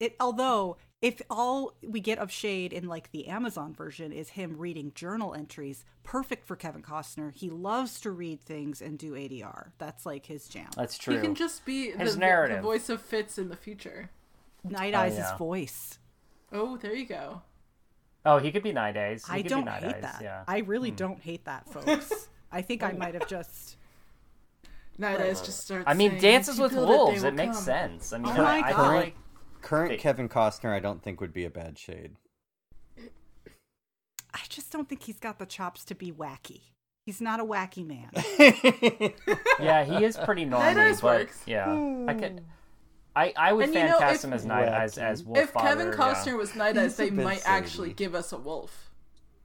It 0.00 0.16
although 0.20 0.76
if 1.00 1.20
all 1.30 1.74
we 1.86 2.00
get 2.00 2.18
of 2.18 2.28
Chade 2.30 2.72
in 2.72 2.86
like 2.88 3.10
the 3.10 3.26
Amazon 3.28 3.74
version 3.74 4.12
is 4.12 4.30
him 4.30 4.56
reading 4.58 4.92
journal 4.94 5.34
entries, 5.34 5.84
perfect 6.04 6.46
for 6.46 6.54
Kevin 6.56 6.82
Costner. 6.82 7.32
He 7.34 7.50
loves 7.50 8.00
to 8.00 8.10
read 8.12 8.40
things 8.40 8.80
and 8.82 8.98
do 8.98 9.12
ADR. 9.14 9.70
That's 9.78 10.06
like 10.06 10.26
his 10.26 10.46
jam. 10.48 10.68
That's 10.76 10.98
true. 10.98 11.14
He 11.16 11.20
can 11.20 11.34
just 11.34 11.64
be 11.64 11.90
His 11.90 12.14
the- 12.14 12.20
narrative. 12.20 12.58
the 12.58 12.62
voice 12.62 12.88
of 12.88 13.00
Fitz 13.02 13.38
in 13.38 13.48
the 13.48 13.56
future. 13.56 14.10
Night 14.64 14.94
Oh, 14.94 14.98
Eyes' 15.00 15.16
yeah. 15.16 15.36
voice. 15.36 15.98
Oh, 16.52 16.76
there 16.76 16.94
you 16.94 17.06
go. 17.06 17.42
Oh, 18.24 18.38
he 18.38 18.52
could 18.52 18.62
be 18.62 18.72
Night 18.72 18.96
Eyes. 18.96 19.26
He 19.26 19.32
I 19.38 19.42
don't 19.42 19.64
be 19.64 19.70
hate 19.70 19.94
Eyes, 19.96 20.02
that. 20.02 20.20
Yeah. 20.22 20.44
I 20.46 20.58
really 20.58 20.90
hmm. 20.90 20.96
don't 20.96 21.20
hate 21.20 21.44
that, 21.46 21.68
folks. 21.72 22.28
I 22.50 22.62
think 22.62 22.82
I 22.82 22.92
might 22.92 23.14
have 23.14 23.26
just. 23.26 23.76
Night 24.98 25.20
Eyes 25.20 25.40
just 25.40 25.60
starts. 25.64 25.84
I 25.88 25.94
mean, 25.94 26.18
Dances 26.20 26.58
with 26.58 26.72
build 26.72 26.84
it, 26.84 26.92
they 26.92 26.96
Wolves. 26.96 27.24
It 27.24 27.34
makes 27.34 27.56
come." 27.56 27.64
sense. 27.64 28.12
I 28.12 28.18
mean, 28.18 28.32
Oh 28.36 28.44
I, 28.44 28.60
my 28.60 28.66
I 28.66 28.68
feel 28.68 28.76
God. 28.76 28.94
like 28.94 29.16
current 29.62 29.90
They- 29.92 29.96
Kevin 29.96 30.28
Costner 30.28 30.70
I 30.72 30.80
don't 30.80 31.02
think 31.02 31.20
would 31.20 31.32
be 31.32 31.44
a 31.44 31.50
bad 31.50 31.76
Chade 31.76 32.16
I 34.34 34.40
just 34.48 34.72
don't 34.72 34.88
think 34.88 35.02
he's 35.04 35.18
got 35.18 35.38
the 35.38 35.46
chops 35.46 35.84
to 35.86 35.94
be 35.94 36.10
wacky. 36.10 36.62
He's 37.04 37.20
not 37.20 37.38
a 37.40 37.44
wacky 37.44 37.86
man. 37.86 38.10
Yeah, 39.60 39.84
he 39.84 40.04
is 40.04 40.16
pretty 40.16 40.44
normal. 40.44 40.66
Eyes 40.80 41.00
but 41.00 41.20
works. 41.20 41.42
yeah, 41.46 41.70
I 42.08 42.14
could. 42.14 42.42
I, 43.14 43.32
I 43.36 43.52
would 43.52 43.66
And 43.66 43.74
you 43.74 43.82
know, 43.84 43.98
cast 43.98 44.16
if- 44.16 44.24
him 44.24 44.32
as 44.32 44.44
night 44.46 44.68
as 44.68 44.94
Wacky. 44.94 45.02
as 45.02 45.24
Wolf 45.24 45.38
if 45.38 45.54
Kevin 45.54 45.90
Costner 45.90 46.26
yeah. 46.26 46.34
was 46.34 46.54
Night 46.54 46.78
Eyes, 46.78 46.96
they 46.96 47.10
might 47.10 47.34
shady. 47.38 47.46
actually 47.46 47.92
give 47.92 48.14
us 48.14 48.32
a 48.32 48.38
wolf. 48.38 48.88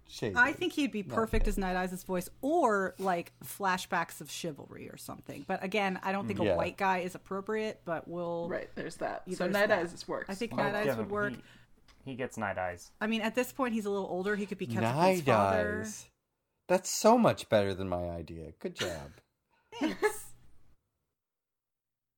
Shady. 0.10 0.36
I 0.38 0.54
think 0.54 0.72
he'd 0.72 0.94
be 0.94 1.04
perfect 1.04 1.50
as 1.50 1.58
Night 1.58 1.76
Eyes' 1.76 2.02
voice, 2.06 2.30
or 2.42 2.96
like 2.98 3.34
flashbacks 3.44 4.22
of 4.22 4.32
chivalry 4.32 4.90
or 4.90 4.96
something. 4.96 5.44
But 5.46 5.62
again, 5.66 6.00
I 6.02 6.14
don't 6.14 6.26
think 6.28 6.40
mm, 6.40 6.46
Yeah. 6.46 6.54
a 6.54 6.56
white 6.56 6.78
guy 6.78 7.00
is 7.00 7.14
appropriate. 7.14 7.82
But 7.84 8.08
we'll. 8.08 8.48
Right, 8.48 8.70
there's 8.76 8.96
that. 8.98 9.24
Yeah, 9.26 9.36
so 9.36 9.44
there's 9.44 9.54
Night 9.54 9.68
that. 9.68 9.80
Eyes 9.80 10.08
works. 10.08 10.30
I 10.30 10.34
think 10.36 10.56
Well, 10.56 10.64
Night 10.66 10.76
Eyes 10.76 10.86
give 10.86 10.98
would 11.00 11.10
work. 11.12 11.34
He, 12.06 12.12
he 12.12 12.16
gets 12.16 12.38
night 12.38 12.58
eyes. 12.58 12.90
I 13.02 13.08
mean, 13.08 13.20
at 13.20 13.36
this 13.36 13.52
point, 13.52 13.74
he's 13.74 13.86
a 13.86 13.90
little 13.90 14.08
older. 14.08 14.38
He 14.38 14.46
could 14.46 14.58
be 14.58 14.66
kept 14.66 14.78
with 14.80 14.86
his 14.86 14.96
Night 14.96 15.26
father. 15.26 15.80
eyes. 15.82 16.06
That's 16.70 16.90
so 16.90 17.18
much 17.18 17.50
better 17.50 17.74
than 17.74 17.90
my 17.90 18.10
idea. 18.10 18.54
Good 18.60 18.76
job. 18.76 19.12
Thanks. 19.78 20.27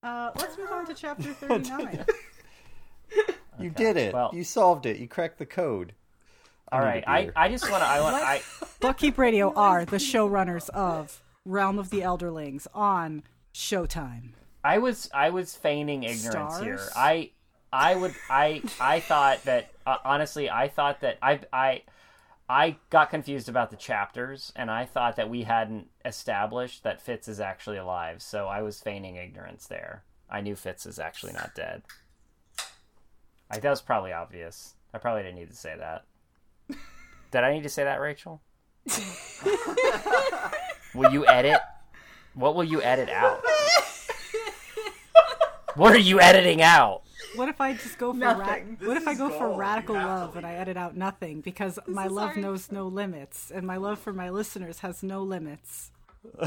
Uh, 0.02 0.32
let's 0.38 0.58
move 0.58 0.72
on 0.72 0.86
to 0.88 0.94
chapter 0.94 1.34
39. 1.34 2.06
You 3.60 3.72
Okay, 3.72 3.84
did 3.84 3.98
it. 3.98 4.14
well- 4.14 4.30
you 4.34 4.44
solved 4.46 4.86
it. 4.86 4.98
You 4.98 5.08
cracked 5.08 5.38
the 5.40 5.46
code. 5.46 5.94
All 6.72 6.80
need 6.80 6.86
right, 6.86 7.04
a 7.04 7.10
I. 7.10 7.32
I 7.36 7.50
just 7.50 7.70
want 7.70 7.84
to 7.84 7.88
I 7.90 8.00
want 8.00 8.16
I 8.16 8.38
Buckkeep 8.80 9.18
Radio 9.18 9.52
are 9.54 9.84
the 9.84 9.98
showrunners 9.98 10.70
of 10.70 11.22
Realm 11.44 11.78
of 11.80 11.90
the 11.90 12.00
Elderlings 12.02 12.68
on 12.74 13.24
Showtime. 13.54 14.30
I 14.64 14.78
was 14.78 15.10
I 15.14 15.32
was 15.32 15.56
feigning 15.56 16.04
ignorance 16.04 16.60
here. 16.60 16.78
Starz? 16.78 16.90
I 16.96 17.32
I 17.74 17.96
would 17.96 18.14
I 18.30 18.62
I 18.80 19.00
thought 19.02 19.44
that 19.44 19.72
uh, 19.86 19.98
honestly 20.06 20.50
I 20.50 20.70
thought 20.70 21.02
that 21.02 21.18
I 21.22 21.42
I 21.52 21.82
I 22.50 22.78
got 22.90 23.12
confused 23.12 23.48
about 23.48 23.70
the 23.70 23.78
chapters 23.78 24.52
and 24.56 24.72
I 24.72 24.86
thought 24.86 25.16
that 25.18 25.30
we 25.30 25.44
hadn't 25.44 25.88
established 26.04 26.84
that 26.84 27.00
Fitz 27.00 27.28
is 27.28 27.40
actually 27.40 27.78
alive. 27.78 28.24
So 28.24 28.48
I 28.48 28.64
was 28.64 28.82
feigning 28.82 29.18
ignorance 29.18 29.68
there. 29.68 30.04
I 30.30 30.42
knew 30.42 30.56
Fitz 30.56 30.88
is 30.88 30.98
actually 30.98 31.34
not 31.34 31.54
dead. 31.54 31.84
I 33.52 33.60
that 33.60 33.70
was 33.70 33.82
probably 33.82 34.14
obvious. 34.14 34.74
I 34.94 34.98
probably 34.98 35.22
didn't 35.24 35.38
need 35.38 35.52
to 35.52 35.56
say 35.56 35.76
that. 35.78 36.06
Did 37.32 37.44
I 37.44 37.54
need 37.54 37.64
to 37.64 37.70
say 37.70 37.84
that, 37.84 38.02
Rachel? 38.02 38.42
will 40.96 41.12
you 41.12 41.28
edit? 41.28 41.62
What 42.34 42.56
will 42.56 42.64
you 42.64 42.82
edit 42.82 43.10
out? 43.10 43.42
What 45.76 45.94
are 45.94 46.00
you 46.00 46.20
editing 46.20 46.62
out? 46.62 47.04
What 47.36 47.50
if 47.50 47.62
I 47.62 47.74
just 47.74 47.98
go 47.98 48.14
for 48.14 48.20
ra- 48.20 48.60
what 48.84 48.98
if 48.98 49.08
I 49.08 49.12
is 49.12 49.18
go 49.18 49.30
for 49.30 49.58
radical 49.58 49.96
You 49.96 50.02
have 50.02 50.10
to 50.10 50.16
love 50.26 50.36
and 50.38 50.46
I 50.46 50.54
edit 50.54 50.78
out 50.78 50.96
nothing 50.98 51.42
because 51.42 51.78
my 51.88 52.08
love 52.08 52.32
our- 52.32 52.36
knows 52.38 52.72
no 52.72 52.88
limits 52.88 53.52
and 53.52 53.66
my 53.68 53.78
love 53.78 54.00
for 54.00 54.14
my 54.14 54.30
listeners 54.30 54.80
has 54.80 55.04
no 55.04 55.22
limits. 55.24 55.92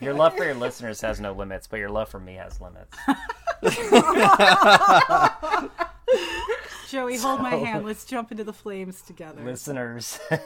Your 0.00 0.14
love 0.14 0.36
for 0.36 0.44
your 0.44 0.54
listeners 0.54 1.00
has 1.00 1.20
no 1.20 1.32
limits, 1.32 1.66
but 1.66 1.78
your 1.78 1.88
love 1.88 2.08
for 2.08 2.20
me 2.20 2.34
has 2.34 2.60
limits. 2.60 2.96
Joey, 6.88 7.16
hold 7.18 7.40
my 7.40 7.54
hand. 7.54 7.84
Let's 7.84 8.04
jump 8.04 8.30
into 8.32 8.42
the 8.44 8.52
flames 8.52 9.00
together. 9.02 9.42
listeners, 9.44 10.18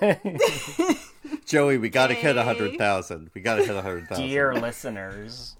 Joey, 1.46 1.78
we 1.78 1.88
got 1.88 2.08
to 2.08 2.14
hit 2.14 2.36
a 2.36 2.42
hundred 2.42 2.76
thousand. 2.78 3.30
We 3.34 3.40
got 3.40 3.56
to 3.56 3.64
hit 3.64 3.74
a 3.74 3.80
hundred 3.82 4.08
thousand. 4.08 4.26
dear 4.28 4.54
listeners. 4.54 5.56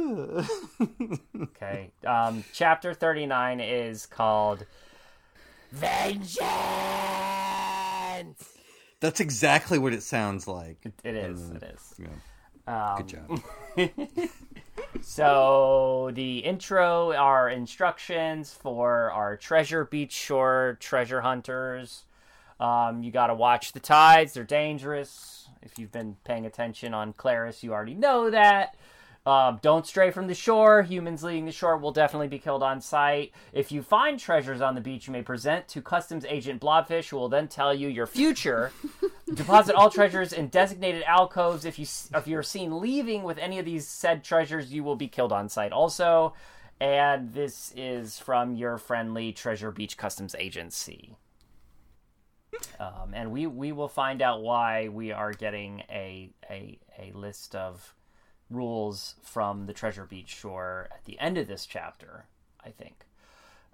Okay. 1.42 1.90
Um, 2.06 2.44
chapter 2.52 2.94
39 2.94 3.60
is 3.60 4.06
called 4.06 4.64
Vengeance. 5.72 6.38
That's 9.00 9.20
exactly 9.20 9.78
what 9.78 9.92
it 9.92 10.02
sounds 10.02 10.46
like. 10.48 10.78
It 11.04 11.14
is. 11.14 11.50
It 11.50 11.62
is. 11.62 11.94
Yeah. 11.98 12.08
Um, 12.66 12.96
Good 12.98 13.08
job. 13.08 13.42
So 15.02 16.10
the 16.14 16.38
intro 16.38 17.12
are 17.12 17.48
instructions 17.48 18.52
for 18.52 19.10
our 19.12 19.36
Treasure 19.36 19.84
Beach 19.84 20.12
Shore 20.12 20.76
treasure 20.80 21.20
hunters. 21.20 22.04
Um, 22.58 23.02
you 23.02 23.10
got 23.10 23.28
to 23.28 23.34
watch 23.34 23.72
the 23.72 23.80
tides; 23.80 24.34
they're 24.34 24.44
dangerous. 24.44 25.48
If 25.62 25.78
you've 25.78 25.92
been 25.92 26.16
paying 26.24 26.44
attention 26.44 26.92
on 26.92 27.12
Clerres, 27.12 27.62
you 27.62 27.72
already 27.72 27.94
know 27.94 28.30
that. 28.30 28.74
Um, 29.26 29.58
don't 29.60 29.86
stray 29.86 30.10
from 30.10 30.28
the 30.28 30.34
shore. 30.34 30.82
Humans 30.82 31.22
leaving 31.22 31.44
the 31.44 31.52
shore 31.52 31.76
will 31.76 31.92
definitely 31.92 32.28
be 32.28 32.38
killed 32.38 32.62
on 32.62 32.80
sight. 32.80 33.32
If 33.52 33.70
you 33.70 33.82
find 33.82 34.18
treasures 34.18 34.62
on 34.62 34.74
the 34.74 34.80
beach, 34.80 35.06
you 35.06 35.12
may 35.12 35.22
present 35.22 35.68
to 35.68 35.82
Customs 35.82 36.24
Agent 36.24 36.60
Blobfish, 36.60 37.10
who 37.10 37.18
will 37.18 37.28
then 37.28 37.46
tell 37.46 37.74
you 37.74 37.88
your 37.88 38.06
future. 38.06 38.72
Deposit 39.34 39.74
all 39.74 39.90
treasures 39.90 40.32
in 40.32 40.48
designated 40.48 41.02
alcoves. 41.02 41.66
If 41.66 41.78
you 41.78 41.86
if 42.14 42.26
you're 42.26 42.42
seen 42.42 42.80
leaving 42.80 43.22
with 43.22 43.36
any 43.38 43.58
of 43.58 43.66
these 43.66 43.86
said 43.86 44.24
treasures, 44.24 44.72
you 44.72 44.82
will 44.82 44.96
be 44.96 45.08
killed 45.08 45.32
on 45.32 45.50
sight. 45.50 45.72
Also, 45.72 46.32
and 46.80 47.34
this 47.34 47.74
is 47.76 48.18
from 48.18 48.54
your 48.54 48.78
friendly 48.78 49.32
Treasure 49.32 49.70
Beach 49.70 49.98
Customs 49.98 50.34
Agency. 50.38 51.16
Um, 52.80 53.12
and 53.12 53.30
we 53.30 53.46
we 53.46 53.70
will 53.70 53.88
find 53.88 54.22
out 54.22 54.42
why 54.42 54.88
we 54.88 55.12
are 55.12 55.32
getting 55.32 55.82
a 55.90 56.30
a 56.50 56.78
a 56.98 57.12
list 57.12 57.54
of 57.54 57.94
rules 58.50 59.14
from 59.22 59.66
the 59.66 59.72
Treasure 59.72 60.04
Beach 60.04 60.28
shore 60.28 60.88
at 60.92 61.04
the 61.04 61.18
end 61.18 61.38
of 61.38 61.48
this 61.48 61.66
chapter. 61.66 62.26
I 62.64 62.70
think. 62.70 63.06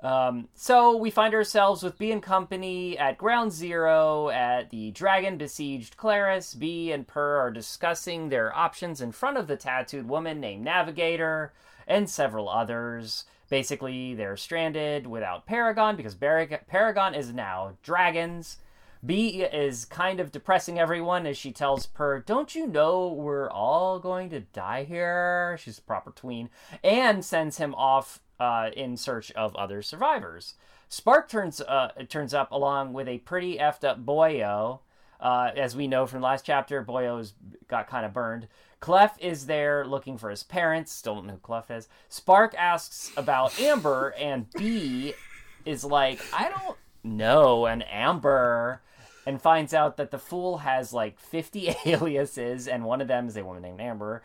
Um, 0.02 0.48
so 0.54 0.96
we 0.96 1.10
find 1.10 1.34
ourselves 1.34 1.82
with 1.82 1.98
Bee 1.98 2.12
and 2.12 2.22
Company 2.22 2.98
at 2.98 3.16
Ground 3.16 3.50
Zero 3.52 4.28
at 4.28 4.70
the 4.70 4.90
dragon 4.90 5.38
besieged 5.38 5.96
Clerres. 5.96 6.56
Bee 6.58 6.92
and 6.92 7.06
Per 7.06 7.38
are 7.38 7.50
discussing 7.50 8.28
their 8.28 8.54
options 8.54 9.00
in 9.00 9.12
front 9.12 9.38
of 9.38 9.46
the 9.46 9.56
tattooed 9.56 10.06
woman 10.06 10.38
named 10.38 10.64
Navigator 10.64 11.52
and 11.86 12.10
several 12.10 12.48
others. 12.48 13.24
Basically, 13.48 14.12
they're 14.12 14.36
stranded 14.36 15.06
without 15.06 15.46
Paragon 15.46 15.96
because 15.96 16.14
Barag- 16.14 16.66
Paragon 16.66 17.14
is 17.14 17.32
now 17.32 17.76
dragons. 17.82 18.58
Bee 19.04 19.42
is 19.42 19.84
kind 19.84 20.20
of 20.20 20.32
depressing 20.32 20.78
everyone 20.78 21.26
as 21.26 21.36
she 21.36 21.52
tells 21.52 21.86
Per, 21.86 22.20
Don't 22.20 22.54
you 22.54 22.66
know 22.66 23.08
we're 23.08 23.50
all 23.50 23.98
going 23.98 24.30
to 24.30 24.40
die 24.40 24.84
here? 24.84 25.58
She's 25.60 25.78
a 25.78 25.82
proper 25.82 26.10
tween. 26.10 26.50
And 26.82 27.24
sends 27.24 27.58
him 27.58 27.74
off 27.74 28.20
uh, 28.40 28.70
in 28.76 28.96
search 28.96 29.30
of 29.32 29.54
other 29.56 29.82
survivors. 29.82 30.54
Spark 30.88 31.28
turns 31.28 31.60
uh, 31.60 31.88
turns 32.08 32.32
up 32.32 32.50
along 32.52 32.92
with 32.92 33.08
a 33.08 33.18
pretty 33.18 33.58
effed 33.58 33.84
up 33.84 34.04
Boyo. 34.04 34.80
Uh, 35.18 35.50
as 35.56 35.74
we 35.74 35.88
know 35.88 36.06
from 36.06 36.20
the 36.20 36.26
last 36.26 36.44
chapter, 36.44 36.84
Boyo's 36.84 37.34
got 37.68 37.88
kind 37.88 38.04
of 38.04 38.12
burned. 38.12 38.48
Clef 38.80 39.16
is 39.18 39.46
there 39.46 39.86
looking 39.86 40.18
for 40.18 40.30
his 40.30 40.42
parents. 40.42 40.92
Still 40.92 41.16
don't 41.16 41.26
know 41.26 41.32
who 41.34 41.38
Clef 41.38 41.70
is. 41.70 41.88
Spark 42.08 42.54
asks 42.56 43.10
about 43.16 43.58
Amber, 43.58 44.14
and 44.18 44.50
Bee 44.52 45.14
is 45.64 45.84
like, 45.84 46.20
I 46.32 46.50
don't 46.50 46.76
know 47.02 47.66
an 47.66 47.82
Amber, 47.82 48.82
and 49.26 49.42
finds 49.42 49.74
out 49.74 49.96
that 49.96 50.12
the 50.12 50.18
fool 50.18 50.58
has 50.58 50.92
like 50.92 51.18
50 51.18 51.74
aliases, 51.86 52.68
and 52.68 52.84
one 52.84 53.00
of 53.00 53.08
them 53.08 53.26
is 53.26 53.36
a 53.36 53.44
woman 53.44 53.62
named 53.62 53.80
Amber. 53.80 54.22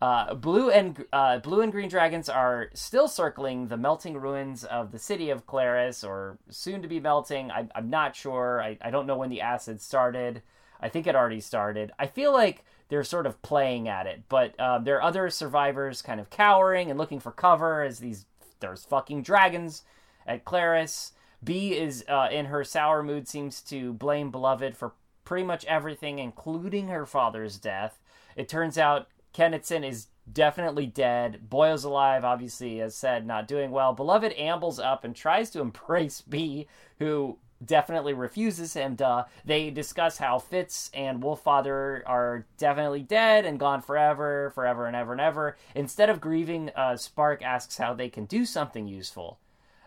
Uh, 0.00 0.34
blue 0.34 0.68
and 0.68 1.04
uh, 1.12 1.38
blue 1.38 1.60
and 1.60 1.70
green 1.70 1.88
dragons 1.88 2.28
are 2.28 2.68
still 2.74 3.06
circling 3.06 3.68
the 3.68 3.76
melting 3.76 4.16
ruins 4.16 4.64
of 4.64 4.90
the 4.90 4.98
city 4.98 5.30
of 5.30 5.46
Clerres, 5.46 6.06
or 6.06 6.38
soon 6.50 6.82
to 6.82 6.88
be 6.88 7.00
melting. 7.00 7.50
I, 7.50 7.68
I'm 7.74 7.88
not 7.88 8.14
sure. 8.14 8.60
I, 8.60 8.76
I 8.82 8.90
don't 8.90 9.06
know 9.06 9.16
when 9.16 9.30
the 9.30 9.40
acid 9.40 9.80
started. 9.80 10.42
I 10.80 10.88
think 10.88 11.06
it 11.06 11.14
already 11.14 11.40
started. 11.40 11.92
I 11.98 12.08
feel 12.08 12.32
like 12.32 12.64
they're 12.88 13.04
sort 13.04 13.26
of 13.26 13.40
playing 13.42 13.88
at 13.88 14.06
it, 14.06 14.24
but 14.28 14.58
uh, 14.58 14.80
there 14.80 14.96
are 14.96 15.02
other 15.02 15.30
survivors 15.30 16.02
kind 16.02 16.20
of 16.20 16.30
cowering 16.30 16.90
and 16.90 16.98
looking 16.98 17.20
for 17.20 17.30
cover 17.30 17.82
as 17.82 18.00
these 18.00 18.26
there's 18.58 18.84
fucking 18.84 19.22
dragons 19.22 19.82
at 20.26 20.44
Clerres. 20.44 21.12
Bee 21.44 21.76
is 21.76 22.04
uh, 22.08 22.28
in 22.30 22.46
her 22.46 22.64
sour 22.64 23.02
mood, 23.02 23.28
seems 23.28 23.60
to 23.62 23.92
blame 23.92 24.30
Beloved 24.30 24.76
for 24.76 24.92
pretty 25.24 25.44
much 25.44 25.64
everything, 25.64 26.18
including 26.18 26.88
her 26.88 27.06
father's 27.06 27.58
death. 27.58 27.98
It 28.36 28.48
turns 28.48 28.78
out 28.78 29.08
Kennitsson 29.34 29.86
is 29.86 30.08
definitely 30.30 30.86
dead. 30.86 31.48
Boyo's 31.48 31.84
alive, 31.84 32.24
obviously, 32.24 32.80
as 32.80 32.94
said, 32.94 33.26
not 33.26 33.48
doing 33.48 33.70
well. 33.70 33.92
Beloved 33.92 34.32
ambles 34.38 34.78
up 34.78 35.04
and 35.04 35.16
tries 35.16 35.50
to 35.50 35.60
embrace 35.60 36.20
Bee, 36.20 36.68
who 36.98 37.38
definitely 37.64 38.12
refuses 38.12 38.74
him. 38.74 38.94
Duh. 38.94 39.24
They 39.44 39.70
discuss 39.70 40.18
how 40.18 40.38
Fitz 40.38 40.90
and 40.94 41.22
Wolffather 41.22 42.02
are 42.06 42.46
definitely 42.58 43.02
dead 43.02 43.44
and 43.44 43.58
gone 43.58 43.82
forever, 43.82 44.50
forever 44.54 44.86
and 44.86 44.96
ever 44.96 45.12
and 45.12 45.20
ever. 45.20 45.56
Instead 45.74 46.10
of 46.10 46.20
grieving, 46.20 46.70
uh, 46.76 46.96
Spark 46.96 47.42
asks 47.42 47.78
how 47.78 47.94
they 47.94 48.08
can 48.08 48.24
do 48.24 48.44
something 48.44 48.86
useful. 48.86 49.38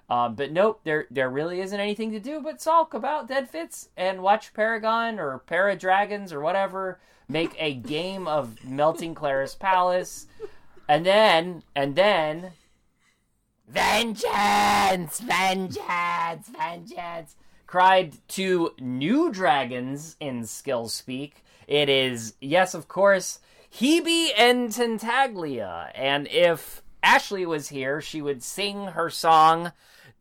Um, 0.10 0.36
but 0.36 0.52
nope, 0.52 0.82
there 0.84 1.08
there 1.10 1.30
really 1.30 1.62
isn't 1.62 1.80
anything 1.80 2.12
to 2.12 2.20
do 2.20 2.40
but 2.40 2.62
sulk 2.62 2.94
about 2.94 3.28
dead 3.28 3.50
Fitz 3.50 3.90
and 3.98 4.22
watch 4.22 4.54
Paragon 4.54 5.20
or 5.20 5.40
Para 5.40 5.76
Dragons 5.76 6.32
or 6.32 6.42
whatever 6.42 7.00
make 7.28 7.56
a 7.58 7.74
game 7.94 8.28
of 8.28 8.64
melting 8.64 9.16
Clerres 9.16 9.58
Palace, 9.58 10.28
and 10.88 11.06
then 11.06 11.64
and 11.76 11.96
then 11.96 12.52
vengeance, 13.68 15.20
vengeance, 15.20 16.50
vengeance. 16.50 17.36
cried 17.66 18.16
to 18.28 18.72
new 18.80 19.32
dragons 19.32 20.16
in 20.20 20.46
skill 20.46 20.88
speak. 20.88 21.44
It 21.68 21.90
is, 21.90 22.36
yes, 22.40 22.76
of 22.76 22.88
course, 22.88 23.40
Hebe 23.74 24.30
and 24.38 24.70
Tintaglia, 24.70 25.92
And 25.96 26.28
if 26.28 26.82
Ashley 27.02 27.46
was 27.46 27.70
here, 27.70 28.02
she 28.02 28.22
would 28.22 28.44
sing 28.44 28.88
her 28.88 29.10
song, 29.10 29.72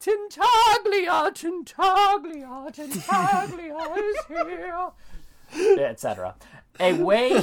Tintaglia, 0.05 1.33
Tintaglia, 1.33 2.71
Tintaglia 2.75 3.97
is 3.97 4.17
here, 4.29 5.79
etc. 5.79 6.35
A 6.79 6.93
way. 6.93 7.43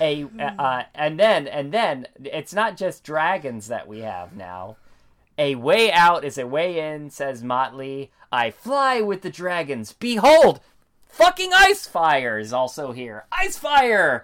a 0.00 0.24
uh, 0.38 0.82
and 0.94 1.18
then 1.18 1.48
and 1.48 1.72
then 1.72 2.06
it's 2.22 2.54
not 2.54 2.76
just 2.76 3.02
dragons 3.02 3.66
that 3.66 3.88
we 3.88 4.00
have 4.00 4.36
now. 4.36 4.76
A 5.36 5.56
way 5.56 5.90
out 5.90 6.24
is 6.24 6.38
a 6.38 6.46
way 6.46 6.78
in, 6.78 7.10
says 7.10 7.42
Motley. 7.42 8.12
I 8.30 8.52
fly 8.52 9.00
with 9.00 9.22
the 9.22 9.30
dragons. 9.30 9.92
Behold, 9.94 10.60
fucking 11.08 11.50
IceFyre 11.50 12.40
is 12.40 12.52
also 12.52 12.92
here. 12.92 13.24
IceFyre! 13.32 14.22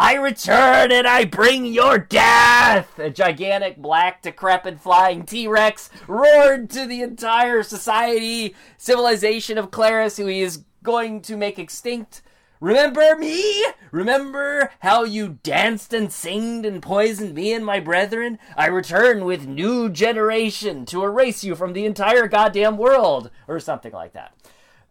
I 0.00 0.14
return 0.14 0.92
and 0.92 1.08
I 1.08 1.24
bring 1.24 1.66
your 1.66 1.98
death! 1.98 2.96
A 3.00 3.10
gigantic, 3.10 3.78
black, 3.78 4.22
decrepit, 4.22 4.78
flying 4.78 5.24
T 5.24 5.48
Rex 5.48 5.90
roared 6.06 6.70
to 6.70 6.86
the 6.86 7.02
entire 7.02 7.64
society, 7.64 8.54
civilization 8.76 9.58
of 9.58 9.72
Clerres, 9.72 10.16
who 10.16 10.26
he 10.26 10.40
is 10.40 10.62
going 10.84 11.20
to 11.22 11.36
make 11.36 11.58
extinct. 11.58 12.22
Remember 12.60 13.16
me? 13.16 13.64
Remember 13.90 14.70
how 14.80 15.02
you 15.02 15.38
danced 15.42 15.92
and 15.92 16.12
singed 16.12 16.64
and 16.64 16.80
poisoned 16.80 17.34
me 17.34 17.52
and 17.52 17.66
my 17.66 17.80
brethren? 17.80 18.38
I 18.56 18.66
return 18.66 19.24
with 19.24 19.48
new 19.48 19.88
generation 19.88 20.86
to 20.86 21.02
erase 21.02 21.42
you 21.42 21.56
from 21.56 21.72
the 21.72 21.84
entire 21.86 22.28
goddamn 22.28 22.76
world, 22.76 23.30
or 23.48 23.58
something 23.58 23.92
like 23.92 24.12
that. 24.12 24.32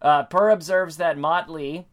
Uh, 0.01 0.23
Per 0.23 0.49
observes 0.49 0.97
that 0.97 1.17
Motley 1.17 1.87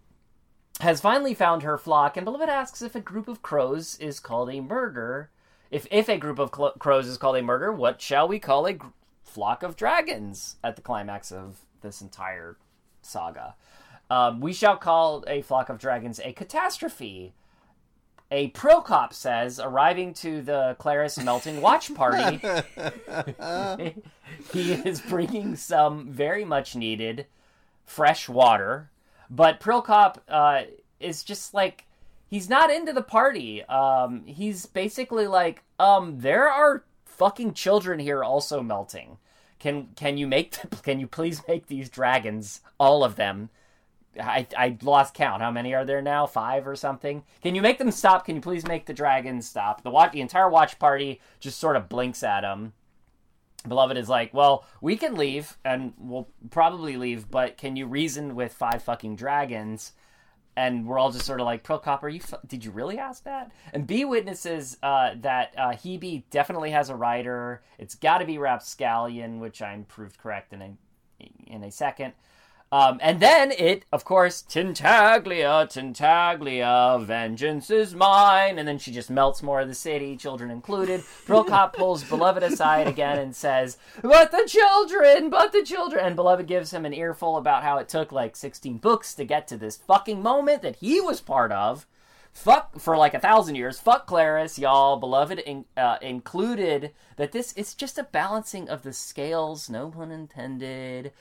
has 0.80 1.00
finally 1.00 1.34
found 1.34 1.62
her 1.62 1.78
flock, 1.78 2.16
and 2.16 2.24
Beloved 2.24 2.48
asks 2.48 2.82
if 2.82 2.94
a 2.94 3.00
group 3.00 3.28
of 3.28 3.42
crows 3.42 3.96
is 3.98 4.20
called 4.20 4.50
a 4.50 4.60
murder. 4.60 5.30
If 5.70 5.86
if 5.90 6.08
a 6.08 6.18
group 6.18 6.38
of 6.38 6.50
cl- 6.54 6.74
crows 6.78 7.06
is 7.06 7.16
called 7.16 7.36
a 7.36 7.42
murder, 7.42 7.72
what 7.72 8.00
shall 8.00 8.28
we 8.28 8.38
call 8.38 8.66
a 8.66 8.72
gr- 8.74 8.88
flock 9.22 9.62
of 9.62 9.76
dragons? 9.76 10.56
At 10.64 10.76
the 10.76 10.82
climax 10.82 11.30
of 11.32 11.60
this 11.80 12.00
entire 12.00 12.56
saga, 13.02 13.54
um, 14.10 14.40
we 14.40 14.52
shall 14.52 14.76
call 14.76 15.24
a 15.26 15.42
flock 15.42 15.68
of 15.68 15.78
dragons 15.78 16.20
a 16.20 16.32
catastrophe. 16.32 17.34
A 18.30 18.50
Prilkop 18.50 19.12
says, 19.12 19.60
arriving 19.60 20.12
to 20.14 20.42
the 20.42 20.76
Clerres 20.80 21.22
melting 21.22 21.60
watch 21.60 21.94
party, 21.94 22.38
he 24.52 24.72
is 24.72 25.00
bringing 25.02 25.54
some 25.54 26.10
very 26.10 26.44
much 26.44 26.74
needed 26.74 27.26
fresh 27.84 28.28
water. 28.28 28.90
But 29.30 29.60
Prilkop 29.60 30.18
uh, 30.28 30.62
is 31.00 31.22
just 31.22 31.54
like 31.54 31.86
he's 32.28 32.48
not 32.48 32.70
into 32.70 32.92
the 32.92 33.02
party. 33.02 33.62
Um, 33.64 34.24
he's 34.26 34.66
basically 34.66 35.26
like, 35.26 35.62
um, 35.78 36.18
there 36.18 36.48
are 36.48 36.84
fucking 37.04 37.54
children 37.54 37.98
here 37.98 38.24
also 38.24 38.62
melting. 38.62 39.18
Can 39.58 39.88
can 39.96 40.18
you 40.18 40.26
make 40.26 40.56
can 40.82 41.00
you 41.00 41.06
please 41.06 41.42
make 41.48 41.66
these 41.66 41.88
dragons 41.88 42.60
all 42.78 43.04
of 43.04 43.16
them? 43.16 43.50
I 44.20 44.46
I 44.56 44.76
lost 44.82 45.14
count. 45.14 45.42
How 45.42 45.50
many 45.50 45.74
are 45.74 45.84
there 45.84 46.02
now? 46.02 46.26
Five 46.26 46.66
or 46.66 46.76
something. 46.76 47.24
Can 47.42 47.54
you 47.54 47.62
make 47.62 47.78
them 47.78 47.90
stop? 47.90 48.26
Can 48.26 48.36
you 48.36 48.42
please 48.42 48.66
make 48.66 48.86
the 48.86 48.92
dragons 48.92 49.48
stop? 49.48 49.82
The 49.82 49.90
watch 49.90 50.12
the 50.12 50.20
entire 50.20 50.48
watch 50.48 50.78
party 50.78 51.20
just 51.40 51.58
sort 51.58 51.76
of 51.76 51.88
blinks 51.88 52.22
at 52.22 52.44
him. 52.44 52.72
Beloved 53.66 53.96
is 53.96 54.08
like, 54.08 54.34
well, 54.34 54.66
we 54.80 54.96
can 54.96 55.14
leave, 55.14 55.56
and 55.64 55.94
we'll 55.98 56.28
probably 56.50 56.96
leave, 56.96 57.30
but 57.30 57.56
can 57.56 57.76
you 57.76 57.86
reason 57.86 58.34
with 58.34 58.52
five 58.52 58.82
fucking 58.82 59.16
dragons? 59.16 59.92
And 60.56 60.86
we're 60.86 60.98
all 60.98 61.10
just 61.10 61.26
sort 61.26 61.40
of 61.40 61.46
like, 61.46 61.64
Prilkop, 61.64 62.02
are 62.02 62.08
you? 62.08 62.20
Did 62.46 62.64
you 62.64 62.70
really 62.70 62.98
ask 62.98 63.24
that? 63.24 63.50
And 63.72 63.86
Bee 63.86 64.04
witnesses 64.04 64.76
uh, 64.82 65.14
that 65.22 65.52
uh, 65.56 65.70
Hebe 65.70 66.24
definitely 66.30 66.70
has 66.70 66.90
a 66.90 66.94
rider. 66.94 67.62
It's 67.78 67.96
got 67.96 68.18
to 68.18 68.24
be 68.24 68.38
Rapscallion, 68.38 69.40
which 69.40 69.60
I'm 69.60 69.84
proved 69.84 70.18
correct 70.18 70.52
in 70.52 70.62
a 70.62 70.76
in 71.46 71.64
a 71.64 71.72
second. 71.72 72.12
Um, 72.74 72.98
and 73.00 73.20
then 73.20 73.52
it, 73.52 73.84
of 73.92 74.04
course, 74.04 74.42
Tintaglia, 74.42 75.64
Tintaglia, 75.70 77.04
vengeance 77.04 77.70
is 77.70 77.94
mine. 77.94 78.58
And 78.58 78.66
then 78.66 78.78
she 78.78 78.90
just 78.90 79.10
melts 79.10 79.44
more 79.44 79.60
of 79.60 79.68
the 79.68 79.76
city, 79.76 80.16
children 80.16 80.50
included. 80.50 81.02
Prilkop 81.24 81.74
pulls 81.74 82.02
Beloved 82.02 82.42
aside 82.42 82.88
again 82.88 83.20
and 83.20 83.36
says, 83.36 83.78
But 84.02 84.32
the 84.32 84.42
children, 84.48 85.30
but 85.30 85.52
the 85.52 85.62
children. 85.62 86.04
And 86.04 86.16
Beloved 86.16 86.48
gives 86.48 86.72
him 86.72 86.84
an 86.84 86.92
earful 86.92 87.36
about 87.36 87.62
how 87.62 87.78
it 87.78 87.88
took 87.88 88.10
like 88.10 88.34
16 88.34 88.78
books 88.78 89.14
to 89.14 89.24
get 89.24 89.46
to 89.46 89.56
this 89.56 89.76
fucking 89.76 90.20
moment 90.20 90.62
that 90.62 90.76
he 90.76 91.00
was 91.00 91.20
part 91.20 91.52
of. 91.52 91.86
Fuck 92.32 92.80
for 92.80 92.96
like 92.96 93.14
a 93.14 93.20
thousand 93.20 93.54
years. 93.54 93.78
Fuck 93.78 94.08
Clerres, 94.08 94.58
y'all. 94.58 94.96
Beloved 94.96 95.38
in, 95.38 95.66
uh, 95.76 95.98
included 96.02 96.90
that 97.18 97.30
this 97.30 97.52
is 97.52 97.72
just 97.72 97.98
a 97.98 98.02
balancing 98.02 98.68
of 98.68 98.82
the 98.82 98.92
scales, 98.92 99.70
no 99.70 99.90
pun 99.90 100.10
intended 100.10 101.12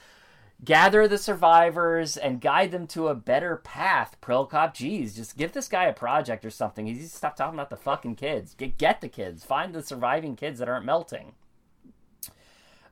gather 0.63 1.07
the 1.07 1.17
survivors 1.17 2.17
and 2.17 2.41
guide 2.41 2.71
them 2.71 2.87
to 2.87 3.07
a 3.07 3.15
better 3.15 3.57
path. 3.57 4.17
Prilkop, 4.21 4.73
geez, 4.73 5.15
just 5.15 5.37
give 5.37 5.53
this 5.53 5.67
guy 5.67 5.85
a 5.85 5.93
project 5.93 6.43
or 6.45 6.49
something. 6.49 6.85
He's 6.85 7.13
stop 7.13 7.35
talking 7.35 7.55
about 7.55 7.69
the 7.69 7.77
fucking 7.77 8.15
kids. 8.15 8.53
Get 8.53 8.77
get 8.77 9.01
the 9.01 9.09
kids. 9.09 9.43
Find 9.43 9.73
the 9.73 9.83
surviving 9.83 10.35
kids 10.35 10.59
that 10.59 10.69
aren't 10.69 10.85
melting. 10.85 11.33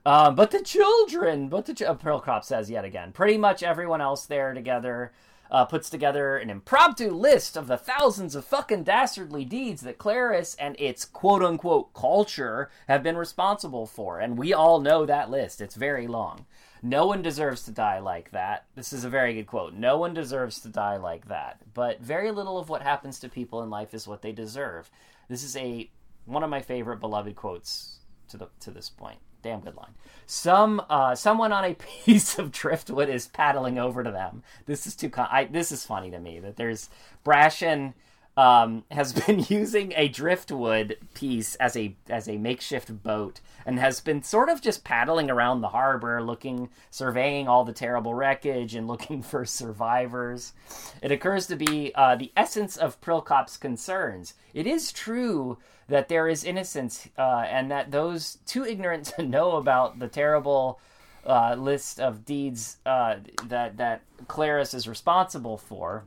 Um, 0.04 0.34
but 0.34 0.50
the 0.50 0.62
children, 0.62 1.48
but 1.48 1.66
the 1.66 1.74
ch- 1.74 1.82
uh, 1.82 2.40
says 2.40 2.70
yet 2.70 2.84
again. 2.84 3.12
Pretty 3.12 3.38
much 3.38 3.62
everyone 3.62 4.00
else 4.00 4.26
there 4.26 4.52
together 4.52 5.12
uh, 5.52 5.66
puts 5.66 5.90
together 5.90 6.38
an 6.38 6.48
impromptu 6.48 7.10
list 7.10 7.56
of 7.56 7.66
the 7.66 7.76
thousands 7.76 8.34
of 8.34 8.44
fucking 8.44 8.82
dastardly 8.82 9.44
deeds 9.44 9.82
that 9.82 9.98
Clerres 9.98 10.56
and 10.58 10.74
its 10.80 11.04
quote 11.04 11.42
unquote 11.42 11.92
culture 11.92 12.70
have 12.88 13.02
been 13.02 13.18
responsible 13.18 13.86
for, 13.86 14.18
and 14.18 14.38
we 14.38 14.54
all 14.54 14.80
know 14.80 15.04
that 15.04 15.30
list. 15.30 15.60
It's 15.60 15.76
very 15.76 16.06
long. 16.06 16.46
No 16.82 17.06
one 17.06 17.22
deserves 17.22 17.62
to 17.64 17.70
die 17.70 18.00
like 18.00 18.32
that. 18.32 18.66
This 18.74 18.92
is 18.92 19.04
a 19.04 19.08
very 19.08 19.34
good 19.34 19.46
quote. 19.46 19.72
No 19.72 19.96
one 19.98 20.14
deserves 20.14 20.58
to 20.60 20.68
die 20.68 20.96
like 20.96 21.28
that. 21.28 21.60
But 21.74 22.00
very 22.00 22.32
little 22.32 22.58
of 22.58 22.68
what 22.68 22.82
happens 22.82 23.20
to 23.20 23.28
people 23.28 23.62
in 23.62 23.70
life 23.70 23.94
is 23.94 24.08
what 24.08 24.22
they 24.22 24.32
deserve. 24.32 24.90
This 25.28 25.44
is 25.44 25.56
a 25.56 25.88
one 26.24 26.42
of 26.42 26.50
my 26.50 26.60
favorite 26.60 26.98
beloved 26.98 27.36
quotes 27.36 28.00
to 28.28 28.36
the 28.36 28.48
to 28.60 28.70
this 28.72 28.88
point. 28.88 29.18
Damn 29.42 29.60
good 29.60 29.76
line. 29.76 29.94
Some 30.26 30.82
uh, 30.90 31.14
someone 31.14 31.52
on 31.52 31.64
a 31.64 31.74
piece 32.04 32.38
of 32.38 32.50
driftwood 32.50 33.08
is 33.08 33.28
paddling 33.28 33.78
over 33.78 34.02
to 34.02 34.10
them. 34.10 34.42
This 34.66 34.86
is 34.86 34.96
too. 34.96 35.10
Con- 35.10 35.28
I, 35.30 35.44
this 35.44 35.70
is 35.70 35.86
funny 35.86 36.10
to 36.10 36.18
me 36.18 36.40
that 36.40 36.56
there's 36.56 36.90
Brashen 37.24 37.94
um, 38.36 38.84
has 38.90 39.12
been 39.26 39.44
using 39.48 39.92
a 39.96 40.08
driftwood 40.08 40.96
piece 41.14 41.54
as 41.56 41.76
a 41.76 41.94
as 42.08 42.28
a 42.28 42.38
makeshift 42.38 43.02
boat 43.02 43.40
and 43.64 43.78
has 43.78 44.00
been 44.00 44.22
sort 44.22 44.48
of 44.48 44.60
just 44.60 44.84
paddling 44.84 45.30
around 45.30 45.60
the 45.60 45.68
harbor, 45.68 46.22
looking, 46.22 46.68
surveying 46.90 47.46
all 47.46 47.64
the 47.64 47.72
terrible 47.72 48.14
wreckage 48.14 48.74
and 48.74 48.88
looking 48.88 49.22
for 49.22 49.44
survivors. 49.44 50.52
It 51.00 51.12
occurs 51.12 51.46
to 51.48 51.56
Bee 51.56 51.92
uh, 51.94 52.16
the 52.16 52.32
essence 52.36 52.76
of 52.76 53.00
Prilkop's 53.00 53.56
concerns. 53.56 54.34
It 54.54 54.66
is 54.66 54.92
true 54.92 55.58
that 55.88 56.08
there 56.08 56.28
is 56.28 56.44
innocence, 56.44 57.08
uh, 57.18 57.44
and 57.48 57.70
that 57.70 57.90
those 57.90 58.38
too 58.46 58.64
ignorant 58.64 59.04
to 59.16 59.22
know 59.22 59.56
about 59.56 59.98
the 59.98 60.08
terrible 60.08 60.80
uh, 61.26 61.54
list 61.54 62.00
of 62.00 62.24
deeds 62.24 62.78
uh, 62.86 63.16
that 63.44 63.76
that 63.76 64.02
Clerres 64.26 64.74
is 64.74 64.88
responsible 64.88 65.58
for 65.58 66.04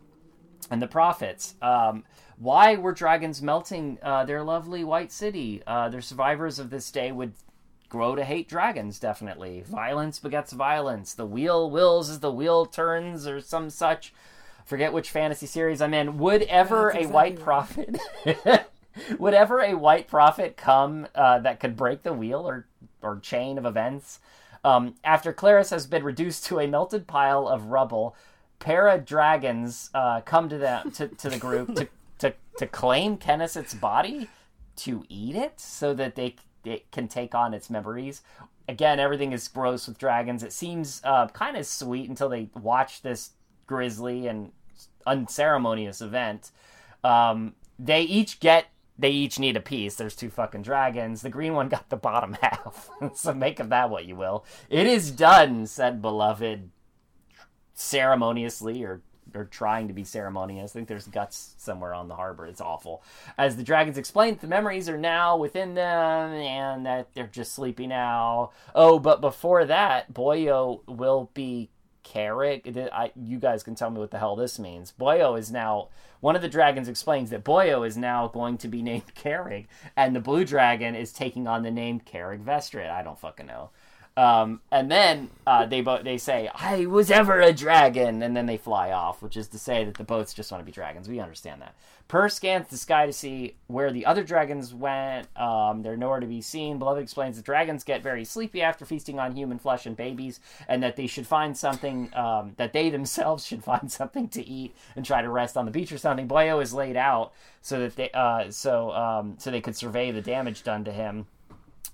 and 0.69 0.81
the 0.81 0.87
prophets. 0.87 1.55
Um, 1.61 2.03
why 2.37 2.75
were 2.75 2.91
dragons 2.91 3.41
melting 3.41 3.97
uh, 4.01 4.25
their 4.25 4.43
lovely 4.43 4.83
white 4.83 5.11
city? 5.11 5.61
Uh, 5.65 5.89
their 5.89 6.01
survivors 6.01 6.59
of 6.59 6.69
this 6.69 6.91
day 6.91 7.11
would 7.11 7.33
grow 7.89 8.15
to 8.15 8.25
hate 8.25 8.49
dragons, 8.49 8.99
definitely. 8.99 9.61
Violence 9.61 10.19
begets 10.19 10.51
violence. 10.51 11.13
The 11.13 11.25
wheel 11.25 11.69
wills 11.69 12.09
as 12.09 12.19
the 12.19 12.31
wheel 12.31 12.65
turns, 12.65 13.27
or 13.27 13.39
some 13.39 13.69
such. 13.69 14.13
Forget 14.65 14.93
which 14.93 15.11
fantasy 15.11 15.45
series 15.45 15.81
I'm 15.81 15.93
in. 15.93 16.17
Would 16.17 16.41
ever 16.43 16.91
That's 16.91 17.05
a 17.05 17.09
white 17.09 17.33
exactly 17.33 17.85
prophet. 17.85 18.67
would 19.19 19.33
ever 19.33 19.61
a 19.61 19.75
white 19.75 20.07
prophet 20.07 20.57
come 20.57 21.07
uh, 21.13 21.39
that 21.39 21.59
could 21.59 21.75
break 21.77 22.03
the 22.03 22.13
wheel 22.13 22.47
or, 22.47 22.67
or 23.01 23.19
chain 23.19 23.57
of 23.57 23.65
events? 23.65 24.19
Um, 24.63 24.95
after 25.03 25.31
Clerres 25.31 25.69
has 25.69 25.85
been 25.85 26.03
reduced 26.03 26.47
to 26.47 26.59
a 26.59 26.67
melted 26.67 27.05
pile 27.05 27.47
of 27.47 27.67
rubble, 27.67 28.15
para 28.65 28.97
dragons 28.97 29.91
uh, 29.93 30.21
come 30.21 30.49
to 30.49 30.57
them 30.57 30.89
to, 30.91 31.07
to 31.07 31.29
the 31.29 31.37
group 31.37 31.75
to, 31.75 31.87
to 32.17 32.33
to 32.57 32.65
claim 32.65 33.15
Kennitsson's 33.15 33.75
body 33.75 34.27
to 34.77 35.05
eat 35.07 35.35
it 35.35 35.59
so 35.59 35.93
that 35.93 36.15
they 36.15 36.35
it 36.63 36.91
can 36.91 37.07
take 37.07 37.35
on 37.35 37.53
its 37.53 37.69
memories. 37.69 38.23
Again, 38.67 38.99
everything 38.99 39.33
is 39.33 39.47
gross 39.47 39.87
with 39.87 39.99
dragons. 39.99 40.41
It 40.41 40.51
seems 40.51 40.99
uh, 41.03 41.27
kind 41.27 41.55
of 41.55 41.67
sweet 41.67 42.09
until 42.09 42.27
they 42.27 42.49
watch 42.59 43.03
this 43.03 43.33
grisly 43.67 44.25
and 44.25 44.51
unceremonious 45.05 46.01
event. 46.01 46.49
Um, 47.03 47.53
they 47.77 48.01
each 48.01 48.39
get 48.39 48.65
they 48.97 49.11
each 49.11 49.37
need 49.37 49.57
a 49.57 49.61
piece. 49.61 49.93
There's 49.93 50.15
two 50.15 50.31
fucking 50.31 50.63
dragons. 50.63 51.21
The 51.21 51.29
green 51.29 51.53
one 51.53 51.69
got 51.69 51.89
the 51.89 51.97
bottom 51.97 52.33
half. 52.41 52.89
so 53.13 53.31
make 53.31 53.59
of 53.59 53.69
that 53.69 53.91
what 53.91 54.05
you 54.05 54.15
will. 54.15 54.43
It 54.71 54.87
is 54.87 55.11
done, 55.11 55.67
said 55.67 56.01
beloved 56.01 56.71
ceremoniously 57.75 58.83
or 58.83 59.01
or 59.33 59.45
trying 59.45 59.87
to 59.87 59.93
be 59.93 60.03
ceremonious. 60.03 60.71
I 60.71 60.73
think 60.73 60.87
there's 60.87 61.07
guts 61.07 61.55
somewhere 61.57 61.93
on 61.93 62.07
the 62.07 62.15
harbor. 62.15 62.45
It's 62.45 62.61
awful. 62.61 63.03
As 63.37 63.57
the 63.57 63.63
dragons 63.63 63.97
explain, 63.97 64.37
the 64.39 64.47
memories 64.47 64.87
are 64.87 64.97
now 64.97 65.35
within 65.35 65.73
them 65.73 66.31
and 66.31 66.85
that 66.85 67.13
they're 67.13 67.27
just 67.27 67.53
sleepy 67.53 67.87
now. 67.87 68.51
Oh, 68.73 68.99
but 68.99 69.21
before 69.21 69.65
that, 69.65 70.13
Boyo 70.13 70.81
will 70.87 71.31
be 71.33 71.69
Carrick. 72.03 72.71
I, 72.93 73.11
you 73.15 73.39
guys 73.39 73.63
can 73.63 73.75
tell 73.75 73.89
me 73.89 73.99
what 73.99 74.11
the 74.11 74.19
hell 74.19 74.35
this 74.35 74.59
means. 74.59 74.93
Boyo 74.97 75.37
is 75.37 75.51
now 75.51 75.89
one 76.21 76.35
of 76.35 76.41
the 76.41 76.47
dragons 76.47 76.87
explains 76.87 77.31
that 77.31 77.43
Boyo 77.43 77.85
is 77.85 77.97
now 77.97 78.27
going 78.27 78.57
to 78.59 78.67
be 78.67 78.81
named 78.83 79.13
Carrick, 79.15 79.67
and 79.97 80.15
the 80.15 80.19
blue 80.19 80.45
dragon 80.45 80.95
is 80.95 81.11
taking 81.11 81.47
on 81.47 81.63
the 81.63 81.71
name 81.71 81.99
Carrick 81.99 82.41
Vestrit. 82.41 82.89
I 82.89 83.03
don't 83.03 83.19
fucking 83.19 83.47
know. 83.47 83.71
Um, 84.17 84.61
and 84.71 84.89
then 84.89 85.29
uh, 85.45 85.65
they 85.65 85.81
bo- 85.81 86.01
they 86.01 86.17
say, 86.17 86.49
"I 86.55 86.85
was 86.85 87.11
ever 87.11 87.41
a 87.41 87.51
dragon," 87.51 88.23
and 88.23 88.35
then 88.35 88.45
they 88.45 88.55
fly 88.55 88.91
off, 88.91 89.21
which 89.21 89.35
is 89.35 89.49
to 89.49 89.59
say 89.59 89.83
that 89.83 89.95
the 89.95 90.05
boats 90.05 90.33
just 90.33 90.51
want 90.51 90.61
to 90.61 90.65
be 90.65 90.71
dragons. 90.71 91.09
We 91.09 91.19
understand 91.19 91.61
that. 91.61 91.75
Per 92.07 92.29
scans 92.29 92.69
the 92.69 92.77
sky 92.77 93.07
to 93.07 93.11
see 93.11 93.55
where 93.67 93.91
the 93.91 94.05
other 94.05 94.23
dragons 94.23 94.73
went. 94.73 95.27
Um, 95.37 95.81
they're 95.81 95.97
nowhere 95.97 96.21
to 96.21 96.27
be 96.27 96.41
seen. 96.41 96.79
Beloved 96.79 97.03
explains 97.03 97.35
that 97.35 97.45
dragons 97.45 97.83
get 97.83 98.01
very 98.01 98.23
sleepy 98.23 98.61
after 98.61 98.85
feasting 98.85 99.19
on 99.19 99.35
human 99.35 99.59
flesh 99.59 99.85
and 99.85 99.97
babies, 99.97 100.39
and 100.69 100.81
that 100.81 100.95
they 100.95 101.07
should 101.07 101.27
find 101.27 101.57
something 101.57 102.09
um, 102.15 102.53
that 102.55 102.71
they 102.71 102.89
themselves 102.95 103.45
should 103.45 103.65
find 103.65 103.91
something 103.91 104.29
to 104.29 104.47
eat 104.47 104.73
and 104.95 105.05
try 105.05 105.21
to 105.21 105.29
rest 105.29 105.57
on 105.57 105.65
the 105.65 105.71
beach 105.71 105.91
or 105.91 105.97
something. 105.97 106.25
Boyo 106.25 106.63
is 106.63 106.73
laid 106.73 106.95
out 106.95 107.33
so 107.61 107.81
that 107.81 107.97
they 107.97 108.09
uh, 108.11 108.49
so 108.49 108.91
um, 108.91 109.35
so 109.39 109.51
they 109.51 109.59
could 109.59 109.75
survey 109.75 110.11
the 110.11 110.21
damage 110.21 110.63
done 110.63 110.85
to 110.85 110.93
him, 110.93 111.27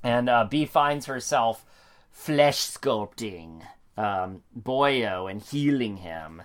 and 0.03 0.29
uh, 0.29 0.43
Bee 0.43 0.67
finds 0.67 1.07
herself 1.07 1.65
flesh 2.11 2.57
sculpting 2.59 3.61
um, 3.97 4.43
Boyo 4.59 5.29
and 5.29 5.41
healing 5.41 5.97
him. 5.97 6.43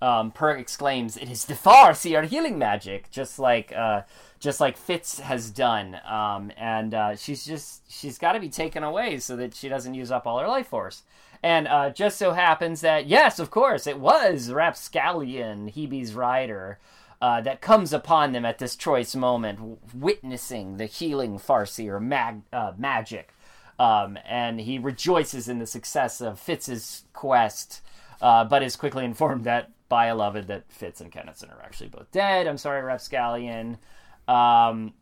Um, 0.00 0.30
Per 0.30 0.50
exclaims, 0.52 1.16
"It 1.16 1.28
is 1.28 1.46
the 1.46 1.54
Farseer 1.54 2.24
healing 2.24 2.56
magic, 2.56 3.10
just 3.10 3.38
like 3.40 3.72
uh, 3.72 4.02
just 4.38 4.60
like 4.60 4.76
Fitz 4.76 5.18
has 5.18 5.50
done." 5.50 5.98
Um, 6.08 6.52
and 6.56 6.94
uh, 6.94 7.16
she's 7.16 7.44
just 7.44 7.90
she's 7.90 8.16
got 8.16 8.32
to 8.32 8.40
be 8.40 8.48
taken 8.48 8.84
away 8.84 9.18
so 9.18 9.34
that 9.36 9.54
she 9.54 9.68
doesn't 9.68 9.94
use 9.94 10.12
up 10.12 10.24
all 10.26 10.38
her 10.38 10.46
life 10.46 10.68
force. 10.68 11.02
And 11.42 11.66
uh, 11.66 11.90
just 11.90 12.16
so 12.16 12.32
happens 12.32 12.80
that 12.82 13.06
yes, 13.08 13.40
of 13.40 13.50
course, 13.50 13.88
it 13.88 13.98
was 13.98 14.50
Rapscallion, 14.50 15.68
Hebe's 15.68 16.14
rider. 16.14 16.78
Uh, 17.20 17.40
that 17.40 17.60
comes 17.60 17.92
upon 17.92 18.30
them 18.30 18.44
at 18.44 18.58
this 18.58 18.76
choice 18.76 19.16
moment, 19.16 19.58
w- 19.58 19.78
witnessing 19.92 20.76
the 20.76 20.86
healing 20.86 21.36
Farseer 21.36 22.00
mag- 22.00 22.42
uh, 22.52 22.74
magic 22.78 23.34
um, 23.78 24.18
and 24.26 24.60
he 24.60 24.78
rejoices 24.78 25.48
in 25.48 25.58
the 25.58 25.66
success 25.66 26.20
of 26.20 26.38
Fitz's 26.40 27.04
quest, 27.12 27.80
uh, 28.20 28.44
but 28.44 28.62
is 28.62 28.76
quickly 28.76 29.04
informed 29.04 29.44
that 29.44 29.70
by 29.88 30.06
a 30.06 30.14
loved 30.14 30.48
that 30.48 30.70
Fitz 30.70 31.00
and 31.00 31.10
Kennitsson 31.10 31.50
are 31.50 31.62
actually 31.62 31.88
both 31.88 32.10
dead. 32.10 32.46
I'm 32.46 32.58
sorry, 32.58 32.82
Rapscallion. 32.82 33.78
Um, 34.26 34.92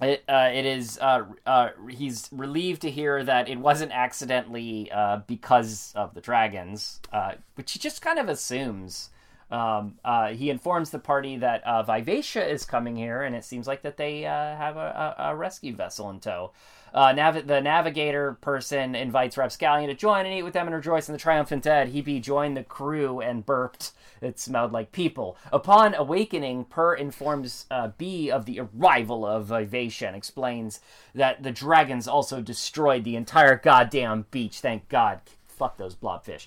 it, 0.00 0.24
uh, 0.28 0.50
it 0.52 0.66
is 0.66 0.98
uh, 1.00 1.24
uh, 1.46 1.70
he's 1.90 2.28
relieved 2.30 2.82
to 2.82 2.90
hear 2.90 3.24
that 3.24 3.48
it 3.48 3.58
wasn't 3.58 3.92
accidentally 3.92 4.90
uh, 4.92 5.20
because 5.26 5.92
of 5.96 6.14
the 6.14 6.20
dragons, 6.20 7.00
uh, 7.12 7.32
which 7.54 7.72
he 7.72 7.78
just 7.78 8.02
kind 8.02 8.18
of 8.18 8.28
assumes. 8.28 9.10
Um, 9.50 9.98
uh, 10.04 10.28
he 10.28 10.50
informs 10.50 10.90
the 10.90 10.98
party 10.98 11.36
that 11.38 11.62
Vivacia 11.86 12.46
is 12.46 12.64
coming 12.64 12.96
here, 12.96 13.22
and 13.22 13.34
it 13.36 13.44
seems 13.44 13.66
like 13.66 13.82
that 13.82 13.96
they 13.96 14.22
have 14.22 14.76
a, 14.76 15.14
a, 15.18 15.30
a 15.30 15.36
rescue 15.36 15.74
vessel 15.74 16.10
in 16.10 16.20
tow. 16.20 16.52
Uh, 16.94 17.12
nav- 17.12 17.46
the 17.46 17.60
navigator 17.60 18.38
person 18.40 18.94
invites 18.94 19.36
Rapscallion 19.36 19.88
to 19.88 19.94
join 19.94 20.24
and 20.24 20.34
eat 20.34 20.42
with 20.42 20.54
them 20.54 20.66
and 20.66 20.74
rejoice 20.74 21.08
in 21.08 21.12
the 21.12 21.18
triumphant 21.18 21.62
dead. 21.62 21.88
He 21.88 22.20
joined 22.20 22.56
the 22.56 22.62
crew 22.62 23.20
and 23.20 23.44
burped. 23.44 23.92
It 24.22 24.38
smelled 24.38 24.72
like 24.72 24.92
people. 24.92 25.36
Upon 25.52 25.94
awakening, 25.94 26.64
Per 26.64 26.94
informs 26.94 27.66
uh, 27.70 27.88
Bee 27.98 28.30
of 28.30 28.46
the 28.46 28.60
arrival 28.60 29.26
of 29.26 29.46
Vivacia 29.46 30.06
and 30.06 30.16
explains 30.16 30.80
that 31.14 31.42
the 31.42 31.52
dragons 31.52 32.08
also 32.08 32.40
destroyed 32.40 33.04
the 33.04 33.16
entire 33.16 33.56
goddamn 33.56 34.26
beach. 34.30 34.60
Thank 34.60 34.88
God. 34.88 35.20
Fuck 35.46 35.76
those 35.76 35.94
blobfish. 35.94 36.46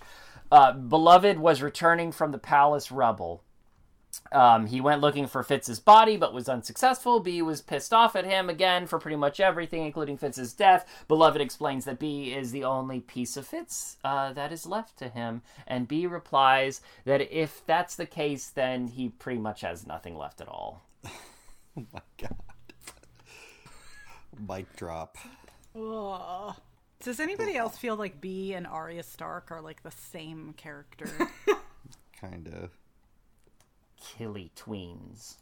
Uh, 0.52 0.72
Beloved 0.74 1.38
was 1.38 1.62
returning 1.62 2.12
from 2.12 2.32
the 2.32 2.40
palace 2.40 2.92
rubble. 2.92 3.44
Um, 4.32 4.68
he 4.68 4.82
went 4.82 5.02
looking 5.02 5.28
for 5.28 5.44
Fitz's 5.44 5.80
body, 5.80 6.18
but 6.18 6.34
was 6.34 6.48
unsuccessful. 6.50 7.20
Bee 7.20 7.42
was 7.42 7.62
pissed 7.62 7.94
off 7.94 8.16
at 8.16 8.26
him 8.26 8.50
again 8.50 8.88
for 8.88 9.00
pretty 9.00 9.16
much 9.18 9.40
everything, 9.40 9.86
including 9.86 10.18
Fitz's 10.18 10.54
death. 10.54 10.86
Beloved 11.08 11.42
explains 11.42 11.86
that 11.86 12.00
Bee 12.00 12.34
is 12.34 12.52
the 12.52 12.64
only 12.64 13.00
piece 13.00 13.38
of 13.38 13.48
Fitz 13.48 13.98
uh, 14.04 14.34
that 14.34 14.52
is 14.52 14.66
left 14.66 14.98
to 15.00 15.10
him, 15.10 15.42
and 15.68 15.88
Bee 15.88 16.08
replies 16.08 16.82
that 17.06 17.22
if 17.36 17.64
that's 17.66 17.96
the 17.96 18.06
case, 18.06 18.50
then 18.50 18.88
he 18.88 19.10
pretty 19.10 19.40
much 19.40 19.62
has 19.62 19.88
nothing 19.88 20.18
left 20.18 20.42
at 20.42 20.48
all. 20.48 20.84
oh 21.06 21.12
my 21.94 22.02
god! 22.18 22.36
Mic 24.48 24.76
drop. 24.76 25.18
Ugh. 25.76 26.56
Does 27.02 27.20
anybody 27.22 27.56
else 27.56 27.78
feel 27.78 27.96
like 27.96 28.20
Bee 28.20 28.54
and 28.54 28.68
Arya 28.68 29.04
Stark 29.04 29.52
are 29.52 29.62
like 29.62 29.84
the 29.84 29.92
same 29.92 30.54
character? 30.58 31.10
kind 34.20 34.30
of. 34.30 34.36
Killy 34.36 34.52
tweens. 34.56 35.36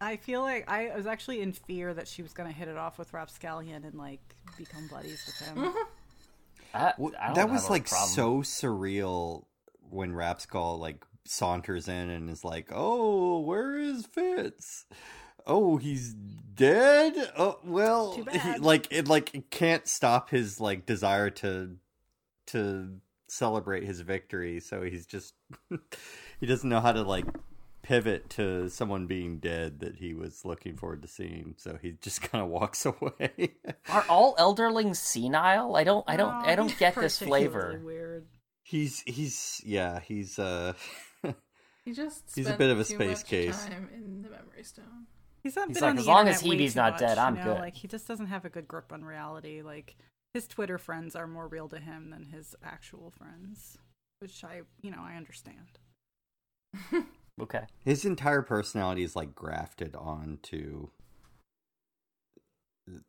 I 0.00 0.16
feel 0.16 0.40
like 0.40 0.68
I 0.68 0.96
was 0.96 1.06
actually 1.06 1.42
in 1.42 1.52
fear 1.52 1.94
that 1.94 2.08
she 2.08 2.22
was 2.22 2.32
going 2.32 2.48
to 2.48 2.54
hit 2.54 2.66
it 2.66 2.76
off 2.76 2.98
with 2.98 3.12
Rapscallion 3.12 3.84
and 3.84 3.94
like 3.94 4.20
become 4.58 4.88
buddies 4.88 5.24
with 5.26 5.48
him. 5.48 5.72
I, 6.74 6.94
Well, 6.98 7.12
I 7.20 7.26
don't 7.26 7.34
that 7.36 7.50
was 7.50 7.70
like 7.70 7.86
so 7.86 8.38
surreal 8.38 9.44
when 9.90 10.12
Rapskal 10.12 10.78
like 10.78 11.04
saunters 11.24 11.86
in 11.86 12.10
and 12.10 12.30
is 12.30 12.44
like, 12.44 12.70
"Oh, 12.72 13.40
where 13.40 13.78
is 13.78 14.06
Fitz? 14.06 14.86
Oh, 15.46 15.76
he's 15.76 16.14
dead. 16.14 17.14
Oh, 17.36 17.58
well, 17.64 18.16
he, 18.32 18.58
like 18.58 18.88
it 18.90 19.08
like 19.08 19.34
it 19.34 19.50
can't 19.50 19.86
stop 19.86 20.30
his 20.30 20.60
like 20.60 20.86
desire 20.86 21.30
to 21.30 21.76
to 22.48 22.96
celebrate 23.28 23.84
his 23.84 24.00
victory. 24.00 24.60
So 24.60 24.82
he's 24.82 25.06
just 25.06 25.34
he 26.40 26.46
doesn't 26.46 26.68
know 26.68 26.80
how 26.80 26.92
to 26.92 27.02
like 27.02 27.26
pivot 27.82 28.30
to 28.30 28.68
someone 28.68 29.06
being 29.06 29.38
dead 29.38 29.80
that 29.80 29.96
he 29.96 30.14
was 30.14 30.44
looking 30.44 30.76
forward 30.76 31.02
to 31.02 31.08
seeing. 31.08 31.54
So 31.58 31.78
he 31.80 31.96
just 32.00 32.22
kind 32.30 32.42
of 32.44 32.50
walks 32.50 32.86
away. 32.86 33.54
Are 33.88 34.04
all 34.08 34.34
elderlings 34.36 34.96
senile? 34.96 35.76
I 35.76 35.84
don't. 35.84 36.04
I 36.08 36.16
don't. 36.16 36.32
No, 36.32 36.48
I 36.50 36.54
don't 36.54 36.76
get 36.78 36.94
this 36.94 37.18
flavor. 37.18 37.80
Weird. 37.84 38.26
he's 38.62 39.02
he's 39.06 39.60
yeah 39.64 40.00
he's 40.00 40.38
uh. 40.38 40.72
He 41.84 41.92
just 41.92 42.22
He's 42.34 42.48
a 42.48 42.56
bit 42.56 42.70
of 42.70 42.78
a 42.78 42.84
space 42.84 43.18
much 43.18 43.26
case. 43.26 43.66
Time 43.66 43.88
in 43.94 44.22
the 44.22 44.30
memory 44.30 44.62
stone. 44.62 45.06
He's 45.42 45.56
not 45.56 45.68
He's 45.68 45.78
been 45.78 45.82
like, 45.82 45.90
on 45.90 45.96
the 45.96 46.00
as 46.02 46.06
long 46.06 46.28
as 46.28 46.36
internet 46.36 46.50
way 46.50 46.64
Hebe's 46.64 46.76
not 46.76 46.92
much, 46.92 47.00
dead, 47.00 47.18
I'm 47.18 47.36
you 47.36 47.44
know? 47.44 47.54
good. 47.54 47.60
Like 47.60 47.74
he 47.74 47.88
just 47.88 48.06
doesn't 48.06 48.26
have 48.26 48.44
a 48.44 48.48
good 48.48 48.68
grip 48.68 48.92
on 48.92 49.04
reality. 49.04 49.62
Like 49.62 49.96
his 50.32 50.46
Twitter 50.46 50.78
friends 50.78 51.16
are 51.16 51.26
more 51.26 51.48
real 51.48 51.68
to 51.68 51.78
him 51.80 52.10
than 52.10 52.26
his 52.26 52.54
actual 52.62 53.10
friends, 53.10 53.76
which 54.20 54.44
I, 54.44 54.60
you 54.80 54.92
know, 54.92 55.02
I 55.02 55.16
understand. 55.16 55.80
Okay. 57.40 57.62
His 57.84 58.04
entire 58.04 58.42
personality 58.42 59.02
is 59.02 59.16
like 59.16 59.34
grafted 59.34 59.96
onto. 59.96 60.88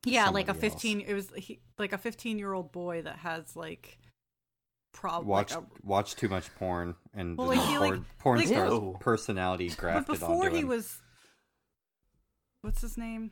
Yeah, 0.05 0.29
like 0.29 0.45
a 0.45 0.51
somebody 0.53 0.67
else. 0.67 0.73
fifteen. 0.73 1.01
It 1.01 1.13
was 1.13 1.29
he, 1.35 1.59
like 1.77 1.93
a 1.93 1.97
fifteen-year-old 1.97 2.71
boy 2.71 3.01
that 3.01 3.17
has 3.17 3.55
like 3.55 3.97
prob 4.93 5.25
Watch 5.25 5.53
like 5.55 5.63
a, 5.63 5.65
watch 5.83 6.15
too 6.15 6.29
much 6.29 6.53
porn 6.55 6.95
and 7.15 7.37
Well, 7.37 7.47
like, 7.47 7.59
he, 7.61 7.77
like- 7.79 7.89
porn, 7.93 8.05
porn 8.19 8.39
like- 8.39 8.47
star's 8.47 8.71
Ew. 8.71 8.97
personality 8.99 9.69
grafted. 9.69 10.07
But 10.07 10.19
before 10.19 10.45
onto 10.45 10.55
he 10.55 10.61
him. 10.61 10.67
was, 10.67 11.01
what's 12.61 12.81
his 12.81 12.97
name? 12.97 13.31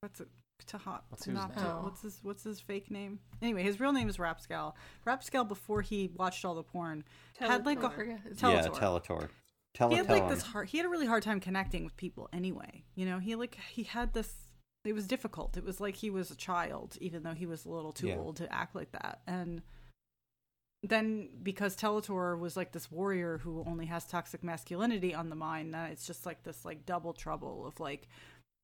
What's 0.00 0.20
it? 0.20 0.28
Taha, 0.66 1.00
What's 1.08 1.24
his 1.24 1.34
not 1.34 1.82
what's 1.82 2.02
his 2.02 2.18
What's 2.22 2.44
his 2.44 2.60
fake 2.60 2.90
name? 2.90 3.18
Anyway, 3.42 3.62
his 3.62 3.80
real 3.80 3.92
name 3.92 4.08
is 4.08 4.18
Rapskal. 4.18 4.74
Rapskal 5.06 5.48
before 5.48 5.80
he 5.82 6.10
watched 6.16 6.44
all 6.44 6.54
the 6.54 6.62
porn 6.62 7.02
had 7.38 7.66
like 7.66 7.82
a 7.82 7.88
Tellator, 7.88 8.06
yeah, 8.06 8.14
it's- 8.30 8.42
yeah, 8.42 8.68
Tellator. 8.68 9.28
Tellator. 9.76 9.90
he 9.90 9.96
had 9.96 10.08
like 10.10 10.28
this 10.28 10.42
hard. 10.42 10.68
He 10.68 10.78
had 10.78 10.86
a 10.86 10.88
really 10.88 11.06
hard 11.06 11.22
time 11.22 11.40
connecting 11.40 11.84
with 11.84 11.96
people. 11.96 12.28
Anyway, 12.32 12.84
you 12.94 13.06
know, 13.06 13.18
he 13.18 13.34
like 13.34 13.56
he 13.70 13.84
had 13.84 14.14
this. 14.14 14.32
It 14.84 14.94
was 14.94 15.06
difficult. 15.06 15.56
It 15.56 15.64
was 15.64 15.80
like 15.80 15.96
he 15.96 16.10
was 16.10 16.30
a 16.30 16.36
child, 16.36 16.96
even 17.00 17.22
though 17.22 17.34
he 17.34 17.46
was 17.46 17.64
a 17.64 17.70
little 17.70 17.92
too 17.92 18.08
Yeah. 18.08 18.16
old 18.16 18.36
to 18.36 18.52
act 18.52 18.74
like 18.74 18.92
that. 18.92 19.20
And 19.26 19.62
then 20.82 21.28
because 21.42 21.76
Tellator 21.76 22.38
was 22.38 22.56
like 22.56 22.72
this 22.72 22.90
warrior 22.90 23.38
who 23.38 23.62
only 23.66 23.86
has 23.86 24.06
toxic 24.06 24.42
masculinity 24.42 25.14
on 25.14 25.28
the 25.28 25.36
mind, 25.36 25.74
then 25.74 25.90
it's 25.90 26.06
just 26.06 26.24
like 26.24 26.42
this 26.42 26.64
like 26.64 26.86
double 26.86 27.12
trouble 27.12 27.66
of 27.66 27.78
like 27.78 28.08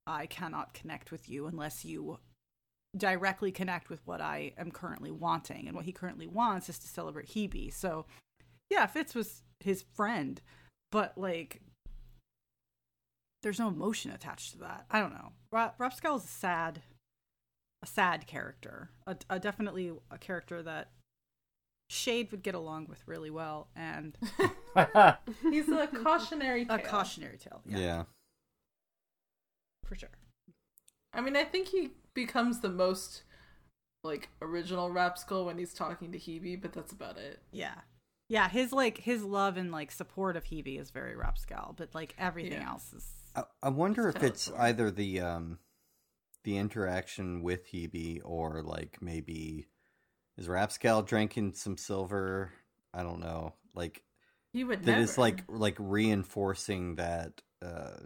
I 0.07 0.27
cannot 0.27 0.73
connect 0.73 1.11
with 1.13 1.29
you 1.29 1.47
unless 1.47 1.85
you 1.85 2.19
directly 2.97 3.53
connect 3.53 3.91
with 3.91 4.01
what 4.07 4.23
I 4.23 4.53
am 4.57 4.71
currently 4.71 5.11
wanting. 5.11 5.67
And 5.67 5.77
what 5.77 5.85
he 5.85 5.93
currently 5.93 6.27
wants 6.27 6.71
is 6.71 6.79
to 6.79 6.89
celebrate 6.89 7.29
Hebe. 7.29 7.73
So 7.75 8.07
yeah, 8.71 8.87
Fitz 8.87 9.15
was 9.15 9.43
his 9.61 9.83
friend, 9.95 10.41
but 10.97 11.13
like 11.19 11.61
there's 13.43 13.59
no 13.59 13.69
emotion 13.69 14.13
attached 14.13 14.53
to 14.53 14.59
that. 14.61 14.87
I 14.91 14.99
don't 14.99 15.13
know. 15.13 15.33
Ra- 15.53 15.73
Rapskal 15.79 16.17
is 16.17 16.25
a 16.25 16.29
sad, 16.29 16.81
a 17.83 17.87
sad 17.87 18.27
character. 18.27 18.89
A, 19.07 19.15
a 19.29 19.39
definitely 19.39 19.93
a 20.11 20.17
character 20.17 20.63
that 20.63 20.93
Chade 21.93 22.31
would 22.31 22.43
get 22.43 22.55
along 22.55 22.87
with 22.89 23.07
really 23.07 23.29
well, 23.31 23.69
and 23.77 24.17
He's 25.43 25.69
a 25.69 25.87
cautionary 25.87 26.65
tale. 26.65 26.77
a 26.77 26.79
cautionary 26.79 27.37
tale. 27.37 27.61
Yeah. 27.67 27.79
Yeah, 27.79 28.03
for 29.85 29.97
sure. 29.97 30.09
I 31.13 31.21
mean, 31.21 31.37
I 31.37 31.45
think 31.45 31.69
he 31.69 31.91
becomes 32.15 32.61
the 32.61 32.71
most 32.71 33.23
like 34.03 34.31
original 34.41 34.89
Rapskal 34.89 35.45
when 35.45 35.59
he's 35.59 35.75
talking 35.75 36.11
to 36.13 36.19
Hebe, 36.19 36.63
but 36.63 36.73
that's 36.73 36.93
about 36.93 37.19
it. 37.19 37.41
Yeah. 37.53 37.75
Yeah, 38.29 38.49
his 38.49 38.73
like 38.73 38.99
his 38.99 39.23
love 39.23 39.57
and 39.57 39.71
like 39.71 39.93
support 39.93 40.37
of 40.37 40.45
Hebe 40.45 40.81
is 40.81 40.91
very 40.91 41.15
Rapskal, 41.15 41.77
but 41.77 41.95
like 41.95 42.15
everything 42.19 42.61
Yeah. 42.61 42.71
else 42.71 42.93
is 42.93 43.09
I, 43.35 43.45
I 43.63 43.69
wonder 43.69 44.09
It's 44.09 44.17
if 44.17 44.23
it's 44.25 44.49
Skeletor. 44.49 44.61
either 44.61 44.91
the 44.91 45.21
um 45.21 45.59
the 46.45 46.57
interaction 46.59 47.43
with 47.43 47.67
Hebe 47.69 48.21
or 48.25 48.63
like 48.63 48.99
maybe 49.01 49.67
is 50.37 50.49
Rapskal 50.49 51.07
drinking 51.07 51.55
some 51.55 51.77
silver? 51.77 52.53
I 52.93 53.03
don't 53.03 53.21
know. 53.21 53.55
Like 53.75 54.03
He 54.53 54.65
would 54.65 54.81
that 54.83 54.87
never. 54.87 55.01
is 55.03 55.19
like 55.19 55.45
like 55.49 55.77
reinforcing 55.79 56.97
that 56.97 57.41
uh 57.63 57.99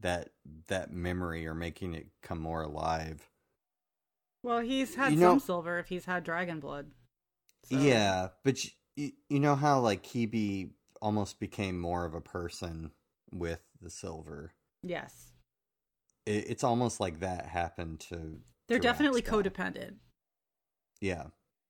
that 0.00 0.30
that 0.68 0.92
memory 0.92 1.46
or 1.46 1.54
making 1.54 1.94
it 1.94 2.06
come 2.22 2.40
more 2.40 2.62
alive. 2.62 3.28
Well, 4.42 4.60
he's 4.60 4.94
had 4.94 5.12
You 5.12 5.18
some 5.18 5.34
know- 5.34 5.38
silver 5.38 5.78
if 5.78 5.88
he's 5.88 6.04
had 6.06 6.24
dragon 6.24 6.60
blood. 6.60 6.90
So- 7.64 7.76
Yeah, 7.78 8.28
but 8.42 8.56
you, 9.00 9.12
you 9.28 9.40
know 9.40 9.56
how 9.56 9.80
like 9.80 10.04
Hebe 10.04 10.70
almost 11.00 11.40
became 11.40 11.78
more 11.78 12.04
of 12.04 12.14
a 12.14 12.20
person 12.20 12.92
with 13.32 13.60
the 13.80 13.90
silver. 13.90 14.52
Yes. 14.82 15.32
It, 16.26 16.50
it's 16.50 16.64
almost 16.64 17.00
like 17.00 17.20
that 17.20 17.46
happened 17.46 18.00
to. 18.00 18.40
They're 18.68 18.78
to 18.78 18.82
definitely 18.82 19.22
Rapskal. 19.22 19.42
codependent. 19.44 19.94
Yeah, 21.00 21.26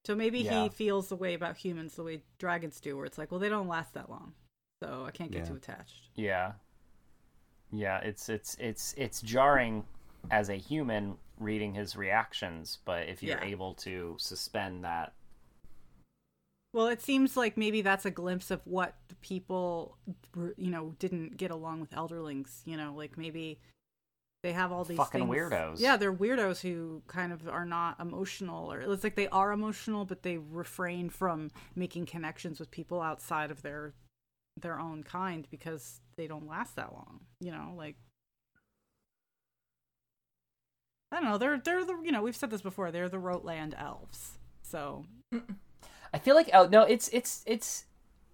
So 0.06 0.16
maybe 0.16 0.42
Yeah. 0.42 0.64
he 0.64 0.68
feels 0.68 1.08
the 1.08 1.16
way 1.16 1.34
about 1.34 1.56
humans 1.58 1.94
the 1.94 2.02
way 2.02 2.22
dragons 2.38 2.80
do, 2.80 2.96
where 2.96 3.06
it's 3.06 3.18
like, 3.18 3.30
well, 3.30 3.40
they 3.40 3.48
don't 3.48 3.68
last 3.68 3.94
that 3.94 4.10
long, 4.10 4.34
so 4.82 5.04
I 5.06 5.10
can't 5.12 5.30
get 5.30 5.42
Yeah. 5.42 5.44
too 5.44 5.54
attached. 5.56 6.08
Yeah. 6.16 6.52
Yeah, 7.72 7.98
it's 8.00 8.28
it's 8.28 8.56
it's 8.58 8.94
it's 8.96 9.20
jarring 9.22 9.84
as 10.30 10.48
a 10.48 10.56
human 10.56 11.16
reading 11.38 11.74
his 11.74 11.96
reactions, 11.96 12.78
but 12.84 13.08
if 13.08 13.22
you're 13.22 13.38
Yeah. 13.38 13.44
able 13.44 13.74
to 13.74 14.16
suspend 14.18 14.84
that 14.84 15.14
Well, 16.72 16.86
it 16.86 17.02
seems 17.02 17.36
like 17.36 17.56
maybe 17.56 17.82
that's 17.82 18.04
a 18.06 18.10
glimpse 18.12 18.50
of 18.52 18.60
what 18.64 18.94
the 19.08 19.16
people, 19.16 19.96
you 20.56 20.70
know, 20.70 20.94
didn't 21.00 21.36
get 21.36 21.50
along 21.50 21.80
with 21.80 21.90
elderlings. 21.90 22.60
You 22.64 22.76
know, 22.76 22.94
like 22.96 23.18
maybe 23.18 23.58
they 24.44 24.52
have 24.52 24.70
all 24.70 24.84
these 24.84 24.96
Fucking 24.96 25.22
things- 25.28 25.34
weirdos. 25.34 25.80
Yeah, 25.80 25.96
they're 25.96 26.12
weirdos 26.14 26.60
who 26.62 27.02
kind 27.08 27.32
of 27.32 27.48
are 27.48 27.64
not 27.66 27.98
emotional, 27.98 28.72
or 28.72 28.80
it's 28.80 29.02
like 29.04 29.16
they 29.16 29.28
are 29.28 29.50
emotional, 29.52 30.04
but 30.04 30.22
they 30.22 30.38
refrain 30.38 31.10
from 31.10 31.50
making 31.74 32.06
connections 32.06 32.60
with 32.60 32.70
people 32.70 33.00
outside 33.00 33.50
of 33.50 33.62
their 33.62 33.92
their 34.60 34.78
own 34.78 35.02
kind 35.02 35.46
because 35.50 36.00
they 36.16 36.26
don't 36.26 36.46
last 36.48 36.76
that 36.76 36.92
long. 36.92 37.20
You 37.40 37.50
know, 37.50 37.72
like 37.76 37.96
I 41.12 41.16
don't 41.16 41.24
know. 41.24 41.38
They're 41.38 41.58
they're 41.58 41.84
the 41.84 41.98
you 42.04 42.12
know 42.12 42.22
we've 42.22 42.36
said 42.36 42.50
this 42.50 42.62
before. 42.62 42.92
They're 42.92 43.08
the 43.08 43.18
Rotland 43.18 43.74
elves. 43.76 44.38
So 44.62 45.04
I 46.12 46.18
feel 46.18 46.34
like 46.34 46.50
oh 46.52 46.66
no, 46.66 46.82
it's 46.82 47.08
it's 47.08 47.42
it's 47.46 47.84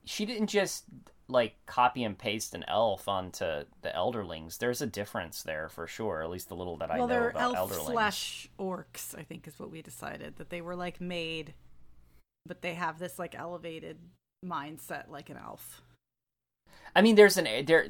she 0.04 0.24
didn't 0.24 0.48
just 0.48 0.84
like 1.28 1.56
copy 1.66 2.04
and 2.04 2.16
paste 2.16 2.54
an 2.54 2.64
elf 2.68 3.08
onto 3.08 3.64
the 3.82 3.90
elderlings. 3.94 4.58
There's 4.58 4.80
a 4.80 4.86
difference 4.86 5.42
there 5.42 5.68
for 5.68 5.86
sure. 5.86 6.22
At 6.22 6.30
least 6.30 6.48
the 6.48 6.56
little 6.56 6.76
that 6.78 6.90
I 6.90 6.98
well, 6.98 7.08
know 7.08 7.14
they're 7.14 7.30
about 7.30 7.56
elf 7.56 7.72
elderlings. 7.72 7.92
slash 7.92 8.48
orcs. 8.58 9.18
I 9.18 9.22
think 9.22 9.46
is 9.48 9.58
what 9.58 9.70
we 9.70 9.82
decided 9.82 10.36
that 10.36 10.50
they 10.50 10.60
were 10.60 10.76
like 10.76 11.00
made, 11.00 11.54
but 12.46 12.62
they 12.62 12.74
have 12.74 12.98
this 12.98 13.18
like 13.18 13.34
elevated 13.34 13.98
mindset 14.44 15.08
like 15.08 15.30
an 15.30 15.36
elf. 15.36 15.82
I 16.94 17.02
mean, 17.02 17.16
there's 17.16 17.36
an 17.36 17.66
there. 17.66 17.88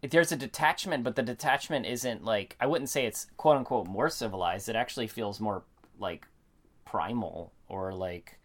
There's 0.00 0.30
a 0.30 0.36
detachment, 0.36 1.02
but 1.02 1.16
the 1.16 1.24
detachment 1.24 1.84
isn't 1.84 2.24
like 2.24 2.56
I 2.60 2.66
wouldn't 2.66 2.90
say 2.90 3.04
it's 3.04 3.26
quote 3.36 3.56
unquote 3.56 3.88
more 3.88 4.08
civilized. 4.08 4.68
It 4.68 4.76
actually 4.76 5.08
feels 5.08 5.40
more 5.40 5.64
like 5.98 6.26
primal 6.84 7.52
or 7.68 7.92
like 7.94 8.38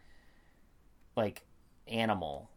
like 1.15 1.43
animal. 1.88 2.49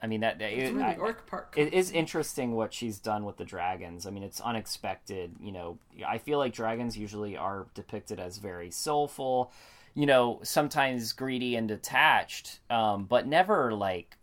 I 0.00 0.06
mean 0.06 0.20
that 0.20 0.40
It's 0.40 0.70
it, 0.70 0.74
where 0.76 0.84
I- 0.84 0.94
the 0.94 1.00
orc 1.00 1.26
part. 1.26 1.52
it 1.56 1.64
comes 1.70 1.72
is 1.74 1.90
interesting 1.90 2.52
what 2.54 2.72
she's 2.72 2.98
done 2.98 3.24
with 3.24 3.36
the 3.36 3.44
dragons. 3.44 4.06
I 4.06 4.10
mean, 4.10 4.22
it's 4.22 4.40
unexpected. 4.40 5.34
You 5.40 5.50
know, 5.52 5.78
I 6.06 6.18
feel 6.18 6.38
like 6.38 6.52
dragons 6.52 6.96
usually 6.96 7.36
are 7.36 7.66
depicted 7.74 8.20
as 8.20 8.38
very 8.38 8.70
soulful, 8.70 9.52
you 9.94 10.06
know, 10.06 10.38
sometimes 10.44 11.12
greedy 11.12 11.56
and 11.56 11.66
detached, 11.66 12.60
um, 12.70 13.06
but 13.06 13.26
never 13.26 13.74
like 13.74 14.16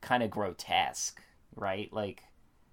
kind 0.00 0.22
of 0.22 0.30
grotesque, 0.30 1.20
right? 1.54 1.92
Like, 1.92 2.22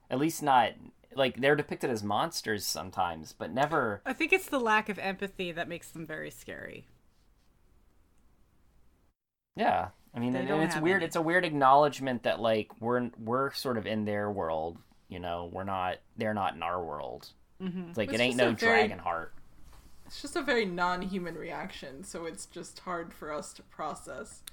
at 0.10 0.18
least 0.20 0.42
not 0.42 0.72
like 1.14 1.42
they're 1.42 1.56
depicted 1.58 1.90
as 1.90 2.04
monsters 2.04 2.66
sometimes, 2.66 3.34
but 3.34 3.52
never. 3.52 4.02
I 4.06 4.14
think 4.14 4.32
it's 4.32 4.48
the 4.48 4.60
lack 4.60 4.88
of 4.88 4.98
empathy 5.00 5.52
that 5.52 5.68
makes 5.68 5.90
them 5.92 6.06
very 6.06 6.30
scary. 6.32 6.86
Yeah, 9.56 9.90
I 10.14 10.20
mean, 10.20 10.34
They 10.34 10.42
it's 10.42 10.76
weird. 10.78 10.98
any. 10.98 11.06
It's 11.06 11.16
a 11.16 11.22
weird 11.22 11.46
acknowledgement 11.46 12.24
that 12.24 12.40
like 12.40 12.70
we're 12.80 13.10
we're 13.18 13.52
sort 13.54 13.78
of 13.78 13.86
in 13.88 14.06
their 14.06 14.30
world. 14.30 14.78
You 15.10 15.20
know, 15.20 15.50
we're 15.52 15.64
not. 15.64 15.98
They're 16.18 16.34
not 16.34 16.56
in 16.56 16.64
our 16.64 16.84
world. 16.84 17.30
Mm-hmm. 17.62 17.90
It's 17.90 17.98
like 17.98 18.10
It's 18.10 18.20
it 18.20 18.24
ain't 18.24 18.36
no 18.38 18.54
very- 18.54 18.56
dragon 18.56 19.00
heart. 19.00 19.34
It's 20.08 20.22
just 20.22 20.36
a 20.36 20.42
very 20.44 20.66
non-human 20.66 21.34
reaction, 21.36 22.04
so 22.04 22.26
it's 22.26 22.46
just 22.46 22.78
hard 22.80 23.12
for 23.12 23.32
us 23.34 23.54
to 23.54 23.64
process, 23.64 24.44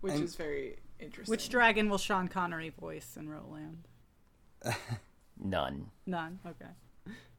which 0.00 0.12
And- 0.14 0.22
is 0.24 0.36
very 0.36 0.76
interesting. 1.00 1.30
Which 1.32 1.48
dragon 1.48 1.88
will 1.88 1.98
Sean 1.98 2.28
Connery 2.28 2.68
voice 2.70 3.16
in 3.16 3.28
Roland? 3.28 3.88
None. 5.42 5.90
None. 6.06 6.38
Okay. 6.46 6.70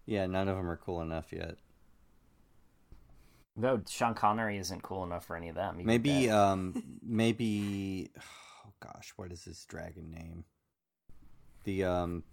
yeah. 0.05 0.25
None 0.25 0.47
of 0.49 0.57
them 0.57 0.69
are 0.69 0.75
cool 0.77 1.01
enough 1.01 1.31
yet. 1.31 1.55
No, 3.55 3.81
Sean 3.87 4.13
Connery 4.15 4.57
isn't 4.57 4.81
cool 4.81 5.03
enough 5.03 5.25
for 5.25 5.35
any 5.35 5.49
of 5.49 5.55
them. 5.55 5.77
Maybe, 5.83 6.29
um, 6.29 6.83
maybe. 7.03 8.09
Oh 8.65 8.71
gosh, 8.79 9.13
what 9.15 9.31
is 9.31 9.45
this 9.45 9.63
dragon 9.65 10.09
name? 10.11 10.45
The 11.63 11.83
um, 11.83 12.23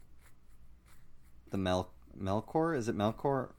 the 1.50 1.58
Mel 1.58 1.92
Melkor. 2.18 2.76
Is 2.76 2.88
it 2.88 2.96
Melkor? 2.96 3.50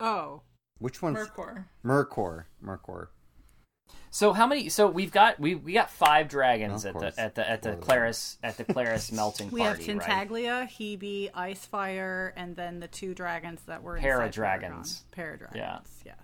Oh, 0.00 0.42
Which 0.78 1.02
one's 1.02 1.18
Mercor. 1.18 1.64
Mercor? 1.84 2.44
Mercor. 2.64 3.08
So 4.10 4.32
how 4.32 4.46
many? 4.46 4.68
So 4.68 4.86
we've 4.88 5.10
got 5.12 5.40
we 5.40 5.56
we 5.56 5.72
got 5.72 5.90
five 5.90 6.28
dragons 6.28 6.84
Of 6.84 6.96
at 6.96 7.14
the 7.14 7.20
at 7.20 7.34
the 7.34 7.50
at 7.50 7.62
the 7.62 7.68
Four 7.72 7.78
of 7.80 7.86
them. 7.86 7.96
Clerres 7.98 8.36
at 8.44 8.56
the 8.56 8.64
Clerres 8.64 9.12
melting 9.16 9.50
we 9.50 9.60
party. 9.60 9.84
have 9.86 9.96
right? 9.98 10.28
Tintaglia, 10.28 10.68
Hebe, 10.68 11.32
IceFyre, 11.32 12.32
and 12.36 12.54
then 12.56 12.78
the 12.80 12.88
two 12.88 13.12
dragons 13.14 13.60
that 13.66 13.82
were 13.82 13.98
Paradragons. 13.98 14.78
inside 14.78 15.02
Paragon. 15.10 15.48
Paradragons. 15.50 15.56
Yeah. 15.56 15.78
Yes. 16.06 16.16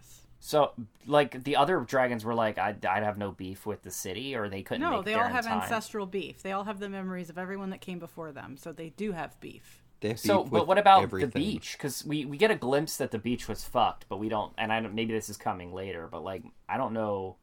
So 0.42 0.72
like 1.06 1.44
the 1.44 1.56
other 1.56 1.80
dragons 1.80 2.24
were 2.24 2.34
like 2.34 2.58
I'd, 2.58 2.84
I'd 2.84 3.02
have 3.02 3.18
no 3.18 3.30
beef 3.30 3.66
with 3.66 3.82
the 3.82 3.90
city, 3.90 4.34
or 4.34 4.48
they 4.48 4.62
couldn't. 4.62 4.80
No, 4.82 4.96
make 4.96 5.04
they 5.04 5.12
there 5.12 5.24
all 5.24 5.28
have 5.28 5.44
time. 5.44 5.60
ancestral 5.60 6.06
beef. 6.06 6.42
They 6.42 6.52
all 6.52 6.64
have 6.64 6.80
the 6.80 6.88
memories 6.88 7.28
of 7.30 7.36
everyone 7.38 7.70
that 7.70 7.80
came 7.82 7.98
before 7.98 8.32
them, 8.32 8.56
so 8.56 8.72
they 8.72 8.88
do 8.90 9.12
have 9.12 9.38
beef. 9.40 9.82
They 10.00 10.08
have 10.08 10.18
So, 10.18 10.42
beef 10.44 10.50
but 10.52 10.66
what 10.66 10.78
about 10.78 11.02
everything. 11.02 11.28
the 11.30 11.38
beach? 11.38 11.74
Because 11.76 12.06
we 12.06 12.24
we 12.24 12.38
get 12.38 12.50
a 12.50 12.54
glimpse 12.56 12.96
that 12.96 13.10
the 13.10 13.18
beach 13.18 13.48
was 13.48 13.64
fucked, 13.64 14.06
but 14.08 14.18
we 14.18 14.30
don't. 14.30 14.52
And 14.56 14.72
I 14.72 14.80
don't, 14.80 14.94
maybe 14.94 15.12
this 15.12 15.28
is 15.28 15.36
coming 15.36 15.74
later, 15.74 16.08
but 16.10 16.24
like 16.24 16.42
I 16.68 16.78
don't 16.78 16.94
know. 16.94 17.36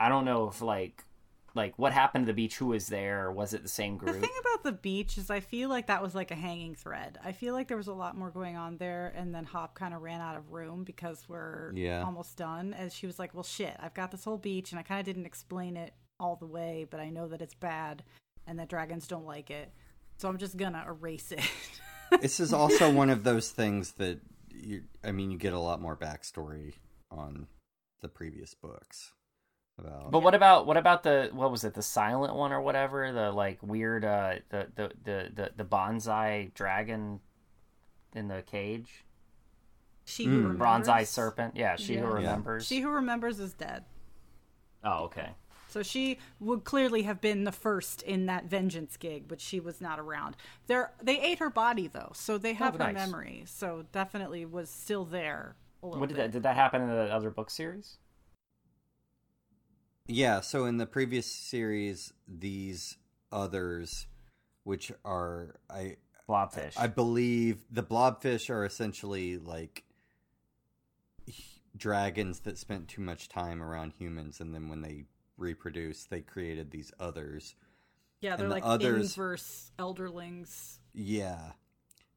I 0.00 0.08
don't 0.08 0.24
know 0.24 0.48
if 0.48 0.60
like 0.60 1.04
like 1.54 1.78
what 1.78 1.92
happened 1.92 2.26
to 2.26 2.32
the 2.32 2.34
beach. 2.34 2.56
Who 2.56 2.66
was 2.66 2.88
there? 2.88 3.30
Was 3.30 3.54
it 3.54 3.62
the 3.62 3.68
same 3.68 3.96
group? 3.96 4.14
The 4.14 4.20
thing 4.20 4.30
about 4.40 4.64
the 4.64 4.72
beach 4.72 5.16
is 5.18 5.30
I 5.30 5.40
feel 5.40 5.68
like 5.68 5.86
that 5.86 6.02
was 6.02 6.14
like 6.14 6.30
a 6.30 6.34
hanging 6.34 6.74
thread. 6.74 7.18
I 7.24 7.32
feel 7.32 7.54
like 7.54 7.68
there 7.68 7.76
was 7.76 7.86
a 7.86 7.92
lot 7.92 8.16
more 8.16 8.30
going 8.30 8.56
on 8.56 8.76
there 8.78 9.12
and 9.16 9.34
then 9.34 9.46
Hobb 9.46 9.74
kind 9.74 9.94
of 9.94 10.02
ran 10.02 10.20
out 10.20 10.36
of 10.36 10.50
room 10.52 10.84
because 10.84 11.28
we're 11.28 11.72
Yeah. 11.74 12.02
almost 12.02 12.36
done 12.36 12.74
and 12.74 12.90
she 12.92 13.06
was 13.06 13.18
like, 13.18 13.34
"Well, 13.34 13.44
shit, 13.44 13.76
I've 13.80 13.94
got 13.94 14.10
this 14.10 14.24
whole 14.24 14.38
beach 14.38 14.72
and 14.72 14.78
I 14.78 14.82
kind 14.82 15.00
of 15.00 15.06
didn't 15.06 15.26
explain 15.26 15.76
it 15.76 15.94
all 16.18 16.36
the 16.36 16.46
way, 16.46 16.86
but 16.90 17.00
I 17.00 17.10
know 17.10 17.28
that 17.28 17.40
it's 17.40 17.54
bad 17.54 18.02
and 18.46 18.58
that 18.58 18.68
dragons 18.68 19.06
don't 19.06 19.26
like 19.26 19.50
it. 19.50 19.72
So 20.18 20.28
I'm 20.28 20.38
just 20.38 20.56
going 20.56 20.72
to 20.72 20.84
erase 20.86 21.30
it." 21.32 21.40
this 22.20 22.40
is 22.40 22.52
also 22.52 22.92
one 22.92 23.10
of 23.10 23.24
those 23.24 23.50
things 23.50 23.92
that 23.92 24.20
you. 24.50 24.82
I 25.02 25.12
mean, 25.12 25.30
you 25.30 25.38
get 25.38 25.52
a 25.52 25.58
lot 25.58 25.80
more 25.80 25.96
backstory 25.96 26.74
on 27.10 27.46
the 28.00 28.08
previous 28.08 28.54
books 28.54 29.12
about. 29.78 30.10
But 30.10 30.20
what 30.22 30.34
about 30.34 30.66
what 30.66 30.76
about 30.76 31.02
the 31.02 31.30
what 31.32 31.50
was 31.50 31.64
it 31.64 31.74
the 31.74 31.82
silent 31.82 32.34
one 32.34 32.52
or 32.52 32.60
whatever 32.60 33.10
the 33.12 33.32
like 33.32 33.58
weird 33.62 34.04
uh 34.04 34.36
the 34.50 34.68
the 34.74 34.92
the 35.04 35.30
the, 35.34 35.50
the 35.56 35.64
bonsai 35.64 36.52
dragon 36.54 37.20
in 38.14 38.28
the 38.28 38.42
cage 38.42 39.04
she 40.04 40.26
who 40.26 40.30
Mm. 40.30 40.58
remembers. 40.58 40.58
bronzai 40.86 41.04
serpent 41.06 41.56
yeah 41.56 41.76
she 41.76 41.94
who 41.96 42.00
Yeah. 42.04 42.08
Yeah. 42.10 42.14
remembers 42.14 42.66
She 42.66 42.80
who 42.80 42.90
remembers 42.90 43.40
is 43.40 43.52
dead. 43.54 43.84
oh 44.84 45.04
okay 45.04 45.30
So 45.68 45.82
she 45.82 46.18
would 46.38 46.62
clearly 46.62 47.02
have 47.02 47.20
been 47.20 47.42
the 47.42 47.50
first 47.52 48.02
in 48.02 48.26
that 48.26 48.44
vengeance 48.44 48.96
gig, 48.96 49.26
but 49.26 49.40
she 49.40 49.58
was 49.58 49.80
not 49.80 49.98
around. 49.98 50.36
There, 50.68 50.92
they 51.02 51.20
ate 51.20 51.40
her 51.40 51.50
body 51.50 51.88
though, 51.88 52.12
so 52.14 52.38
they 52.38 52.52
have 52.52 52.74
her 52.76 52.84
Oh, 52.84 52.86
nice. 52.92 52.94
memory. 52.94 53.42
So 53.46 53.84
definitely 53.90 54.44
was 54.46 54.70
still 54.70 55.04
there. 55.04 55.56
A 55.82 55.88
What 55.88 56.08
did 56.08 56.08
bit. 56.10 56.16
that 56.16 56.30
did 56.30 56.42
that 56.44 56.54
happen 56.54 56.82
in 56.82 56.88
the 56.88 57.12
other 57.12 57.30
book 57.30 57.50
series? 57.50 57.98
Yeah, 60.06 60.40
so 60.40 60.66
in 60.66 60.76
the 60.76 60.86
previous 60.86 61.26
series, 61.26 62.12
these 62.28 62.98
others, 63.32 64.06
which 64.62 64.92
are 65.04 65.56
I 65.70 65.96
Blobfish. 66.28 66.74
I 66.78 66.86
believe 66.86 67.64
the 67.70 67.82
blobfish 67.82 68.48
are 68.50 68.64
essentially 68.64 69.36
like 69.38 69.84
dragons 71.76 72.40
that 72.40 72.58
spent 72.58 72.88
too 72.88 73.02
much 73.02 73.28
time 73.28 73.62
around 73.62 73.92
humans, 73.98 74.40
and 74.40 74.54
then 74.54 74.68
when 74.68 74.82
they 74.82 75.04
reproduced, 75.36 76.10
they 76.10 76.20
created 76.20 76.70
these 76.70 76.92
others. 77.00 77.54
Yeah, 78.20 78.36
they're 78.36 78.46
and 78.46 78.50
the 78.52 78.56
like 78.56 78.64
others- 78.64 79.16
inverse 79.16 79.70
elderlings. 79.78 80.78
Yeah, 80.92 81.52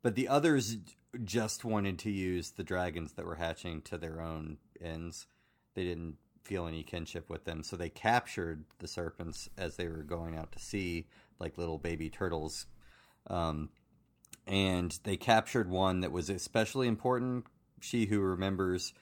but 0.01 0.15
the 0.15 0.27
others 0.27 0.77
just 1.23 1.65
wanted 1.65 1.99
to 1.99 2.11
use 2.11 2.51
the 2.51 2.63
dragons 2.63 3.13
that 3.13 3.25
were 3.25 3.35
hatching 3.35 3.81
to 3.83 3.97
their 3.97 4.21
own 4.21 4.57
ends. 4.79 5.27
They 5.73 5.83
didn't 5.83 6.17
feel 6.47 6.65
any 6.65 6.81
kinship 6.81 7.29
with 7.29 7.43
them, 7.43 7.61
so 7.61 7.75
they 7.75 7.89
captured 7.89 8.63
the 8.79 8.87
serpents 8.87 9.49
as 9.57 9.75
they 9.75 9.87
were 9.87 10.03
going 10.03 10.37
out 10.37 10.51
to 10.53 10.59
sea, 10.59 11.07
like 11.39 11.57
little 11.57 11.77
baby 11.77 12.09
turtles. 12.09 12.65
Um, 13.27 13.69
and 14.47 14.97
they 15.03 15.17
captured 15.17 15.69
one 15.69 15.99
that 15.99 16.11
was 16.13 16.29
especially 16.29 16.87
important. 16.87 17.45
She 17.81 18.05
who 18.05 18.21
remembers, 18.21 18.93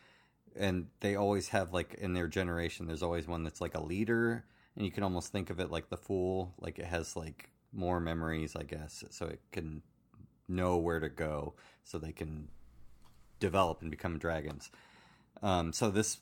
and 0.55 0.87
they 1.01 1.15
always 1.15 1.49
have 1.49 1.71
like 1.71 1.93
in 1.93 2.13
their 2.13 2.27
generation. 2.27 2.87
There's 2.87 3.03
always 3.03 3.27
one 3.27 3.43
that's 3.43 3.61
like 3.61 3.75
a 3.75 3.83
leader, 3.83 4.43
and 4.75 4.83
you 4.83 4.91
can 4.91 5.03
almost 5.03 5.31
think 5.31 5.51
of 5.51 5.59
it 5.59 5.69
like 5.69 5.89
the 5.89 5.97
fool. 5.97 6.55
Like 6.59 6.79
it 6.79 6.85
has 6.85 7.15
like 7.15 7.51
more 7.71 7.99
memories, 7.99 8.55
I 8.55 8.63
guess, 8.63 9.03
so 9.11 9.27
it 9.27 9.41
can 9.51 9.83
know 10.47 10.77
where 10.77 10.99
to 10.99 11.09
go, 11.09 11.53
so 11.83 11.99
they 11.99 12.11
can 12.11 12.47
develop 13.39 13.83
and 13.83 13.91
become 13.91 14.17
dragons. 14.17 14.71
Um, 15.43 15.73
so 15.73 15.91
this 15.91 16.17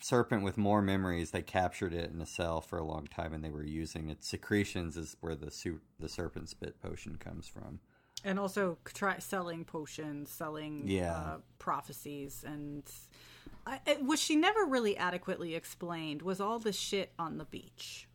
serpent 0.00 0.42
with 0.44 0.56
more 0.56 0.80
memories, 0.82 1.30
they 1.30 1.42
captured 1.42 1.92
it 1.92 2.10
in 2.10 2.20
a 2.20 2.26
cell 2.26 2.60
for 2.60 2.78
a 2.78 2.84
long 2.84 3.06
time, 3.06 3.32
and 3.32 3.44
they 3.44 3.50
were 3.50 3.64
using 3.64 4.08
its 4.08 4.28
secretions 4.28 4.96
is 4.96 5.16
where 5.20 5.34
the 5.34 5.50
su- 5.50 5.80
the 5.98 6.08
serpent 6.08 6.48
spit 6.48 6.80
potion 6.80 7.16
comes 7.16 7.46
from. 7.48 7.80
and 8.24 8.38
also 8.38 8.78
try 8.84 9.18
selling 9.18 9.64
potions, 9.64 10.28
selling 10.30 10.82
Yeah. 10.88 11.12
uh, 11.16 11.36
prophecies, 11.58 12.44
and 12.46 12.82
I, 13.66 13.80
it, 13.86 14.02
what 14.02 14.18
she 14.18 14.34
never 14.34 14.64
really 14.64 14.96
adequately 14.96 15.54
explained 15.54 16.22
was 16.22 16.40
all 16.40 16.58
the 16.58 16.72
shit 16.72 17.12
on 17.18 17.38
the 17.38 17.44
beach. 17.44 18.08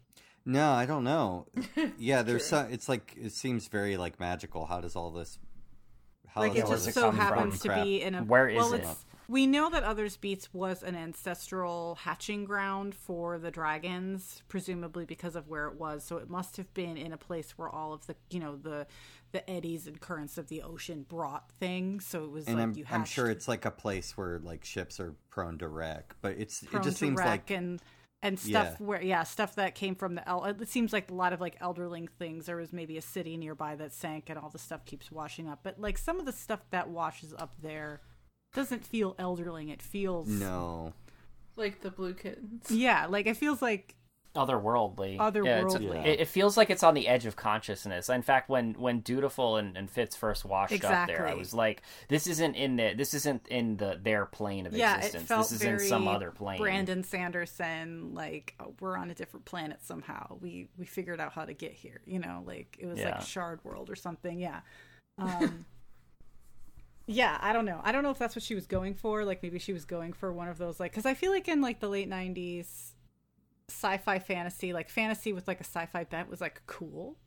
No, 0.45 0.71
I 0.71 0.86
don't 0.86 1.05
know. 1.05 1.47
yeah, 1.97 2.21
there's 2.21 2.45
so, 2.45 2.67
it's 2.69 2.89
like 2.89 3.15
it 3.17 3.31
seems 3.31 3.67
very 3.69 3.95
like 3.95 4.19
magical. 4.19 4.65
How 4.65 4.81
does 4.81 4.95
all 4.97 5.09
this? 5.11 5.39
How 6.27 6.41
like 6.41 6.53
does 6.55 6.63
it 6.69 6.86
just 6.86 6.93
so 6.95 7.11
happens 7.11 7.63
from? 7.63 7.75
to 7.77 7.84
be 7.84 8.01
in 8.01 8.15
a 8.15 8.23
Where 8.23 8.49
is 8.49 8.57
well, 8.57 8.73
it? 8.73 8.86
We 9.34 9.47
know 9.47 9.67
that 9.71 9.81
Others 9.81 10.17
Beach 10.17 10.45
was 10.53 10.84
an 10.84 10.95
ancestral 10.95 11.95
hatching 11.95 12.45
ground 12.45 12.93
for 12.93 13.39
the 13.39 13.49
dragons, 13.49 14.43
presumably 14.47 15.05
because 15.05 15.36
of 15.36 15.47
where 15.47 15.65
it 15.69 15.73
was. 15.73 16.03
So 16.03 16.17
it 16.17 16.29
must 16.29 16.55
have 16.57 16.71
been 16.75 16.97
in 16.97 17.11
a 17.11 17.17
place 17.17 17.57
where 17.57 17.67
all 17.67 17.93
of 17.93 18.05
the 18.05 18.15
you 18.29 18.39
know 18.39 18.55
the 18.55 18.86
the 19.31 19.49
eddies 19.49 19.88
and 19.88 19.99
currents 19.99 20.38
of 20.38 20.49
the 20.49 20.61
ocean 20.61 21.03
brought 21.09 21.49
things. 21.59 22.05
So 22.05 22.25
it 22.25 22.29
was 22.29 22.45
and 22.45 22.57
like 22.57 22.63
I'm 22.63 22.73
you 22.75 22.86
I'm 22.91 23.05
sure 23.05 23.27
it's 23.27 23.47
like 23.47 23.65
a 23.65 23.71
place 23.71 24.15
where 24.15 24.38
like 24.38 24.63
ships 24.63 24.99
are 24.99 25.15
prone 25.31 25.57
to 25.57 25.67
wreck, 25.67 26.13
but 26.21 26.36
it's 26.38 26.63
prone 26.63 26.84
it 26.84 26.86
just 26.86 26.97
seems 26.97 27.17
wreck 27.17 27.27
like 27.27 27.49
and 27.49 27.81
and 28.21 28.39
stuff 28.39 28.77
Yeah. 28.79 28.86
where 28.86 29.01
yeah 29.01 29.23
stuff 29.23 29.55
that 29.55 29.73
came 29.73 29.95
from 29.95 30.13
the 30.13 30.29
el- 30.29 30.45
it 30.45 30.69
seems 30.69 30.93
like 30.93 31.09
a 31.09 31.13
lot 31.15 31.34
of 31.34 31.41
like 31.41 31.57
elderling 31.59 32.07
things 32.19 32.45
there 32.45 32.57
was 32.57 32.71
maybe 32.71 32.97
a 32.99 33.01
city 33.01 33.36
nearby 33.36 33.75
that 33.77 33.93
sank 33.93 34.29
and 34.29 34.38
all 34.38 34.49
the 34.49 34.59
stuff 34.59 34.86
keeps 34.86 35.11
washing 35.11 35.49
up 35.49 35.59
but 35.61 35.77
like 35.81 35.97
some 35.97 36.19
of 36.21 36.25
the 36.25 36.31
stuff 36.31 36.61
that 36.69 36.88
washes 36.88 37.34
up 37.34 37.53
there 37.61 37.99
doesn't 38.54 38.86
feel 38.86 39.16
elderling 39.16 39.72
it 39.72 39.82
feels 39.82 40.28
no. 40.28 40.93
Like 41.56 41.82
the 41.82 41.91
blue 41.91 42.14
kittens. 42.14 42.70
yeah 42.72 43.06
like 43.08 43.26
it 43.28 43.38
feels 43.38 43.62
like 43.62 43.95
otherworldly. 44.36 45.18
Otherworldly. 45.20 45.45
Yeah, 45.45 45.60
it's- 45.99 46.08
it, 46.08 46.20
it 46.22 46.28
feels 46.28 46.58
like 46.58 46.72
it's 46.72 46.82
on 46.82 46.95
the 46.95 47.08
edge 47.08 47.28
of 47.28 47.36
consciousness. 47.36 48.10
In 48.10 48.24
fact, 48.24 48.49
when 48.49 48.74
when 48.74 49.01
Dutiful 49.01 49.58
and, 49.58 49.78
and 49.78 49.88
Fitz 49.88 50.16
first 50.16 50.43
washed 50.43 50.84
up 50.84 51.06
there, 51.08 51.28
I 51.28 51.36
was 51.36 51.54
like, 51.54 51.84
this 52.08 52.26
isn't 52.26 52.56
in 52.56 52.76
the 52.78 52.93
this 52.95 53.14
isn't 53.14 53.47
in 53.49 53.78
the 53.78 53.99
their 54.01 54.26
plane 54.26 54.66
of 54.66 54.74
yeah 54.74 54.97
existence. 54.97 55.24
it 55.24 55.28
felt 55.28 55.43
this 55.43 55.51
is 55.51 55.62
very 55.62 55.84
in 55.84 55.88
some 55.88 56.08
other 56.08 56.32
plane. 56.32 56.58
brandon 56.60 57.04
sanderson 57.04 58.16
like 58.16 58.56
oh, 58.60 58.74
we're 58.80 58.97
on 58.97 59.12
a 59.12 59.14
different 59.14 59.45
planet 59.45 59.78
somehow 59.84 60.36
we 60.41 60.68
we 60.80 60.86
figured 60.88 61.20
out 61.22 61.32
how 61.34 61.45
to 61.45 61.54
get 61.54 61.74
here 61.74 62.01
you 62.06 62.18
know 62.18 62.41
like 62.47 62.76
it 62.80 62.88
was 62.88 62.97
Yeah. 62.97 63.12
like 63.12 63.22
shard 63.22 63.60
world 63.64 63.89
or 63.91 63.95
something 63.95 64.39
yeah 64.39 64.62
um 65.20 65.66
yeah 67.06 67.38
i 67.41 67.54
don't 67.54 67.66
know. 67.66 67.82
I 67.84 67.91
don't 67.91 68.04
know 68.04 68.12
if 68.12 68.20
that's 68.20 68.36
what 68.36 68.43
she 68.43 68.56
was 68.56 68.66
going 68.66 68.95
for. 68.95 69.26
Like 69.26 69.43
maybe 69.43 69.60
she 69.60 69.74
was 69.74 69.86
going 69.86 70.14
for 70.14 70.32
one 70.32 70.47
of 70.47 70.58
those 70.58 70.80
like 70.80 70.91
because 70.91 71.06
i 71.06 71.14
feel 71.14 71.32
like 71.32 71.47
in 71.47 71.62
like 71.62 71.80
the 71.80 71.89
late 71.89 72.10
90s 72.10 72.93
sci-fi 73.70 74.20
fantasy 74.20 74.74
like 74.74 74.89
fantasy 74.89 75.34
with 75.34 75.47
like 75.47 75.60
a 75.62 75.64
sci-fi 75.64 76.04
bent 76.04 76.30
was 76.30 76.41
like 76.41 76.62
cool. 76.68 77.18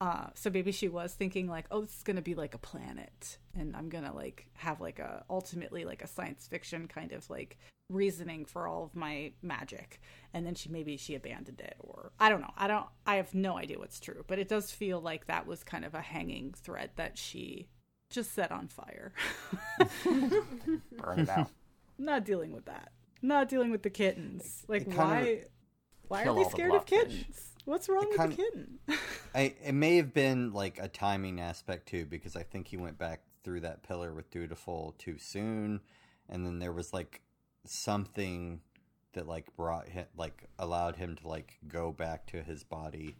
Uh 0.00 0.26
so 0.34 0.50
maybe 0.50 0.72
she 0.72 0.88
was 0.88 1.14
thinking 1.14 1.48
like 1.48 1.66
oh 1.70 1.82
this 1.82 1.96
is 1.96 2.02
gonna 2.02 2.22
be 2.22 2.34
like 2.34 2.54
a 2.54 2.58
planet 2.58 3.38
and 3.58 3.74
i'm 3.74 3.88
gonna 3.88 4.14
like 4.14 4.46
have 4.54 4.80
like 4.80 4.98
a 4.98 5.24
ultimately 5.30 5.84
like 5.84 6.02
a 6.02 6.06
science 6.06 6.46
fiction 6.46 6.86
kind 6.86 7.12
of 7.12 7.28
like 7.30 7.56
reasoning 7.88 8.44
for 8.44 8.66
all 8.66 8.82
of 8.82 8.96
my 8.96 9.32
magic. 9.42 10.00
And 10.34 10.44
then 10.44 10.56
she 10.56 10.68
maybe 10.68 10.96
she 10.96 11.14
abandoned 11.14 11.60
it 11.60 11.76
or 11.80 12.12
i 12.20 12.28
don't 12.28 12.40
know. 12.40 12.52
I 12.56 12.66
don't 12.66 12.86
i 13.06 13.16
have 13.16 13.34
no 13.34 13.56
idea 13.56 13.78
what's 13.78 14.00
true 14.00 14.24
but 14.26 14.38
it 14.38 14.48
does 14.48 14.70
feel 14.70 15.00
like 15.00 15.26
that 15.26 15.46
was 15.46 15.64
kind 15.64 15.84
of 15.84 15.94
a 15.94 16.00
hanging 16.00 16.52
thread 16.52 16.90
that 16.96 17.16
she 17.16 17.68
just 18.10 18.34
set 18.34 18.52
on 18.52 18.68
fire. 18.68 19.12
Burn 20.04 21.20
it 21.20 21.28
out. 21.28 21.50
not 21.98 22.24
dealing 22.24 22.52
with 22.52 22.66
that. 22.66 22.92
Not 23.22 23.48
dealing 23.48 23.70
with 23.70 23.82
the 23.82 23.90
kittens. 23.90 24.64
Like 24.68 24.86
why 24.92 25.44
why 26.08 26.22
are 26.22 26.24
they 26.24 26.30
all 26.30 26.44
the 26.44 26.50
scared 26.50 26.74
of 26.74 26.86
kittens? 26.86 27.52
What's 27.64 27.88
wrong 27.88 28.06
with 28.08 28.30
the 28.30 28.36
kitten? 28.36 28.78
I 29.34 29.54
it 29.64 29.72
may 29.74 29.96
have 29.96 30.14
been 30.14 30.52
like 30.52 30.78
a 30.80 30.88
timing 30.88 31.40
aspect 31.40 31.88
too 31.88 32.06
because 32.06 32.36
I 32.36 32.42
think 32.42 32.68
he 32.68 32.76
went 32.76 32.98
back 32.98 33.22
through 33.42 33.60
that 33.60 33.82
pillar 33.82 34.12
with 34.12 34.30
Dutiful 34.30 34.94
too 34.98 35.18
soon, 35.18 35.80
and 36.28 36.46
then 36.46 36.58
there 36.58 36.72
was 36.72 36.92
like 36.92 37.22
something 37.64 38.60
that 39.14 39.26
like 39.26 39.54
brought 39.56 39.88
him 39.88 40.06
like 40.16 40.48
allowed 40.58 40.96
him 40.96 41.16
to 41.16 41.28
like 41.28 41.58
go 41.66 41.90
back 41.90 42.26
to 42.26 42.42
his 42.42 42.62
body. 42.62 43.16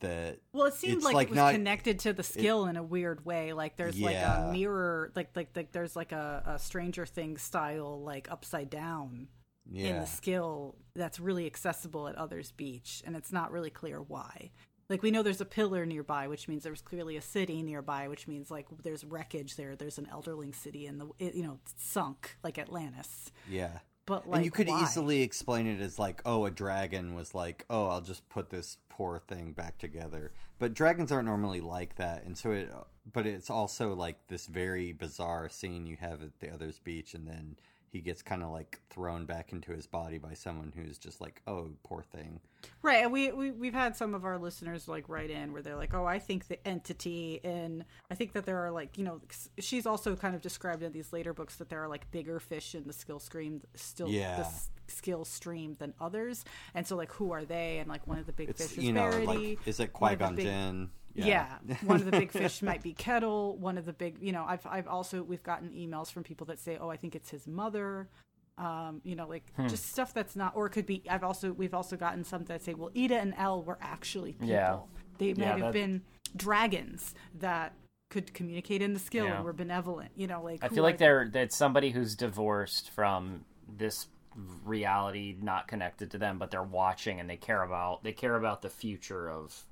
That 0.00 0.40
Well, 0.52 0.66
it 0.66 0.74
seemed 0.74 1.02
like, 1.02 1.14
like, 1.14 1.26
it 1.28 1.30
was 1.30 1.36
not- 1.36 1.52
connected 1.52 2.00
to 2.00 2.12
the 2.12 2.22
skill 2.22 2.66
in 2.66 2.76
a 2.76 2.82
weird 2.82 3.24
way. 3.24 3.52
Like 3.52 3.76
there's 3.76 3.98
like 3.98 4.16
a 4.48 4.52
mirror, 4.52 5.12
like 5.14 5.30
like 5.36 5.50
like 5.54 5.72
there's 5.72 5.94
like 5.94 6.12
a, 6.12 6.42
a 6.44 6.58
Stranger 6.58 7.06
Things 7.06 7.40
style, 7.42 8.02
like 8.02 8.30
upside 8.30 8.68
down 8.70 9.28
in 9.72 10.00
the 10.00 10.06
skill 10.06 10.76
that's 10.94 11.18
really 11.20 11.46
accessible 11.46 12.08
at 12.08 12.16
Others 12.16 12.52
Beach, 12.52 13.02
and 13.06 13.16
it's 13.16 13.32
not 13.32 13.52
really 13.52 13.70
clear 13.70 14.00
why. 14.00 14.50
Like 14.88 15.02
we 15.02 15.10
know 15.10 15.22
there's 15.22 15.40
a 15.40 15.44
pillar 15.44 15.84
nearby, 15.86 16.28
which 16.28 16.46
means 16.46 16.62
there's 16.62 16.82
clearly 16.82 17.16
a 17.16 17.20
city 17.22 17.62
nearby, 17.62 18.06
which 18.08 18.28
means 18.28 18.50
like 18.50 18.66
there's 18.82 19.04
wreckage 19.04 19.56
there. 19.56 19.74
There's 19.76 19.98
an 19.98 20.06
elderling 20.12 20.54
city 20.54 20.86
in 20.86 20.98
the 20.98 21.08
you 21.18 21.42
know 21.42 21.58
sunk 21.76 22.36
like 22.44 22.58
Atlantis. 22.58 23.30
yeah. 23.48 23.78
But 24.06 24.28
like 24.28 24.36
and 24.36 24.44
you 24.44 24.50
could 24.52 24.68
why? 24.68 24.82
easily 24.82 25.22
explain 25.22 25.66
it 25.66 25.80
as 25.80 25.98
like, 25.98 26.22
oh, 26.24 26.46
a 26.46 26.50
dragon 26.50 27.14
was 27.14 27.34
like, 27.34 27.64
oh, 27.68 27.88
I'll 27.88 28.00
just 28.00 28.28
put 28.28 28.50
this 28.50 28.78
poor 28.88 29.18
thing 29.18 29.52
back 29.52 29.78
together. 29.78 30.32
But 30.58 30.74
dragons 30.74 31.10
aren't 31.12 31.26
normally 31.26 31.60
like 31.60 31.96
that, 31.96 32.24
and 32.24 32.38
so 32.38 32.52
it. 32.52 32.72
But 33.12 33.26
it's 33.26 33.50
also 33.50 33.94
like 33.94 34.16
this 34.28 34.46
very 34.46 34.92
bizarre 34.92 35.48
scene 35.48 35.86
you 35.86 35.96
have 35.96 36.22
at 36.22 36.40
the 36.40 36.52
other's 36.52 36.78
beach, 36.78 37.14
and 37.14 37.26
then 37.26 37.56
he 37.96 38.02
gets 38.02 38.20
kind 38.22 38.42
of 38.42 38.50
like 38.50 38.78
thrown 38.90 39.24
back 39.24 39.52
into 39.52 39.72
his 39.72 39.86
body 39.86 40.18
by 40.18 40.34
someone 40.34 40.70
who's 40.76 40.98
just 40.98 41.18
like, 41.20 41.40
oh, 41.46 41.70
poor 41.82 42.02
thing. 42.02 42.40
Right, 42.82 43.02
and 43.02 43.10
we, 43.12 43.32
we 43.32 43.50
we've 43.52 43.72
had 43.74 43.96
some 43.96 44.14
of 44.14 44.24
our 44.24 44.36
listeners 44.38 44.86
like 44.86 45.08
write 45.08 45.30
in 45.30 45.52
where 45.52 45.62
they're 45.62 45.76
like, 45.76 45.94
"Oh, 45.94 46.04
I 46.04 46.18
think 46.18 46.48
the 46.48 46.66
entity," 46.66 47.40
and 47.44 47.84
I 48.10 48.14
think 48.16 48.32
that 48.32 48.44
there 48.44 48.58
are 48.64 48.70
like 48.70 48.98
you 48.98 49.04
know, 49.04 49.20
she's 49.58 49.86
also 49.86 50.16
kind 50.16 50.34
of 50.34 50.42
described 50.42 50.82
in 50.82 50.92
these 50.92 51.12
later 51.12 51.32
books 51.32 51.56
that 51.56 51.68
there 51.68 51.82
are 51.82 51.88
like 51.88 52.10
bigger 52.10 52.38
fish 52.40 52.74
in 52.74 52.84
the 52.86 52.92
skill 52.92 53.18
stream, 53.20 53.62
still 53.76 54.08
Yeah. 54.08 54.36
the 54.42 54.92
skill 54.92 55.24
stream 55.24 55.76
than 55.78 55.94
others, 56.00 56.44
and 56.74 56.86
so 56.86 56.96
like 56.96 57.12
who 57.12 57.30
are 57.32 57.44
they? 57.44 57.78
And 57.78 57.88
like 57.88 58.06
one 58.06 58.18
of 58.18 58.26
the 58.26 58.32
big 58.32 58.48
It's 58.50 58.66
fish 58.66 58.78
is 58.78 58.84
you 58.84 58.92
know 58.92 59.10
like 59.24 59.58
is 59.66 59.78
it 59.80 59.92
Qui 59.92 60.16
Gon 60.16 60.34
big- 60.34 60.46
Jinn? 60.46 60.90
Yeah. 61.24 61.58
one 61.84 61.96
of 62.00 62.04
the 62.04 62.10
big 62.10 62.30
fish 62.32 62.60
might 62.70 62.82
be 62.82 62.92
Kettle. 62.92 63.56
One 63.56 63.78
of 63.78 63.86
the 63.86 63.92
big, 63.92 64.18
you 64.20 64.32
know, 64.32 64.44
I've 64.46 64.66
I've 64.66 64.86
also 64.88 65.22
we've 65.22 65.42
gotten 65.42 65.70
emails 65.70 66.10
from 66.12 66.22
people 66.24 66.46
that 66.48 66.58
say, 66.58 66.76
"Oh, 66.80 66.88
I 66.90 66.96
think 66.96 67.14
it's 67.14 67.30
his 67.30 67.46
mother." 67.46 68.08
Um, 68.58 69.02
you 69.04 69.14
know, 69.16 69.28
like 69.28 69.52
Hmm. 69.56 69.66
just 69.68 69.86
stuff 69.92 70.14
that's 70.14 70.34
not, 70.34 70.56
or 70.56 70.66
it 70.66 70.70
could 70.70 70.86
be. 70.86 71.02
I've 71.10 71.22
also 71.24 71.52
we've 71.52 71.74
also 71.74 71.96
gotten 71.96 72.24
some 72.24 72.44
that 72.44 72.62
say, 72.62 72.74
"Well, 72.74 72.90
Eda 72.94 73.16
and 73.18 73.34
El 73.36 73.62
were 73.62 73.78
actually 73.80 74.32
people. 74.32 74.48
Yeah. 74.48 74.78
They 75.18 75.28
might 75.34 75.38
Yeah, 75.38 75.48
have 75.50 75.60
that- 75.60 75.72
been 75.72 76.02
dragons 76.34 77.14
that 77.38 77.74
could 78.10 78.32
communicate 78.32 78.80
in 78.82 78.92
the 78.94 79.00
skill 79.00 79.26
Yeah. 79.26 79.36
and 79.36 79.44
were 79.44 79.52
benevolent." 79.52 80.12
You 80.16 80.26
know, 80.26 80.42
like 80.42 80.62
I 80.64 80.68
feel 80.68 80.82
like 80.82 80.98
they're 80.98 81.28
that's 81.28 81.56
somebody 81.56 81.90
who's 81.90 82.14
divorced 82.14 82.90
from 82.90 83.44
this 83.68 84.06
reality 84.64 85.36
not 85.40 85.66
connected 85.68 86.10
to 86.10 86.18
them, 86.18 86.38
but 86.38 86.50
they're 86.50 86.62
watching 86.62 87.20
and 87.20 87.28
they 87.28 87.36
care 87.36 87.62
about 87.62 88.02
they 88.04 88.12
care 88.12 88.36
about 88.36 88.62
the 88.62 88.70
future 88.70 89.30
of. 89.30 89.64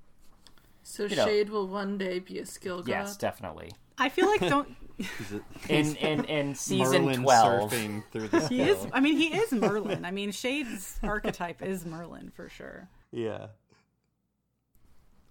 So 0.85 1.05
You 1.07 1.17
know. 1.17 1.27
Chade 1.27 1.49
will 1.51 1.67
one 1.67 1.99
day 1.99 2.19
be 2.21 2.39
a 2.39 2.47
skill 2.47 2.79
god. 2.79 2.89
Yes, 2.89 3.17
definitely. 3.17 3.73
I 3.99 4.09
feel 4.11 4.27
like 4.27 4.41
don't 4.41 4.69
Is 4.99 5.33
it- 5.33 5.43
In 5.69 5.97
in 5.97 6.25
in 6.27 6.55
season 6.67 7.03
Merlin 7.07 7.23
twelve, 7.23 7.73
surfing 7.73 8.03
through 8.13 8.29
the 8.29 8.47
he 8.49 8.61
is. 8.63 8.87
I 8.93 9.01
mean 9.01 9.17
he 9.17 9.29
is 9.37 9.51
Merlin. 9.53 10.05
I 10.05 10.11
mean 10.13 10.31
Chade's 10.31 10.99
archetype 11.03 11.63
is 11.63 11.85
Merlin 11.85 12.31
for 12.31 12.49
sure. 12.49 12.89
Yeah. 13.11 13.49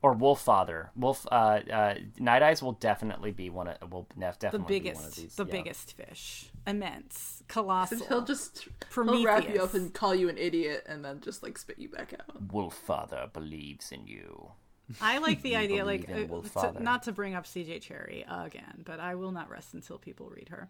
or 0.01 0.13
Wolffather, 0.15 0.89
Wolf 0.97 1.25
uh, 1.31 1.59
uh, 1.71 1.95
Night 2.19 2.43
Eyes 2.43 2.61
will 2.61 2.73
definitely 2.73 3.31
be 3.31 3.49
one 3.49 3.69
of 3.69 3.91
will 3.91 4.07
nef- 4.17 4.39
The 4.39 4.47
definitely 4.47 4.79
be 4.81 4.91
one 4.91 5.05
of 5.05 5.15
these. 5.15 5.35
the 5.35 5.45
yeah. 5.45 5.51
biggest 5.51 5.95
fish. 5.95 6.49
Immense. 6.67 7.43
Colossal. 7.47 8.05
He'll 8.07 8.21
just 8.25 8.67
Prometheus. 8.89 9.19
he'll 9.21 9.27
wrap 9.27 9.53
you 9.53 9.61
up 9.63 9.73
and 9.73 9.93
call 9.93 10.13
you 10.13 10.27
an 10.29 10.37
idiot, 10.37 10.83
and 10.87 11.05
then 11.05 11.21
just 11.21 11.41
like 11.43 11.57
spit 11.57 11.79
you 11.79 11.87
back 11.89 12.13
out. 12.19 12.51
Wolf 12.51 12.73
Father 12.75 13.29
believes 13.31 13.91
in 13.93 14.07
you. 14.07 14.51
I 15.01 15.19
like 15.19 15.41
the 15.41 15.55
idea, 15.63 15.85
like 15.85 16.09
uh, 16.09 16.71
to, 16.71 16.83
not 16.83 17.03
to 17.03 17.11
bring 17.11 17.35
up 17.35 17.45
CJ 17.45 17.81
Cherryh 17.81 18.45
again, 18.45 18.83
but 18.83 18.99
I 18.99 19.15
will 19.15 19.31
not 19.31 19.49
rest 19.49 19.73
until 19.73 19.97
people 19.97 20.29
read 20.29 20.49
her. 20.49 20.67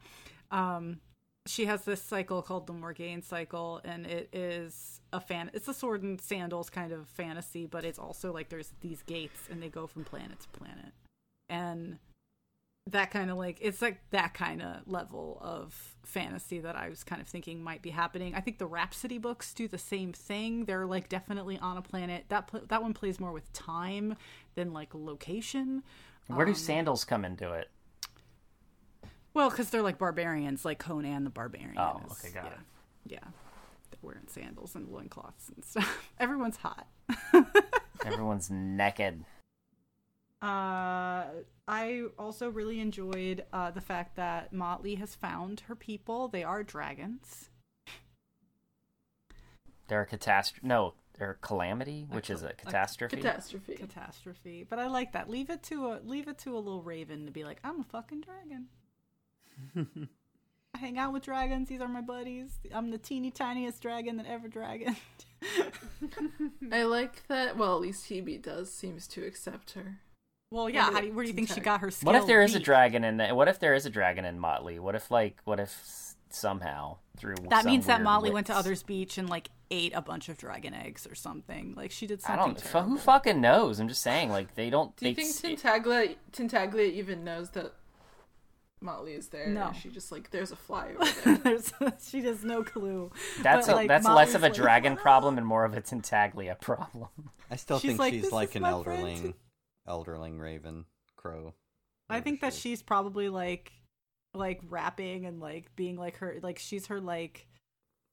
Um, 0.52 1.00
she 1.46 1.66
has 1.66 1.84
this 1.84 2.02
cycle 2.02 2.42
called 2.42 2.68
the 2.68 2.74
Morgaine 2.74 3.22
cycle, 3.22 3.82
and 3.84 4.06
it 4.06 4.30
is 4.32 5.02
a 5.12 5.20
fan. 5.20 5.52
It's 5.54 5.68
a 5.68 5.74
sword 5.74 6.04
and 6.04 6.20
sandals 6.22 6.70
kind 6.70 6.94
of 6.94 7.08
fantasy, 7.10 7.66
but 7.66 7.84
it's 7.84 8.00
also 8.00 8.32
like 8.32 8.50
there's 8.50 8.72
these 8.82 9.02
gates, 9.04 9.42
and 9.52 9.62
they 9.62 9.70
go 9.70 9.88
from 9.88 10.06
planet 10.06 10.40
to 10.40 10.50
planet, 10.50 10.94
and 11.50 11.98
that 12.88 13.12
kind 13.12 13.32
of 13.32 13.38
like 13.38 13.58
it's 13.62 13.82
like 13.82 14.00
that 14.10 14.34
kind 14.34 14.62
of 14.62 14.86
level 14.88 15.38
of 15.42 15.96
fantasy 16.04 16.60
that 16.60 16.76
I 16.76 16.90
was 16.90 17.04
kind 17.04 17.22
of 17.22 17.28
thinking 17.28 17.64
might 17.64 17.82
be 17.82 17.90
happening. 17.92 18.36
I 18.36 18.42
think 18.42 18.58
the 18.58 18.66
Rhapsody 18.66 19.18
books 19.18 19.54
do 19.54 19.68
the 19.68 19.78
same 19.78 20.12
thing. 20.12 20.66
They're 20.66 20.86
like 20.86 21.08
definitely 21.08 21.58
on 21.60 21.78
a 21.78 21.82
planet. 21.82 22.26
That 22.30 22.48
pl- 22.48 22.64
that 22.68 22.82
one 22.82 22.94
plays 22.94 23.20
more 23.20 23.32
with 23.32 23.52
time 23.54 24.16
than 24.56 24.74
like 24.74 24.94
location. 24.94 25.84
Where 26.28 26.46
Um, 26.46 26.54
do 26.54 26.58
sandals 26.60 27.06
come 27.06 27.24
into 27.26 27.52
it? 27.54 27.70
Well, 29.34 29.50
because 29.50 29.70
they're 29.70 29.82
like 29.82 29.98
barbarians, 29.98 30.64
like 30.66 30.78
Conan 30.80 31.24
the 31.24 31.30
Barbarian. 31.30 31.78
Oh, 31.78 32.02
is- 32.06 32.12
okay, 32.24 32.34
got 32.34 32.46
yeah, 32.46 32.52
it. 32.52 32.60
Yeah, 33.06 33.28
they're 33.92 34.00
wearing 34.02 34.28
sandals 34.28 34.76
and 34.76 34.90
loincloths 34.90 35.50
and 35.56 35.64
stuff. 35.64 36.12
Everyone's 36.20 36.58
hot. 36.58 36.88
Everyone's 38.06 38.50
naked. 38.52 39.24
Uh, 40.44 41.24
I 41.70 42.04
also 42.20 42.50
really 42.50 42.82
enjoyed 42.82 43.46
uh, 43.54 43.72
the 43.72 43.80
fact 43.80 44.18
that 44.18 44.52
Motley 44.52 44.96
has 44.96 45.16
found 45.16 45.62
her 45.62 45.76
people. 45.76 46.28
They 46.28 46.44
are 46.44 46.64
dragons. 46.64 47.50
They're 49.88 50.02
a 50.02 50.06
catastrophe. 50.06 50.68
No, 50.68 50.96
they're 51.18 51.32
a 51.32 51.36
calamity, 51.36 52.08
which 52.10 52.30
is 52.30 52.44
a 52.44 52.52
catastrophe. 52.52 53.16
Catastrophe. 53.16 53.76
Catastrophe. 53.76 54.66
But 54.70 54.80
I 54.80 54.88
like 54.88 55.14
that. 55.14 55.30
Leave 55.30 55.50
it 55.50 55.64
to 55.64 55.88
a 55.88 56.00
leave 56.04 56.28
it 56.28 56.40
to 56.40 56.58
a 56.58 56.60
little 56.60 56.84
raven 56.84 57.26
to 57.26 57.32
be 57.32 57.46
like, 57.46 57.60
I'm 57.64 57.80
a 57.80 57.86
fucking 57.86 58.22
dragon. 58.22 58.68
I 60.76 60.78
hang 60.78 60.98
out 60.98 61.14
with 61.14 61.24
dragons. 61.24 61.70
These 61.70 61.80
are 61.80 61.88
my 61.88 62.02
buddies. 62.02 62.60
I'm 62.74 62.92
the 62.92 62.98
teeny 62.98 63.32
tiniest 63.32 63.82
dragon 63.82 64.18
that 64.18 64.26
ever 64.26 64.50
dragoned. 64.50 64.98
I 66.72 66.84
like 66.84 67.26
that. 67.28 67.56
Well, 67.56 67.76
at 67.76 67.82
least 67.82 68.10
Hebe 68.10 68.42
does 68.42 68.74
seems 68.74 69.08
to 69.10 69.24
accept 69.26 69.72
her. 69.74 70.00
Well, 70.54 70.70
yeah. 70.70 70.84
How 70.92 71.02
do 71.02 71.08
you, 71.08 71.14
where 71.14 71.24
do 71.26 71.30
you 71.30 71.36
think 71.36 71.50
she 71.50 71.60
got 71.60 71.82
her 71.82 71.92
skill? 71.92 72.08
what 72.14 72.16
if 72.16 72.28
there 72.28 72.42
is 72.42 72.56
a 72.56 72.60
dragon 72.60 73.04
in 73.04 73.18
the, 73.18 73.28
What 73.30 73.48
if 73.48 73.60
there 73.60 73.74
is 73.74 73.86
a 73.86 73.90
dragon 73.90 74.24
in 74.26 74.40
Motley? 74.40 74.80
What 74.80 74.96
if 74.96 75.10
like 75.12 75.38
what 75.46 75.60
if 75.60 76.14
somehow 76.30 76.98
through 77.18 77.36
That 77.50 77.64
some 77.64 77.72
means 77.72 77.86
that 77.88 78.02
Motley 78.02 78.30
Molly 78.30 78.34
went 78.34 78.48
to 78.48 78.56
Others 78.56 78.84
Beach 78.84 79.18
and 79.18 79.30
like 79.30 79.50
ate 79.70 79.94
a 79.96 80.02
bunch 80.02 80.30
of 80.30 80.38
dragon 80.38 80.74
eggs 80.74 81.06
or 81.08 81.16
something. 81.16 81.74
Like 81.76 81.92
she 81.92 82.08
did 82.08 82.22
I 82.24 82.28
something. 82.28 82.46
don't. 82.54 82.62
fu- 82.62 82.70
terrible. 82.70 82.90
Who 82.92 82.98
fucking 82.98 83.42
knows? 83.42 83.80
I'm 83.80 83.88
just 83.88 84.02
saying. 84.02 84.30
Like 84.30 84.56
they 84.56 84.70
don't. 84.70 84.96
Do 84.98 85.08
you 85.10 85.16
they, 85.16 85.24
think 85.24 85.60
Tintaglia 85.60 86.16
Tintaglia 86.32 86.92
even 86.92 87.24
knows 87.24 87.50
that 87.52 87.74
Motley 88.82 89.14
is 89.14 89.28
there? 89.30 89.48
No. 89.48 89.72
She 89.80 89.90
just 89.90 90.12
like 90.12 90.32
there's 90.32 90.52
a 90.52 90.56
fly 90.56 90.92
over 91.00 91.12
there. 91.26 91.38
There's, 91.38 91.72
she 92.08 92.22
has 92.24 92.44
no 92.44 92.64
clue. 92.64 93.12
That's 93.42 93.68
But, 93.68 93.74
a, 93.74 93.76
like, 93.76 93.88
that's 93.88 94.04
Molly's 94.06 94.28
less 94.28 94.36
of 94.36 94.44
a 94.44 94.48
like, 94.48 94.54
dragon 94.56 94.96
problem 94.98 95.38
and 95.38 95.46
more 95.48 95.66
of 95.66 95.74
a 95.76 95.82
Tintaglia 95.82 96.60
problem. 96.60 97.10
I 97.52 97.56
still 97.56 97.80
She's 97.80 97.90
think 97.92 98.00
like, 98.00 98.14
she's 98.14 98.24
"This 98.24 98.32
like 98.32 98.56
an 98.56 98.64
my 98.64 98.84
friend." 98.84 99.04
elderling, 99.08 99.34
elderling 99.88 100.40
raven 100.40 100.86
crow. 101.16 101.54
I 102.10 102.20
think 102.20 102.42
that 102.42 102.54
she's 102.54 102.82
probably 102.82 103.30
like, 103.30 103.72
like 104.34 104.62
rapping 104.70 105.26
and 105.26 105.40
like 105.40 105.76
being 105.76 105.96
like 105.96 106.18
her, 106.18 106.38
like 106.42 106.60
she's 106.60 106.88
her 106.88 107.00
like, 107.00 107.48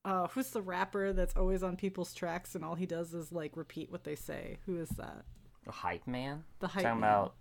uh, 0.04 0.28
who's 0.28 0.50
the 0.50 0.62
rapper 0.62 1.12
that's 1.12 1.36
always 1.36 1.62
on 1.62 1.76
people's 1.76 2.14
tracks 2.14 2.54
and 2.54 2.64
all 2.64 2.74
he 2.74 2.86
does 2.86 3.12
is 3.12 3.30
like 3.32 3.56
repeat 3.56 3.90
what 3.90 4.04
they 4.04 4.14
say? 4.16 4.58
Who 4.66 4.78
is 4.78 4.88
that? 4.90 5.24
The 5.66 5.72
hype 5.72 6.06
man. 6.06 6.44
The 6.60 6.68
hype 6.68 6.84
talking 6.84 7.00
man. 7.00 7.10
about. 7.10 7.34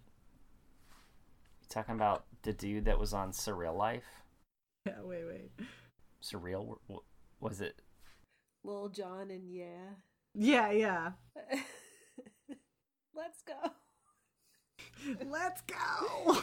Talking 1.69 1.95
about 1.95 2.26
the 2.41 2.51
dude 2.51 2.85
that 2.85 2.99
was 2.99 3.14
on 3.14 3.31
Surreal 3.31 3.77
Life. 3.77 4.23
Yeah, 4.85 5.01
wait, 5.03 5.23
wait. 5.27 5.51
Surreal. 6.23 6.77
wh- 6.89 6.91
wh- 6.93 7.41
Was 7.43 7.61
it? 7.61 7.81
Lil 8.64 8.89
Jon 8.89 9.30
and 9.30 9.49
yeah. 9.49 9.93
Yeah, 10.34 10.72
yeah. 10.72 11.11
Let's 13.15 13.41
go. 13.43 13.53
Let's 15.27 15.61
go. 15.61 16.38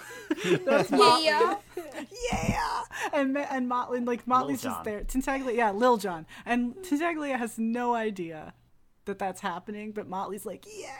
That's 0.65 0.91
Motley. 0.91 1.27
yeah. 1.27 2.83
And 3.13 3.37
and 3.39 3.69
Motley, 3.69 4.01
like 4.01 4.27
Motley's 4.27 4.63
just 4.63 4.85
there. 4.85 5.03
Tintaglia, 5.05 5.55
yeah, 5.57 5.71
Lil 5.73 5.97
Jon, 5.97 6.27
and 6.45 6.75
Tintaglia 6.77 7.39
has 7.39 7.59
no 7.59 7.95
idea 7.95 8.55
that 9.05 9.19
that's 9.19 9.41
happening, 9.41 9.93
but 9.93 10.09
Motley's 10.09 10.45
like, 10.45 10.65
yeah, 10.67 10.91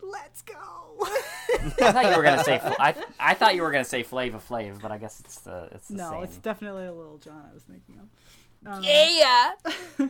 let's 0.00 0.42
go. 0.42 0.54
I 1.02 1.92
thought 1.92 2.10
you 2.10 2.16
were 2.16 2.22
gonna 2.22 2.44
say. 2.44 2.58
Fl- 2.58 2.74
I 2.78 2.94
I 3.18 3.34
thought 3.34 3.54
you 3.56 3.62
were 3.62 3.70
gonna 3.72 3.84
say 3.84 4.02
Flavor 4.02 4.38
Flav, 4.38 4.80
but 4.80 4.92
I 4.92 4.98
guess 4.98 5.20
it's 5.20 5.40
the 5.40 5.68
it's 5.72 5.88
the 5.88 5.94
no, 5.96 6.10
same. 6.12 6.22
it's 6.24 6.36
definitely 6.36 6.86
a 6.86 6.92
Lil 6.92 7.18
Jon 7.18 7.42
I 7.50 7.54
was 7.54 7.62
thinking 7.64 7.98
of. 7.98 8.08
Um, 8.72 8.82
Yeah. 8.84 9.52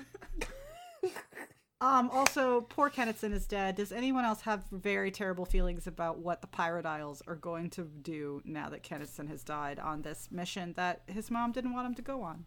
Um, 1.83 2.11
also, 2.11 2.61
poor 2.63 2.91
Kennitsson 2.91 3.33
is 3.33 3.47
dead. 3.47 3.77
Does 3.77 3.91
anyone 3.91 4.27
else 4.27 4.43
have 4.43 4.65
very 4.71 5.11
terrible 5.11 5.47
feelings 5.47 5.87
about 5.87 6.19
what 6.19 6.43
the 6.43 6.47
Pirate 6.47 6.85
Isles 6.85 7.23
are 7.27 7.37
going 7.37 7.71
to 7.71 7.85
do 7.85 8.43
now 8.45 8.69
that 8.69 8.83
Kennitsson 8.83 9.29
has 9.29 9.43
died 9.43 9.79
on 9.79 10.03
this 10.03 10.29
mission 10.31 10.75
that 10.75 11.03
his 11.07 11.31
mom 11.31 11.53
didn't 11.53 11.73
want 11.73 11.87
him 11.87 11.95
to 11.95 12.03
go 12.03 12.23
on? 12.23 12.45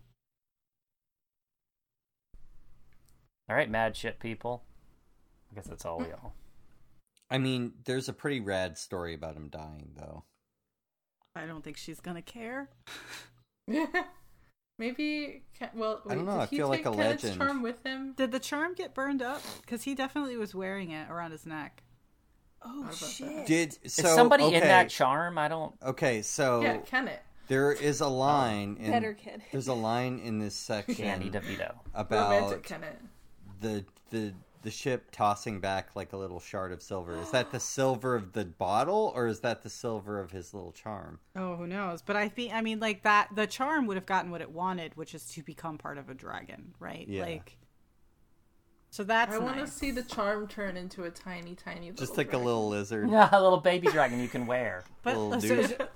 All 3.50 3.56
right, 3.56 3.70
mad 3.70 3.98
shit 3.98 4.20
people. 4.20 4.64
I 5.52 5.56
guess 5.56 5.68
that's 5.68 5.86
all 5.86 5.98
we 5.98 6.12
all. 6.12 6.36
I 7.32 7.40
mean, 7.40 7.74
there's 7.86 8.10
a 8.10 8.14
pretty 8.14 8.40
rad 8.40 8.78
story 8.78 9.16
about 9.16 9.36
him 9.36 9.50
dying, 9.50 9.94
though. 9.98 10.26
I 11.36 11.48
don't 11.48 11.64
think 11.64 11.78
she's 11.78 12.00
gonna 12.00 12.22
care. 12.22 12.70
Maybe. 14.78 15.44
Ken- 15.58 15.70
Well, 15.76 16.02
I 16.10 16.16
don't 16.16 16.26
wait, 16.26 16.32
know, 16.34 16.40
Did 16.40 16.42
I 16.42 16.46
he 16.48 16.58
feel 16.58 16.68
like 16.68 16.80
take 16.84 16.86
a 16.88 16.92
Kennit's 16.96 17.24
legend. 17.24 17.42
charm 17.42 17.62
with 17.62 17.86
him. 17.86 18.14
Did 18.18 18.32
the 18.32 18.40
charm 18.40 18.74
get 18.74 18.94
burned 18.94 19.22
up? 19.22 19.42
Because 19.62 19.84
he 19.84 19.96
definitely 19.96 20.36
was 20.38 20.56
wearing 20.56 20.92
it 20.92 21.10
around 21.10 21.32
his 21.32 21.46
neck. 21.46 21.84
Oh 22.66 22.80
about 22.82 22.92
that? 22.94 22.98
shit. 22.98 23.46
Did 23.46 23.78
Is 23.84 23.94
somebody 23.94 24.46
okay, 24.46 24.56
in 24.56 24.64
that 24.64 24.90
charm? 24.90 25.38
I 25.38 25.48
don't. 25.48 25.76
Okay, 25.84 26.22
so 26.22 26.62
Yeah, 26.62 26.78
Kenneth. 26.78 27.20
there 27.48 27.72
is 27.74 28.00
a 28.02 28.08
line. 28.08 28.78
in, 28.80 28.90
Better 28.92 29.14
Ken. 29.14 29.42
There's 29.52 29.68
a 29.68 29.74
line 29.74 30.20
in 30.20 30.40
this 30.40 30.56
section 30.56 30.96
Danny 31.06 31.30
DeVito. 31.30 31.76
about 31.94 32.32
Romantic 32.32 32.64
Kenneth. 32.64 32.96
the 33.60 33.86
the 34.12 34.34
the 34.64 34.72
ship 34.72 35.12
tossing 35.12 35.60
back 35.60 35.96
like 35.96 36.14
a 36.14 36.18
little 36.18 36.40
shard 36.40 36.72
of 36.72 36.82
silver. 36.82 37.16
Is 37.18 37.32
that 37.32 37.52
the 37.52 37.60
silver 37.60 38.16
of 38.16 38.34
the 38.34 38.46
bottle, 38.46 39.12
or 39.16 39.28
is 39.28 39.42
that 39.42 39.62
the 39.62 39.70
silver 39.70 40.20
of 40.20 40.32
his 40.32 40.54
little 40.54 40.72
charm? 40.72 41.20
Oh, 41.36 41.56
who 41.56 41.68
knows? 41.68 42.02
But 42.02 42.16
I 42.16 42.30
think 42.30 42.54
I 42.54 42.62
mean 42.62 42.80
like 42.80 43.04
that 43.04 43.30
the 43.36 43.46
charm 43.48 43.86
would 43.88 43.98
have 43.98 44.06
gotten 44.06 44.32
what 44.32 44.42
it 44.42 44.52
wanted, 44.52 44.96
which 44.98 45.14
is 45.14 45.26
to 45.34 45.44
become 45.44 45.78
part 45.78 45.98
of 45.98 46.10
a 46.10 46.14
dragon, 46.14 46.74
right? 46.80 47.08
Yeah. 47.08 47.24
Like 47.24 47.58
So 48.90 49.04
that's 49.04 49.34
I 49.34 49.38
want 49.40 49.56
to 49.56 49.62
nice. 49.62 49.74
see 49.74 49.92
the 49.92 50.04
charm 50.04 50.48
turn 50.48 50.78
into 50.78 51.04
a 51.04 51.10
tiny, 51.12 51.56
tiny 51.56 51.92
little 51.92 51.96
Just 52.06 52.18
like 52.18 52.28
dragon. 52.32 52.42
a 52.42 52.46
little 52.46 52.70
lizard. 52.70 53.10
Yeah, 53.10 53.30
a 53.32 53.42
little 53.42 53.60
baby 53.60 53.88
dragon 53.88 54.20
you 54.20 54.28
can 54.30 54.46
wear. 54.48 54.84
But 55.04 55.18
little 55.18 55.42
so 55.42 55.48
dude. 55.48 55.60
is 55.60 55.72
it 55.72 55.92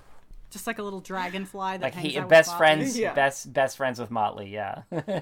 just 0.50 0.68
like 0.68 0.80
a 0.80 0.84
little 0.84 1.02
dragonfly 1.02 1.78
that 1.78 1.82
Like 1.82 1.94
hangs 1.94 2.12
he 2.14 2.18
out 2.18 2.24
with 2.26 2.30
best 2.30 2.50
Motley? 2.52 2.58
friends, 2.60 2.98
Yeah. 3.00 3.14
best 3.14 3.54
best 3.54 3.78
friends 3.78 4.00
with 4.00 4.12
Motley. 4.12 4.50
Yeah. 4.50 4.82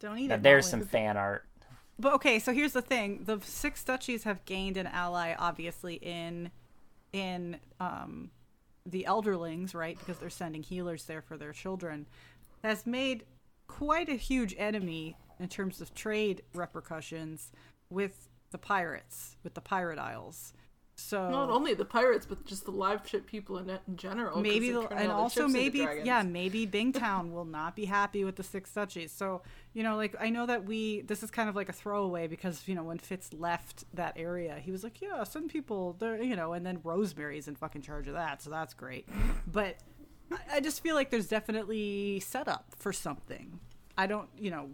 Don't 0.00 0.18
eat 0.18 0.28
Now, 0.28 0.34
it. 0.34 0.42
there's 0.42 0.64
Molly. 0.72 0.82
some 0.82 0.88
fan 0.88 1.16
art. 1.16 1.46
But 2.02 2.14
okay, 2.14 2.40
so 2.40 2.52
here's 2.52 2.72
the 2.72 2.82
thing: 2.82 3.22
the 3.26 3.38
six 3.44 3.84
duchies 3.84 4.24
have 4.24 4.44
gained 4.44 4.76
an 4.76 4.88
ally, 4.88 5.36
obviously 5.38 5.94
in 5.94 6.50
in 7.12 7.58
um, 7.78 8.32
the 8.84 9.06
elderlings, 9.08 9.72
right? 9.72 9.96
Because 9.96 10.18
they're 10.18 10.28
sending 10.28 10.64
healers 10.64 11.04
there 11.04 11.22
for 11.22 11.36
their 11.36 11.52
children. 11.52 12.06
Has 12.64 12.86
made 12.86 13.24
quite 13.68 14.08
a 14.08 14.16
huge 14.16 14.52
enemy 14.58 15.16
in 15.38 15.48
terms 15.48 15.80
of 15.80 15.94
trade 15.94 16.42
repercussions 16.52 17.52
with 17.88 18.28
the 18.50 18.58
pirates, 18.58 19.36
with 19.44 19.54
the 19.54 19.60
pirate 19.60 20.00
isles. 20.00 20.52
So 20.94 21.30
Not 21.30 21.48
only 21.50 21.72
the 21.74 21.84
pirates, 21.86 22.26
but 22.26 22.44
just 22.44 22.64
the 22.66 22.70
live 22.70 23.08
ship 23.08 23.26
people 23.26 23.56
in, 23.58 23.68
in 23.70 23.96
general. 23.96 24.40
maybe 24.40 24.70
the, 24.70 24.80
and 24.88 25.10
also 25.10 25.48
maybe 25.48 25.86
yeah 26.04 26.22
maybe 26.22 26.66
bingtown 26.66 27.32
will 27.32 27.46
not 27.46 27.74
be 27.74 27.86
happy 27.86 28.24
with 28.24 28.36
the 28.36 28.42
six 28.42 28.70
duchies. 28.72 29.10
So 29.10 29.42
you 29.72 29.82
know 29.82 29.96
like 29.96 30.14
i 30.20 30.28
know 30.28 30.44
that 30.44 30.64
we 30.66 31.00
this 31.02 31.22
is 31.22 31.30
kind 31.30 31.48
of 31.48 31.56
like 31.56 31.70
a 31.70 31.72
throwaway 31.72 32.26
because 32.26 32.68
you 32.68 32.74
know 32.74 32.82
when 32.84 32.98
fitz 32.98 33.32
left 33.32 33.84
that 33.94 34.12
area 34.16 34.58
he 34.62 34.70
was 34.70 34.84
like 34.84 35.00
yeah 35.00 35.24
some 35.24 35.48
people 35.48 35.96
they're 35.98 36.22
you 36.22 36.36
know 36.36 36.52
and 36.52 36.66
then 36.66 36.78
rosemary's 36.84 37.48
in 37.48 37.54
fucking 37.56 37.80
charge 37.80 38.06
of 38.06 38.12
that 38.14 38.42
so 38.42 38.50
that's 38.50 38.74
great. 38.74 39.08
But 39.50 39.78
I- 40.30 40.56
i 40.56 40.60
just 40.60 40.82
feel 40.82 40.94
like 40.94 41.10
there's 41.10 41.28
definitely 41.28 42.20
setup 42.20 42.66
for 42.76 42.92
something. 42.92 43.58
I 43.96 44.06
don't 44.06 44.28
you 44.38 44.50
know 44.50 44.68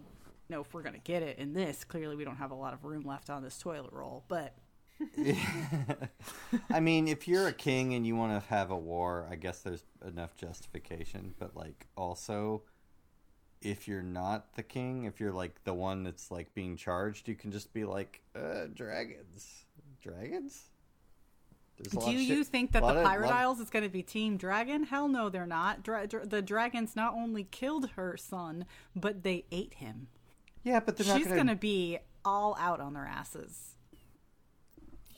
know 0.49 0.61
if 0.61 0.73
we're 0.73 0.83
gonna 0.83 0.97
get 0.99 1.23
it 1.23 1.37
in 1.39 1.53
this. 1.53 1.83
Clearly 1.85 2.15
we 2.17 2.25
don't 2.25 2.37
have 2.37 2.51
a 2.51 2.55
lot 2.55 2.73
of 2.73 2.83
room 2.83 3.03
left 3.03 3.29
on 3.29 3.41
this 3.41 3.57
toilet 3.57 3.93
roll 3.93 4.25
but 4.27 4.53
I 6.71 6.79
mean, 6.79 7.07
if 7.07 7.27
you're 7.27 7.47
a 7.47 7.53
king 7.53 7.93
and 7.93 8.05
you 8.05 8.15
want 8.15 8.41
to 8.41 8.47
have 8.49 8.71
a 8.71 8.77
war, 8.77 9.27
I 9.29 9.35
guess 9.35 9.59
there's 9.59 9.83
enough 10.05 10.35
justification. 10.35 11.33
But 11.39 11.55
like, 11.55 11.87
also, 11.95 12.63
if 13.61 13.87
you're 13.87 14.01
not 14.01 14.55
the 14.55 14.63
king, 14.63 15.05
if 15.05 15.19
you're 15.19 15.31
like 15.31 15.63
the 15.63 15.73
one 15.73 16.03
that's 16.03 16.31
like 16.31 16.53
being 16.53 16.75
charged, 16.77 17.27
you 17.27 17.35
can 17.35 17.51
just 17.51 17.73
be 17.73 17.85
like, 17.85 18.21
uh, 18.35 18.65
dragons, 18.73 19.65
dragons. 20.01 20.63
There's 21.77 22.05
Do 22.05 22.11
you 22.11 22.35
shit- 22.43 22.47
think 22.47 22.73
that 22.73 22.81
the 22.81 22.87
of- 22.89 23.05
Pirate 23.05 23.29
Isles 23.31 23.59
is 23.61 23.69
going 23.69 23.83
to 23.85 23.89
be 23.89 24.03
Team 24.03 24.35
Dragon? 24.35 24.83
Hell 24.83 25.07
no, 25.07 25.29
they're 25.29 25.47
not. 25.47 25.81
Dra- 25.81 26.07
dra- 26.07 26.25
the 26.25 26.41
dragons 26.41 26.93
not 26.95 27.13
only 27.13 27.45
killed 27.45 27.91
her 27.91 28.17
son, 28.17 28.65
but 28.95 29.23
they 29.23 29.45
ate 29.49 29.75
him. 29.75 30.07
Yeah, 30.63 30.81
but 30.81 30.97
they're 30.97 31.17
She's 31.17 31.27
going 31.27 31.47
to 31.47 31.55
be 31.55 31.99
all 32.25 32.57
out 32.59 32.81
on 32.81 32.93
their 32.95 33.05
asses. 33.05 33.75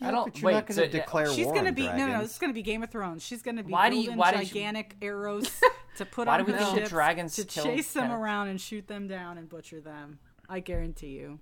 Yeah, 0.01 0.07
I 0.07 0.11
don't- 0.11 0.25
But 0.33 0.39
you're 0.41 0.45
wait, 0.47 0.53
not 0.53 0.65
going 0.67 0.75
so, 0.75 0.81
to 0.81 0.87
yeah, 0.87 1.03
declare 1.03 1.27
She's 1.31 1.45
war 1.45 1.53
going 1.53 1.65
to 1.65 1.71
be 1.71 1.83
no, 1.85 1.95
no, 1.95 2.07
no. 2.07 2.21
This 2.21 2.31
is 2.31 2.37
going 2.39 2.49
to 2.49 2.53
be 2.55 2.63
Game 2.63 2.81
of 2.83 2.89
Thrones. 2.89 3.23
She's 3.23 3.41
going 3.41 3.57
to 3.57 3.63
be 3.63 3.71
Why 3.71 3.89
do 3.89 3.95
you- 3.95 4.03
building 4.03 4.17
why 4.17 4.31
did 4.31 4.39
you- 4.41 4.45
gigantic 4.47 4.95
arrows 5.01 5.49
to 5.97 6.05
put 6.05 6.27
Why 6.27 6.33
on 6.39 6.45
do 6.45 6.51
we 6.51 6.57
think 6.57 6.69
the 6.69 6.75
ships 6.77 6.89
dragons 6.89 7.35
to 7.35 7.45
killed 7.45 7.67
chase 7.67 7.93
them 7.93 8.07
Ken- 8.09 8.11
around 8.11 8.47
and 8.47 8.59
shoot 8.59 8.87
them 8.87 9.07
down 9.07 9.37
and 9.37 9.47
butcher 9.47 9.79
them. 9.79 10.19
I 10.49 10.59
guarantee 10.59 11.09
you. 11.11 11.39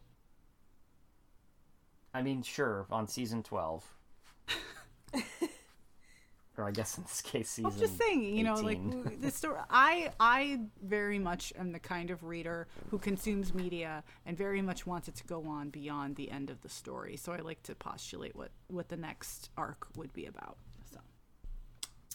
I 2.14 2.22
mean, 2.22 2.41
sure, 2.44 2.86
on 2.91 3.07
season 3.07 3.44
twelve, 3.44 3.86
or 6.60 6.68
I 6.68 6.72
guess 6.72 6.98
in 6.98 7.03
this 7.03 7.22
case, 7.22 7.49
season. 7.52 7.72
I'm 7.72 7.80
just 7.80 7.98
saying, 7.98 8.36
you 8.38 8.44
know, 8.44 8.56
like 8.56 8.77
18. 8.77 9.22
the 9.22 9.31
story. 9.40 9.60
I 9.69 10.11
I 10.19 10.60
very 10.84 11.19
much 11.19 11.53
am 11.57 11.72
the 11.72 11.80
kind 11.80 12.11
of 12.11 12.23
reader 12.23 12.68
who 12.91 12.98
consumes 12.99 13.53
media 13.53 14.03
and 14.26 14.38
very 14.38 14.61
much 14.61 14.86
wants 14.86 15.07
it 15.07 15.15
to 15.15 15.23
go 15.26 15.45
on 15.45 15.69
beyond 15.69 16.15
the 16.15 16.30
end 16.30 16.49
of 16.49 16.61
the 16.61 16.69
story. 16.69 17.15
So 17.18 17.31
I 17.31 17.38
like 17.38 17.64
to 17.64 17.76
postulate 17.76 18.36
what 18.36 18.52
what 18.68 18.90
the 18.90 18.98
next 18.98 19.49
arc 19.57 19.88
would 19.95 20.14
be 20.14 20.26
about. 20.26 20.57
So 20.91 20.99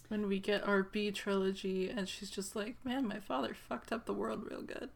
When 0.08 0.28
we 0.28 0.38
get 0.38 0.66
our 0.68 0.82
Bee 0.82 1.10
trilogy, 1.10 1.88
and 1.90 2.08
she's 2.08 2.30
just 2.30 2.54
like, 2.54 2.76
"Man, 2.84 3.06
my 3.08 3.20
father 3.20 3.54
fucked 3.54 3.92
up 3.92 4.06
the 4.06 4.14
world 4.14 4.44
real 4.50 4.62
good." 4.62 4.90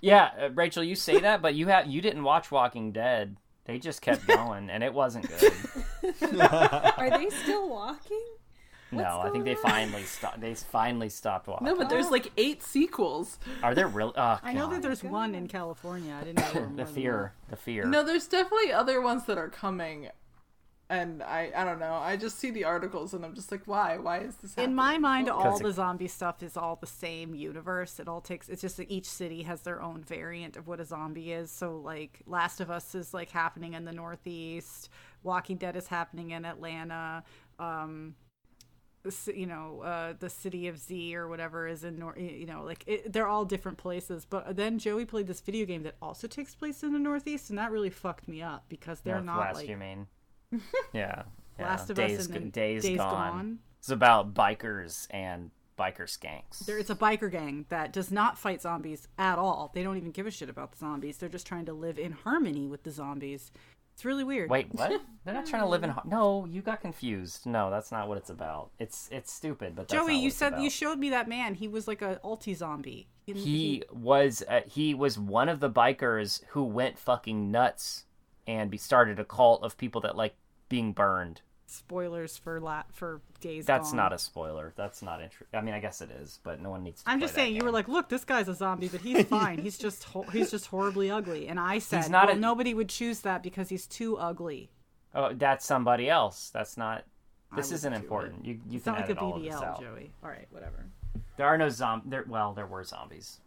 Yeah, 0.00 0.30
uh, 0.40 0.50
Rachel, 0.50 0.82
you 0.82 0.94
say 0.94 1.20
that, 1.20 1.42
but 1.42 1.54
you 1.54 1.68
have 1.68 1.86
you 1.86 2.00
didn't 2.00 2.24
watch 2.24 2.50
Walking 2.50 2.92
Dead. 2.92 3.36
They 3.64 3.78
just 3.78 4.00
kept 4.00 4.26
going, 4.38 4.70
and 4.70 4.82
it 4.82 4.94
wasn't 4.94 5.28
good. 5.28 5.52
Are 6.98 7.10
they 7.10 7.30
still 7.42 7.68
walking? 7.68 8.24
no, 8.90 9.20
I 9.22 9.28
think 9.30 9.44
they 9.44 9.54
on? 9.56 9.62
finally 9.62 10.02
stopped. 10.04 10.40
They 10.40 10.54
finally 10.54 11.10
stopped 11.10 11.46
walking. 11.46 11.66
No, 11.66 11.76
but 11.76 11.90
there's 11.90 12.10
like 12.10 12.32
eight 12.38 12.62
sequels. 12.62 13.38
Are 13.62 13.74
there 13.74 13.86
really? 13.88 14.14
Oh, 14.16 14.38
I 14.42 14.52
know 14.54 14.70
that 14.70 14.80
there's 14.82 15.04
one 15.04 15.34
in 15.34 15.46
California. 15.46 16.16
I 16.18 16.24
didn't 16.24 16.38
know 16.38 16.52
there 16.52 16.62
were 16.62 16.68
more 16.76 16.86
the 16.86 16.92
fear, 16.92 17.32
the 17.50 17.56
fear. 17.56 17.84
No, 17.84 18.02
there's 18.02 18.26
definitely 18.26 18.72
other 18.72 19.02
ones 19.02 19.26
that 19.26 19.36
are 19.36 19.50
coming, 19.50 20.08
and 20.88 21.22
I 21.22 21.52
I 21.54 21.64
don't 21.64 21.78
know. 21.78 21.92
I 21.92 22.16
just 22.16 22.38
see 22.38 22.50
the 22.50 22.64
articles, 22.64 23.12
and 23.12 23.26
I'm 23.26 23.34
just 23.34 23.52
like, 23.52 23.60
why? 23.66 23.98
Why 23.98 24.20
is 24.20 24.36
this? 24.36 24.54
In 24.54 24.74
my 24.74 24.96
mind, 24.96 25.28
all 25.28 25.58
it- 25.58 25.62
the 25.62 25.72
zombie 25.72 26.08
stuff 26.08 26.42
is 26.42 26.56
all 26.56 26.76
the 26.76 26.86
same 26.86 27.34
universe. 27.34 28.00
It 28.00 28.08
all 28.08 28.22
takes. 28.22 28.48
It's 28.48 28.62
just 28.62 28.78
that 28.78 28.90
each 28.90 29.04
city 29.06 29.42
has 29.42 29.60
their 29.60 29.82
own 29.82 30.02
variant 30.02 30.56
of 30.56 30.66
what 30.66 30.80
a 30.80 30.86
zombie 30.86 31.32
is. 31.32 31.50
So, 31.50 31.76
like, 31.76 32.20
Last 32.26 32.62
of 32.62 32.70
Us 32.70 32.94
is 32.94 33.12
like 33.12 33.28
happening 33.30 33.74
in 33.74 33.84
the 33.84 33.92
Northeast. 33.92 34.88
Walking 35.22 35.56
Dead 35.56 35.76
is 35.76 35.88
happening 35.88 36.30
in 36.30 36.44
Atlanta. 36.44 37.24
Um, 37.58 38.14
you 39.34 39.46
know, 39.46 39.80
uh, 39.82 40.14
the 40.18 40.28
city 40.28 40.68
of 40.68 40.78
Z 40.78 41.14
or 41.16 41.28
whatever 41.28 41.66
is 41.66 41.84
in 41.84 41.98
Nor. 41.98 42.18
You 42.18 42.46
know, 42.46 42.62
like 42.64 42.84
it, 42.86 43.12
they're 43.12 43.26
all 43.26 43.44
different 43.44 43.78
places. 43.78 44.26
But 44.28 44.56
then 44.56 44.78
Joey 44.78 45.04
played 45.04 45.26
this 45.26 45.40
video 45.40 45.66
game 45.66 45.82
that 45.84 45.96
also 46.02 46.26
takes 46.26 46.54
place 46.54 46.82
in 46.82 46.92
the 46.92 46.98
Northeast, 46.98 47.50
and 47.50 47.58
that 47.58 47.70
really 47.70 47.90
fucked 47.90 48.28
me 48.28 48.42
up 48.42 48.64
because 48.68 49.00
they're 49.00 49.20
Northwest, 49.20 49.46
not 49.46 49.54
like 49.54 49.68
you 49.68 49.76
mean? 49.76 50.06
Yeah. 50.92 51.22
yeah. 51.58 51.66
Last 51.66 51.90
of 51.90 51.96
days, 51.96 52.20
Us 52.20 52.26
and 52.26 52.34
then 52.34 52.50
days, 52.50 52.82
Days 52.82 52.96
gone. 52.96 53.32
Gone. 53.32 53.58
It's 53.78 53.90
about 53.90 54.34
bikers 54.34 55.06
and 55.10 55.50
biker 55.78 56.02
skanks. 56.04 56.66
There 56.66 56.78
is 56.78 56.90
a 56.90 56.94
biker 56.94 57.30
gang 57.30 57.66
that 57.68 57.92
does 57.92 58.10
not 58.10 58.36
fight 58.36 58.60
zombies 58.60 59.06
at 59.16 59.38
all. 59.38 59.70
They 59.74 59.82
don't 59.82 59.96
even 59.96 60.10
give 60.10 60.26
a 60.26 60.30
shit 60.30 60.48
about 60.48 60.72
the 60.72 60.78
zombies. 60.78 61.18
They're 61.18 61.28
just 61.28 61.46
trying 61.46 61.66
to 61.66 61.72
live 61.72 61.98
in 61.98 62.12
harmony 62.12 62.66
with 62.66 62.82
the 62.82 62.90
zombies. 62.90 63.52
It's 63.98 64.04
really 64.04 64.22
weird. 64.22 64.48
Wait, 64.48 64.68
what? 64.70 65.02
They're 65.24 65.34
not 65.34 65.46
trying 65.46 65.62
to 65.62 65.68
live 65.68 65.82
in. 65.82 65.90
har- 65.90 66.04
No, 66.06 66.44
you 66.48 66.62
got 66.62 66.80
confused. 66.80 67.46
No, 67.46 67.68
that's 67.68 67.90
not 67.90 68.06
what 68.08 68.16
it's 68.16 68.30
about. 68.30 68.70
It's 68.78 69.08
it's 69.10 69.32
stupid, 69.32 69.74
but 69.74 69.88
that's 69.88 70.00
Joey, 70.00 70.14
you 70.14 70.30
said 70.30 70.52
about. 70.52 70.60
you 70.62 70.70
showed 70.70 71.00
me 71.00 71.10
that 71.10 71.28
man. 71.28 71.54
He 71.54 71.66
was 71.66 71.88
like 71.88 72.00
a 72.00 72.20
ulti 72.24 72.54
zombie. 72.54 73.08
he 73.26 73.82
was 73.90 74.44
uh, 74.48 74.60
he 74.68 74.94
was 74.94 75.18
one 75.18 75.48
of 75.48 75.58
the 75.58 75.68
bikers 75.68 76.44
who 76.50 76.62
went 76.62 76.96
fucking 76.96 77.50
nuts 77.50 78.04
and 78.46 78.70
be 78.70 78.78
started 78.78 79.18
a 79.18 79.24
cult 79.24 79.64
of 79.64 79.76
people 79.76 80.00
that 80.02 80.14
like 80.16 80.36
being 80.68 80.92
burned. 80.92 81.40
Spoilers 81.70 82.36
for 82.36 82.60
la- 82.60 82.82
for 82.92 83.20
days. 83.40 83.66
That's 83.66 83.90
Gone. 83.90 83.96
not 83.96 84.12
a 84.12 84.18
spoiler. 84.18 84.72
That's 84.76 85.02
not 85.02 85.20
interesting. 85.22 85.58
I 85.58 85.62
mean, 85.62 85.74
I 85.74 85.80
guess 85.80 86.00
it 86.00 86.10
is, 86.10 86.40
but 86.42 86.60
no 86.60 86.70
one 86.70 86.82
needs 86.82 87.02
to. 87.02 87.10
I'm 87.10 87.20
just 87.20 87.34
saying. 87.34 87.54
You 87.54 87.64
were 87.64 87.70
like, 87.70 87.88
look, 87.88 88.08
this 88.08 88.24
guy's 88.24 88.48
a 88.48 88.54
zombie, 88.54 88.88
but 88.88 89.00
he's 89.00 89.26
fine. 89.26 89.58
he's 89.58 89.78
just 89.78 90.04
ho- 90.04 90.22
he's 90.32 90.50
just 90.50 90.66
horribly 90.66 91.10
ugly. 91.10 91.48
And 91.48 91.58
I 91.60 91.78
said, 91.78 92.10
well, 92.10 92.28
a- 92.28 92.34
nobody 92.34 92.74
would 92.74 92.88
choose 92.88 93.20
that 93.20 93.42
because 93.42 93.68
he's 93.68 93.86
too 93.86 94.16
ugly. 94.18 94.70
oh, 95.14 95.32
that's 95.34 95.64
somebody 95.66 96.08
else. 96.08 96.50
That's 96.50 96.76
not. 96.76 97.04
This 97.56 97.72
isn't 97.72 97.92
important. 97.94 98.44
You 98.44 98.60
you 98.68 98.76
It's 98.76 98.84
can 98.84 98.92
not 98.94 99.00
like 99.00 99.08
a 99.08 99.12
edit 99.12 99.22
all 99.22 99.64
out. 99.64 99.80
Joey. 99.80 100.10
All 100.22 100.28
right, 100.28 100.46
whatever. 100.50 100.84
There 101.38 101.46
are 101.46 101.56
no 101.56 101.68
zombies. 101.70 102.10
There 102.10 102.24
well, 102.28 102.52
there 102.52 102.66
were 102.66 102.84
zombies. 102.84 103.40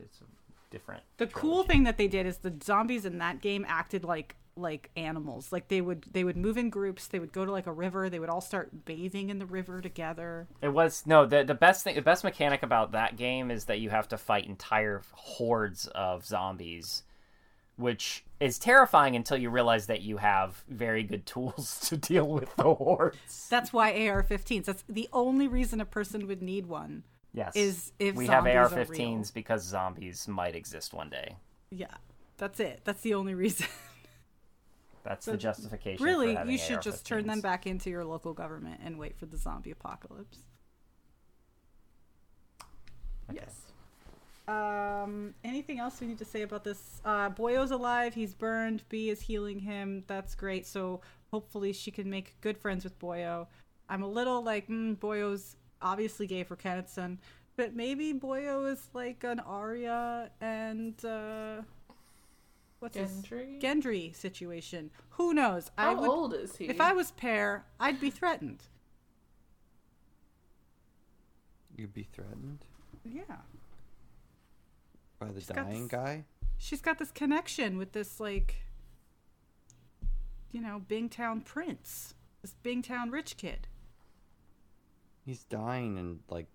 It's 0.00 0.20
a 0.20 0.24
different. 0.70 1.02
The 1.16 1.26
cool 1.26 1.62
thing 1.62 1.84
that 1.84 1.96
they 1.96 2.08
did 2.08 2.26
is 2.26 2.38
the 2.38 2.52
zombies 2.62 3.06
in 3.06 3.18
that 3.18 3.40
game 3.40 3.64
acted 3.68 4.04
like 4.04 4.36
like 4.56 4.90
animals. 4.96 5.52
Like 5.52 5.68
they 5.68 5.80
would 5.80 6.06
they 6.12 6.24
would 6.24 6.36
move 6.36 6.56
in 6.56 6.70
groups. 6.70 7.06
They 7.06 7.18
would 7.18 7.32
go 7.32 7.44
to 7.44 7.52
like 7.52 7.66
a 7.66 7.72
river. 7.72 8.08
They 8.08 8.18
would 8.18 8.28
all 8.30 8.40
start 8.40 8.84
bathing 8.84 9.30
in 9.30 9.38
the 9.38 9.46
river 9.46 9.80
together. 9.80 10.48
It 10.62 10.68
was 10.70 11.04
no 11.06 11.26
the 11.26 11.44
the 11.44 11.54
best 11.54 11.84
thing 11.84 11.94
the 11.94 12.02
best 12.02 12.24
mechanic 12.24 12.62
about 12.62 12.92
that 12.92 13.16
game 13.16 13.50
is 13.50 13.66
that 13.66 13.80
you 13.80 13.90
have 13.90 14.08
to 14.08 14.18
fight 14.18 14.46
entire 14.46 15.02
hordes 15.12 15.86
of 15.88 16.24
zombies, 16.24 17.02
which 17.76 18.24
is 18.40 18.58
terrifying 18.58 19.14
until 19.16 19.36
you 19.36 19.50
realize 19.50 19.86
that 19.86 20.02
you 20.02 20.16
have 20.18 20.64
very 20.68 21.02
good 21.02 21.26
tools 21.32 21.78
to 21.88 21.96
deal 21.96 22.26
with 22.28 22.54
the 22.56 22.74
hordes. 22.74 23.48
That's 23.50 23.72
why 23.72 23.90
AR-15s. 24.08 24.64
That's 24.64 24.84
the 24.88 25.08
only 25.12 25.48
reason 25.48 25.80
a 25.80 25.86
person 25.86 26.26
would 26.26 26.42
need 26.42 26.66
one. 26.66 27.04
Yes, 27.32 27.54
Is 27.54 27.92
if 27.98 28.14
we 28.14 28.26
have 28.28 28.44
zombies 28.44 28.54
are 28.54 28.78
AR-15s 28.78 28.98
real. 28.98 29.24
because 29.34 29.62
zombies 29.62 30.26
might 30.26 30.54
exist 30.56 30.94
one 30.94 31.10
day. 31.10 31.36
Yeah, 31.70 31.94
that's 32.38 32.60
it. 32.60 32.80
That's 32.84 33.02
the 33.02 33.12
only 33.12 33.34
reason. 33.34 33.66
That's 35.06 35.26
the 35.26 35.36
justification. 35.36 36.04
really, 36.04 36.36
you 36.46 36.58
should 36.58 36.82
just 36.82 37.06
turn 37.06 37.26
them 37.26 37.40
back 37.40 37.66
into 37.66 37.90
your 37.90 38.04
local 38.04 38.32
government 38.32 38.80
and 38.84 38.98
wait 38.98 39.16
for 39.16 39.26
the 39.26 39.36
zombie 39.36 39.70
apocalypse. 39.70 40.38
Yes. 43.32 43.66
Um, 44.48 45.34
anything 45.42 45.80
else 45.80 46.00
we 46.00 46.06
need 46.06 46.18
to 46.18 46.24
say 46.24 46.42
about 46.42 46.62
this? 46.64 47.00
Uh, 47.04 47.30
Boyo's 47.30 47.72
alive. 47.72 48.14
He's 48.14 48.34
burned. 48.34 48.82
Bee 48.88 49.10
is 49.10 49.20
healing 49.20 49.58
him. 49.58 50.04
That's 50.06 50.34
great. 50.34 50.66
So 50.66 51.00
hopefully 51.32 51.72
she 51.72 51.90
can 51.90 52.08
make 52.08 52.40
good 52.40 52.56
friends 52.56 52.84
with 52.84 52.98
Boyo. 52.98 53.46
I'm 53.88 54.02
a 54.02 54.08
little 54.08 54.42
like, 54.42 54.68
mm, 54.68 54.96
Boyo's 54.96 55.56
obviously 55.82 56.26
gay 56.26 56.44
for 56.44 56.56
Kennitsson, 56.56 57.18
but 57.56 57.74
maybe 57.74 58.12
Boyo 58.12 58.70
is 58.70 58.88
like 58.92 59.24
an 59.24 59.40
Arya 59.40 60.30
and 60.40 61.04
uh, 61.04 61.62
what's 62.80 62.96
his 62.96 63.10
Gendry? 63.10 63.60
Gendry 63.60 64.14
situation. 64.14 64.90
Who 65.10 65.32
knows? 65.34 65.70
I 65.78 65.84
How 65.86 66.00
would, 66.00 66.08
old 66.08 66.34
is 66.34 66.56
he? 66.56 66.66
If 66.66 66.80
I 66.80 66.92
was 66.92 67.10
Per, 67.12 67.64
I'd 67.80 68.00
be 68.00 68.10
threatened. 68.10 68.62
You'd 71.76 71.92
be 71.94 72.04
threatened 72.04 72.64
Yeah. 73.04 73.22
by 75.18 75.26
the 75.28 75.40
She's 75.40 75.48
dying 75.48 75.82
this- 75.88 75.90
guy. 75.92 76.24
she's 76.58 76.80
got 76.80 76.98
this 76.98 77.10
connection 77.12 77.76
with 77.76 77.92
this 77.92 78.18
like 78.18 78.62
you 80.52 80.60
know 80.62 80.80
bingtown 80.88 81.44
prince 81.44 82.14
this 82.40 82.54
bingtown 82.64 83.12
rich 83.12 83.36
kid 83.36 83.68
He's 85.26 85.42
dying 85.44 85.98
and 85.98 86.20
like 86.30 86.46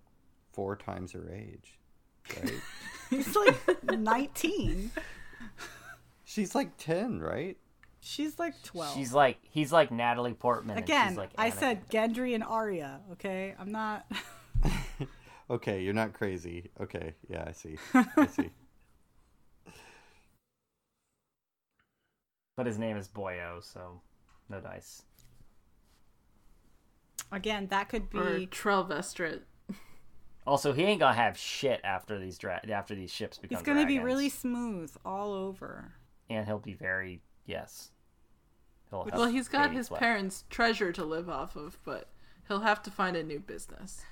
four 0.54 0.76
times 0.76 1.12
her 1.12 1.30
age, 1.30 1.78
right? 2.34 2.54
he's 3.10 3.36
like 3.36 3.92
19 3.92 4.90
She's 6.32 6.54
like 6.54 6.78
ten, 6.78 7.20
right? 7.20 7.58
She's 8.00 8.38
like 8.38 8.54
twelve. 8.62 8.94
She's 8.94 9.12
like 9.12 9.36
he's 9.42 9.70
like 9.70 9.90
Natalie 9.90 10.32
Portman. 10.32 10.76
and 10.76 10.84
Again, 10.84 11.08
she's 11.10 11.18
like 11.18 11.30
I 11.36 11.50
said 11.50 11.90
Gendry 11.90 12.34
and 12.34 12.42
Arya. 12.42 13.00
Okay, 13.12 13.54
I'm 13.58 13.70
not. 13.70 14.10
Okay, 15.50 15.82
you're 15.82 15.92
not 15.92 16.14
crazy. 16.14 16.70
Okay, 16.80 17.12
yeah, 17.28 17.44
I 17.46 17.52
see. 17.52 17.76
I 17.92 18.26
see. 18.26 18.48
but 22.56 22.64
his 22.64 22.78
name 22.78 22.96
is 22.96 23.06
Boyo, 23.08 23.62
so 23.62 24.00
no 24.48 24.60
dice. 24.60 25.02
Again, 27.30 27.66
that 27.66 27.90
could 27.90 28.04
Or 28.14 28.38
be. 28.38 28.46
Trelvestrit. 28.46 29.40
Also, 30.46 30.72
he 30.72 30.84
ain't 30.84 31.00
gonna 31.00 31.12
have 31.14 31.36
shit 31.36 31.82
after 31.84 32.18
these 32.18 32.38
dra- 32.38 32.66
after 32.70 32.94
these 32.94 33.12
ships 33.12 33.36
become. 33.36 33.58
He's 33.58 33.66
gonna 33.66 33.84
be 33.84 33.98
really 33.98 34.30
smooth 34.30 34.90
all 35.04 35.34
over. 35.34 35.92
And 36.28 36.46
he'll 36.46 36.58
be 36.58 36.74
very 36.74 37.20
yes. 37.46 37.90
He'll 38.90 39.08
Well, 39.12 39.26
he's 39.26 39.48
got 39.48 39.72
his 39.72 39.90
left. 39.90 40.00
parents' 40.00 40.44
treasure 40.50 40.92
to 40.92 41.04
live 41.04 41.28
off 41.28 41.56
of, 41.56 41.78
but 41.84 42.08
he'll 42.48 42.60
have 42.60 42.82
to 42.82 42.90
find 42.90 43.16
a 43.16 43.22
new 43.22 43.40
business. 43.40 44.02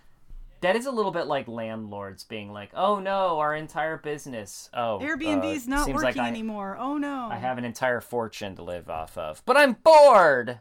That 0.62 0.76
is 0.76 0.84
a 0.84 0.90
little 0.90 1.10
bit 1.10 1.26
like 1.26 1.48
landlords 1.48 2.24
being 2.24 2.52
like, 2.52 2.70
"Oh 2.74 2.98
no, 3.00 3.38
our 3.38 3.54
entire 3.54 3.96
business. 3.96 4.68
Oh, 4.74 4.98
Airbnb's 5.02 5.66
uh, 5.66 5.70
not 5.70 5.86
seems 5.86 5.94
working 5.94 6.18
like 6.18 6.26
I, 6.26 6.28
anymore. 6.28 6.76
Oh 6.78 6.98
no! 6.98 7.28
I 7.30 7.36
have 7.36 7.56
an 7.56 7.64
entire 7.64 8.02
fortune 8.02 8.56
to 8.56 8.62
live 8.62 8.90
off 8.90 9.16
of, 9.16 9.42
but 9.46 9.56
I'm 9.56 9.74
bored." 9.82 10.58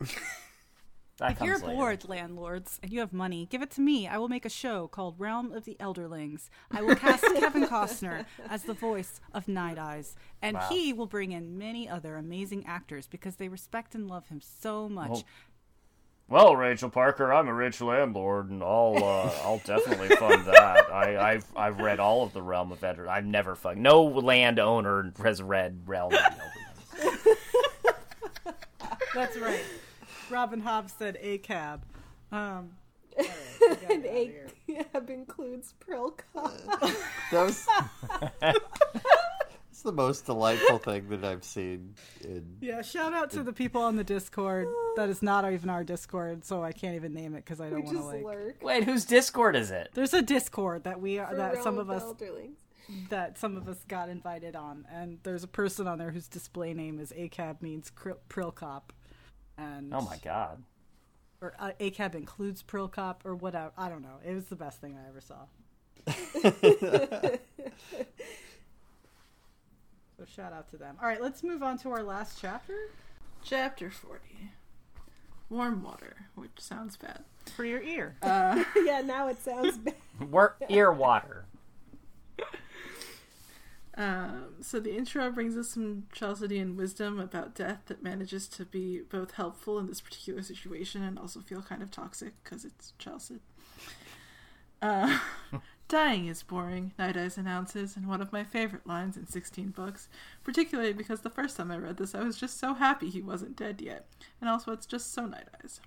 That 1.20 1.32
If 1.32 1.42
you're 1.42 1.58
later. 1.58 1.74
bored, 1.74 2.08
landlords, 2.08 2.80
and 2.82 2.90
you 2.92 3.00
have 3.00 3.12
money, 3.12 3.46
give 3.50 3.60
it 3.62 3.70
to 3.72 3.80
me. 3.80 4.08
I 4.08 4.16
will 4.18 4.28
make 4.28 4.44
a 4.46 4.50
show 4.50 4.88
called 4.88 5.14
Realm 5.18 5.52
of 5.52 5.64
the 5.66 5.76
Elderlings. 5.78 6.48
I 6.70 6.80
will 6.82 6.96
cast 6.96 7.22
Kevin 7.38 7.66
Costner 7.66 8.24
as 8.48 8.62
the 8.64 8.72
voice 8.74 9.20
of 9.34 9.46
Night 9.46 9.78
Eyes, 9.78 10.16
and 10.40 10.56
Wow. 10.56 10.66
he 10.70 10.92
will 10.94 11.06
bring 11.06 11.32
in 11.32 11.58
many 11.58 11.86
other 11.88 12.16
amazing 12.16 12.64
actors 12.66 13.06
because 13.06 13.36
they 13.36 13.48
respect 13.48 13.94
and 13.94 14.08
love 14.08 14.28
him 14.28 14.40
so 14.40 14.88
much. 14.88 15.10
Well, 15.10 15.24
Well, 16.30 16.56
Rachel 16.56 16.88
Parker, 16.88 17.32
I'm 17.34 17.48
a 17.48 17.54
rich 17.54 17.80
landlord, 17.82 18.48
and 18.50 18.62
I'll 18.62 18.96
uh, 18.96 19.30
I'll 19.44 19.58
definitely 19.64 20.16
fund 20.16 20.46
that. 20.46 20.90
I, 20.90 21.32
I've 21.32 21.44
I've 21.54 21.80
read 21.80 22.00
all 22.00 22.22
of 22.22 22.32
the 22.32 22.40
Realm 22.40 22.72
of 22.72 22.82
Elder. 22.82 23.08
I've 23.10 23.26
never 23.26 23.54
fun. 23.56 23.82
No 23.82 24.04
landowner 24.04 25.12
has 25.22 25.42
read 25.42 25.82
Realm 25.86 26.14
of 26.14 26.18
the 26.20 27.02
Elder. 27.02 27.36
That's 29.14 29.36
right. 29.36 29.60
Robin 30.30 30.60
Hobbs 30.60 30.92
said 30.92 31.18
a 31.20 31.38
cab. 31.38 31.84
Um, 32.32 32.70
and 33.90 34.06
a 34.06 34.32
cab 34.66 35.10
includes 35.10 35.74
Prilkop. 35.80 36.96
That 37.30 37.46
was. 37.46 37.64
it's 39.70 39.82
the 39.82 39.92
most 39.92 40.26
delightful 40.26 40.78
thing 40.78 41.08
that 41.10 41.24
I've 41.24 41.44
seen. 41.44 41.94
In... 42.24 42.56
yeah, 42.60 42.82
shout 42.82 43.14
out 43.14 43.30
to 43.30 43.44
the 43.44 43.52
people 43.52 43.82
on 43.82 43.94
the 43.94 44.02
Discord. 44.02 44.66
That 44.96 45.08
is 45.08 45.22
not 45.22 45.50
even 45.52 45.70
our 45.70 45.84
Discord, 45.84 46.44
so 46.44 46.64
I 46.64 46.72
can't 46.72 46.96
even 46.96 47.14
name 47.14 47.36
it 47.36 47.44
because 47.44 47.60
I 47.60 47.70
don't 47.70 47.84
want 47.84 47.98
to 47.98 48.04
like. 48.04 48.24
lurk. 48.24 48.62
Wait, 48.64 48.82
whose 48.82 49.04
Discord 49.04 49.54
is 49.54 49.70
it? 49.70 49.90
There's 49.94 50.12
a 50.12 50.22
Discord 50.22 50.82
that 50.84 51.00
we 51.00 51.20
are 51.20 51.32
that 51.36 51.62
some 51.62 51.78
of 51.78 51.88
us 51.88 52.02
Elderlings. 52.02 52.56
that 53.10 53.38
some 53.38 53.56
of 53.56 53.68
us 53.68 53.78
got 53.86 54.08
invited 54.08 54.56
on, 54.56 54.86
and 54.92 55.18
there's 55.22 55.44
a 55.44 55.48
person 55.48 55.86
on 55.86 55.98
there 55.98 56.10
whose 56.10 56.26
display 56.26 56.74
name 56.74 56.98
is 56.98 57.12
ACAB 57.12 57.62
means 57.62 57.92
Kril- 57.96 58.18
Prilkop, 58.28 58.90
and 59.60 59.92
Oh 59.94 60.00
my 60.00 60.16
god. 60.24 60.62
or 61.40 61.54
uh, 61.58 61.72
ACAB 61.80 62.14
includes 62.14 62.62
Prilkop 62.62 63.16
or 63.24 63.34
whatever. 63.34 63.72
I 63.76 63.88
don't 63.88 64.02
know. 64.02 64.18
It 64.26 64.34
was 64.34 64.46
the 64.46 64.56
best 64.56 64.80
thing 64.80 64.96
I 64.96 65.08
ever 65.08 65.20
saw. 65.20 65.46
so 70.18 70.24
shout 70.34 70.52
out 70.52 70.68
to 70.70 70.76
them. 70.76 70.96
All 71.00 71.08
right, 71.08 71.20
let's 71.20 71.42
move 71.42 71.62
on 71.62 71.78
to 71.78 71.90
our 71.90 72.02
last 72.02 72.38
chapter 72.40 72.74
Chapter 73.42 73.90
40 73.90 74.20
Warm 75.48 75.82
Water, 75.82 76.26
which 76.34 76.50
sounds 76.58 76.96
bad. 76.96 77.24
for 77.56 77.64
your 77.64 77.82
ear. 77.82 78.16
yeah, 78.22 79.00
now 79.04 79.28
it 79.28 79.42
sounds 79.42 79.78
bad. 79.78 79.94
Work 80.30 80.62
ear 80.68 80.92
water. 80.92 81.46
Um, 83.96 84.54
so 84.60 84.78
the 84.78 84.96
intro 84.96 85.30
brings 85.30 85.56
us 85.56 85.70
some 85.70 86.04
Chalcedean 86.12 86.76
wisdom 86.76 87.18
about 87.18 87.54
death 87.54 87.82
that 87.86 88.02
manages 88.02 88.46
to 88.48 88.64
be 88.64 89.00
both 89.00 89.32
helpful 89.32 89.78
in 89.78 89.88
this 89.88 90.00
particular 90.00 90.42
situation 90.42 91.02
and 91.02 91.18
also 91.18 91.40
feel 91.40 91.60
kind 91.62 91.82
of 91.82 91.90
toxic 91.90 92.34
because 92.42 92.64
it's 92.64 92.92
Chalced. 92.98 93.40
Uh, 94.80 95.18
dying 95.88 96.28
is 96.28 96.42
boring, 96.42 96.92
Night 96.98 97.16
Eyes 97.16 97.36
announces 97.36 97.96
in 97.96 98.06
one 98.06 98.22
of 98.22 98.32
my 98.32 98.44
favorite 98.44 98.86
lines 98.86 99.16
in 99.16 99.26
16 99.26 99.70
books, 99.70 100.08
particularly 100.44 100.92
because 100.92 101.20
the 101.20 101.28
first 101.28 101.56
time 101.56 101.70
I 101.70 101.76
read 101.76 101.96
this 101.96 102.14
I 102.14 102.22
was 102.22 102.36
just 102.36 102.58
so 102.58 102.74
happy 102.74 103.10
he 103.10 103.20
wasn't 103.20 103.56
dead 103.56 103.80
yet, 103.80 104.06
and 104.40 104.48
also 104.48 104.72
it's 104.72 104.86
just 104.86 105.12
so 105.12 105.26
Night 105.26 105.48
Eyes. 105.62 105.80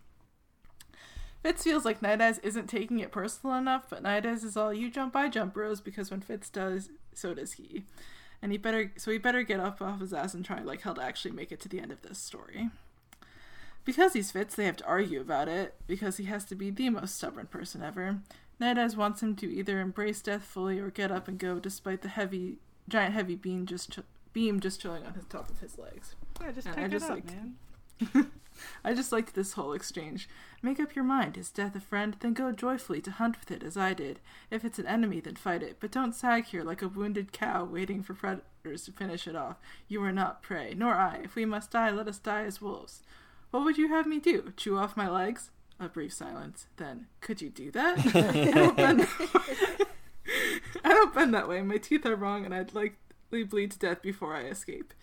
Fitz 1.41 1.63
feels 1.63 1.83
like 1.83 2.01
Night 2.01 2.21
Eyes 2.21 2.39
isn't 2.39 2.67
taking 2.67 2.99
it 2.99 3.11
personal 3.11 3.55
enough, 3.55 3.89
but 3.89 4.03
Night 4.03 4.25
Eyes 4.25 4.43
is 4.43 4.55
all 4.55 4.73
you 4.73 4.89
jump, 4.89 5.15
I 5.15 5.29
jump, 5.29 5.55
Rose, 5.55 5.81
because 5.81 6.11
when 6.11 6.21
Fitz 6.21 6.49
does, 6.49 6.89
so 7.17 7.33
does 7.33 7.53
he. 7.53 7.83
And 8.41 8.51
he 8.51 8.57
better, 8.57 8.91
so 8.97 9.11
he 9.11 9.17
better 9.17 9.43
get 9.43 9.59
up 9.59 9.81
off 9.81 10.01
his 10.01 10.13
ass 10.13 10.33
and 10.33 10.43
try 10.43 10.59
like 10.61 10.81
hell 10.81 10.95
to 10.95 11.01
actually 11.03 11.31
make 11.31 11.51
it 11.51 11.59
to 11.61 11.69
the 11.69 11.79
end 11.79 11.91
of 11.91 12.01
this 12.01 12.17
story. 12.19 12.69
Because 13.85 14.13
he's 14.13 14.31
Fitz, 14.31 14.55
they 14.55 14.65
have 14.65 14.77
to 14.77 14.85
argue 14.85 15.19
about 15.19 15.47
it, 15.49 15.75
because 15.87 16.17
he 16.17 16.25
has 16.25 16.45
to 16.45 16.55
be 16.55 16.69
the 16.69 16.89
most 16.89 17.15
stubborn 17.15 17.47
person 17.47 17.83
ever. 17.83 18.19
Night 18.59 18.77
wants 18.95 19.21
him 19.21 19.35
to 19.37 19.51
either 19.53 19.79
embrace 19.81 20.21
death 20.21 20.43
fully 20.43 20.79
or 20.79 20.89
get 20.89 21.11
up 21.11 21.27
and 21.27 21.37
go, 21.37 21.59
despite 21.59 22.01
the 22.01 22.07
heavy, 22.07 22.59
giant 22.87 23.13
heavy 23.13 23.35
beam 23.35 23.65
just 23.65 23.91
ch- 23.93 23.99
beam 24.31 24.59
just 24.61 24.79
chilling 24.81 25.05
on 25.05 25.13
his 25.15 25.25
top 25.25 25.49
of 25.49 25.59
his 25.59 25.77
legs. 25.77 26.15
yeah, 26.41 26.51
just 26.51 26.67
and 26.67 26.75
pick 26.75 26.83
I 26.83 26.87
it 26.87 26.91
just 26.91 27.05
up, 27.05 27.11
like- 27.11 27.25
man. 28.13 28.31
I 28.85 28.93
just 28.93 29.11
liked 29.11 29.33
this 29.33 29.53
whole 29.53 29.73
exchange. 29.73 30.29
Make 30.65 30.79
up 30.79 30.95
your 30.95 31.03
mind. 31.03 31.37
Is 31.37 31.51
death 31.51 31.75
a 31.75 31.81
friend? 31.81 32.15
Then 32.21 32.33
go 32.33 32.53
joyfully 32.53 33.01
to 33.01 33.11
hunt 33.11 33.37
with 33.37 33.51
it, 33.51 33.63
as 33.63 33.75
I 33.75 33.93
did. 33.93 34.21
If 34.49 34.63
it's 34.63 34.79
an 34.79 34.87
enemy, 34.87 35.19
then 35.19 35.35
fight 35.35 35.61
it. 35.61 35.75
But 35.81 35.91
don't 35.91 36.15
sag 36.15 36.45
here 36.45 36.63
like 36.63 36.81
a 36.81 36.87
wounded 36.87 37.33
cow 37.33 37.65
waiting 37.65 38.01
for 38.01 38.13
predators 38.13 38.85
to 38.85 38.93
finish 38.93 39.27
it 39.27 39.35
off. 39.35 39.57
You 39.89 40.01
are 40.05 40.13
not 40.13 40.41
prey, 40.41 40.73
nor 40.73 40.95
I. 40.95 41.19
If 41.21 41.35
we 41.35 41.43
must 41.43 41.71
die, 41.71 41.91
let 41.91 42.07
us 42.07 42.17
die 42.17 42.45
as 42.45 42.61
wolves. 42.61 43.01
What 43.51 43.65
would 43.65 43.77
you 43.77 43.89
have 43.89 44.07
me 44.07 44.19
do? 44.19 44.53
Chew 44.55 44.77
off 44.77 44.95
my 44.95 45.09
legs? 45.09 45.51
A 45.81 45.89
brief 45.89 46.13
silence. 46.13 46.67
Then, 46.77 47.07
could 47.19 47.41
you 47.41 47.49
do 47.49 47.69
that? 47.71 47.97
I 48.15 48.51
don't 48.51 48.77
bend 48.77 49.01
that 49.01 49.19
way. 49.79 49.85
I 50.85 50.89
don't 50.89 51.13
bend 51.13 51.33
that 51.33 51.49
way. 51.49 51.61
My 51.61 51.77
teeth 51.77 52.05
are 52.05 52.15
wrong, 52.15 52.45
and 52.45 52.55
I'd 52.55 52.73
likely 52.73 53.43
bleed 53.43 53.71
to 53.71 53.79
death 53.79 54.01
before 54.01 54.33
I 54.33 54.43
escape. 54.43 54.93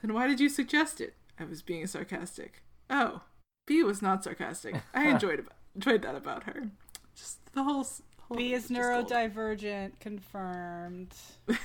Then 0.00 0.14
why 0.14 0.26
did 0.26 0.40
you 0.40 0.48
suggest 0.48 1.02
it? 1.02 1.14
I 1.38 1.44
was 1.44 1.60
being 1.60 1.86
sarcastic. 1.86 2.62
Oh, 2.88 3.20
Bee 3.66 3.82
was 3.82 4.00
not 4.00 4.22
sarcastic. 4.24 4.76
I 4.94 5.08
enjoyed 5.10 5.40
ab- 5.40 5.52
enjoyed 5.74 6.02
that 6.02 6.14
about 6.14 6.44
her. 6.44 6.70
Just 7.14 7.38
the 7.52 7.62
whole. 7.64 7.80
s- 7.80 8.02
whole 8.28 8.36
Bee 8.36 8.54
is 8.54 8.68
just 8.68 8.80
whole- 8.80 9.04
neurodivergent, 9.04 9.92
confirmed. 10.00 11.14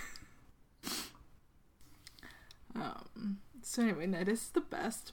Um. 2.76 3.40
So 3.61 3.82
anyway, 3.84 4.07
Ned 4.07 4.30
is 4.30 4.49
the 4.49 4.61
best, 4.61 5.11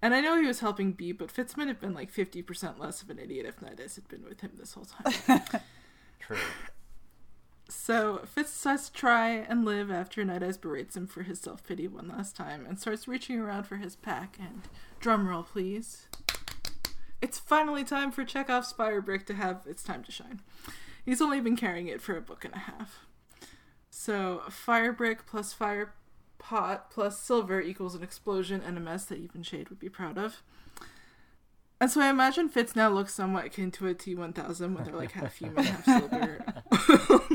and 0.00 0.14
I 0.14 0.20
know 0.20 0.40
he 0.40 0.46
was 0.46 0.60
helping 0.60 0.92
Bee, 0.92 1.12
but 1.12 1.30
Fitz 1.30 1.56
might 1.56 1.68
have 1.68 1.80
been 1.80 1.92
like 1.92 2.10
fifty 2.10 2.40
percent 2.40 2.78
less 2.78 3.02
of 3.02 3.10
an 3.10 3.18
idiot 3.18 3.46
if 3.46 3.60
Night 3.60 3.80
Eyes 3.82 3.96
had 3.96 4.06
been 4.08 4.24
with 4.24 4.40
him 4.40 4.52
this 4.56 4.74
whole 4.74 4.84
time. 4.86 5.42
True. 6.20 6.36
So 7.68 8.20
Fitz 8.26 8.62
to 8.62 8.92
try 8.92 9.30
and 9.30 9.64
live 9.64 9.90
after 9.90 10.24
Night 10.24 10.42
Eyes 10.42 10.58
berates 10.58 10.96
him 10.96 11.06
for 11.06 11.22
his 11.22 11.40
self 11.40 11.64
pity 11.64 11.88
one 11.88 12.08
last 12.08 12.36
time 12.36 12.66
and 12.66 12.78
starts 12.78 13.08
reaching 13.08 13.40
around 13.40 13.64
for 13.64 13.76
his 13.76 13.96
pack. 13.96 14.36
And 14.38 14.62
drumroll, 15.00 15.46
please. 15.46 16.06
It's 17.22 17.38
finally 17.38 17.84
time 17.84 18.12
for 18.12 18.24
Chekhov's 18.24 18.72
fire 18.72 19.00
brick 19.00 19.24
to 19.26 19.34
have 19.34 19.62
its 19.66 19.82
time 19.82 20.04
to 20.04 20.12
shine. 20.12 20.40
He's 21.04 21.22
only 21.22 21.40
been 21.40 21.56
carrying 21.56 21.88
it 21.88 22.02
for 22.02 22.16
a 22.16 22.20
book 22.20 22.44
and 22.44 22.54
a 22.54 22.58
half. 22.58 23.06
So 23.90 24.42
fire 24.50 24.92
brick 24.92 25.26
plus 25.26 25.52
fire 25.52 25.94
pot 26.38 26.90
plus 26.90 27.18
silver 27.18 27.60
equals 27.60 27.94
an 27.94 28.02
explosion 28.02 28.60
and 28.64 28.76
a 28.76 28.80
mess 28.80 29.06
that 29.06 29.18
even 29.18 29.42
Chade 29.42 29.70
would 29.70 29.78
be 29.78 29.88
proud 29.88 30.18
of. 30.18 30.42
And 31.84 31.90
so 31.90 32.00
I 32.00 32.08
imagine 32.08 32.48
Fitz 32.48 32.74
now 32.74 32.88
looks 32.88 33.12
somewhat 33.12 33.44
akin 33.44 33.70
to 33.72 33.86
a 33.88 33.94
T1000 33.94 34.74
when 34.74 34.84
they're 34.84 34.94
like 34.94 35.12
half 35.12 35.34
human, 35.34 35.64
half 35.64 35.84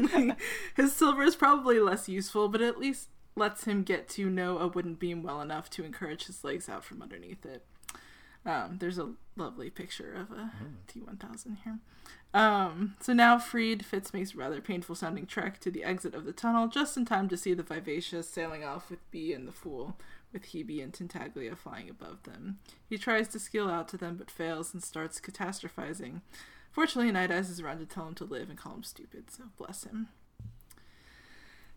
silver. 0.10 0.36
His 0.76 0.92
silver 0.92 1.22
is 1.22 1.36
probably 1.36 1.80
less 1.80 2.10
useful, 2.10 2.50
but 2.50 2.60
at 2.60 2.80
least 2.80 3.10
lets 3.36 3.66
him 3.66 3.84
get 3.84 4.10
to 4.10 4.28
know 4.28 4.58
a 4.58 4.68
wooden 4.68 4.96
beam 4.96 5.22
well 5.22 5.40
enough 5.40 5.70
to 5.70 5.84
encourage 5.84 6.26
his 6.26 6.44
legs 6.44 6.68
out 6.68 6.84
from 6.84 7.00
underneath 7.00 7.46
it. 7.46 7.64
Um, 8.44 8.78
there's 8.80 8.98
a 8.98 9.12
lovely 9.36 9.70
picture 9.70 10.16
of 10.16 10.36
a 10.36 10.52
T1000 10.92 11.58
here. 11.64 11.78
Um, 12.34 12.96
so 13.00 13.14
now 13.14 13.38
freed, 13.38 13.86
Fitz 13.86 14.16
makes 14.16 14.34
a 14.34 14.38
rather 14.38 14.62
painful 14.62 14.96
sounding 14.96 15.28
trek 15.28 15.60
to 15.60 15.70
the 15.70 15.84
exit 15.84 16.16
of 16.16 16.26
the 16.26 16.34
tunnel 16.34 16.70
just 16.70 16.98
in 16.98 17.06
time 17.06 17.30
to 17.30 17.38
see 17.38 17.54
the 17.54 17.62
Vivacious 17.62 18.28
sailing 18.28 18.64
off 18.64 18.90
with 18.90 19.12
Bee 19.12 19.32
and 19.32 19.48
the 19.48 19.52
Fool, 19.52 19.96
with 20.32 20.48
Hebe 20.48 20.84
and 20.84 20.94
Tintaglia 20.94 21.58
flying 21.58 21.90
above 21.90 22.24
them. 22.24 22.60
He 22.88 22.98
tries 22.98 23.28
to 23.30 23.40
skill 23.40 23.70
out 23.70 23.88
to 23.90 23.98
them 23.98 24.16
but 24.18 24.32
fails 24.32 24.74
and 24.74 24.84
starts 24.84 25.20
catastrophizing. 25.20 26.22
Fortunately, 26.72 27.16
Eyes 27.16 27.50
is 27.50 27.60
around 27.60 27.80
to 27.80 27.86
tell 27.86 28.08
him 28.08 28.16
to 28.16 28.26
live 28.26 28.50
and 28.50 28.58
call 28.58 28.76
him 28.76 28.84
stupid, 28.84 29.32
so 29.32 29.46
bless 29.58 29.84
him. 29.84 30.10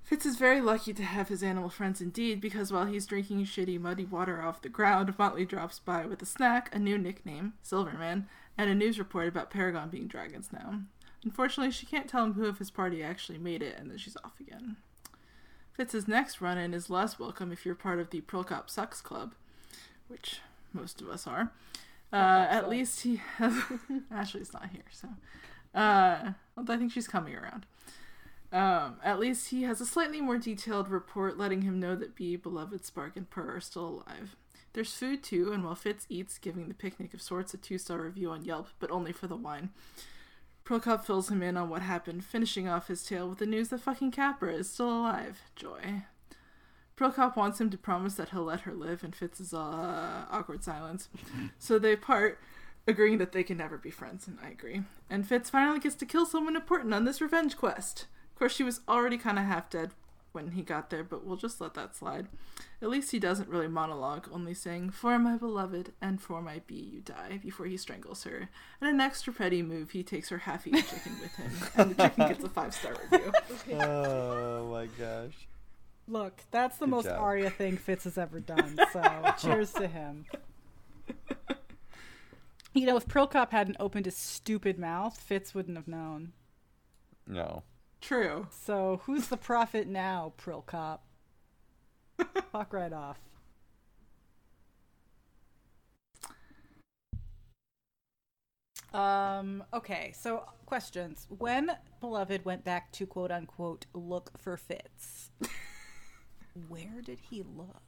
Fitz 0.03 0.27
is 0.27 0.37
very 0.37 0.61
lucky 0.61 0.93
to 0.93 1.05
have 1.05 1.29
his 1.29 1.43
animal 1.43 1.71
friends 1.71 2.01
indeed, 2.01 2.41
because 2.41 2.73
while 2.73 2.87
he's 2.87 3.07
drinking 3.07 3.45
shitty, 3.45 3.81
muddy 3.81 4.05
water 4.05 4.43
off 4.43 4.61
the 4.61 4.69
ground, 4.69 5.15
Motley 5.17 5.45
drops 5.45 5.79
by 5.79 6.05
with 6.05 6.21
a 6.21 6.27
snack, 6.27 6.75
a 6.75 6.79
new 6.79 6.99
nickname, 6.99 7.55
Silverman, 7.63 8.27
and 8.59 8.69
a 8.69 8.75
news 8.75 8.99
report 8.99 9.29
about 9.29 9.51
Paragon 9.51 9.89
being 9.89 10.09
dragons 10.09 10.51
now. 10.53 10.81
Unfortunately, 11.25 11.71
she 11.71 11.87
can't 11.87 12.09
tell 12.09 12.25
him 12.25 12.35
who 12.35 12.47
of 12.47 12.59
his 12.59 12.71
party 12.71 13.03
actually 13.03 13.39
made 13.39 13.63
it, 13.63 13.77
and 13.79 13.91
then 13.91 13.97
she's 13.97 14.17
off 14.25 14.41
again. 14.41 14.77
Fitz's 15.73 16.07
next 16.07 16.41
run 16.41 16.59
in 16.59 16.75
is 16.75 16.91
less 16.91 17.19
welcome 17.19 17.51
if 17.51 17.65
you're 17.65 17.75
part 17.75 17.99
of 17.99 18.11
the 18.11 18.21
Prilkop 18.21 18.69
Sucks 18.69 19.01
Club, 19.01 19.35
which 20.09 20.41
most 20.73 21.01
of 21.01 21.09
us 21.09 21.27
are. 21.27 21.51
Uh, 22.13 22.47
at 22.51 22.69
least 22.69 23.01
he 23.01 23.17
has. 23.39 23.55
Ashley's 24.11 24.53
not 24.53 24.69
here, 24.71 24.83
so. 24.91 25.09
Uh, 25.75 26.33
although 26.57 26.75
I 26.75 26.77
think 26.77 26.93
she's 26.93 27.09
coming 27.09 27.35
around. 27.35 27.65
Um, 28.53 28.97
at 29.03 29.19
least 29.19 29.49
he 29.49 29.63
has 29.63 29.81
a 29.81 29.87
slightly 29.87 30.21
more 30.21 30.37
detailed 30.37 30.89
report 30.89 31.39
letting 31.39 31.63
him 31.63 31.81
know 31.81 31.97
that 31.97 32.15
Bee, 32.15 32.37
Beloved, 32.37 32.85
Spark, 32.85 33.17
and 33.17 33.29
Per 33.31 33.57
are 33.57 33.61
still 33.61 34.05
alive. 34.07 34.37
There's 34.75 34.93
food 34.93 35.23
too, 35.23 35.53
and 35.53 35.65
while 35.65 35.75
Fitz 35.75 36.07
eats, 36.11 36.37
giving 36.37 36.69
the 36.69 36.75
picnic 36.75 37.15
of 37.15 37.23
sorts 37.23 37.55
a 37.55 37.57
two 37.57 37.79
star 37.79 38.03
review 38.03 38.31
on 38.31 38.45
Yelp, 38.45 38.69
but 38.79 38.91
only 38.91 39.13
for 39.13 39.27
the 39.27 39.37
wine. 39.37 39.71
Prilkop 40.65 41.05
fills 41.05 41.31
him 41.31 41.43
in 41.43 41.57
on 41.57 41.69
what 41.69 41.83
happened, 41.83 42.25
finishing 42.25 42.69
off 42.69 42.89
his 42.89 43.03
tale 43.05 43.29
with 43.29 43.39
the 43.39 43.47
news 43.47 43.69
that 43.69 43.81
fucking 43.81 44.13
Capra 44.13 44.53
is 44.53 44.71
still 44.71 44.91
alive. 44.91 45.43
Joy. 45.57 46.03
Prilkop 46.97 47.37
wants 47.37 47.61
him 47.61 47.71
to 47.71 47.79
promise 47.79 48.15
that 48.15 48.31
he'll 48.31 48.45
let 48.45 48.61
her 48.61 48.73
live, 48.73 49.03
and 49.03 49.15
Fitz 49.15 49.41
is 49.41 49.53
uh, 49.53 50.25
awkward 50.31 50.63
silence. 50.63 51.09
so 51.59 51.79
they 51.79 51.97
part, 51.97 52.39
agreeing 52.87 53.19
that 53.19 53.33
they 53.33 53.43
can 53.43 53.57
never 53.57 53.77
be 53.77 53.91
friends, 53.91 54.29
and 54.29 54.39
I 54.43 54.51
agree. 54.51 54.83
And 55.11 55.27
Fitz 55.27 55.51
finally 55.51 55.81
gets 55.81 55.97
to 55.97 56.07
kill 56.07 56.27
someone 56.27 56.55
important 56.55 56.95
on 56.95 57.05
this 57.05 57.21
revenge 57.21 57.57
quest. 57.57 58.07
Of 58.33 58.39
course, 58.39 58.55
she 58.55 58.63
was 58.63 58.81
already 58.89 59.19
kind 59.19 59.39
of 59.39 59.47
half 59.47 59.69
dead 59.69 59.91
when 60.33 60.53
he 60.53 60.63
got 60.63 60.91
there, 60.91 61.05
but 61.05 61.25
we'll 61.25 61.37
just 61.37 61.61
let 61.61 61.75
that 61.75 61.95
slide. 61.95 62.27
At 62.81 62.89
least 62.89 63.13
he 63.13 63.19
doesn't 63.19 63.49
really 63.49 63.69
monologue, 63.69 64.29
only 64.33 64.55
saying, 64.55 64.91
For 64.91 65.19
my 65.19 65.37
beloved 65.37 65.93
and 66.01 66.21
for 66.21 66.43
my 66.43 66.61
bee 66.67 66.91
you 66.95 67.01
die, 67.01 67.39
before 67.43 67.67
he 67.67 67.77
strangles 67.77 68.25
her. 68.25 68.49
And 68.81 68.91
an 68.91 69.01
extra 69.01 69.33
petty 69.33 69.63
move, 69.63 69.91
he 69.91 70.03
takes 70.03 70.29
her 70.31 70.39
half 70.39 70.67
eaten 70.67 70.83
chicken 70.83 71.17
with 71.21 71.37
him, 71.37 71.53
and 71.77 71.91
the 71.91 72.03
chicken 72.03 72.29
gets 72.29 72.45
a 72.45 72.49
five 72.49 72.75
star 72.75 72.95
review. 73.11 73.33
Oh 73.81 74.71
my 74.71 74.87
gosh. 74.99 75.35
Look, 76.09 76.43
that's 76.51 76.79
the 76.79 76.87
Good 76.87 76.91
most 76.91 77.05
job. 77.05 77.21
Arya 77.21 77.51
thing 77.51 77.77
Fitz 77.77 78.05
has 78.05 78.19
ever 78.19 78.41
done. 78.41 78.79
So 78.93 79.03
cheers 79.39 79.73
to 79.75 79.87
him. 79.87 80.27
You 82.75 82.87
know, 82.87 82.97
if 82.97 83.07
Prilkop 83.07 83.51
hadn't 83.51 83.77
opened 83.79 84.07
his 84.07 84.17
stupid 84.17 84.79
mouth, 84.79 85.19
Fitz 85.19 85.55
wouldn't 85.55 85.77
have 85.77 85.89
known. 85.89 86.33
No. 87.27 87.63
True. 88.03 88.49
So 88.51 89.01
who's 89.05 89.29
the 89.29 89.37
prophet 89.39 89.87
now, 89.87 90.35
Prilkop? 90.37 90.99
Fuck 92.53 92.73
right 92.75 92.93
off. 92.93 93.19
Um, 98.93 99.65
okay, 99.73 100.13
so 100.15 100.45
questions. 100.67 101.27
When 101.39 101.71
Beloved 102.01 102.45
went 102.45 102.65
back 102.65 102.93
to 102.93 103.07
quote 103.07 103.31
unquote 103.31 103.87
look 103.95 104.31
for 104.39 104.57
Fitz, 104.57 105.31
where 106.69 107.01
did 107.03 107.19
he 107.31 107.43
look? 107.43 107.81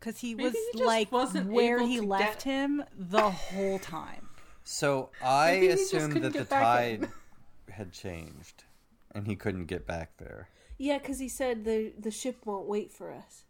Because 0.00 0.20
he 0.20 0.34
Maybe 0.34 0.50
was 0.50 0.56
he 0.72 0.84
like 0.84 1.12
wasn't 1.12 1.50
where 1.50 1.80
he 1.86 2.00
left 2.00 2.44
get- 2.44 2.52
him 2.52 2.84
the 2.96 3.30
whole 3.30 3.78
time. 3.78 4.28
So 4.64 5.10
I 5.22 5.52
Maybe 5.52 5.68
assumed 5.68 6.14
that 6.22 6.32
the 6.32 6.38
get 6.40 6.48
back 6.48 6.84
in. 6.84 7.00
tide 7.00 7.10
had 7.68 7.92
changed, 7.92 8.64
and 9.14 9.26
he 9.26 9.36
couldn't 9.36 9.66
get 9.66 9.86
back 9.86 10.16
there. 10.18 10.48
Yeah, 10.78 10.98
because 10.98 11.18
he 11.18 11.28
said 11.28 11.64
the 11.64 11.92
the 11.98 12.10
ship 12.10 12.44
won't 12.44 12.66
wait 12.66 12.92
for 12.92 13.12
us, 13.12 13.44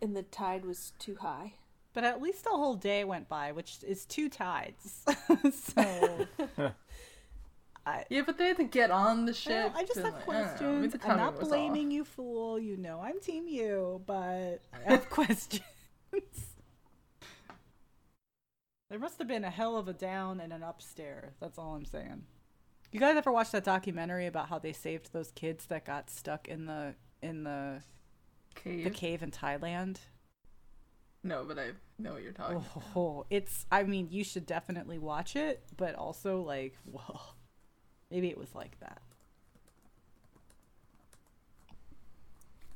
and 0.00 0.16
the 0.16 0.22
tide 0.22 0.64
was 0.64 0.92
too 0.98 1.16
high. 1.20 1.54
But 1.92 2.04
at 2.04 2.22
least 2.22 2.46
a 2.46 2.50
whole 2.50 2.76
day 2.76 3.02
went 3.04 3.28
by, 3.28 3.50
which 3.52 3.78
is 3.86 4.04
two 4.04 4.28
tides. 4.28 5.04
so 5.52 6.26
oh. 6.58 6.72
I, 7.84 8.04
Yeah, 8.10 8.22
but 8.24 8.38
they 8.38 8.48
had 8.48 8.58
to 8.58 8.64
get 8.64 8.92
on 8.92 9.24
the 9.24 9.34
ship. 9.34 9.72
I 9.74 9.84
just 9.84 9.98
have 9.98 10.14
like, 10.14 10.28
I 10.28 10.32
don't 10.32 10.82
know, 10.82 10.88
questions. 10.88 10.96
I'm 11.04 11.16
not 11.16 11.40
blaming 11.40 11.88
off. 11.88 11.92
you, 11.92 12.04
fool. 12.04 12.58
You 12.60 12.76
know 12.76 13.00
I'm 13.02 13.18
Team 13.20 13.48
You, 13.48 14.02
but 14.06 14.60
I 14.72 14.90
have 14.90 15.10
questions. 15.10 15.62
there 18.88 18.98
must 18.98 19.18
have 19.18 19.26
been 19.26 19.44
a 19.44 19.50
hell 19.50 19.76
of 19.76 19.88
a 19.88 19.92
down 19.92 20.38
and 20.38 20.52
an 20.52 20.62
upstairs. 20.62 21.34
That's 21.40 21.58
all 21.58 21.74
I'm 21.74 21.84
saying. 21.84 22.22
You 22.92 22.98
guys 22.98 23.16
ever 23.16 23.30
watch 23.30 23.50
that 23.52 23.64
documentary 23.64 24.26
about 24.26 24.48
how 24.48 24.58
they 24.58 24.72
saved 24.72 25.12
those 25.12 25.30
kids 25.32 25.66
that 25.66 25.84
got 25.84 26.10
stuck 26.10 26.48
in 26.48 26.66
the 26.66 26.94
in 27.22 27.44
the 27.44 27.82
Cave. 28.54 28.84
the 28.84 28.90
cave 28.90 29.22
in 29.22 29.30
Thailand? 29.30 29.98
No, 31.22 31.44
but 31.46 31.58
I 31.58 31.68
know 31.98 32.14
what 32.14 32.22
you're 32.22 32.32
talking 32.32 32.56
about. 32.56 32.82
Oh, 32.96 33.26
it's. 33.30 33.66
I 33.70 33.82
mean, 33.84 34.08
you 34.10 34.24
should 34.24 34.46
definitely 34.46 34.98
watch 34.98 35.36
it, 35.36 35.62
but 35.76 35.94
also 35.94 36.40
like, 36.42 36.76
whoa, 36.84 37.20
maybe 38.10 38.28
it 38.28 38.38
was 38.38 38.54
like 38.54 38.78
that. 38.80 39.00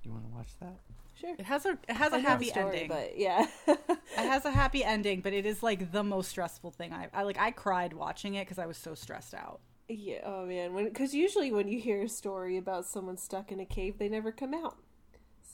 You 0.04 0.12
want 0.12 0.24
to 0.30 0.34
watch 0.36 0.48
that? 0.60 0.76
Sure. 1.18 1.34
It 1.38 1.44
has 1.46 1.64
a 1.64 1.78
it 1.88 1.96
has 1.96 2.12
a 2.12 2.16
I 2.16 2.18
know 2.18 2.22
the 2.22 2.28
happy 2.28 2.44
story, 2.46 2.80
ending. 2.82 2.88
but 2.88 3.18
yeah. 3.18 3.46
It 4.16 4.28
has 4.28 4.44
a 4.44 4.50
happy 4.50 4.84
ending, 4.84 5.22
but 5.22 5.32
it 5.32 5.44
is 5.44 5.60
like 5.62 5.90
the 5.90 6.04
most 6.04 6.28
stressful 6.30 6.70
thing 6.70 6.92
I 6.92 7.08
I 7.12 7.22
like. 7.24 7.38
I 7.38 7.50
cried 7.50 7.92
watching 7.94 8.34
it 8.34 8.44
because 8.46 8.58
I 8.60 8.66
was 8.66 8.76
so 8.76 8.94
stressed 8.94 9.34
out. 9.34 9.60
Yeah. 9.88 10.20
Oh 10.24 10.46
man. 10.46 10.74
When 10.74 10.84
because 10.84 11.14
usually 11.14 11.52
when 11.52 11.68
you 11.68 11.80
hear 11.80 12.02
a 12.02 12.08
story 12.08 12.56
about 12.56 12.86
someone 12.86 13.16
stuck 13.16 13.52
in 13.52 13.60
a 13.60 13.66
cave, 13.66 13.98
they 13.98 14.08
never 14.08 14.32
come 14.32 14.54
out. 14.54 14.76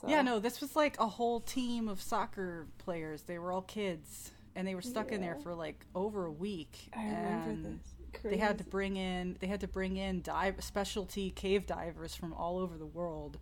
So, 0.01 0.07
Yeah, 0.07 0.21
no, 0.21 0.39
this 0.39 0.61
was 0.61 0.75
like 0.75 0.99
a 0.99 1.07
whole 1.07 1.41
team 1.41 1.87
of 1.87 2.01
soccer 2.01 2.67
players. 2.77 3.23
They 3.23 3.37
were 3.37 3.51
all 3.51 3.61
kids, 3.61 4.31
and 4.55 4.67
they 4.67 4.73
were 4.73 4.81
stuck 4.81 5.11
in 5.11 5.21
there 5.21 5.35
for 5.35 5.53
like 5.53 5.85
over 5.93 6.25
a 6.25 6.31
week. 6.31 6.89
I 6.95 7.03
remember 7.03 7.69
this. 7.69 8.21
They 8.23 8.37
had 8.37 8.57
to 8.57 8.63
bring 8.65 8.97
in 8.97 9.37
they 9.39 9.47
had 9.47 9.61
to 9.61 9.67
bring 9.67 9.97
in 9.97 10.21
dive 10.21 10.55
specialty 10.63 11.29
cave 11.31 11.65
divers 11.65 12.13
from 12.13 12.33
all 12.33 12.57
over 12.59 12.77
the 12.77 12.85
world 12.85 13.37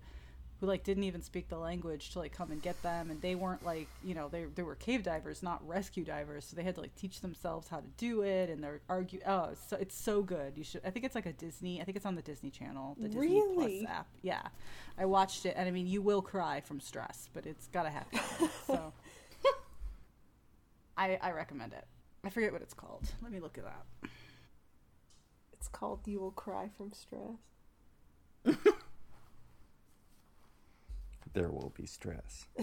who 0.60 0.66
like 0.66 0.84
didn't 0.84 1.04
even 1.04 1.22
speak 1.22 1.48
the 1.48 1.58
language 1.58 2.12
to 2.12 2.20
like 2.20 2.34
come 2.34 2.52
and 2.52 2.62
get 2.62 2.82
them 2.84 3.10
and 3.10 3.22
they 3.22 3.36
weren't 3.36 3.66
like 3.66 3.88
you 4.04 4.14
know 4.14 4.28
they 4.28 4.46
they 4.56 4.64
were 4.64 4.76
cave 4.76 5.04
divers 5.04 5.42
not 5.42 5.66
rescue 5.68 6.04
divers 6.04 6.46
so 6.46 6.56
they 6.56 6.64
had 6.64 6.76
to 6.76 6.82
like 6.82 6.94
teach 6.96 7.22
themselves 7.22 7.68
how 7.70 7.78
to 7.78 7.88
do 7.98 8.22
it 8.22 8.50
and 8.50 8.64
they're 8.64 8.82
argue 8.90 9.20
oh 9.26 9.52
so, 9.68 9.78
it's 9.78 9.96
so 9.96 10.22
good. 10.22 10.58
You 10.58 10.64
should 10.64 10.82
I 10.86 10.90
think 10.90 11.06
it's 11.06 11.16
like 11.16 11.26
a 11.26 11.34
Disney 11.34 11.82
I 11.82 11.86
think 11.86 11.98
it's 11.98 12.06
on 12.06 12.16
the 12.16 12.22
Disney 12.22 12.50
Channel 12.50 12.96
the 13.00 13.08
Disney 13.08 13.28
Really? 13.28 13.86
Plus 13.86 13.98
app. 13.98 14.08
Yeah. 14.22 14.42
I 14.98 15.06
watched 15.06 15.46
it 15.46 15.54
and 15.58 15.68
I 15.68 15.72
mean 15.72 15.88
you 15.88 16.02
will 16.02 16.22
cry 16.22 16.62
from 16.62 16.80
stress 16.80 17.30
but 17.34 17.46
it's 17.46 17.68
gotta 17.68 17.90
happen 17.90 18.20
so. 18.68 18.94
I 20.98 21.18
I 21.22 21.32
recommend 21.32 21.74
it. 21.74 21.86
I 22.26 22.30
forget 22.30 22.52
what 22.52 22.62
it's 22.62 22.74
called. 22.74 23.04
Let 23.22 23.32
me 23.32 23.40
look 23.40 23.58
it 23.58 23.66
up. 23.66 23.88
It's 25.54 25.70
called 25.70 26.02
"You 26.06 26.20
Will 26.20 26.32
Cry 26.32 26.70
from 26.78 26.92
Stress." 26.92 27.38
There 31.34 31.50
will 31.50 31.74
be 31.76 31.86
stress. 31.86 32.46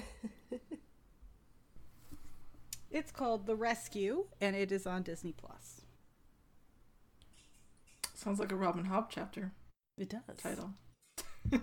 It's 2.88 3.10
called 3.10 3.46
The 3.46 3.56
Rescue, 3.56 4.26
and 4.40 4.54
it 4.56 4.70
is 4.72 4.86
on 4.86 5.02
Disney 5.02 5.32
Plus. 5.32 5.82
Sounds 8.14 8.38
like 8.40 8.52
a 8.52 8.56
Robin 8.56 8.86
Hobb 8.86 9.08
chapter 9.10 9.52
It 9.98 10.08
does. 10.08 10.22
title. 10.38 10.70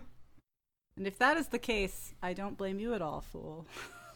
And 0.95 1.07
if 1.07 1.17
that 1.17 1.37
is 1.37 1.47
the 1.47 1.57
case, 1.57 2.13
I 2.21 2.33
don't 2.33 2.55
blame 2.55 2.79
you 2.79 2.93
at 2.93 3.01
all, 3.01 3.21
fool. 3.21 3.65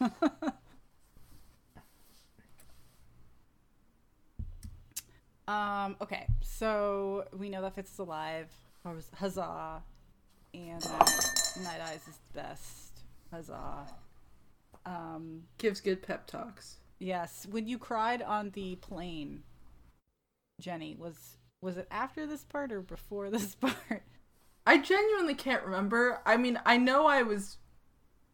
um. 5.48 5.96
Okay. 6.00 6.28
So 6.40 7.24
we 7.36 7.48
know 7.48 7.62
that 7.62 7.74
Fitz 7.74 7.92
is 7.92 7.98
alive. 7.98 8.46
Huzzah, 9.16 9.82
and 10.54 10.84
Night 11.64 11.80
Eyes 11.82 12.06
is 12.08 12.18
best. 12.34 13.00
Huzzah. 13.30 13.86
Um. 14.86 15.42
Gives 15.58 15.80
good 15.80 16.02
pep 16.02 16.26
talks. 16.26 16.76
Yes. 16.98 17.46
When 17.50 17.66
you 17.66 17.78
cried 17.78 18.22
on 18.22 18.50
the 18.50 18.76
plane, 18.76 19.42
Jenny 20.60 20.96
was 20.98 21.36
was 21.60 21.76
it 21.76 21.88
after 21.90 22.26
this 22.26 22.44
part 22.44 22.72
or 22.72 22.80
before 22.80 23.30
this 23.30 23.54
part? 23.54 24.02
I 24.66 24.78
genuinely 24.78 25.34
can't 25.34 25.64
remember. 25.64 26.20
I 26.26 26.36
mean, 26.36 26.60
I 26.66 26.76
know 26.76 27.06
I 27.06 27.22
was 27.22 27.56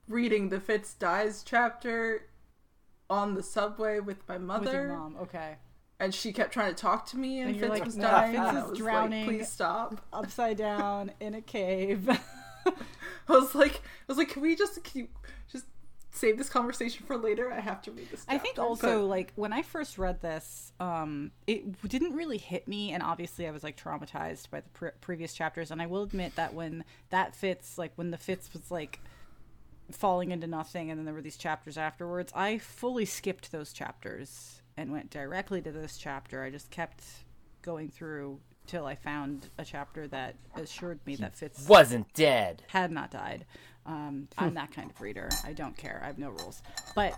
reading 0.09 0.49
the 0.49 0.61
Fitz 0.61 0.95
dies 0.95 1.43
chapter 1.47 2.27
on 3.09 3.35
the 3.35 3.43
subway 3.43 4.01
with 4.01 4.27
my 4.28 4.39
mother, 4.39 4.65
With 4.65 4.73
your 4.73 4.89
mom. 4.89 5.16
Okay. 5.23 5.57
And 6.01 6.15
she 6.15 6.33
kept 6.33 6.53
trying 6.53 6.75
to 6.75 6.81
talk 6.81 7.07
to 7.07 7.19
me, 7.19 7.41
and, 7.41 7.51
And 7.51 7.61
Fitz 7.61 7.71
like, 7.71 7.85
was 7.85 7.97
"No, 7.97 8.11
dying. 8.11 8.33
Fitz 8.33 8.49
and 8.49 8.59
I 8.59 8.61
is 8.62 8.71
was 8.71 8.79
drowning." 8.79 9.27
Like, 9.27 9.37
Please 9.39 9.49
stop. 9.49 10.01
upside 10.12 10.57
down 10.57 11.12
in 11.21 11.35
a 11.35 11.41
cave. 11.41 12.09
I 13.29 13.33
was 13.33 13.55
like, 13.55 13.75
I 13.75 13.81
was 14.09 14.16
like, 14.16 14.31
can 14.31 14.43
we 14.43 14.57
just, 14.57 14.83
can 14.85 15.03
you 15.03 15.09
just 15.53 15.66
save 16.15 16.39
this 16.39 16.49
conversation 16.49 17.05
for 17.07 17.16
later. 17.16 17.53
I 17.53 17.61
have 17.61 17.83
to 17.83 17.91
read 17.93 18.11
this. 18.11 18.25
I 18.29 18.39
think 18.39 18.59
also 18.59 19.01
but- 19.03 19.07
like 19.09 19.33
when 19.35 19.53
I 19.53 19.62
first 19.62 19.99
read 19.99 20.21
this, 20.23 20.73
um, 20.81 21.33
it 21.47 21.81
didn't 21.89 22.15
really 22.15 22.39
hit 22.39 22.66
me, 22.69 22.93
and 22.93 23.03
obviously 23.03 23.47
I 23.47 23.51
was 23.51 23.62
like 23.65 23.77
traumatized 23.77 24.51
by 24.51 24.61
the 24.61 24.69
pre- 24.71 24.91
previous 25.01 25.35
chapters. 25.35 25.71
And 25.71 25.83
I 25.83 25.87
will 25.87 26.05
admit 26.05 26.37
that 26.37 26.55
when 26.55 26.85
that 27.11 27.35
fits, 27.35 27.77
like 27.79 27.93
when 27.97 28.11
the 28.11 28.19
fits 28.19 28.53
was 28.53 28.71
like 28.71 29.01
falling 29.91 30.31
into 30.31 30.47
nothing, 30.47 30.91
and 30.91 30.99
then 30.99 31.05
there 31.05 31.15
were 31.15 31.23
these 31.23 31.37
chapters 31.37 31.77
afterwards, 31.77 32.33
I 32.35 32.59
fully 32.59 33.05
skipped 33.05 33.53
those 33.53 33.73
chapters 33.73 34.62
and 34.76 34.92
went 34.92 35.10
directly 35.10 35.60
to 35.62 35.72
this 35.72 35.96
chapter. 35.96 36.42
I 36.42 36.51
just 36.51 36.70
kept 36.70 37.05
going 37.62 37.88
through 37.88 38.40
till 38.66 38.86
I 38.86 38.94
found 38.94 39.51
a 39.59 39.64
chapter 39.64 40.06
that 40.09 40.36
assured 40.56 41.01
me 41.06 41.16
that 41.16 41.36
Fitz 41.36 41.68
Wasn't 41.68 42.12
dead. 42.14 42.62
had 42.68 42.90
not 42.90 43.10
died. 43.10 43.44
Um, 43.86 44.28
I'm 44.38 44.55
that 44.55 44.72
kind 44.72 44.90
of 44.90 45.01
reader. 45.01 45.28
I 45.44 45.52
don't 45.52 45.76
care. 45.76 46.01
I 46.02 46.06
have 46.06 46.18
no 46.18 46.30
rules. 46.30 46.62
But 46.94 47.14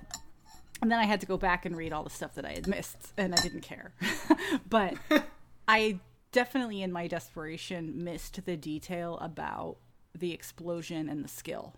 and 0.83 0.91
then 0.91 0.99
I 0.99 1.05
had 1.05 1.21
to 1.21 1.27
go 1.27 1.37
back 1.37 1.65
and 1.65 1.77
read 1.77 1.93
all 1.93 2.03
the 2.03 2.11
stuff 2.11 2.35
that 2.35 2.45
I 2.45 2.53
had 2.53 2.67
missed, 2.67 3.13
and 3.17 3.35
I 3.35 3.41
didn't 3.41 3.63
care. 3.63 3.93
but 4.69 4.95
I 5.69 6.01
definitely, 6.33 6.83
in 6.83 6.93
my 6.93 7.07
desperation, 7.07 8.05
missed 8.05 8.45
the 8.45 8.57
detail 8.57 9.17
about 9.19 9.77
the 10.15 10.33
explosion 10.33 11.09
and 11.09 11.25
the 11.25 11.29
skill. 11.29 11.75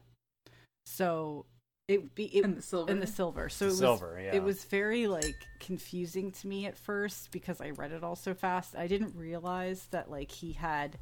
So 0.84 1.46
it 1.88 2.14
be 2.14 2.24
it, 2.26 2.44
And 2.44 2.56
the 2.56 2.62
silver. 2.62 2.92
and 2.92 3.00
the 3.02 3.06
silver. 3.06 3.48
So 3.48 3.64
it 3.64 3.68
was, 3.68 3.78
Silver, 3.78 4.20
yeah. 4.22 4.34
it 4.36 4.42
was 4.42 4.64
very 4.64 5.06
like 5.08 5.46
confusing 5.58 6.30
to 6.32 6.46
me 6.46 6.66
at 6.66 6.76
first 6.76 7.30
because 7.32 7.60
I 7.60 7.70
read 7.70 7.92
it 7.92 8.04
all 8.04 8.14
so 8.16 8.34
fast. 8.34 8.76
I 8.76 8.86
didn't 8.86 9.16
realize 9.16 9.88
that 9.90 10.10
like 10.10 10.30
he 10.30 10.52
had 10.52 10.98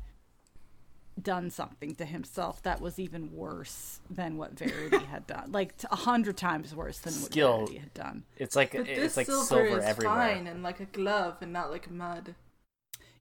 done 1.20 1.50
something 1.50 1.94
to 1.96 2.04
himself 2.04 2.62
that 2.62 2.80
was 2.80 2.98
even 2.98 3.32
worse 3.32 4.00
than 4.10 4.36
what 4.36 4.52
Verity 4.58 4.98
had 5.06 5.26
done. 5.26 5.50
Like 5.50 5.76
t- 5.76 5.88
a 5.90 5.96
hundred 5.96 6.36
times 6.36 6.74
worse 6.74 6.98
than 6.98 7.14
what 7.14 7.32
Skill. 7.32 7.56
Verity 7.58 7.78
had 7.78 7.94
done. 7.94 8.22
It's 8.36 8.54
like 8.54 8.72
But 8.72 8.88
it's 8.88 9.00
this 9.00 9.16
like 9.16 9.26
silver, 9.26 9.44
silver, 9.46 9.78
is 9.78 9.84
everywhere. 9.84 10.14
fine 10.14 10.46
and 10.46 10.62
like 10.62 10.78
a 10.78 10.84
glove 10.84 11.38
and 11.40 11.52
not 11.52 11.70
like 11.72 11.90
mud. 11.90 12.34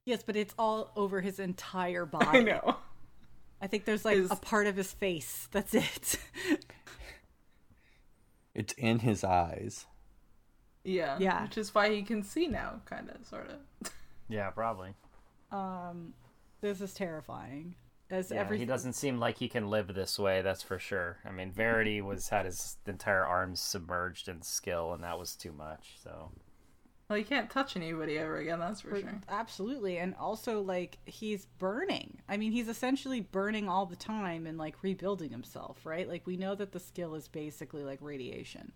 Yes, 0.04 0.22
but 0.24 0.36
it's 0.36 0.54
all 0.56 0.92
over 0.94 1.20
his 1.20 1.40
entire 1.40 2.06
body. 2.06 2.26
I 2.38 2.42
know. 2.42 2.76
I 3.60 3.66
think 3.66 3.86
there's 3.86 4.04
like 4.04 4.18
His- 4.18 4.30
a 4.30 4.36
part 4.36 4.66
of 4.68 4.76
his 4.76 4.92
face. 4.92 5.48
That's 5.50 5.74
it. 5.74 6.18
It's 8.56 8.72
in 8.78 9.00
his 9.00 9.22
eyes. 9.22 9.84
Yeah. 10.82 11.16
Yeah. 11.20 11.42
Which 11.42 11.58
is 11.58 11.74
why 11.74 11.94
he 11.94 12.02
can 12.02 12.22
see 12.22 12.46
now, 12.46 12.80
kind 12.86 13.10
of, 13.10 13.26
sort 13.26 13.50
of. 13.50 13.90
Yeah, 14.28 14.48
probably. 14.50 14.94
um, 15.52 16.14
this 16.62 16.80
is 16.80 16.94
terrifying. 16.94 17.74
As 18.08 18.30
Yeah, 18.30 18.40
every 18.40 18.58
he 18.58 18.64
doesn't 18.64 18.94
seem 18.94 19.18
like 19.18 19.36
he 19.38 19.48
can 19.48 19.68
live 19.68 19.88
this 19.94 20.18
way. 20.18 20.40
That's 20.40 20.62
for 20.62 20.78
sure. 20.78 21.18
I 21.24 21.32
mean, 21.32 21.52
Verity 21.52 22.00
was 22.00 22.28
had 22.30 22.46
his 22.46 22.76
entire 22.86 23.24
arms 23.26 23.60
submerged 23.60 24.28
in 24.28 24.42
skill, 24.42 24.94
and 24.94 25.04
that 25.04 25.18
was 25.18 25.36
too 25.36 25.52
much. 25.52 25.96
So 26.02 26.30
Well, 27.08 27.16
he 27.16 27.24
can't 27.24 27.48
touch 27.48 27.76
anybody 27.76 28.18
ever 28.18 28.38
again. 28.38 28.58
That's 28.58 28.80
for 28.80 28.98
sure. 28.98 29.20
Absolutely. 29.28 29.98
And 29.98 30.14
also, 30.16 30.60
like, 30.60 30.98
he's 31.06 31.46
burning. 31.58 32.18
I 32.28 32.36
mean, 32.36 32.50
he's 32.50 32.68
essentially 32.68 33.20
burning 33.20 33.68
all 33.68 33.86
the 33.86 33.94
time 33.94 34.44
and, 34.46 34.58
like, 34.58 34.82
rebuilding 34.82 35.30
himself, 35.30 35.86
right? 35.86 36.08
Like, 36.08 36.26
we 36.26 36.36
know 36.36 36.56
that 36.56 36.72
the 36.72 36.80
skill 36.80 37.14
is 37.14 37.28
basically 37.28 37.84
like 37.84 38.00
radiation. 38.02 38.72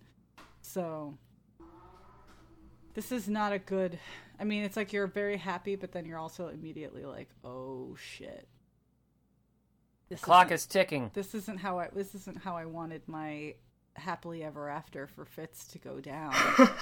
So, 0.62 1.14
this 2.94 3.10
is 3.10 3.28
not 3.28 3.52
a 3.52 3.58
good. 3.58 3.98
I 4.38 4.44
mean, 4.44 4.62
it's 4.62 4.76
like 4.76 4.92
you're 4.92 5.08
very 5.08 5.36
happy, 5.36 5.74
but 5.74 5.90
then 5.90 6.04
you're 6.04 6.18
also 6.18 6.48
immediately 6.48 7.04
like, 7.04 7.30
oh 7.44 7.96
shit. 7.96 8.46
This 10.08 10.20
clock 10.20 10.50
is 10.50 10.66
ticking. 10.66 11.10
This 11.14 11.34
isn't 11.34 11.58
how 11.58 11.78
I. 11.78 11.88
This 11.92 12.14
isn't 12.14 12.38
how 12.38 12.56
I 12.56 12.64
wanted 12.64 13.02
my 13.06 13.54
happily 13.96 14.42
ever 14.44 14.68
after 14.68 15.06
for 15.06 15.24
Fitz 15.24 15.66
to 15.68 15.78
go 15.78 16.00
down. 16.00 16.32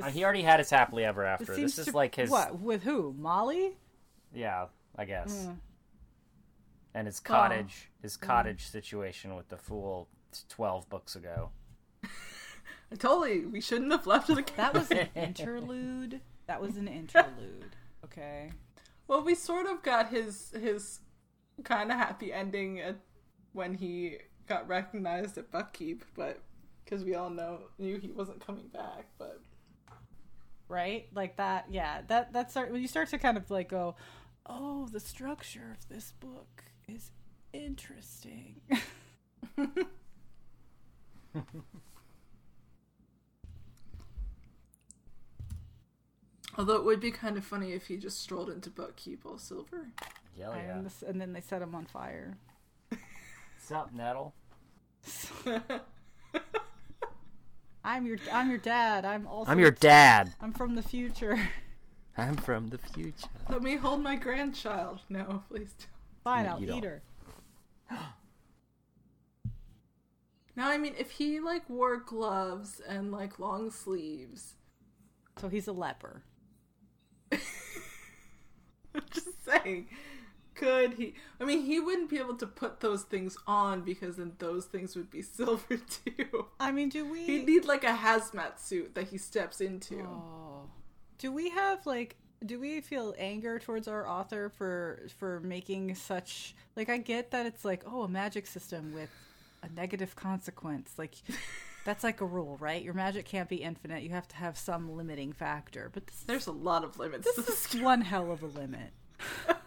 Uh, 0.00 0.08
he 0.08 0.24
already 0.24 0.40
had 0.40 0.60
his 0.60 0.70
happily 0.70 1.04
ever 1.04 1.24
after. 1.26 1.44
This, 1.46 1.56
seems 1.56 1.78
is 1.78 1.86
to- 1.86 1.92
like 1.92 2.14
his 2.14 2.30
what 2.30 2.58
with 2.58 2.82
who? 2.84 3.14
Molly? 3.18 3.76
yeah, 4.32 4.66
I 4.96 5.04
guess. 5.04 5.46
Mm. 5.46 5.56
And 6.94 7.06
his 7.06 7.20
cottage, 7.20 7.90
his 8.00 8.16
cottage 8.16 8.68
situation 8.70 9.36
with 9.36 9.48
the 9.48 9.58
fool 9.58 10.08
twelve 10.48 10.88
books 10.88 11.16
ago. 11.16 11.50
totally. 12.98 13.44
We 13.44 13.60
shouldn't 13.60 13.92
have 13.92 14.06
left 14.06 14.30
it. 14.30 14.52
That 14.56 14.72
was 14.72 14.90
an 14.90 15.08
interlude. 15.14 16.20
That 16.46 16.62
was 16.62 16.76
an 16.76 16.88
interlude. 16.88 17.76
Okay. 18.04 18.52
Well, 19.06 19.22
we 19.22 19.34
sort 19.34 19.66
of 19.66 19.82
got 19.82 20.08
his 20.08 20.52
his 20.58 21.00
kind 21.62 21.90
of 21.90 21.98
happy 21.98 22.32
ending 22.32 22.80
at 22.80 22.96
when 23.52 23.74
he 23.74 24.18
got 24.50 24.68
recognized 24.68 25.38
at 25.38 25.50
Buckkeep, 25.50 26.02
but 26.16 26.42
because 26.84 27.04
we 27.04 27.14
all 27.14 27.30
know 27.30 27.60
knew 27.78 27.96
he 27.98 28.10
wasn't 28.10 28.44
coming 28.44 28.66
back. 28.66 29.06
But 29.16 29.40
Right? 30.68 31.06
Like 31.14 31.36
that. 31.36 31.66
Yeah. 31.70 32.02
That 32.08 32.32
that 32.32 32.50
start 32.50 32.70
when 32.72 32.82
you 32.82 32.88
start 32.88 33.08
to 33.10 33.18
kind 33.18 33.36
of 33.36 33.50
like 33.50 33.68
go, 33.68 33.94
"Oh, 34.44 34.88
the 34.92 35.00
structure 35.00 35.76
of 35.80 35.88
this 35.88 36.12
book 36.20 36.64
is 36.88 37.12
interesting." 37.52 38.60
although 46.58 46.74
it 46.74 46.84
would 46.84 47.00
be 47.00 47.12
kind 47.12 47.36
of 47.36 47.44
funny 47.44 47.72
if 47.72 47.86
he 47.86 47.96
just 47.96 48.20
strolled 48.20 48.50
into 48.50 48.68
Buckkeep 48.68 49.24
all 49.24 49.38
silver. 49.38 49.88
Hell 50.38 50.54
yeah. 50.56 50.76
and, 50.76 50.86
this, 50.86 51.02
and 51.02 51.20
then 51.20 51.32
they 51.32 51.40
set 51.40 51.62
him 51.62 51.74
on 51.74 51.86
fire. 51.86 52.36
What's 52.90 53.70
up, 53.72 53.94
Nettle? 53.94 54.34
I'm 57.84 58.06
your 58.06 58.18
I'm 58.32 58.48
your 58.50 58.58
dad. 58.58 59.04
I'm 59.04 59.26
also 59.26 59.50
I'm 59.50 59.58
your 59.58 59.70
dad. 59.70 60.32
I'm 60.40 60.52
from 60.52 60.74
the 60.74 60.82
future. 60.82 61.38
I'm 62.16 62.36
from 62.36 62.68
the 62.68 62.78
future. 62.78 63.28
Let 63.48 63.62
me 63.62 63.76
hold 63.76 64.02
my 64.02 64.16
grandchild. 64.16 65.00
No, 65.08 65.42
please. 65.48 65.72
Don't. 65.78 65.86
Fine, 66.24 66.44
No, 66.44 66.50
I'll 66.52 66.60
you 66.60 66.66
eat 66.74 66.82
don't. 66.82 66.84
her. 66.84 67.02
Now, 70.56 70.68
I 70.68 70.76
mean, 70.76 70.94
if 70.98 71.12
he 71.12 71.40
like 71.40 71.70
wore 71.70 71.96
gloves 71.96 72.80
and 72.86 73.10
like 73.12 73.38
long 73.38 73.70
sleeves, 73.70 74.56
So 75.40 75.48
he's 75.48 75.68
a 75.68 75.72
leper. 75.72 76.22
I'm 77.32 77.40
just 79.10 79.42
saying, 79.44 79.86
could 80.60 80.94
he? 80.94 81.14
I 81.40 81.44
mean, 81.44 81.62
he 81.62 81.80
wouldn't 81.80 82.10
be 82.10 82.18
able 82.18 82.36
to 82.36 82.46
put 82.46 82.80
those 82.80 83.02
things 83.02 83.36
on 83.46 83.80
because 83.82 84.16
then 84.16 84.32
those 84.38 84.66
things 84.66 84.94
would 84.96 85.10
be 85.10 85.22
silver 85.38 85.76
too. 85.78 86.46
I 86.60 86.70
mean, 86.70 86.88
do 86.88 87.10
we 87.10 87.24
He'd 87.24 87.46
need 87.46 87.64
like 87.64 87.84
a 87.84 87.96
hazmat 87.96 88.58
suit 88.58 88.94
that 88.94 89.08
he 89.08 89.18
steps 89.18 89.60
into. 89.60 90.00
Oh. 90.00 90.68
Do 91.18 91.32
we 91.32 91.50
have 91.50 91.86
like 91.86 92.16
do 92.44 92.58
we 92.58 92.80
feel 92.80 93.14
anger 93.18 93.58
towards 93.58 93.86
our 93.86 94.08
author 94.08 94.48
for 94.48 95.02
for 95.18 95.40
making 95.40 95.94
such 95.94 96.54
like 96.76 96.88
I 96.88 96.96
get 96.96 97.30
that 97.32 97.44
it's 97.46 97.64
like 97.64 97.82
oh 97.86 98.02
a 98.04 98.08
magic 98.08 98.46
system 98.46 98.94
with 98.94 99.10
a 99.62 99.68
negative 99.68 100.16
consequence 100.16 100.94
like 100.96 101.16
that's 101.84 102.02
like 102.02 102.22
a 102.22 102.24
rule 102.24 102.56
right 102.58 102.82
your 102.82 102.94
magic 102.94 103.26
can't 103.26 103.48
be 103.48 103.56
infinite 103.56 104.02
you 104.02 104.08
have 104.10 104.26
to 104.28 104.36
have 104.36 104.56
some 104.56 104.96
limiting 104.96 105.34
factor 105.34 105.90
but 105.92 106.06
this, 106.06 106.20
There's 106.26 106.46
a 106.46 106.52
lot 106.52 106.82
of 106.82 106.98
limits. 106.98 107.24
this 107.26 107.44
this. 107.44 107.74
is 107.74 107.80
one 107.82 108.00
hell 108.00 108.32
of 108.32 108.42
a 108.42 108.46
limit 108.46 108.90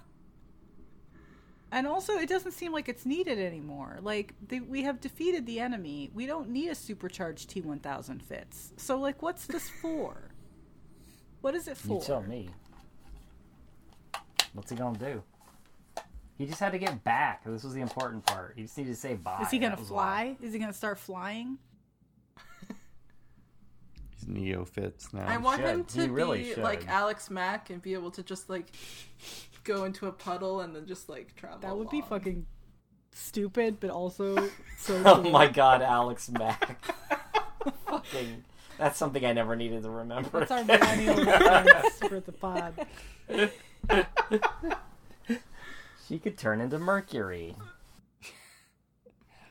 and 1.74 1.88
also 1.88 2.14
it 2.14 2.30
doesn't 2.30 2.52
seem 2.54 2.72
like 2.72 2.88
it's 2.88 3.06
needed 3.06 3.40
anymore 3.40 3.98
like 4.02 4.34
they, 4.48 4.60
we 4.60 4.84
have 4.84 5.02
defeated 5.02 5.46
the 5.46 5.60
enemy 5.60 6.10
we 6.14 6.26
don't 6.26 6.50
need 6.50 6.70
a 6.70 6.76
supercharged 6.76 7.50
T1000 7.50 8.22
Fitz 8.22 8.72
so 8.78 8.98
like 8.98 9.22
what's 9.22 9.46
this 9.48 9.70
for 9.82 10.30
what 11.42 11.56
is 11.56 11.68
it 11.68 11.76
for 11.76 12.00
You 12.00 12.02
tell 12.06 12.22
me. 12.22 12.50
What's 14.54 14.70
he 14.72 14.78
gonna 14.78 14.98
do? 14.98 15.22
He 16.38 16.46
just 16.46 16.60
had 16.62 16.72
to 16.72 16.78
get 16.78 17.04
back. 17.04 17.44
This 17.44 17.64
was 17.64 17.74
the 17.74 17.82
important 17.82 18.26
part. 18.26 18.54
He 18.56 18.64
just 18.64 18.78
needed 18.78 18.92
to 18.92 18.96
say 18.96 19.16
bye. 19.16 19.40
Is 19.42 19.52
he 19.52 19.60
gonna 19.60 19.76
That 19.76 19.80
was 19.82 19.92
all. 19.92 19.98
fly? 19.98 20.38
Is 20.42 20.54
he 20.54 20.60
gonna 20.60 20.72
start 20.72 20.98
flying? 21.00 21.58
He's 24.16 24.28
Neo 24.28 24.64
Fitz 24.64 25.14
now. 25.14 25.26
I 25.28 25.38
want 25.38 25.60
should. 25.62 25.70
him 25.70 25.84
to 25.84 26.02
He 26.02 26.38
be 26.44 26.54
should. 26.54 26.64
like 26.64 26.88
Alex 26.88 27.30
Mack 27.30 27.70
and 27.70 27.82
be 27.82 27.94
able 27.94 28.12
to 28.12 28.24
just 28.24 28.50
like 28.50 28.68
go 29.64 29.84
into 29.86 30.08
a 30.08 30.12
puddle 30.12 30.62
and 30.62 30.76
then 30.76 30.86
just 30.86 31.10
like 31.10 31.36
travel. 31.36 31.60
That 31.60 31.78
would 31.78 31.90
be 31.90 32.02
fucking 32.02 32.46
stupid, 33.12 33.80
but 33.80 33.90
also 33.90 34.36
so. 34.78 35.02
Oh 35.06 35.22
cool. 35.22 35.32
my 35.32 35.48
god, 35.48 35.82
Alex 35.82 36.30
Mack. 36.30 36.84
Fucking. 37.88 38.44
That's 38.78 38.98
something 38.98 39.24
I 39.24 39.34
never 39.34 39.56
needed 39.56 39.84
to 39.84 39.90
remember. 39.90 40.40
That's 40.40 40.52
our 40.52 40.64
millennial 40.64 41.16
reference 41.26 42.00
for 42.00 42.20
the 42.20 42.32
pod. 42.32 42.88
She 46.08 46.20
could 46.20 46.38
turn 46.38 46.60
into 46.60 46.80
Mercury. 46.80 47.56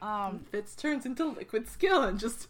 Um, 0.03 0.45
Fitz 0.51 0.75
turns 0.75 1.07
into 1.07 1.25
liquid 1.25 1.69
skill 1.69 2.03
and 2.03 2.19
just 2.19 2.49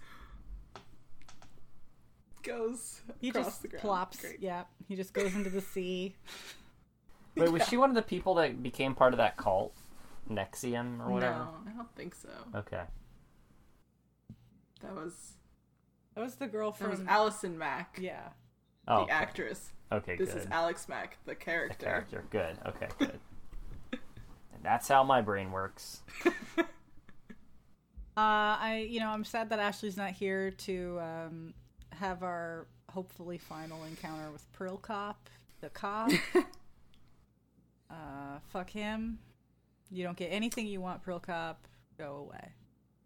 goes 2.43 3.03
he 3.21 3.31
just 3.31 3.63
the 3.63 3.69
plops. 3.69 4.21
Great. 4.21 4.41
Yeah, 4.41 4.65
he 4.89 4.97
just 4.97 5.13
goes 5.13 5.35
into 5.35 5.51
the 5.51 5.61
sea. 5.61 6.17
Wait, 7.37 7.51
was 7.51 7.67
she 7.69 7.77
one 7.77 7.89
of 7.89 7.95
the 7.97 8.03
people 8.03 8.35
that 8.35 8.63
became 8.63 8.95
part 8.95 9.15
of 9.15 9.19
that 9.19 9.37
cult? 9.37 9.75
NXIVM 10.31 11.01
or 11.01 11.11
whatever? 11.11 11.39
No, 11.39 11.51
I 11.67 11.77
don't 11.77 11.95
think 11.97 12.15
so. 12.15 12.29
Okay. 12.55 12.83
That 14.83 14.95
was 14.95 15.33
That 16.15 16.23
was 16.23 16.37
the 16.37 16.47
girl 16.47 16.71
that 16.73 16.79
from 16.79 16.91
was 16.91 17.01
Allison 17.07 17.59
Mack, 17.59 17.99
Yeah. 18.01 18.29
Oh, 18.89 19.07
the 19.07 19.13
actress. 19.13 19.73
okay, 19.93 20.17
good. 20.17 20.27
This 20.27 20.35
good. 20.35 20.43
is 20.45 20.49
Alex 20.51 20.89
Mack, 20.89 21.19
the 21.25 21.31
The 21.33 21.35
character. 21.37 21.85
character. 21.87 22.25
Good. 22.31 22.59
Okay, 22.67 22.89
good. 22.99 23.21
and 23.93 24.63
that's 24.63 24.89
how 24.89 25.03
my 25.05 25.21
brain 25.21 25.53
works. 25.53 26.01
Uh, 28.15 28.61
I, 28.61 28.87
you 28.91 29.01
know, 29.01 29.09
I'm 29.09 29.25
sad 29.25 29.49
that 29.51 29.59
Ashley's 29.59 29.97
not 29.97 30.11
here 30.11 30.51
to 30.51 31.01
um, 31.01 31.55
have 31.93 32.23
our 32.23 32.67
hopefully 32.91 33.39
final 33.39 33.83
encounter 33.85 34.31
with 34.31 34.45
Prilkop, 34.53 35.15
the 35.63 35.71
cop. 35.71 36.11
uh, 37.93 38.39
fuck 38.49 38.71
him. 38.71 39.19
You 39.91 40.03
don't 40.05 40.17
get 40.17 40.29
anything 40.29 40.67
you 40.67 40.81
want, 40.81 41.05
Prilkop. 41.05 41.57
Go 41.99 42.27
away. 42.29 42.53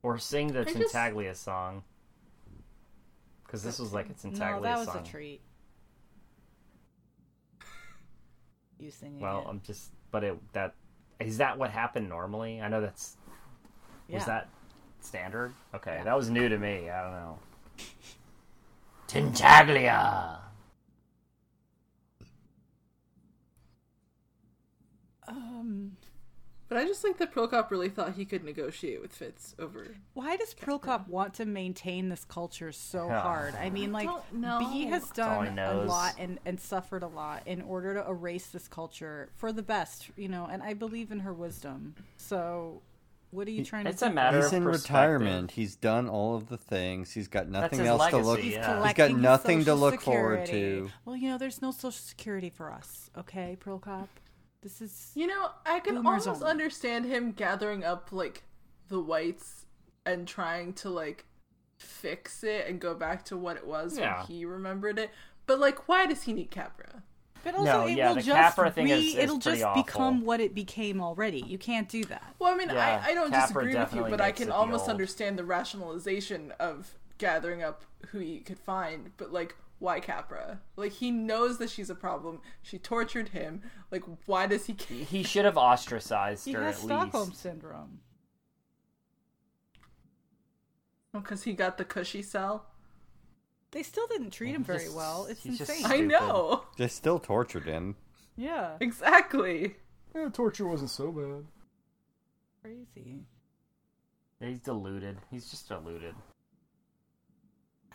Or 0.03 0.19
sing 0.19 0.53
the 0.53 0.61
I 0.61 0.65
just- 0.65 0.95
Tintaglia 0.95 1.35
song. 1.35 1.83
Because 3.45 3.63
this 3.63 3.79
was 3.79 3.93
like 3.93 4.09
a 4.09 4.13
Tintaglia 4.15 4.37
song. 4.39 4.53
no, 4.57 4.63
that 4.63 4.79
was 4.79 4.87
song. 4.89 4.99
a 4.99 5.03
treat. 5.03 5.41
You 8.79 8.91
singing 8.91 9.19
it 9.21 9.23
Well, 9.23 9.41
it. 9.41 9.47
I'm 9.49 9.61
just, 9.63 9.91
but 10.11 10.23
it 10.23 10.37
that 10.53 10.75
is 11.19 11.39
that 11.39 11.57
what 11.59 11.71
happened 11.71 12.09
normally? 12.11 12.61
I 12.61 12.69
know 12.69 12.81
that's 12.83 13.17
yeah. 14.09 14.17
was 14.17 14.27
that 14.27 14.49
standard. 15.01 15.55
Okay, 15.75 15.95
Yeah. 15.95 16.05
that 16.05 16.17
was 16.17 16.29
new 16.29 16.49
to 16.49 16.59
me. 16.59 16.91
I 16.91 17.03
don't 17.03 17.13
know. 17.13 17.39
Tintaglia. 19.09 20.39
Um, 25.28 25.97
But 26.69 26.78
I 26.78 26.85
just 26.85 27.01
think 27.01 27.19
that 27.19 27.32
Prilkop 27.32 27.70
really 27.70 27.89
thought 27.89 28.15
he 28.15 28.24
could 28.24 28.43
negotiate 28.43 29.01
with 29.01 29.12
Fitz 29.12 29.55
over. 29.57 29.86
why 30.15 30.36
does 30.36 30.53
Prilkop 30.53 31.07
want 31.07 31.35
to 31.35 31.44
maintain 31.44 32.09
this 32.09 32.24
culture 32.24 32.73
so 32.73 33.07
Yeah. 33.07 33.20
hard? 33.20 33.55
I 33.55 33.70
mean, 33.70 33.93
like, 33.93 34.09
don't. 34.32 34.59
Bee 34.59 34.86
has 34.86 35.09
done 35.11 35.57
a 35.61 35.74
lot 35.85 36.16
and, 36.19 36.40
and 36.44 36.59
suffered 36.61 37.05
a 37.05 37.07
lot 37.07 37.43
in 37.47 37.62
order 37.62 37.94
to 37.94 38.05
erase 38.09 38.48
this 38.48 38.66
culture 38.66 39.28
for 39.36 39.53
the 39.53 39.62
best, 39.62 40.11
you 40.16 40.27
know, 40.28 40.47
and 40.51 40.61
I 40.61 40.74
believe 40.74 41.12
in 41.12 41.20
her 41.20 41.32
wisdom. 41.32 41.94
So, 42.16 42.82
what 43.31 43.47
are 43.47 43.53
you 43.53 43.65
trying 43.65 43.86
It's 43.86 44.01
to 44.01 44.07
It's 44.07 44.07
a 44.07 44.09
do? 44.09 44.15
matter 44.16 44.36
He's 44.39 44.47
of 44.47 44.53
in 44.55 44.65
retirement. 44.65 45.51
He's 45.53 45.77
done 45.77 46.09
all 46.09 46.35
of 46.35 46.48
the 46.48 46.57
things. 46.59 47.12
He's 47.12 47.28
got 47.28 47.48
nothing 47.48 47.78
his 47.78 47.89
else 47.89 48.09
to 48.11 48.16
look. 48.19 48.40
He's 48.40 48.55
yeah. 48.55 48.82
He's 48.85 48.94
got 48.94 49.12
nothing 49.12 49.61
to 49.61 49.65
Social 49.66 49.78
look 49.78 50.01
forward 50.01 50.47
to. 50.47 50.90
Well, 51.05 51.15
you 51.15 51.28
know, 51.28 51.39
there's 51.39 51.62
no 51.62 51.70
social 51.70 51.93
security 51.93 52.51
for 52.51 52.73
us, 52.73 53.09
okay, 53.16 53.57
Prilkop? 53.65 54.09
This 54.62 54.81
is. 54.81 55.12
You 55.15 55.27
know, 55.27 55.51
I 55.65 55.81
can 55.81 55.97
almost 55.99 56.27
only. 56.28 56.45
understand 56.47 57.05
him 57.07 57.33
gathering 57.33 57.85
up 57.85 58.09
like 58.12 58.45
the 58.89 59.01
whites 59.01 59.66
and 60.05 60.27
trying 60.27 60.73
to 60.74 60.89
like 60.91 61.24
fix 61.78 62.43
it 62.45 62.66
and 62.69 62.81
go 62.81 62.95
back 62.95 63.24
to 63.27 63.37
what 63.37 63.57
it 63.57 63.66
was 63.66 63.99
Yeah. 63.99 64.19
when 64.19 64.27
he 64.27 64.45
remembered 64.45 64.99
it. 64.99 65.11
But 65.47 65.61
like, 65.61 65.89
why 65.89 66.07
does 66.07 66.23
he 66.23 66.33
need 66.33 66.51
Capra? 66.51 67.03
But 67.45 67.55
also, 67.55 67.65
No, 67.83 67.87
it 67.87 67.97
yeah, 67.97 68.09
will 68.09 68.15
the 68.16 68.23
just 68.23 68.57
Capra 68.57 68.70
thing 68.73 68.87
re- 68.87 68.93
is- 68.93 69.15
is 69.15 69.19
it'll 69.19 69.39
pretty 69.39 69.61
just 69.61 69.74
become 69.87 70.24
what 70.24 70.41
it 70.41 70.53
became 70.55 71.01
already. 71.01 71.41
You 71.41 71.59
can't 71.59 71.89
do 71.89 72.03
that. 72.07 72.35
Well, 72.41 72.53
I 72.53 72.57
mean, 72.57 72.70
Yeah, 72.70 73.03
I, 73.07 73.11
I 73.11 73.15
don't 73.15 73.31
Capra 73.31 73.62
disagree 73.65 73.77
with 73.77 73.95
you, 73.95 74.03
but 74.11 74.20
I 74.20 74.33
can 74.33 74.45
it 74.45 74.47
the 74.47 74.55
almost 74.55 74.83
old- 74.83 74.91
understand 74.91 75.39
the 75.39 75.45
rationalization 75.45 76.53
of 76.59 76.95
gathering 77.19 77.62
up 77.62 77.85
who 78.09 78.19
he 78.19 78.41
could 78.41 78.59
find. 78.59 79.12
But 79.16 79.33
like, 79.33 79.55
why 79.78 80.01
Capra? 80.01 80.61
Like, 80.77 80.93
he 80.93 81.11
knows 81.11 81.59
that 81.59 81.70
she's 81.70 81.90
a 81.90 81.94
problem. 81.94 82.40
She 82.62 82.78
tortured 82.78 83.28
him. 83.31 83.62
Like, 83.90 84.05
why 84.27 84.47
does 84.47 84.66
he 84.66 84.73
care? 84.74 84.97
He 85.05 85.23
should 85.23 85.44
have 85.44 85.57
ostracized 85.59 86.44
He 86.47 86.53
her 86.53 86.62
has 86.62 86.77
at 86.77 86.82
Stockholm 86.85 87.28
least. 87.31 87.40
syndrome. 87.43 88.01
Oh, 91.15 91.20
because 91.20 91.43
he 91.44 91.53
got 91.53 91.78
the 91.78 91.85
cushy 91.85 92.23
cell. 92.23 92.66
They 93.70 93.82
still 93.82 94.07
didn't 94.07 94.31
treat 94.31 94.55
him 94.55 94.65
very 94.65 94.85
just- 94.85 94.97
well. 94.97 95.27
It's 95.27 95.43
he's 95.43 95.61
insane. 95.61 95.85
I 95.86 96.01
know 96.01 96.65
They 96.78 96.89
still 96.89 97.19
tortured 97.19 97.65
him. 97.65 97.97
yeah, 98.36 98.77
exactly. 98.81 99.77
Yeah, 100.15 100.28
torture 100.32 100.66
wasn't 100.66 100.90
so 100.90 101.12
bad. 101.12 101.47
crazy. 102.62 103.20
He's 104.40 104.61
deluded. 104.61 105.19
He's 105.31 105.51
just 105.51 105.69
deluded. 105.69 106.15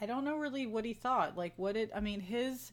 I 0.02 0.08
don't 0.08 0.26
know 0.26 0.38
really 0.38 0.66
what 0.66 0.84
he 0.84 0.94
thought. 0.94 1.38
Like, 1.38 1.54
what 1.58 1.76
did 1.76 1.92
I 1.94 2.00
mean? 2.00 2.20
His 2.20 2.72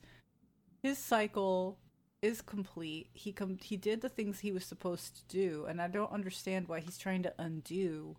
his 0.82 0.98
cycle 0.98 1.78
is 2.22 2.40
complete. 2.40 3.10
He 3.12 3.32
com- 3.32 3.58
he 3.62 3.76
did 3.76 4.00
the 4.00 4.08
things 4.08 4.40
he 4.40 4.50
was 4.50 4.64
supposed 4.64 5.16
to 5.16 5.36
do, 5.36 5.66
and 5.68 5.80
I 5.80 5.88
don't 5.88 6.10
understand 6.10 6.68
why 6.68 6.80
he's 6.80 6.98
trying 6.98 7.22
to 7.24 7.34
undo 7.38 8.16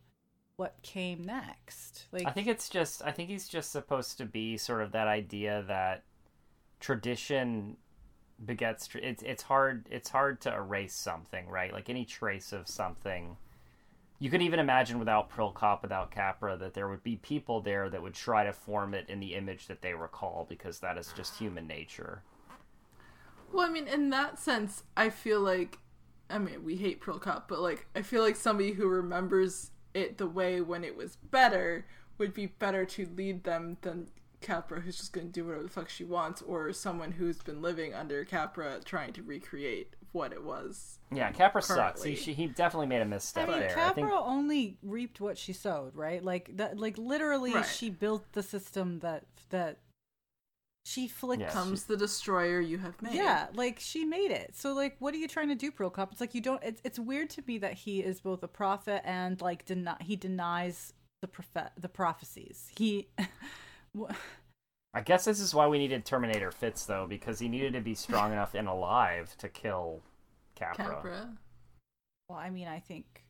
what 0.57 0.76
came 0.84 1.23
next. 1.23 2.07
Like, 2.11 2.27
I 2.27 2.31
think 2.31 2.48
it's 2.48 2.69
just 2.69 3.02
I 3.03 3.11
think 3.11 3.30
he's 3.30 3.48
just 3.48 3.72
supposed 3.72 4.18
to 4.19 4.26
be 4.26 4.57
sort 4.57 4.81
of 4.81 4.91
that 4.91 5.07
idea 5.07 5.64
that 5.68 6.03
tradition 6.80 7.77
begets 8.45 8.88
tr- 8.88 8.99
it's 8.99 9.23
it's 9.23 9.44
hard 9.44 9.88
it's 9.90 10.10
hard 10.10 10.41
to 10.41 10.53
erase 10.53 10.94
something, 10.94 11.48
right? 11.48 11.73
Like 11.73 11.90
any 11.90 12.06
trace 12.06 12.53
of 12.53 12.68
something. 12.68 13.38
You 14.22 14.30
could 14.30 14.41
even 14.41 14.60
imagine 14.60 15.00
without 15.00 15.30
Prilkop, 15.30 15.82
without 15.82 16.12
Capra, 16.12 16.58
that 16.58 16.74
there 16.74 16.90
would 16.90 17.04
be 17.04 17.16
people 17.16 17.62
there 17.62 17.90
that 17.90 18.02
would 18.02 18.14
try 18.14 18.44
to 18.44 18.52
form 18.52 18.94
it 18.94 19.10
in 19.10 19.22
the 19.22 19.34
image 19.34 19.68
that 19.68 19.82
they 19.82 19.94
recall 19.94 20.46
because 20.50 20.80
that 20.80 20.98
is 20.98 21.14
just 21.16 21.38
human 21.38 21.66
nature. 21.68 22.22
Well, 23.54 23.66
I 23.66 23.70
mean, 23.70 23.88
in 23.88 24.10
that 24.10 24.38
sense, 24.38 24.84
I 24.98 25.10
feel 25.10 25.40
like, 25.40 25.80
I 26.30 26.38
mean, 26.38 26.66
we 26.66 26.76
hate 26.76 27.02
Prilkop, 27.02 27.44
but 27.48 27.62
like, 27.62 27.88
I 27.96 28.02
feel 28.02 28.22
like 28.22 28.36
somebody 28.36 28.74
who 28.74 28.88
remembers 28.88 29.72
it 29.94 30.18
the 30.18 30.28
way 30.28 30.60
when 30.60 30.84
it 30.84 30.98
was 30.98 31.16
better 31.16 31.86
would 32.18 32.34
be 32.34 32.48
better 32.48 32.84
to 32.86 33.10
lead 33.16 33.46
them 33.46 33.78
than 33.82 34.10
Capra, 34.41 34.82
who's 34.82 34.98
just 34.98 35.14
going 35.14 35.28
to 35.28 35.34
do 35.34 35.46
whatever 35.46 35.64
the 35.64 35.70
fuck 35.70 35.90
she 35.90 36.04
wants, 36.04 36.41
or 36.41 36.72
someone 36.74 37.14
who's 37.14 37.40
been 37.40 37.62
living 37.62 37.94
under 37.94 38.26
Capra 38.26 38.82
trying 38.84 39.14
to 39.14 39.24
recreate 39.24 39.96
what 40.11 40.34
it 40.34 40.44
was. 40.44 40.99
Yeah, 41.11 41.31
Capra 41.31 41.61
sucks. 41.61 42.03
He, 42.03 42.15
she, 42.15 42.34
he 42.34 42.48
definitely 42.48 42.88
made 42.88 43.02
a 43.02 43.06
misstep 43.06 43.48
mean, 43.48 43.60
there. 43.60 43.69
I 43.69 43.73
Capra 43.73 43.94
think 43.94 44.11
only 44.11 44.77
reaped 44.84 45.19
what 45.19 45.38
she 45.38 45.53
sowed, 45.53 45.95
right? 45.95 46.23
Like 46.23 46.57
that, 46.57 46.77
like 46.77 46.98
literally, 46.98 47.53
Right. 47.53 47.65
she 47.65 47.90
built 47.90 48.31
the 48.34 48.44
system 48.44 48.99
that 48.99 49.26
that 49.49 49.80
she 50.86 51.07
flicked. 51.07 51.41
Yeah. 51.41 51.49
Comes 51.49 51.86
the 51.86 51.98
destroyer 51.98 52.60
you 52.60 52.77
have 52.80 53.02
made. 53.02 53.14
Yeah, 53.14 53.48
like 53.53 53.80
she 53.80 54.06
made 54.06 54.31
it. 54.31 54.56
So 54.56 54.73
like, 54.73 54.95
what 54.99 55.14
are 55.14 55.18
you 55.18 55.27
trying 55.27 55.49
to 55.49 55.56
do, 55.56 55.72
Prilkop? 55.72 56.11
It's 56.11 56.22
like 56.22 56.34
you 56.34 56.41
don't. 56.41 56.64
It's 56.64 56.81
it's 56.84 56.99
weird 56.99 57.30
to 57.31 57.44
me 57.45 57.57
that 57.60 57.73
he 57.73 57.99
is 58.02 58.19
both 58.22 58.44
a 58.44 58.48
prophet 58.48 59.02
and 59.06 59.40
like 59.41 59.65
deny 59.65 59.98
he 60.02 60.15
denies 60.15 60.94
the 61.22 61.27
prophet 61.27 61.72
the 61.80 61.90
prophecies. 61.90 62.69
He. 62.76 63.10
wha- 64.94 64.99
I 64.99 65.02
guess 65.03 65.26
this 65.26 65.40
is 65.40 65.53
why 65.53 65.68
we 65.68 65.78
needed 65.78 66.06
Terminator 66.06 66.52
Fitz 66.52 66.86
though, 66.86 67.06
because 67.07 67.40
he 67.40 67.48
needed 67.48 67.74
to 67.74 67.82
be 67.82 67.95
strong 67.95 68.32
enough 68.32 68.53
and 68.56 68.68
alive 68.68 69.36
to 69.38 69.49
kill 69.49 70.02
Capra. 70.56 70.86
Capra. 70.86 71.30
well, 72.28 72.40
I 72.40 72.49
mean, 72.49 72.68
I 72.68 72.80
think, 72.80 73.24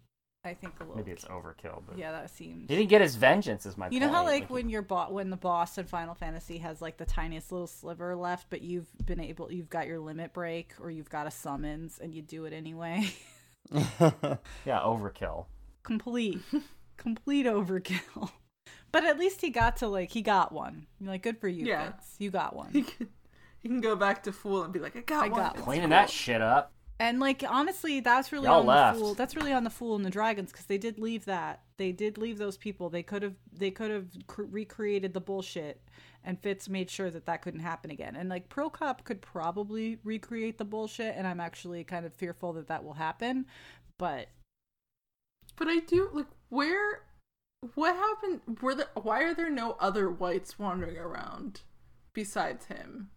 I 0.45 0.53
think 0.53 0.73
a 0.79 0.83
little. 0.83 0.95
Maybe 0.97 1.11
it's 1.11 1.25
overkill, 1.25 1.83
but 1.87 1.97
Yeah, 1.97 2.11
that 2.13 2.29
seems. 2.29 2.69
he 2.69 2.75
didn't 2.75 2.89
get 2.89 3.01
his 3.01 3.15
vengeance. 3.15 3.65
Is 3.65 3.77
my 3.77 3.89
You 3.89 3.99
know 3.99 4.09
how 4.09 4.23
like 4.23 4.47
he- 4.47 4.53
when 4.53 4.69
your 4.69 4.81
bo- 4.81 5.11
when 5.11 5.29
the 5.29 5.37
boss 5.37 5.77
in 5.77 5.85
Final 5.85 6.15
Fantasy 6.15 6.57
has 6.59 6.81
like 6.81 6.97
the 6.97 7.05
tiniest 7.05 7.51
little 7.51 7.67
sliver 7.67 8.15
left, 8.15 8.47
but 8.49 8.61
you've 8.61 8.87
been 9.05 9.19
able 9.19 9.51
you've 9.51 9.69
got 9.69 9.85
your 9.87 9.99
limit 9.99 10.33
break 10.33 10.73
or 10.79 10.89
you've 10.89 11.09
got 11.09 11.27
a 11.27 11.31
summons 11.31 11.99
and 12.01 12.13
you 12.15 12.21
do 12.21 12.45
it 12.45 12.53
anyway. 12.53 13.09
yeah 13.71 14.79
overkill. 14.81 15.45
complete 15.83 16.39
complete 16.97 17.45
overkill. 17.45 18.31
But 18.91 19.03
at 19.05 19.19
least 19.19 19.41
he 19.41 19.49
got 19.49 19.77
to 19.77 19.87
like 19.87 20.11
he 20.11 20.21
got 20.21 20.51
one. 20.51 20.87
You're 20.99 21.11
like 21.11 21.21
good 21.23 21.37
for 21.39 21.47
you, 21.47 21.65
Yeah. 21.65 21.91
Fitz. 21.91 22.15
You 22.19 22.31
got 22.31 22.55
one. 22.55 22.71
He 22.71 22.81
can, 22.83 23.07
he 23.59 23.69
can 23.69 23.81
go 23.81 23.95
back 23.95 24.23
to 24.23 24.31
Fool 24.31 24.63
and 24.63 24.73
be 24.73 24.79
like, 24.79 24.95
I 24.95 25.01
got 25.01 25.25
I 25.25 25.29
one. 25.29 25.39
got 25.39 25.55
Cleaning 25.57 25.83
cool." 25.83 25.89
that 25.91 26.09
shit 26.09 26.41
up. 26.41 26.73
And 27.01 27.19
like 27.21 27.43
honestly, 27.47 28.01
that's 28.01 28.33
really 28.33 28.45
Y'all 28.47 28.59
on 28.59 28.65
left. 28.65 28.97
the 28.97 29.01
fool. 29.03 29.13
That's 29.13 29.35
really 29.35 29.53
on 29.53 29.63
the 29.63 29.69
fool 29.69 29.95
and 29.95 30.03
the 30.03 30.09
dragons 30.09 30.51
because 30.51 30.65
they 30.65 30.77
did 30.77 30.99
leave 30.99 31.23
that. 31.25 31.61
They 31.77 31.93
did 31.93 32.17
leave 32.17 32.37
those 32.37 32.57
people. 32.57 32.89
They 32.89 33.03
could 33.03 33.23
have. 33.23 33.35
They 33.53 33.71
could 33.71 33.89
have 33.89 34.07
cr- 34.27 34.43
recreated 34.43 35.13
the 35.13 35.21
bullshit, 35.21 35.81
and 36.25 36.37
Fitz 36.41 36.67
made 36.67 36.89
sure 36.89 37.09
that 37.09 37.25
that 37.27 37.41
couldn't 37.41 37.61
happen 37.61 37.89
again. 37.89 38.17
And 38.17 38.27
like 38.27 38.49
Prilkop 38.49 39.05
could 39.05 39.21
probably 39.21 39.99
recreate 40.03 40.57
the 40.57 40.65
bullshit, 40.65 41.15
and 41.15 41.25
I'm 41.25 41.39
actually 41.39 41.85
kind 41.85 42.05
of 42.05 42.13
fearful 42.13 42.51
that 42.53 42.67
that 42.67 42.83
will 42.83 42.95
happen. 42.95 43.45
But 43.97 44.27
But 45.55 45.69
I 45.69 45.79
do 45.79 46.09
like 46.11 46.27
where 46.49 47.03
what 47.75 47.95
happened 47.95 48.41
were 48.61 48.75
there 48.75 48.89
why 49.01 49.23
are 49.23 49.33
there 49.33 49.49
no 49.49 49.75
other 49.79 50.09
whites 50.09 50.57
wandering 50.57 50.97
around 50.97 51.61
besides 52.13 52.65
him? 52.65 53.09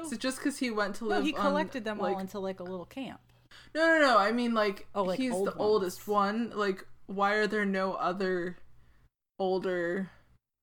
Is 0.00 0.12
it 0.12 0.20
just 0.20 0.38
because 0.38 0.58
he 0.58 0.70
went 0.70 0.96
to 0.96 1.04
no, 1.04 1.10
live 1.10 1.24
he 1.24 1.34
on, 1.34 1.40
collected 1.40 1.84
them 1.84 1.98
like, 1.98 2.14
all 2.14 2.20
into 2.20 2.38
like 2.38 2.60
a 2.60 2.64
little 2.64 2.86
camp. 2.86 3.20
No 3.74 3.86
no 3.86 3.98
no, 4.00 4.18
I 4.18 4.32
mean 4.32 4.54
like, 4.54 4.86
Oh, 4.94 5.04
like 5.04 5.18
he's 5.18 5.32
old 5.32 5.48
the 5.48 5.54
oldest 5.54 6.08
one. 6.08 6.52
Like 6.54 6.86
why 7.06 7.34
are 7.34 7.46
there 7.46 7.66
no 7.66 7.92
other 7.94 8.56
older 9.38 10.10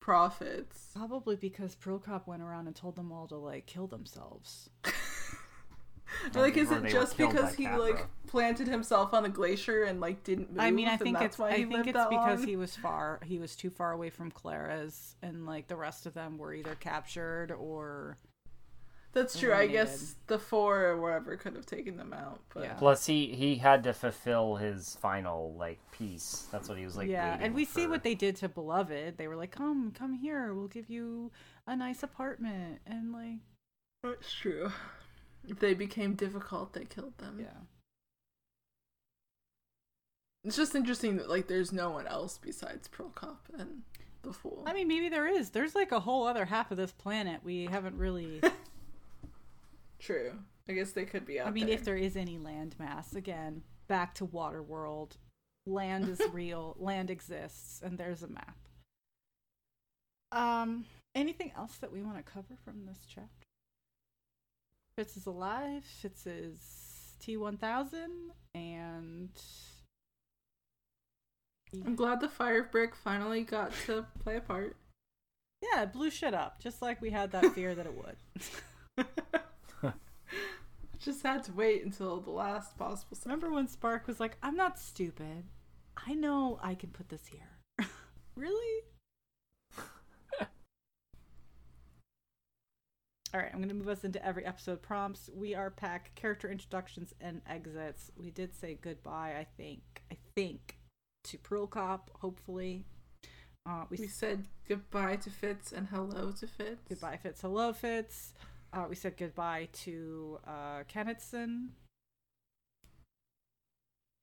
prophets? 0.00 0.90
Probably 0.94 1.36
because 1.36 1.76
Prilkop 1.76 2.26
went 2.26 2.42
around 2.42 2.66
and 2.66 2.74
told 2.76 2.96
them 2.96 3.12
all 3.12 3.28
to 3.28 3.36
like 3.36 3.66
kill 3.66 3.86
themselves. 3.86 4.68
like 6.34 6.56
is 6.56 6.70
it 6.70 6.86
just 6.86 7.16
because 7.16 7.54
he 7.54 7.64
Capra. 7.64 7.80
like 7.80 8.06
planted 8.26 8.66
himself 8.66 9.12
on 9.12 9.24
a 9.24 9.28
glacier 9.28 9.84
and 9.84 10.00
like 10.00 10.24
didn't 10.24 10.50
move. 10.50 10.60
I 10.60 10.70
mean, 10.70 10.88
I 10.88 10.96
think 10.96 11.20
it's 11.20 11.38
why 11.38 11.50
I 11.50 11.64
think 11.64 11.86
it's 11.86 11.86
because 11.86 12.38
long? 12.40 12.46
he 12.46 12.56
was 12.56 12.74
far. 12.76 13.20
He 13.24 13.38
was 13.38 13.54
too 13.56 13.70
far 13.70 13.92
away 13.92 14.10
from 14.10 14.30
Clerres, 14.30 15.14
and 15.22 15.46
like 15.46 15.68
the 15.68 15.76
rest 15.76 16.06
of 16.06 16.14
them 16.14 16.38
were 16.38 16.54
either 16.54 16.74
captured 16.76 17.50
or 17.52 18.16
That's 19.12 19.38
true. 19.38 19.52
I 19.52 19.66
guess 19.66 20.14
the 20.26 20.38
four 20.38 20.86
or 20.86 20.98
whatever 21.00 21.36
could 21.36 21.54
have 21.54 21.66
taken 21.66 21.98
them 21.98 22.14
out, 22.14 22.40
but 22.54 22.62
Yeah. 22.64 22.72
Plus, 22.74 23.04
he 23.04 23.26
he 23.34 23.56
had 23.56 23.82
to 23.84 23.92
fulfill 23.92 24.56
his 24.56 24.96
final 25.00 25.54
like 25.58 25.78
piece. 25.92 26.46
That's 26.50 26.68
what 26.68 26.78
he 26.78 26.84
was 26.84 26.96
like. 26.96 27.08
yeah. 27.08 27.36
And 27.40 27.54
we 27.54 27.66
see 27.66 27.86
what 27.86 28.02
they 28.02 28.14
did 28.14 28.36
to 28.36 28.48
Beloved. 28.48 29.18
They 29.18 29.28
were 29.28 29.36
like, 29.36 29.50
"Come, 29.50 29.92
come 29.92 30.14
here. 30.14 30.54
We'll 30.54 30.68
give 30.68 30.88
you 30.88 31.30
a 31.66 31.76
nice 31.76 32.02
apartment." 32.02 32.80
And 32.86 33.12
like, 33.12 33.40
that's 34.02 34.32
true. 34.32 34.72
If 35.48 35.58
they 35.58 35.74
became 35.74 36.14
difficult, 36.14 36.72
they 36.72 36.84
killed 36.84 37.18
them. 37.18 37.38
yeah, 37.40 37.62
It's 40.44 40.56
just 40.56 40.74
interesting 40.74 41.16
that 41.16 41.28
like 41.28 41.46
there's 41.48 41.72
no 41.72 41.90
one 41.90 42.06
else 42.06 42.38
besides 42.38 42.88
Prilkop 42.88 43.38
and 43.58 43.82
the 44.22 44.32
Fool. 44.32 44.64
I 44.66 44.72
mean, 44.72 44.86
maybe 44.88 45.08
there 45.08 45.26
is. 45.26 45.50
There's 45.50 45.74
like 45.74 45.92
a 45.92 46.00
whole 46.00 46.26
other 46.26 46.44
half 46.44 46.70
of 46.70 46.76
this 46.76 46.92
planet 46.92 47.40
we 47.44 47.66
haven't 47.66 47.96
really. 47.96 48.40
true. 49.98 50.32
I 50.68 50.72
guess 50.74 50.92
they 50.92 51.04
could 51.04 51.26
be 51.26 51.40
out 51.40 51.48
I 51.48 51.50
mean, 51.50 51.66
there. 51.66 51.74
if 51.74 51.84
there 51.84 51.96
is 51.96 52.16
any 52.16 52.38
land 52.38 52.76
mass, 52.78 53.14
again, 53.14 53.62
back 53.88 54.14
to 54.14 54.26
Waterworld. 54.26 55.16
Land 55.66 56.08
is 56.08 56.20
real. 56.32 56.76
land 56.78 57.10
exists, 57.10 57.80
and 57.84 57.98
there's 57.98 58.22
a 58.22 58.28
map. 58.28 58.56
Um, 60.30 60.84
anything 61.14 61.52
else 61.56 61.76
that 61.78 61.92
we 61.92 62.00
want 62.02 62.16
to 62.16 62.22
cover 62.22 62.54
from 62.64 62.86
this 62.86 63.00
chapter? 63.06 63.41
Fitz 64.96 65.16
is 65.16 65.26
alive. 65.26 65.84
Fitz 65.84 66.26
is 66.26 67.14
T 67.20 67.36
one 67.36 67.56
thousand, 67.56 68.32
and 68.54 69.30
I'm 71.84 71.96
glad 71.96 72.20
the 72.20 72.28
fire 72.28 72.64
brick 72.64 72.94
finally 72.94 73.42
got 73.42 73.72
to 73.86 74.06
play 74.22 74.36
a 74.36 74.40
part. 74.40 74.76
yeah, 75.62 75.82
it 75.82 75.92
blew 75.92 76.10
shit 76.10 76.34
up, 76.34 76.60
just 76.60 76.82
like 76.82 77.00
we 77.00 77.10
had 77.10 77.32
that 77.32 77.54
fear 77.54 77.74
that 77.74 77.86
it 77.86 77.94
would. 77.94 78.16
Just 80.98 81.22
had 81.22 81.42
to 81.44 81.52
wait 81.52 81.84
until 81.84 82.20
the 82.20 82.30
last 82.30 82.78
possible 82.78 83.16
second. 83.16 83.32
Remember 83.32 83.54
when 83.54 83.66
Spark 83.68 84.06
was 84.06 84.20
like, 84.20 84.36
"I'm 84.42 84.56
not 84.56 84.78
stupid. 84.78 85.44
I 85.96 86.14
know 86.14 86.58
I 86.62 86.74
can 86.74 86.90
put 86.90 87.08
this 87.08 87.26
here." 87.26 87.88
really? 88.36 88.84
All 93.34 93.40
right, 93.40 93.48
I'm 93.50 93.58
going 93.60 93.68
to 93.70 93.74
move 93.74 93.88
us 93.88 94.04
into 94.04 94.24
every 94.24 94.44
episode 94.44 94.82
prompts. 94.82 95.30
We 95.34 95.54
are 95.54 95.70
pack 95.70 96.14
character 96.14 96.50
introductions 96.50 97.14
and 97.20 97.40
exits. 97.48 98.10
We 98.14 98.30
did 98.30 98.54
say 98.54 98.76
goodbye, 98.80 99.36
I 99.38 99.46
think. 99.56 100.02
I 100.12 100.16
think 100.36 100.76
to 101.24 101.38
Prilkop, 101.38 102.00
hopefully. 102.20 102.84
Uh, 103.66 103.84
we, 103.88 103.96
We 104.00 104.06
said 104.08 104.44
goodbye 104.68 105.16
to 105.16 105.30
Fitz 105.30 105.72
and 105.72 105.86
hello 105.88 106.32
to 106.32 106.46
Fitz. 106.46 106.82
goodbye 106.88 107.16
Fitz, 107.22 107.40
hello 107.40 107.72
Fitz. 107.72 108.34
Uh, 108.72 108.84
we 108.88 108.96
said 108.96 109.16
goodbye 109.16 109.68
to 109.72 110.38
uh, 110.46 110.82
Kennitsson. 110.92 111.68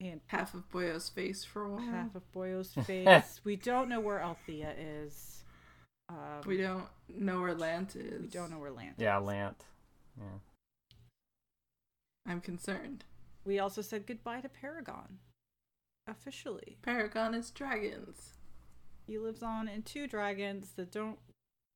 And 0.02 0.22
Half 0.27 0.53
of 0.53 0.69
Boyo's 0.69 1.10
face 1.10 1.44
for 1.44 1.65
a 1.65 1.72
while. 1.72 1.80
half 1.81 2.15
of 2.15 2.31
Boyo's 2.31 2.73
face. 2.86 3.41
we 3.44 3.56
don't 3.56 3.90
know 3.90 3.99
where 3.99 4.22
Althea 4.22 4.73
is. 4.77 5.39
Um, 6.10 6.41
We 6.45 6.57
don't 6.57 6.86
know 7.07 7.41
where 7.41 7.53
Lant 7.53 7.95
is. 7.95 8.22
we 8.22 8.27
don't 8.27 8.49
know 8.52 8.57
where 8.60 8.72
Lant. 8.72 8.95
Yeah, 8.98 9.19
is. 9.19 9.26
Lant. 9.26 9.64
Yeah. 10.18 10.26
I'm 12.26 12.41
concerned. 12.41 13.06
We 13.45 13.60
also 13.60 13.81
said 13.81 14.06
goodbye 14.06 14.41
to 14.41 14.49
Paragon. 14.49 15.19
Officially, 16.07 16.77
Paragon 16.81 17.34
is 17.34 17.52
dragons. 17.52 18.34
he 19.06 19.18
lives 19.18 19.41
on 19.44 19.68
in 19.68 19.84
two 19.84 20.07
dragons 20.07 20.72
that 20.76 20.91
don't 20.91 21.18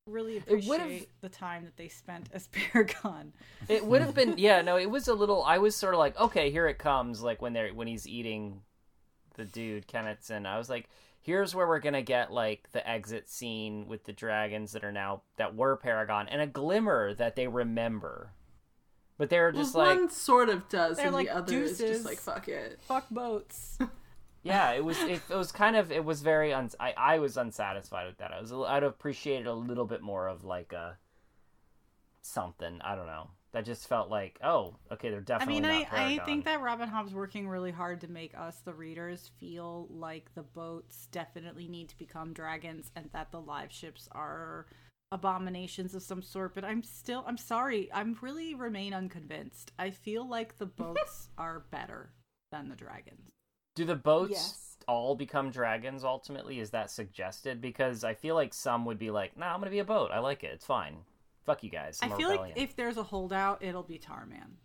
really 0.07 0.37
It 0.37 0.65
would've- 0.67 0.83
appreciate 0.83 1.21
the 1.21 1.29
time 1.29 1.63
that 1.65 1.77
they 1.77 1.87
spent 1.87 2.29
as 2.33 2.47
Paragon. 2.51 3.33
It 3.69 3.85
would 3.85 4.01
have 4.01 4.13
been 4.15 4.37
yeah, 4.37 4.61
no, 4.61 4.77
it 4.77 4.89
was 4.89 5.07
a 5.07 5.13
little 5.13 5.43
I 5.43 5.59
was 5.59 5.75
sort 5.75 5.93
of 5.93 5.99
like, 5.99 6.19
okay, 6.19 6.49
here 6.51 6.67
it 6.67 6.77
comes, 6.79 7.21
like 7.21 7.41
when 7.41 7.53
they're 7.53 7.73
when 7.73 7.87
he's 7.87 8.07
eating 8.07 8.61
the 9.35 9.45
dude 9.45 9.87
Kennitsson. 9.87 10.45
I 10.47 10.57
was 10.57 10.69
like, 10.69 10.89
here's 11.23 11.55
where 11.55 11.67
we're 11.67 11.79
gonna 11.79 12.01
get 12.03 12.31
like 12.31 12.69
the 12.73 12.87
exit 12.87 13.27
scene 13.29 13.87
with 13.87 14.03
the 14.03 14.13
dragons 14.13 14.73
that 14.73 14.83
are 14.83 14.91
now 14.91 15.21
that 15.37 15.55
were 15.55 15.75
Paragon 15.75 16.27
and 16.27 16.41
a 16.41 16.47
glimmer 16.47 17.13
that 17.15 17.35
they 17.35 17.47
remember. 17.47 18.33
But 19.17 19.29
they're 19.29 19.51
just 19.51 19.73
well, 19.73 19.87
like 19.87 19.97
one 19.97 20.09
sort 20.09 20.49
of 20.49 20.67
does, 20.69 20.97
They're 20.97 21.07
and 21.07 21.15
like 21.15 21.27
the 21.27 21.35
other 21.35 21.53
is 21.63 21.77
deuces. 21.77 21.97
just 21.97 22.05
like 22.05 22.19
fuck 22.19 22.47
it. 22.47 22.79
Fuck 22.83 23.09
boats. 23.09 23.77
yeah, 24.43 24.71
it 24.71 24.83
was 24.83 24.99
it, 25.01 25.21
it 25.29 25.35
was 25.35 25.51
kind 25.51 25.75
of 25.75 25.91
it 25.91 26.03
was 26.03 26.21
very 26.21 26.53
uns 26.53 26.75
I 26.79 26.93
I 26.97 27.19
was 27.19 27.37
unsatisfied 27.37 28.07
with 28.07 28.17
that. 28.17 28.31
I 28.33 28.41
was 28.41 28.51
a 28.51 28.57
li- 28.57 28.67
I'd 28.67 28.83
appreciated 28.83 29.47
a 29.47 29.53
little 29.53 29.85
bit 29.85 30.01
more 30.01 30.27
of 30.27 30.43
like 30.43 30.73
a 30.73 30.97
something. 32.21 32.79
I 32.83 32.95
don't 32.95 33.07
know. 33.07 33.29
That 33.53 33.65
just 33.65 33.87
felt 33.87 34.09
like, 34.09 34.39
oh, 34.43 34.75
okay, 34.91 35.09
they're 35.09 35.21
definitely. 35.21 35.55
I 35.57 35.61
definitely 35.61 35.61
mean, 35.61 35.65
I, 35.65 35.79
not 35.79 35.87
I 35.91 36.19
Paragon. 36.19 36.25
think 36.25 36.45
that 36.45 36.61
Robin 36.61 36.89
Hobb's 36.89 37.13
working 37.13 37.47
really 37.47 37.71
hard 37.71 38.01
to 38.01 38.07
make 38.07 38.35
us, 38.37 38.59
the 38.61 38.73
readers, 38.73 39.31
feel 39.39 39.87
like 39.91 40.33
the 40.35 40.43
boats 40.43 41.07
definitely 41.11 41.67
need 41.67 41.89
to 41.89 41.97
become 41.97 42.33
dragons 42.33 42.91
and 42.95 43.09
that 43.13 43.31
the 43.31 43.41
live 43.41 43.71
ships 43.71 44.09
are 44.11 44.65
abominations 45.11 45.93
of 45.95 46.03
some 46.03 46.21
sort. 46.21 46.55
But 46.55 46.65
I'm 46.65 46.83
still, 46.83 47.23
I'm 47.27 47.37
sorry, 47.37 47.89
I'm 47.93 48.17
really 48.21 48.55
remain 48.55 48.93
unconvinced. 48.93 49.71
I 49.77 49.91
feel 49.91 50.27
like 50.27 50.57
the 50.57 50.65
boats 50.67 51.29
are 51.37 51.59
better 51.71 52.11
than 52.51 52.69
the 52.69 52.75
dragons. 52.75 53.29
Do 53.75 53.85
the 53.85 53.95
boats 53.95 54.29
Yes. 54.31 54.77
all 54.87 55.15
become 55.15 55.51
dragons 55.51 56.03
ultimately? 56.03 56.59
Is 56.59 56.71
that 56.71 56.89
suggested? 56.89 57.61
Because 57.61 58.03
I 58.03 58.15
feel 58.15 58.35
like 58.35 58.53
some 58.53 58.85
would 58.85 58.97
be 58.99 59.11
like, 59.11 59.37
nah, 59.37 59.47
I'm 59.53 59.59
going 59.59 59.65
to 59.65 59.71
be 59.71 59.79
a 59.79 59.83
boat. 59.85 60.11
I 60.11 60.19
like 60.19 60.43
it. 60.43 60.51
It's 60.53 60.65
fine. 60.65 61.05
Fuck 61.45 61.63
you 61.63 61.69
guys. 61.69 61.99
I'm 62.01 62.11
I 62.11 62.13
a 62.13 62.17
feel 62.17 62.29
rebellion. 62.29 62.55
like 62.55 62.63
if 62.63 62.75
there's 62.75 62.97
a 62.97 63.03
holdout, 63.03 63.61
it'll 63.63 63.83
be 63.83 63.99
Tarman. 63.99 64.57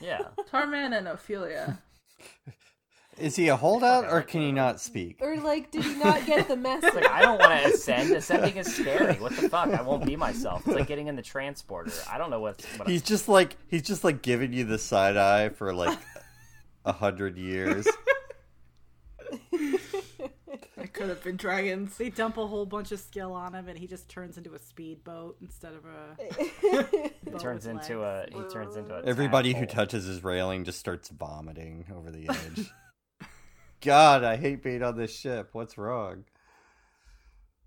Yeah. 0.00 0.22
Tarman 0.50 0.96
and 0.96 1.08
Ophelia. 1.08 1.78
Is 3.18 3.34
he 3.34 3.48
a 3.48 3.56
holdout 3.56 4.10
or 4.12 4.20
can 4.20 4.42
he 4.42 4.52
not 4.52 4.78
speak? 4.78 5.20
Or 5.22 5.36
like, 5.38 5.70
did 5.70 5.84
he 5.84 5.94
not 5.94 6.26
get 6.26 6.48
the 6.48 6.56
message? 6.56 6.84
It's 6.88 6.96
like, 6.96 7.10
I 7.10 7.22
don't 7.22 7.38
want 7.38 7.62
to 7.62 7.70
ascend. 7.70 8.10
Ascending 8.12 8.56
is 8.58 8.74
scary. 8.74 9.14
What 9.14 9.34
the 9.34 9.48
fuck? 9.48 9.68
I 9.68 9.80
won't 9.80 10.04
be 10.04 10.16
myself. 10.16 10.66
It's 10.66 10.76
like 10.76 10.86
getting 10.86 11.06
in 11.06 11.16
the 11.16 11.22
transporter. 11.22 11.92
I 12.10 12.18
don't 12.18 12.28
know 12.28 12.40
what. 12.40 12.62
what 12.76 12.88
He's 12.88 13.00
just 13.00 13.26
like 13.26 13.56
he's 13.68 13.82
just 13.82 14.04
like 14.04 14.20
giving 14.20 14.52
you 14.52 14.64
the 14.64 14.78
side 14.78 15.16
eye 15.16 15.48
for 15.48 15.72
like 15.72 15.98
a 16.84 16.92
hundred 16.92 17.38
years. 17.38 17.86
It 20.96 21.00
could 21.00 21.08
have 21.10 21.22
been 21.22 21.36
dragons. 21.36 21.94
They 21.98 22.08
dump 22.08 22.38
a 22.38 22.46
whole 22.46 22.64
bunch 22.64 22.90
of 22.90 22.98
skill 22.98 23.34
on 23.34 23.54
him, 23.54 23.68
and 23.68 23.78
he 23.78 23.86
just 23.86 24.08
turns 24.08 24.38
into 24.38 24.54
a 24.54 24.58
speedboat 24.58 25.36
instead 25.42 25.74
of 25.74 25.84
a. 25.84 26.16
he 27.22 27.30
boat 27.30 27.40
turns 27.40 27.66
with 27.66 27.76
into 27.76 28.00
legs. 28.00 28.34
a. 28.34 28.38
He 28.38 28.48
turns 28.48 28.76
into 28.76 28.94
a. 28.94 29.02
Everybody 29.02 29.52
who 29.52 29.66
touches 29.66 30.06
his 30.06 30.24
railing 30.24 30.64
just 30.64 30.78
starts 30.78 31.10
vomiting 31.10 31.84
over 31.94 32.10
the 32.10 32.30
edge. 32.30 32.72
God, 33.82 34.24
I 34.24 34.36
hate 34.36 34.62
being 34.62 34.82
on 34.82 34.96
this 34.96 35.14
ship. 35.14 35.50
What's 35.52 35.76
wrong? 35.76 36.24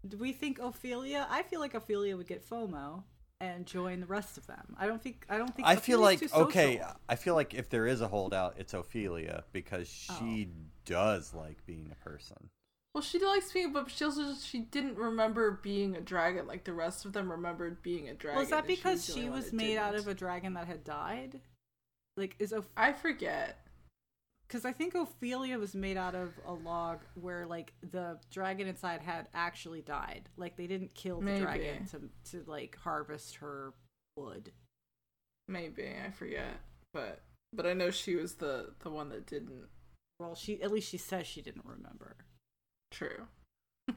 Do 0.07 0.17
we 0.17 0.31
think 0.31 0.57
Ophelia? 0.57 1.27
I 1.29 1.43
feel 1.43 1.59
like 1.59 1.75
Ophelia 1.75 2.17
would 2.17 2.27
get 2.27 2.49
FOMO 2.49 3.03
and 3.39 3.67
join 3.67 3.99
the 3.99 4.07
rest 4.07 4.39
of 4.39 4.47
them. 4.47 4.75
I 4.79 4.87
don't 4.87 5.03
think. 5.03 5.27
I 5.29 5.37
don't 5.37 5.55
think. 5.55 5.67
I 5.67 5.75
feel 5.75 5.99
like 5.99 6.33
okay. 6.33 6.81
I 7.07 7.15
feel 7.15 7.35
like 7.35 7.53
if 7.53 7.69
there 7.69 7.85
is 7.85 8.01
a 8.01 8.07
holdout, 8.07 8.55
it's 8.57 8.73
Ophelia 8.73 9.43
because 9.51 9.87
she 9.87 10.49
oh. 10.49 10.61
does 10.85 11.35
like 11.35 11.63
being 11.67 11.91
a 11.91 12.09
person. 12.09 12.49
Well, 12.99 13.05
she 13.05 13.19
likes 13.19 13.49
being, 13.53 13.71
but 13.71 13.89
she 13.89 14.03
also 14.03 14.33
she 14.33 14.59
didn't 14.59 14.97
remember 14.97 15.57
being 15.63 15.95
a 15.95 16.01
dragon 16.01 16.45
like 16.45 16.65
the 16.65 16.73
rest 16.73 17.05
of 17.05 17.13
them 17.13 17.31
remembered 17.31 17.81
being 17.81 18.09
a 18.09 18.13
dragon. 18.13 18.37
Was 18.37 18.49
that 18.49 18.65
and 18.65 18.69
she 18.69 18.75
because 18.75 19.05
she 19.05 19.29
was 19.29 19.53
made 19.53 19.77
out 19.77 19.95
of 19.95 20.09
a 20.09 20.13
dragon 20.13 20.55
that 20.55 20.67
had 20.67 20.83
died? 20.83 21.39
Like 22.17 22.35
is 22.39 22.51
Oph- 22.51 22.67
I 22.75 22.91
forget. 22.91 23.65
because 24.45 24.65
I 24.65 24.73
think 24.73 24.95
Ophelia 24.95 25.57
was 25.57 25.73
made 25.75 25.95
out 25.95 26.13
of 26.13 26.33
a 26.45 26.51
log 26.51 26.99
where 27.15 27.47
like 27.47 27.71
the 27.89 28.19
dragon 28.31 28.67
inside 28.67 28.99
had 28.99 29.29
actually 29.33 29.81
died. 29.81 30.27
Like 30.35 30.57
they 30.57 30.67
didn't 30.67 30.93
kill 30.93 31.19
the 31.21 31.25
Maybe. 31.27 31.39
dragon 31.39 31.85
to 31.91 32.01
to 32.31 32.43
like 32.51 32.77
harvest 32.83 33.35
her 33.37 33.71
wood. 34.17 34.51
Maybe 35.47 35.89
I 36.05 36.11
forget, 36.11 36.59
but 36.93 37.21
but 37.53 37.65
I 37.65 37.71
know 37.71 37.91
she 37.91 38.17
was 38.17 38.33
the 38.33 38.73
the 38.81 38.89
one 38.89 39.07
that 39.07 39.25
didn't. 39.25 39.69
Well, 40.19 40.35
she 40.35 40.61
at 40.61 40.69
least 40.69 40.89
she 40.89 40.97
says 40.97 41.25
she 41.27 41.41
didn't 41.41 41.63
remember. 41.65 42.17
True. 42.91 43.27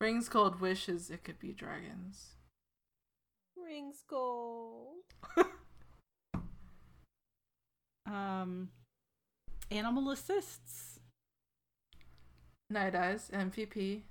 Rings 0.00 0.28
gold 0.28 0.60
wishes 0.60 1.10
it 1.10 1.24
could 1.24 1.38
be 1.38 1.52
dragons. 1.52 2.34
Rings 3.56 4.02
gold. 4.08 5.04
Um, 8.06 8.68
animal 9.70 10.10
assists. 10.10 11.00
Night 12.70 12.94
Eyes 12.94 13.30
MVP. 13.32 14.02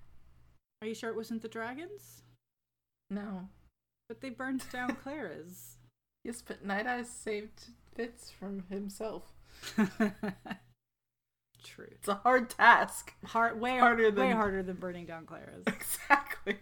Are 0.81 0.87
you 0.87 0.95
sure 0.95 1.09
it 1.09 1.15
wasn't 1.15 1.41
the 1.41 1.47
dragons? 1.47 2.23
No. 3.09 3.49
But 4.07 4.21
they 4.21 4.29
burned 4.29 4.63
down 4.71 4.95
Clerres. 5.05 5.75
Yes, 6.23 6.41
but 6.41 6.65
Night 6.65 6.87
Eyes 6.87 7.09
saved 7.09 7.67
Fitz 7.95 8.31
from 8.31 8.63
himself. 8.69 9.33
True. 11.64 11.88
It's 11.91 12.07
a 12.07 12.15
hard 12.15 12.49
task. 12.49 13.14
Hard, 13.26 13.60
way 13.60 13.72
Harder 13.77 14.03
harder 14.03 14.03
way 14.22 14.27
than- 14.30 14.38
harder 14.38 14.64
than 14.64 14.76
burning 14.76 15.06
down 15.06 15.26
Clerres. 15.26 15.64
Exactly. 15.68 16.57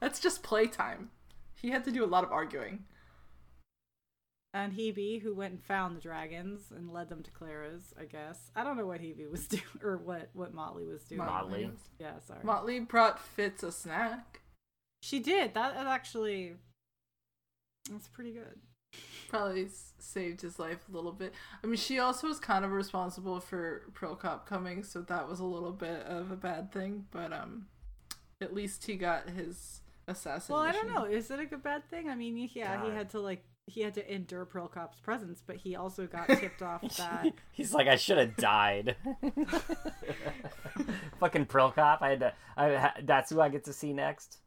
That's 0.00 0.20
just 0.20 0.42
playtime. 0.42 1.10
He 1.60 1.70
had 1.70 1.84
to 1.84 1.90
do 1.92 2.04
a 2.04 2.06
lot 2.06 2.24
of 2.24 2.30
arguing. 2.32 2.84
and 4.54 4.72
Heeby, 4.72 5.20
who 5.22 5.34
went 5.34 5.52
and 5.54 5.62
found 5.62 5.96
the 5.96 6.00
dragons 6.00 6.70
and 6.74 6.92
led 6.92 7.08
them 7.08 7.22
to 7.24 7.30
Clerres, 7.32 7.92
I 8.00 8.04
guess. 8.04 8.50
I 8.56 8.64
don't 8.64 8.76
know 8.76 8.86
what 8.86 9.00
Heeby 9.00 9.30
was 9.30 9.46
doing 9.48 9.62
or 9.82 9.98
what 9.98 10.30
what 10.32 10.54
Motley 10.54 10.86
was 10.86 11.02
doing. 11.04 11.18
Motley. 11.18 11.70
Yeah, 11.98 12.18
sorry. 12.26 12.40
Motley 12.44 12.80
brought 12.80 13.20
Fitz 13.20 13.62
a 13.62 13.72
snack. 13.72 14.40
she 15.02 15.18
did. 15.18 15.54
that. 15.54 15.74
actually 15.76 16.54
that's 17.90 18.08
pretty 18.08 18.32
good. 18.32 18.60
Probably 19.28 19.68
saved 19.98 20.40
his 20.40 20.58
life 20.58 20.78
a 20.88 20.94
little 20.94 21.12
bit. 21.12 21.32
I 21.62 21.66
mean, 21.66 21.76
she 21.76 21.98
also 21.98 22.28
was 22.28 22.38
kind 22.38 22.64
of 22.64 22.70
responsible 22.72 23.40
for 23.40 23.82
Prilkop 23.92 24.46
coming, 24.46 24.82
so 24.82 25.02
that 25.02 25.28
was 25.28 25.40
a 25.40 25.44
little 25.44 25.72
bit 25.72 26.02
of 26.06 26.30
a 26.30 26.36
bad 26.36 26.72
thing. 26.72 27.06
But 27.10 27.32
um, 27.32 27.66
at 28.40 28.54
least 28.54 28.86
he 28.86 28.96
got 28.96 29.28
his 29.30 29.82
assassin. 30.06 30.54
Well, 30.54 30.62
I 30.62 30.72
don't 30.72 30.88
know. 30.88 31.04
Is 31.04 31.30
it 31.30 31.40
a 31.40 31.46
good 31.46 31.62
bad 31.62 31.88
thing? 31.90 32.08
I 32.08 32.14
mean, 32.14 32.48
yeah, 32.52 32.84
he 32.84 32.90
had 32.90 33.10
to 33.10 33.20
like 33.20 33.44
he 33.68 33.82
had 33.82 33.94
to 33.94 34.12
endure 34.14 34.46
Prilkop's 34.46 34.98
presence, 35.00 35.42
but 35.46 35.56
he 35.56 35.76
also 35.76 36.06
got 36.06 36.28
tipped 36.40 36.62
off 36.62 36.82
that 36.96 37.26
He's 37.52 37.74
like, 37.74 37.86
I 37.86 37.96
should 37.96 38.18
have 38.18 38.36
died. 38.36 38.96
Fucking 41.20 41.46
Prilkop. 41.46 41.98
I 42.00 42.10
had 42.10 42.20
to. 42.20 42.32
I, 42.56 42.92
that's 43.04 43.30
who 43.30 43.40
I 43.40 43.48
get 43.48 43.64
to 43.64 43.72
see 43.72 43.92
next. 43.92 44.38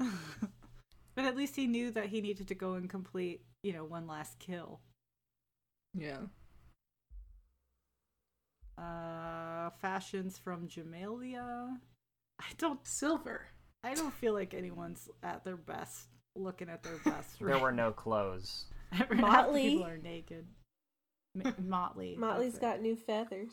But 1.15 1.25
at 1.25 1.35
least 1.35 1.55
he 1.55 1.67
knew 1.67 1.91
that 1.91 2.07
he 2.07 2.21
needed 2.21 2.47
to 2.47 2.55
go 2.55 2.73
and 2.73 2.89
complete, 2.89 3.41
you 3.63 3.73
know, 3.73 3.83
one 3.83 4.07
last 4.07 4.39
kill. 4.39 4.79
Yeah. 5.93 6.17
Uh, 8.77 9.69
fashions 9.81 10.37
from 10.37 10.67
Jamelia. 10.67 11.77
I 12.39 12.45
don't. 12.57 12.85
Silver. 12.85 13.45
I 13.83 13.93
don't 13.93 14.13
feel 14.13 14.33
like 14.33 14.53
anyone's 14.53 15.09
at 15.23 15.43
their 15.43 15.57
best, 15.57 16.07
looking 16.35 16.69
at 16.69 16.83
their 16.83 16.97
best. 17.03 17.39
There 17.39 17.59
were 17.59 17.71
no 17.71 17.91
clothes. 17.91 18.65
Motley. 19.11 19.69
people 19.71 19.85
are 19.85 19.97
naked. 19.97 20.45
M- 21.43 21.55
Motley. 21.59 22.15
Motley's 22.19 22.53
that's 22.53 22.63
it. 22.63 22.67
got 22.67 22.81
new 22.81 22.95
feathers. 22.95 23.51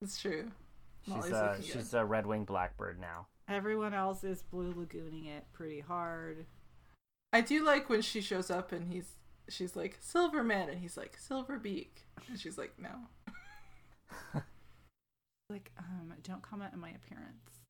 It's 0.00 0.20
true. 0.20 0.50
She's 1.04 1.14
a 1.14 1.18
looking 1.18 1.30
good. 1.30 1.64
she's 1.64 1.94
a 1.94 2.04
red 2.04 2.26
winged 2.26 2.46
blackbird 2.46 3.00
now. 3.00 3.26
Everyone 3.48 3.92
else 3.94 4.22
is 4.24 4.42
blue 4.42 4.72
lagooning 4.72 5.26
it 5.28 5.44
pretty 5.52 5.80
hard. 5.80 6.46
I 7.32 7.40
do 7.40 7.64
like 7.64 7.88
when 7.88 8.02
she 8.02 8.20
shows 8.20 8.50
up 8.50 8.72
and 8.72 8.92
he's 8.92 9.16
she's 9.48 9.74
like 9.74 9.96
Silver 10.00 10.42
Man 10.42 10.68
and 10.68 10.78
he's 10.78 10.96
like 10.96 11.16
Silver 11.18 11.58
Beak 11.58 12.02
and 12.28 12.38
she's 12.38 12.58
like 12.58 12.74
no. 12.78 12.90
Like, 15.52 15.70
um, 15.78 16.14
don't 16.22 16.40
comment 16.40 16.70
on 16.72 16.80
my 16.80 16.90
appearance. 16.90 17.60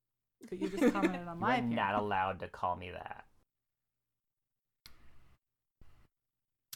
But 0.48 0.60
you 0.60 0.68
just 0.68 0.93
commented 0.94 1.26
on 1.26 1.40
my 1.40 1.56
You're 1.56 1.66
appearance. 1.66 1.74
not 1.76 1.94
allowed 1.97 2.39
to 2.40 2.48
call 2.48 2.76
me 2.76 2.93
that. 2.93 3.24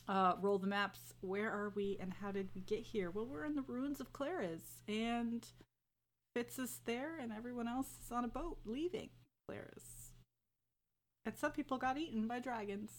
Uh, 0.09 0.35
roll 0.41 0.59
the 0.59 0.67
maps. 0.67 1.15
Where 1.21 1.49
are 1.51 1.73
we 1.75 1.97
and 2.01 2.13
how 2.15 2.33
did 2.33 2.49
we 2.55 2.61
get 2.61 2.81
here? 2.81 3.11
Well, 3.11 3.27
we're 3.27 3.45
in 3.45 3.55
the 3.55 3.63
ruins 3.63 4.01
of 4.01 4.13
Clerres, 4.13 4.81
and 4.89 5.47
Fitz 6.35 6.59
is 6.59 6.81
there, 6.87 7.17
and 7.21 7.33
everyone 7.33 7.69
else 7.69 7.89
is 8.05 8.11
on 8.11 8.25
a 8.25 8.29
boat 8.29 8.59
leaving 8.65 9.11
Clerres. 9.49 10.06
And 11.27 11.37
some 11.37 11.51
people 11.51 11.77
got 11.77 11.99
eaten 11.99 12.29
by 12.29 12.39
dragons. 12.39 12.91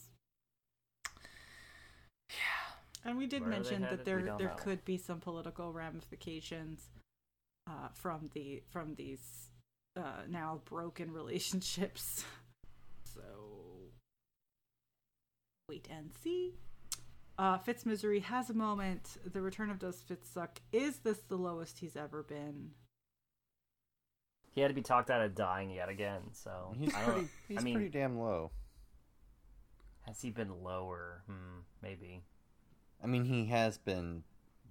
Yeah. 2.29 3.05
And 3.05 3.17
we 3.17 3.25
did 3.25 3.41
Where 3.41 3.49
mention 3.49 3.83
that 3.83 4.03
there 4.03 4.21
there 4.37 4.49
know. 4.49 4.55
could 4.57 4.83
be 4.83 4.97
some 4.97 5.21
political 5.21 5.71
ramifications 5.71 6.89
uh, 7.65 7.87
from 7.93 8.29
the 8.33 8.63
from 8.69 8.95
these 8.95 9.49
uh, 9.95 10.23
now 10.27 10.59
broken 10.65 11.11
relationships. 11.13 12.25
So 13.05 13.21
wait 15.69 15.87
and 15.89 16.11
see. 16.21 16.53
Uh, 17.39 17.57
Fitz 17.59 17.85
Misery 17.85 18.19
has 18.19 18.49
a 18.49 18.53
moment. 18.53 19.17
The 19.31 19.41
return 19.41 19.69
of 19.69 19.79
Does 19.79 20.01
Fitz 20.01 20.27
Suck. 20.29 20.59
Is 20.73 20.97
this 20.99 21.19
the 21.29 21.37
lowest 21.37 21.79
he's 21.79 21.95
ever 21.95 22.23
been? 22.23 22.71
He 24.57 24.61
had 24.61 24.69
to 24.69 24.73
be 24.73 24.81
talked 24.81 25.11
out 25.11 25.21
of 25.21 25.35
dying 25.35 25.69
yet 25.69 25.88
again. 25.88 26.21
So 26.34 26.73
He's 26.79 26.91
I 26.95 27.05
don't. 27.05 27.11
pretty. 27.13 27.27
He's 27.47 27.57
I 27.59 27.61
mean, 27.61 27.75
pretty 27.75 27.89
damn 27.91 28.17
low. 28.17 28.49
has 30.07 30.19
he 30.19 30.31
been 30.31 30.63
lower? 30.63 31.21
Hmm, 31.27 31.59
maybe. 31.84 32.23
I 33.03 33.05
mean, 33.05 33.25
he 33.25 33.45
has 33.45 33.77
been 33.77 34.23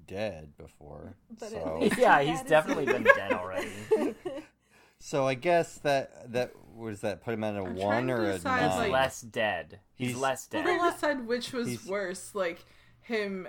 dead 0.09 0.57
before. 0.59 1.15
But 1.39 1.51
so, 1.51 1.89
Yeah, 1.99 2.21
he's 2.21 2.43
definitely 2.43 2.87
been 2.87 3.05
dead 3.05 3.33
already. 3.33 3.69
so 4.99 5.29
I 5.29 5.35
guess 5.35 5.79
that 5.85 6.33
that 6.33 6.53
was 6.75 7.03
that 7.03 7.23
put 7.23 7.35
him 7.35 7.45
at 7.45 7.55
a 7.55 7.61
I'm 7.63 7.77
one 7.77 8.11
or 8.11 8.25
a 8.25 8.41
nine. 8.41 8.69
like- 8.71 8.91
less 8.91 9.21
dead. 9.21 9.79
He's, 9.95 10.09
He's- 10.09 10.21
less 10.21 10.49
Well, 10.53 10.65
dead. 10.65 10.81
they 10.81 10.91
decide 10.91 11.27
which 11.29 11.53
was 11.53 11.69
He's- 11.69 11.87
worse, 11.87 12.35
like 12.35 12.65
him 13.03 13.47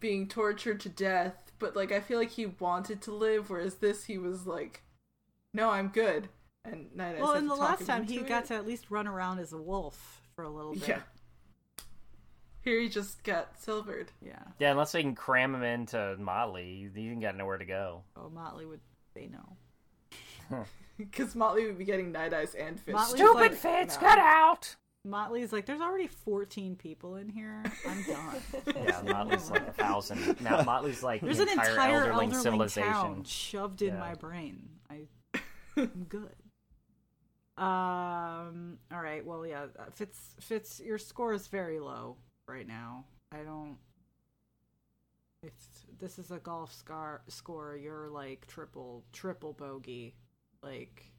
being 0.00 0.28
tortured 0.28 0.80
to 0.80 0.90
death, 0.90 1.50
but 1.58 1.74
like 1.74 1.92
I 1.92 2.00
feel 2.00 2.18
like 2.18 2.32
he 2.32 2.44
wanted 2.44 3.00
to 3.02 3.14
live, 3.14 3.48
whereas 3.48 3.76
this 3.76 4.04
he 4.04 4.18
was 4.18 4.46
like, 4.46 4.82
"No, 5.54 5.70
I'm 5.70 5.88
good." 5.88 6.28
And 6.64 6.94
Night 6.94 7.16
Eyes 7.16 7.20
well, 7.20 7.34
had 7.34 7.42
in 7.42 7.48
to 7.48 7.54
the 7.54 7.60
last 7.60 7.86
time 7.86 8.04
he 8.04 8.16
into 8.18 8.28
got 8.28 8.44
it. 8.44 8.48
to 8.48 8.54
at 8.54 8.66
least 8.66 8.90
run 8.90 9.06
around 9.08 9.40
as 9.40 9.52
a 9.52 9.58
wolf 9.58 10.22
for 10.36 10.44
a 10.44 10.48
little 10.50 10.74
bit. 10.74 10.88
yeah. 10.88 11.00
Here 12.62 12.78
he 12.80 12.88
just 12.88 13.24
got 13.24 13.58
silvered. 13.60 14.12
Yeah. 14.24 14.38
Yeah, 14.60 14.70
unless 14.70 14.92
they 14.92 15.02
can 15.02 15.16
cram 15.16 15.54
him 15.54 15.64
into 15.64 16.16
Motley, 16.20 16.88
he 16.94 17.08
ain't 17.08 17.20
got 17.20 17.36
nowhere 17.36 17.58
to 17.58 17.64
go. 17.64 18.02
Oh, 18.16 18.30
Motley 18.30 18.64
would 18.66 18.80
say 19.14 19.28
no. 19.32 20.64
Because 20.96 21.34
Motley 21.34 21.66
would 21.66 21.78
be 21.78 21.84
getting 21.84 22.12
Night 22.12 22.32
Eyes 22.32 22.54
and 22.54 22.78
Fish. 22.78 22.92
Motley's 22.94 23.20
Stupid 23.20 23.34
like, 23.40 23.54
Fitz, 23.54 23.96
no. 23.96 24.02
get 24.02 24.18
out! 24.18 24.76
Motley's 25.04 25.52
like, 25.52 25.66
there's 25.66 25.80
already 25.80 26.06
14 26.06 26.76
people 26.76 27.16
in 27.16 27.28
here. 27.28 27.60
I'm 27.88 28.02
done. 28.04 28.76
Yeah, 28.84 29.02
Motley's 29.12 29.50
like 29.50 29.66
a 29.66 29.72
thousand. 29.72 30.40
Now 30.40 30.62
Motley's 30.62 31.02
like 31.02 31.20
There's 31.22 31.38
the 31.38 31.44
an 31.44 31.48
entire, 31.48 31.70
entire 31.70 32.12
elderling 32.12 32.30
elderling 32.30 32.42
civilization. 32.42 32.92
town 32.92 33.24
shoved 33.24 33.82
in 33.82 33.94
Yeah. 33.94 33.98
my 34.00 34.14
brain. 34.14 34.68
I'm 35.76 36.06
good. 36.08 36.34
Um. 37.56 38.78
All 38.92 39.00
right. 39.02 39.24
Well, 39.24 39.46
yeah. 39.46 39.64
uh, 39.78 39.84
Fitz, 39.94 40.34
Fitz, 40.40 40.80
your 40.80 40.98
score 40.98 41.32
is 41.34 41.46
very 41.48 41.78
low 41.80 42.16
right 42.48 42.66
now. 42.66 43.04
I 43.30 43.38
don't. 43.38 43.76
If 45.42 45.52
this 45.98 46.18
is 46.18 46.30
a 46.30 46.38
golf 46.38 46.72
scar 46.72 47.22
score, 47.28 47.76
you're 47.76 48.08
like 48.08 48.46
triple, 48.46 49.04
triple 49.12 49.52
bogey, 49.52 50.14
like 50.62 51.12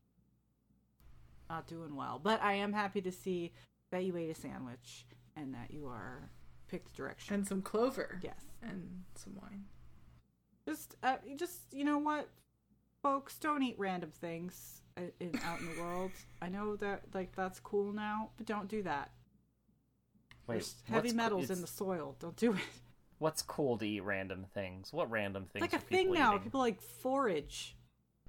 not 1.49 1.67
doing 1.67 1.95
well. 1.95 2.19
But 2.23 2.41
I 2.41 2.53
am 2.53 2.71
happy 2.73 3.01
to 3.01 3.11
see 3.11 3.51
that 3.91 4.05
you 4.05 4.15
ate 4.17 4.30
a 4.30 4.35
sandwich 4.35 5.05
and 5.35 5.53
that 5.53 5.71
you 5.71 5.88
are 5.88 6.30
picked 6.67 6.95
direction. 6.95 7.35
and 7.35 7.47
some 7.47 7.61
clover. 7.61 8.19
yes 8.23 8.39
And 8.63 9.03
some 9.15 9.35
wine. 9.35 9.65
just 10.67 10.95
uh, 11.03 11.17
just 11.35 11.59
you 11.73 11.84
know 11.84 11.97
what 11.97 12.30
folks 13.03 13.38
don't 13.38 13.61
eat 13.61 13.75
random 13.77 14.09
things 14.09 14.81
uh, 14.97 15.01
in, 15.19 15.39
out 15.45 15.59
in 15.59 15.75
the 15.75 15.81
world 15.81 16.11
i 16.41 16.49
know 16.49 16.75
that 16.75 17.03
like 17.13 17.35
that's 17.35 17.59
cool 17.59 17.91
now 17.93 18.30
but 18.38 18.47
don't 18.47 18.67
do 18.67 18.81
that 18.81 19.11
Wait, 20.47 20.55
there's 20.55 20.75
heavy 20.85 20.97
what's 20.99 21.11
co- 21.11 21.17
metals 21.17 21.49
in 21.51 21.61
the 21.61 21.67
soil 21.67 22.15
don't 22.19 22.35
do 22.38 22.53
it 22.53 22.59
What's 23.19 23.41
cool 23.41 23.77
to 23.77 23.88
eat 23.88 24.03
random 24.03 24.45
things? 24.53 24.91
What 24.91 25.09
random 25.09 25.43
it's 25.43 25.53
things? 25.53 25.61
like 25.61 25.73
a 25.73 25.80
thing 25.80 26.11
now 26.11 26.31
eating? 26.31 26.43
people 26.43 26.59
like 26.59 26.81
forage 26.81 27.77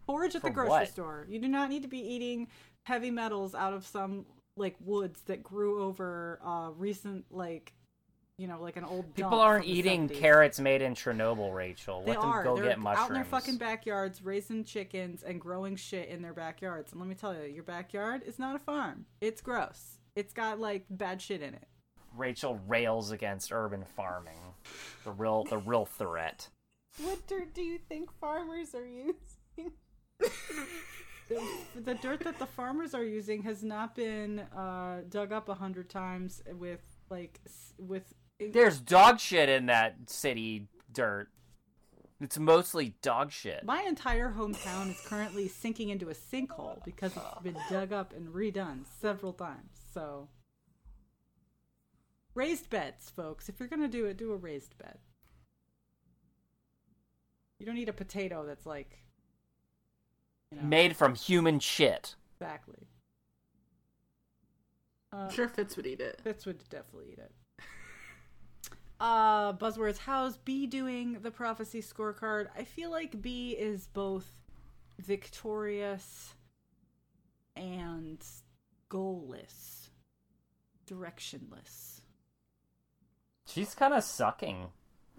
forage 0.06 0.36
at 0.36 0.42
the 0.42 0.50
grocery 0.50 0.70
what? 0.70 0.88
store 0.88 1.26
you 1.28 1.40
do 1.40 1.48
not 1.48 1.68
need 1.68 1.82
to 1.82 1.88
be 1.88 1.98
eating 1.98 2.46
heavy 2.84 3.10
metals 3.10 3.56
out 3.56 3.72
of 3.72 3.84
some 3.84 4.24
like 4.56 4.76
woods 4.78 5.22
that 5.22 5.42
grew 5.42 5.82
over 5.82 6.38
uh 6.44 6.70
recent 6.76 7.24
like 7.32 7.72
you 8.38 8.48
know 8.48 8.60
like 8.60 8.76
an 8.76 8.84
old 8.84 9.14
People 9.14 9.38
aren't 9.40 9.64
eating 9.66 10.08
70s. 10.08 10.18
carrots 10.18 10.60
made 10.60 10.82
in 10.82 10.94
Chernobyl, 10.94 11.54
Rachel. 11.54 12.00
They 12.02 12.10
Let 12.12 12.20
them 12.20 12.30
are. 12.30 12.42
go 12.44 12.56
They're 12.56 12.64
get 12.66 12.78
mushrooms. 12.80 13.04
out 13.04 13.08
in 13.10 13.14
their 13.14 13.24
fucking 13.24 13.56
backyards 13.58 14.22
raising 14.24 14.64
chickens 14.64 15.22
and 15.22 15.40
growing 15.40 15.76
shit 15.76 16.08
in 16.08 16.20
their 16.22 16.34
backyards. 16.34 16.92
And 16.92 17.00
let 17.00 17.08
me 17.08 17.14
tell 17.14 17.34
you, 17.34 17.42
your 17.44 17.62
backyard 17.64 18.22
is 18.26 18.38
not 18.38 18.56
a 18.56 18.58
farm. 18.58 19.06
It's 19.20 19.40
gross. 19.40 19.98
It's 20.16 20.32
got 20.32 20.58
like 20.60 20.84
bad 20.90 21.22
shit 21.22 21.42
in 21.42 21.54
it. 21.54 21.66
Rachel 22.16 22.60
rails 22.68 23.10
against 23.10 23.52
urban 23.52 23.84
farming. 23.96 24.38
The 25.04 25.10
real, 25.12 25.44
the 25.44 25.58
real 25.58 25.84
threat. 25.84 26.48
what 27.02 27.26
dirt 27.26 27.54
do 27.54 27.62
you 27.62 27.78
think 27.88 28.10
farmers 28.20 28.74
are 28.74 28.86
using? 28.86 29.72
The, 31.28 31.40
the 31.80 31.94
dirt 31.94 32.20
that 32.20 32.38
the 32.38 32.44
farmers 32.46 32.94
are 32.94 33.02
using 33.02 33.42
has 33.44 33.64
not 33.64 33.94
been 33.96 34.40
uh, 34.54 35.00
dug 35.08 35.32
up 35.32 35.48
a 35.48 35.54
hundred 35.54 35.88
times 35.88 36.42
with 36.58 36.82
like 37.10 37.40
with. 37.78 38.12
There's 38.52 38.80
dog 38.80 39.20
shit 39.20 39.48
in 39.48 39.66
that 39.66 39.96
city 40.10 40.66
dirt. 40.92 41.28
It's 42.20 42.38
mostly 42.38 42.94
dog 43.02 43.32
shit. 43.32 43.64
My 43.64 43.82
entire 43.82 44.32
hometown 44.32 44.90
is 44.90 45.00
currently 45.06 45.48
sinking 45.48 45.90
into 45.90 46.08
a 46.08 46.14
sinkhole 46.14 46.84
because 46.84 47.12
it's 47.16 47.42
been 47.42 47.56
dug 47.68 47.92
up 47.92 48.12
and 48.14 48.28
redone 48.28 48.84
several 49.00 49.32
times. 49.32 49.80
So 49.92 50.28
Raised 52.34 52.68
beds, 52.68 53.10
folks. 53.10 53.48
If 53.48 53.60
you're 53.60 53.68
gonna 53.68 53.86
do 53.88 54.06
it, 54.06 54.16
do 54.16 54.32
a 54.32 54.36
raised 54.36 54.76
bed. 54.76 54.98
You 57.58 57.66
don't 57.66 57.76
need 57.76 57.88
a 57.88 57.92
potato 57.92 58.44
that's 58.44 58.66
like 58.66 59.04
you 60.50 60.58
know, 60.58 60.64
Made 60.64 60.96
from 60.96 61.14
human 61.14 61.60
shit. 61.60 62.16
exactly. 62.34 62.88
Uh, 65.12 65.16
I'm 65.16 65.30
sure 65.30 65.48
Fitz 65.48 65.76
would 65.76 65.86
eat 65.86 66.00
it. 66.00 66.20
Fitz 66.24 66.44
would 66.44 66.68
definitely 66.68 67.12
eat 67.12 67.18
it. 67.18 67.30
Uh, 69.00 69.52
buzzwords. 69.52 69.98
How's 69.98 70.36
Bee 70.36 70.66
doing 70.66 71.18
the 71.22 71.30
prophecy 71.30 71.82
scorecard? 71.82 72.46
I 72.56 72.64
feel 72.64 72.90
like 72.90 73.20
Bee 73.20 73.50
is 73.50 73.86
both 73.88 74.32
victorious 74.98 76.34
and 77.56 78.24
goalless, 78.90 79.88
directionless. 80.86 82.00
She's 83.46 83.74
kind 83.74 83.92
of 83.94 84.04
sucking. 84.04 84.68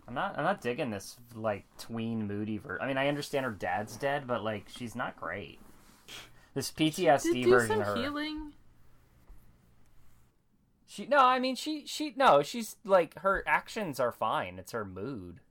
I'm 0.07 0.13
not. 0.13 0.37
I'm 0.37 0.43
not 0.43 0.61
digging 0.61 0.89
this 0.91 1.17
like 1.33 1.65
tween 1.77 2.27
moody 2.27 2.57
ver. 2.57 2.79
I 2.81 2.87
mean, 2.87 2.97
I 2.97 3.07
understand 3.07 3.45
her 3.45 3.51
dad's 3.51 3.97
dead, 3.97 4.27
but 4.27 4.43
like 4.43 4.67
she's 4.69 4.95
not 4.95 5.19
great. 5.19 5.59
This 6.53 6.71
PTSD 6.71 7.33
Did 7.33 7.43
do 7.43 7.49
version 7.49 7.67
some 7.67 7.81
of 7.81 7.87
her. 7.87 7.95
healing. 7.97 8.53
She 10.95 11.05
no, 11.05 11.17
I 11.17 11.39
mean 11.39 11.57
she 11.57 11.85
she 11.85 12.13
no, 12.15 12.41
she's 12.41 12.77
like 12.85 13.19
her 13.19 13.43
actions 13.45 13.99
are 13.99 14.13
fine. 14.13 14.57
It's 14.57 14.71
her 14.71 14.85
mood. 14.85 15.41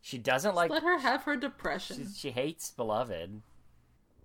She 0.00 0.18
doesn't 0.18 0.56
like 0.56 0.72
Let 0.72 0.82
her 0.82 0.98
have 0.98 1.22
her 1.22 1.36
depression. 1.36 2.08
she, 2.08 2.12
she 2.12 2.30
hates 2.32 2.72
beloved, 2.72 3.42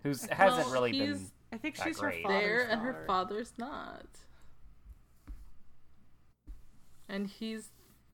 who's 0.02 0.26
hasn't 0.26 0.70
really 0.70 0.92
been. 0.94 1.28
I 1.54 1.58
think 1.58 1.78
Not 1.78 1.86
she's 1.86 2.00
great. 2.00 2.16
her 2.16 2.22
father's 2.24 2.42
there 2.42 2.68
and 2.68 2.82
her 2.82 3.04
father's 3.06 3.54
not. 3.60 4.08
And 7.08 7.28
he's 7.28 7.70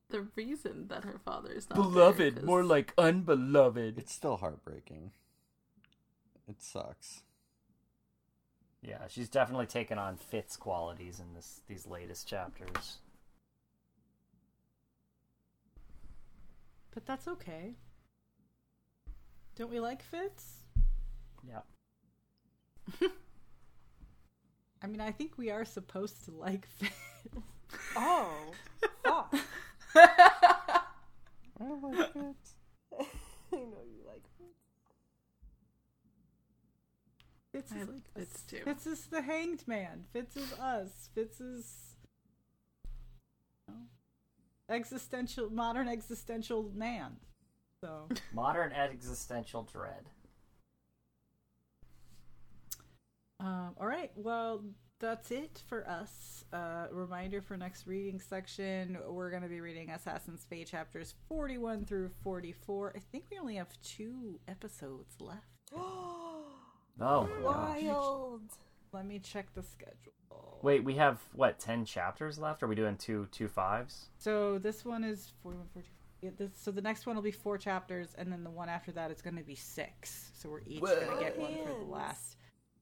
the 0.09 0.27
reason 0.35 0.89
that 0.89 1.05
her 1.05 1.21
father 1.23 1.53
is 1.53 1.69
not 1.69 2.43
More 2.43 2.65
like 2.65 2.93
unbeloved. 2.97 3.97
It's 3.97 4.11
still 4.13 4.35
heartbreaking. 4.37 5.11
It 6.49 6.61
sucks. 6.61 7.21
Yeah, 8.87 9.07
she's 9.07 9.29
definitely 9.29 9.65
taken 9.65 9.97
on 9.97 10.15
Fitz 10.15 10.55
qualities 10.55 11.19
in 11.19 11.33
this 11.33 11.61
these 11.67 11.87
latest 11.87 12.27
chapters. 12.27 12.99
But 16.93 17.05
that's 17.05 17.27
okay. 17.27 17.73
Don't 19.55 19.71
we 19.71 19.79
like 19.79 20.03
Fitz? 20.03 20.59
Yeah. 21.47 21.61
I 24.81 24.87
mean, 24.87 25.01
I 25.01 25.11
think 25.11 25.37
we 25.37 25.49
are 25.49 25.65
supposed 25.65 26.25
to 26.25 26.31
like 26.31 26.67
Fitz. 26.67 26.93
Oh, 27.97 28.31
fuck. 29.03 29.35
I 29.95 30.83
like 31.59 32.15
it. 32.15 32.35
I 33.51 33.55
know 33.55 33.83
you 33.89 34.03
like 34.07 34.23
it. 34.39 34.64
Fitz 37.55 37.71
I 37.71 37.77
is 37.77 37.87
like 37.87 38.13
Fitz 38.13 38.41
too. 38.41 38.59
Fitz 38.65 38.85
is 38.85 39.05
the 39.05 39.21
hanged 39.21 39.65
man. 39.65 40.03
Fitz 40.11 40.35
is 40.35 40.51
us. 40.59 41.09
Fitz 41.15 41.39
is 41.39 41.95
you 43.69 43.73
know, 43.73 44.75
existential, 44.75 45.49
modern 45.49 45.87
existential 45.87 46.69
man. 46.75 47.15
So 47.79 48.09
Modern 48.33 48.73
existential 48.73 49.63
dread. 49.71 50.09
Um, 53.39 53.71
all 53.79 53.87
right. 53.87 54.11
Well, 54.15 54.61
that's 54.99 55.31
it 55.31 55.63
for 55.69 55.87
us. 55.87 56.43
Uh, 56.51 56.87
reminder 56.91 57.41
for 57.41 57.55
next 57.55 57.87
reading 57.87 58.19
section: 58.19 58.97
we're 59.07 59.29
going 59.29 59.43
to 59.43 59.49
be 59.49 59.61
reading 59.61 59.91
Assassin's 59.91 60.43
Fate 60.49 60.67
chapters 60.67 61.13
forty-one 61.29 61.85
through 61.85 62.09
forty-four. 62.21 62.91
I 62.97 62.99
think 63.13 63.25
we 63.31 63.39
only 63.39 63.55
have 63.55 63.69
two 63.81 64.41
episodes 64.45 65.15
left. 65.21 65.47
Oh 67.01 67.27
my 67.43 67.43
gosh. 67.43 67.83
Wild. 67.83 68.41
Let 68.93 69.05
me 69.05 69.19
check 69.19 69.53
the 69.53 69.63
schedule. 69.63 70.13
Wait, 70.61 70.83
we 70.83 70.95
have 70.95 71.19
what 71.33 71.59
ten 71.59 71.85
chapters 71.85 72.39
left? 72.39 72.63
Are 72.63 72.67
we 72.67 72.75
doing 72.75 72.95
two 72.97 73.27
two 73.31 73.47
fives? 73.47 74.09
So 74.17 74.57
this 74.57 74.85
one 74.85 75.03
is 75.03 75.31
41, 75.43 75.67
42. 75.73 75.91
Yeah, 76.21 76.29
this, 76.37 76.51
so 76.59 76.71
the 76.71 76.81
next 76.81 77.05
one 77.05 77.15
will 77.15 77.23
be 77.23 77.31
four 77.31 77.57
chapters, 77.57 78.15
and 78.17 78.31
then 78.31 78.43
the 78.43 78.49
one 78.49 78.69
after 78.69 78.91
that 78.93 79.11
is 79.11 79.21
going 79.21 79.35
to 79.35 79.43
be 79.43 79.53
six. 79.55 80.31
So 80.39 80.49
we're 80.49 80.61
each 80.65 80.79
going 80.81 80.99
to 81.01 81.19
get 81.19 81.37
one 81.37 81.53
for 81.63 81.77
the 81.85 81.91
last. 81.91 82.37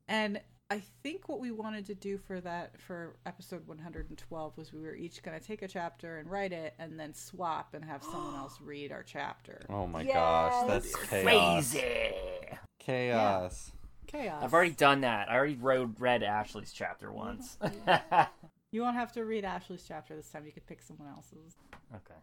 And 0.07 0.39
I 0.69 0.81
think 1.01 1.27
what 1.27 1.39
we 1.39 1.51
wanted 1.51 1.85
to 1.87 1.95
do 1.95 2.17
for 2.17 2.39
that 2.41 2.79
for 2.79 3.17
episode 3.25 3.67
112 3.67 4.57
was 4.57 4.71
we 4.71 4.81
were 4.81 4.95
each 4.95 5.21
going 5.23 5.37
to 5.37 5.45
take 5.45 5.61
a 5.61 5.67
chapter 5.67 6.19
and 6.19 6.29
write 6.31 6.53
it, 6.53 6.73
and 6.79 6.97
then 6.97 7.13
swap 7.13 7.73
and 7.73 7.83
have 7.83 8.01
someone 8.03 8.35
else 8.35 8.59
read 8.61 8.91
our 8.91 9.03
chapter. 9.03 9.65
Oh 9.69 9.87
my 9.87 10.03
Yes. 10.03 10.13
gosh, 10.13 10.67
that's 10.67 10.95
chaos. 11.07 11.71
Crazy. 11.73 12.13
Chaos. 12.79 13.71
Chaos. 14.13 14.41
I've 14.43 14.53
already 14.53 14.71
done 14.71 15.01
that. 15.01 15.29
I 15.29 15.35
already 15.35 15.55
wrote 15.55 15.95
read 15.99 16.23
Ashley's 16.23 16.71
chapter 16.71 17.11
once. 17.11 17.57
You 18.71 18.81
won't 18.81 18.95
have 18.95 19.11
to 19.11 19.23
read 19.23 19.45
Ashley's 19.45 19.85
chapter 19.87 20.15
this 20.15 20.27
time. 20.29 20.47
You 20.47 20.51
could 20.51 20.65
pick 20.65 20.81
someone 20.81 21.07
else's. 21.07 21.55
Okay. 21.93 22.19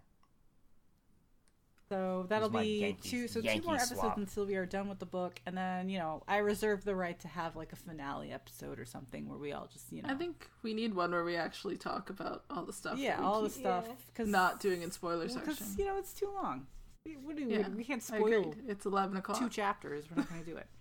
So 1.88 2.26
that'll 2.28 2.50
my 2.50 2.62
be 2.62 2.80
Yankees- 2.80 3.10
two. 3.10 3.28
So 3.28 3.40
two 3.40 3.62
more 3.62 3.74
episodes 3.76 4.00
swap. 4.00 4.16
until 4.16 4.46
we 4.46 4.54
are 4.56 4.66
done 4.66 4.88
with 4.88 4.98
the 5.00 5.06
book, 5.06 5.40
and 5.46 5.56
then 5.56 5.88
you 5.88 5.98
know 5.98 6.22
I 6.28 6.38
reserve 6.38 6.84
the 6.84 6.94
right 6.96 7.18
to 7.20 7.28
have 7.28 7.54
like 7.54 7.72
a 7.72 7.76
finale 7.76 8.32
episode 8.32 8.78
or 8.80 8.84
something 8.84 9.28
where 9.28 9.38
we 9.38 9.52
all 9.52 9.68
just 9.72 9.92
you 9.92 10.02
know 10.02 10.08
I 10.08 10.14
think 10.14 10.48
we 10.62 10.74
need 10.74 10.94
one 10.94 11.10
where 11.12 11.22
we 11.24 11.36
actually 11.36 11.76
talk 11.76 12.10
about 12.10 12.44
all 12.50 12.64
the 12.64 12.72
stuff. 12.72 12.98
yeah 12.98 13.10
that 13.16 13.20
we 13.20 13.26
all 13.26 13.42
the 13.42 13.48
keep 13.48 13.58
stuff 13.60 13.84
Yeah. 13.88 13.94
because 14.12 14.28
not 14.28 14.58
doing 14.60 14.82
in 14.82 14.90
spoiler 14.90 15.26
because 15.28 15.44
section. 15.58 15.66
you 15.78 15.84
know 15.86 15.98
it's 15.98 16.12
too 16.12 16.30
long. 16.34 16.66
We, 17.06 17.12
what 17.16 17.36
do 17.36 17.46
we, 17.46 17.58
Yeah, 17.58 17.68
we 17.68 17.84
can't 17.84 18.02
I 18.12 18.18
spoil 18.18 18.40
agreed. 18.50 18.64
It's 18.68 18.86
eleven 18.86 19.16
o'clock. 19.16 19.38
two 19.38 19.48
chapters. 19.48 20.04
We're 20.10 20.16
not 20.16 20.28
going 20.28 20.44
to 20.44 20.50
do 20.50 20.56
it. 20.56 20.66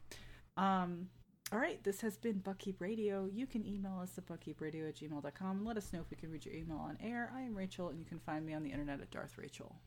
Um. 0.58 1.10
All 1.52 1.58
right, 1.58 1.84
this 1.84 2.02
has 2.02 2.16
been 2.16 2.42
Buckkeep 2.42 2.76
Radio. 2.80 3.26
You 3.26 3.48
can 3.48 3.66
email 3.66 4.00
us 4.00 4.16
at 4.20 4.28
buckkeepradio 4.28 4.88
at 4.88 4.98
gmail.com 4.98 5.58
and 5.58 5.66
let 5.66 5.78
us 5.78 5.92
know 5.92 6.00
if 6.00 6.12
we 6.12 6.16
can 6.16 6.30
read 6.30 6.46
your 6.46 6.54
email 6.54 6.78
on 6.78 6.96
air. 7.02 7.32
I 7.36 7.42
am 7.42 7.56
Rachel, 7.56 7.90
and 7.90 7.98
you 7.98 8.06
can 8.06 8.20
find 8.20 8.46
me 8.46 8.54
on 8.54 8.62
the 8.62 8.70
internet 8.70 9.02
at 9.02 9.10
Darth 9.10 9.36
Rachel. 9.36 9.78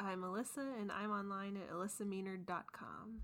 I'm 0.00 0.22
Alyssa, 0.22 0.80
and 0.80 0.90
I'm 0.90 1.12
online 1.12 1.56
at 1.56 1.70
alyssameener.com. 1.70 3.20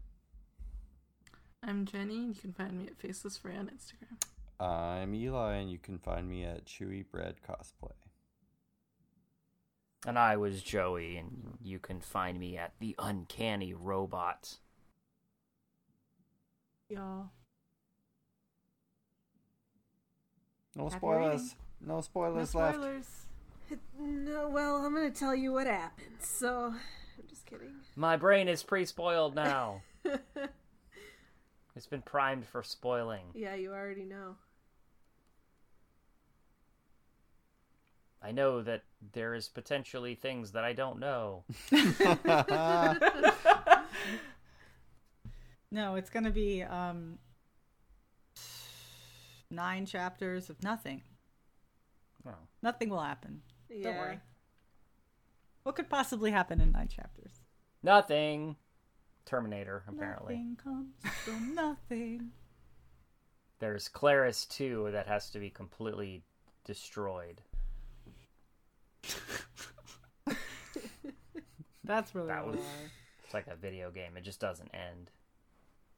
I'm 1.64 1.84
Jenny. 1.84 2.16
And 2.18 2.34
you 2.36 2.40
can 2.40 2.52
find 2.52 2.78
me 2.78 2.86
at 2.86 2.96
Faceless 2.98 3.36
Frey 3.36 3.56
on 3.56 3.66
Instagram. 3.66 4.22
I'm 4.64 5.14
Eli, 5.14 5.54
and 5.56 5.70
you 5.70 5.78
can 5.78 5.98
find 5.98 6.28
me 6.28 6.44
at 6.44 6.66
Chewy 6.66 7.04
Bread 7.10 7.36
Cosplay. 7.46 7.92
And 10.06 10.18
I 10.18 10.36
was 10.36 10.62
Joey, 10.62 11.16
and 11.16 11.59
you 11.62 11.78
can 11.78 12.00
find 12.00 12.38
me 12.38 12.56
at 12.56 12.74
the 12.78 12.94
Uncanny 12.98 13.74
Robot. 13.74 14.59
Y'all. 16.93 17.31
No 20.77 20.85
Happy 20.85 20.97
spoilers. 20.98 21.40
reading. 21.40 21.56
No 21.86 21.94
No 21.97 22.01
spoilers 22.02 22.55
left. 22.55 22.74
spoilers. 22.77 23.06
No, 23.98 24.51
well, 24.51 24.77
I'm 24.85 24.94
gonna 24.94 25.10
tell 25.10 25.35
you 25.35 25.51
what 25.52 25.66
happened. 25.66 26.16
So, 26.20 26.74
I'm 26.74 27.28
just 27.31 27.47
kidding. 27.47 27.73
My 27.97 28.19
brain 28.19 28.47
is 28.47 28.62
pre-spoiled 28.62 29.35
now. 29.35 29.81
it's 31.74 31.86
been 31.86 32.02
primed 32.02 32.44
for 32.44 32.62
spoiling. 32.62 33.23
Yeah, 33.35 33.55
you 33.55 33.73
already 33.73 34.05
know. 34.05 34.36
I 38.23 38.32
know 38.32 38.60
that 38.60 38.82
there 39.14 39.35
is 39.35 39.48
potentially 39.48 40.14
things 40.16 40.52
that 40.52 40.64
I 40.64 40.74
don't 40.74 40.98
know. 41.01 41.44
No, 45.73 45.94
it's 45.94 46.11
going 46.11 46.24
to 46.24 46.31
be 46.31 46.62
um, 46.62 47.19
nine 49.51 49.86
chapters 49.86 50.51
of 50.51 50.62
nothing. 50.62 51.01
Oh. 52.28 52.35
Nothing 52.62 52.90
will 52.90 53.01
happen. 53.01 53.40
Yeah. 53.70 53.85
Don't 53.85 53.97
worry. 53.97 54.20
What 55.62 55.74
could 55.77 55.89
possibly 55.89 56.31
happen 56.31 56.61
in 56.61 56.73
nine 56.73 56.89
chapters? 56.89 57.32
Nothing. 57.82 58.57
Terminator, 59.24 59.82
apparently. 59.89 60.35
Nothing 60.35 60.59
comes 60.62 60.93
from 61.24 61.55
nothing. 61.55 62.32
There's 63.59 63.89
Clerres 63.89 64.47
too 64.47 64.90
that 64.93 65.07
has 65.07 65.31
to 65.31 65.39
be 65.39 65.49
completely 65.49 66.23
destroyed. 66.66 67.40
That's 71.85 72.15
really 72.15 72.28
That 72.28 72.47
was- 72.47 72.59
It's 73.24 73.32
like 73.32 73.47
a 73.47 73.57
video 73.57 73.90
game. 73.90 74.19
It 74.19 74.23
just 74.24 74.40
doesn't 74.40 74.70
end. 74.74 75.11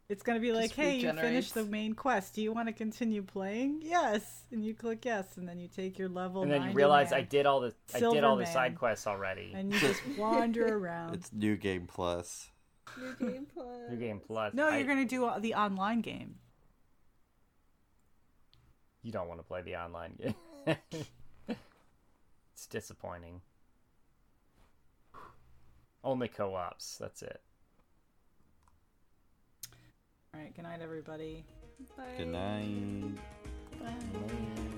It's 0.08 0.22
gonna 0.22 0.40
be 0.40 0.52
like, 0.52 0.64
Just 0.70 0.74
hey, 0.74 0.96
you 0.96 1.12
finished 1.12 1.54
the 1.54 1.64
main 1.64 1.94
quest. 1.94 2.34
Do 2.34 2.42
you 2.42 2.52
want 2.52 2.68
to 2.68 2.74
continue 2.74 3.22
playing? 3.22 3.80
Yes, 3.82 4.44
and 4.52 4.62
you 4.64 4.74
click 4.74 5.04
yes, 5.04 5.38
and 5.38 5.48
then 5.48 5.58
you 5.58 5.66
take 5.68 5.98
your 5.98 6.10
level. 6.10 6.42
and 6.42 6.50
then 6.50 6.60
you 6.60 6.66
90 6.66 6.76
realize 6.76 7.12
I 7.12 7.22
did 7.22 7.46
all 7.46 7.60
the 7.60 7.74
I 7.94 8.00
did 8.00 8.22
all 8.22 8.36
the 8.36 8.44
side 8.46 8.76
quests 8.78 9.06
already. 9.06 9.52
and 9.54 9.72
you 9.72 9.80
just 9.80 10.02
wander 10.18 10.76
around. 10.76 11.14
It's 11.14 11.32
New 11.32 11.56
Game 11.56 11.86
Plus. 11.86 12.50
New 12.98 13.30
game 13.30 13.46
plus. 13.52 13.90
New 13.90 13.96
game 13.96 14.20
plus. 14.20 14.52
No, 14.52 14.68
I- 14.68 14.76
you're 14.78 14.86
gonna 14.86 15.06
do 15.06 15.24
uh, 15.24 15.38
the 15.38 15.54
online 15.54 16.02
game. 16.02 16.34
You 19.02 19.10
don't 19.10 19.26
want 19.26 19.40
to 19.40 19.44
play 19.44 19.62
the 19.62 19.76
online 19.76 20.14
game. 20.16 20.76
It's 22.54 22.66
disappointing. 22.68 23.40
Only 26.04 26.28
co-ops. 26.28 26.98
That's 26.98 27.20
it. 27.22 27.40
All 30.34 30.40
right. 30.40 30.54
Good 30.54 30.62
night, 30.62 30.80
everybody. 30.82 31.44
Good 32.18 32.28
night. 32.28 33.14
Bye. 33.80 34.70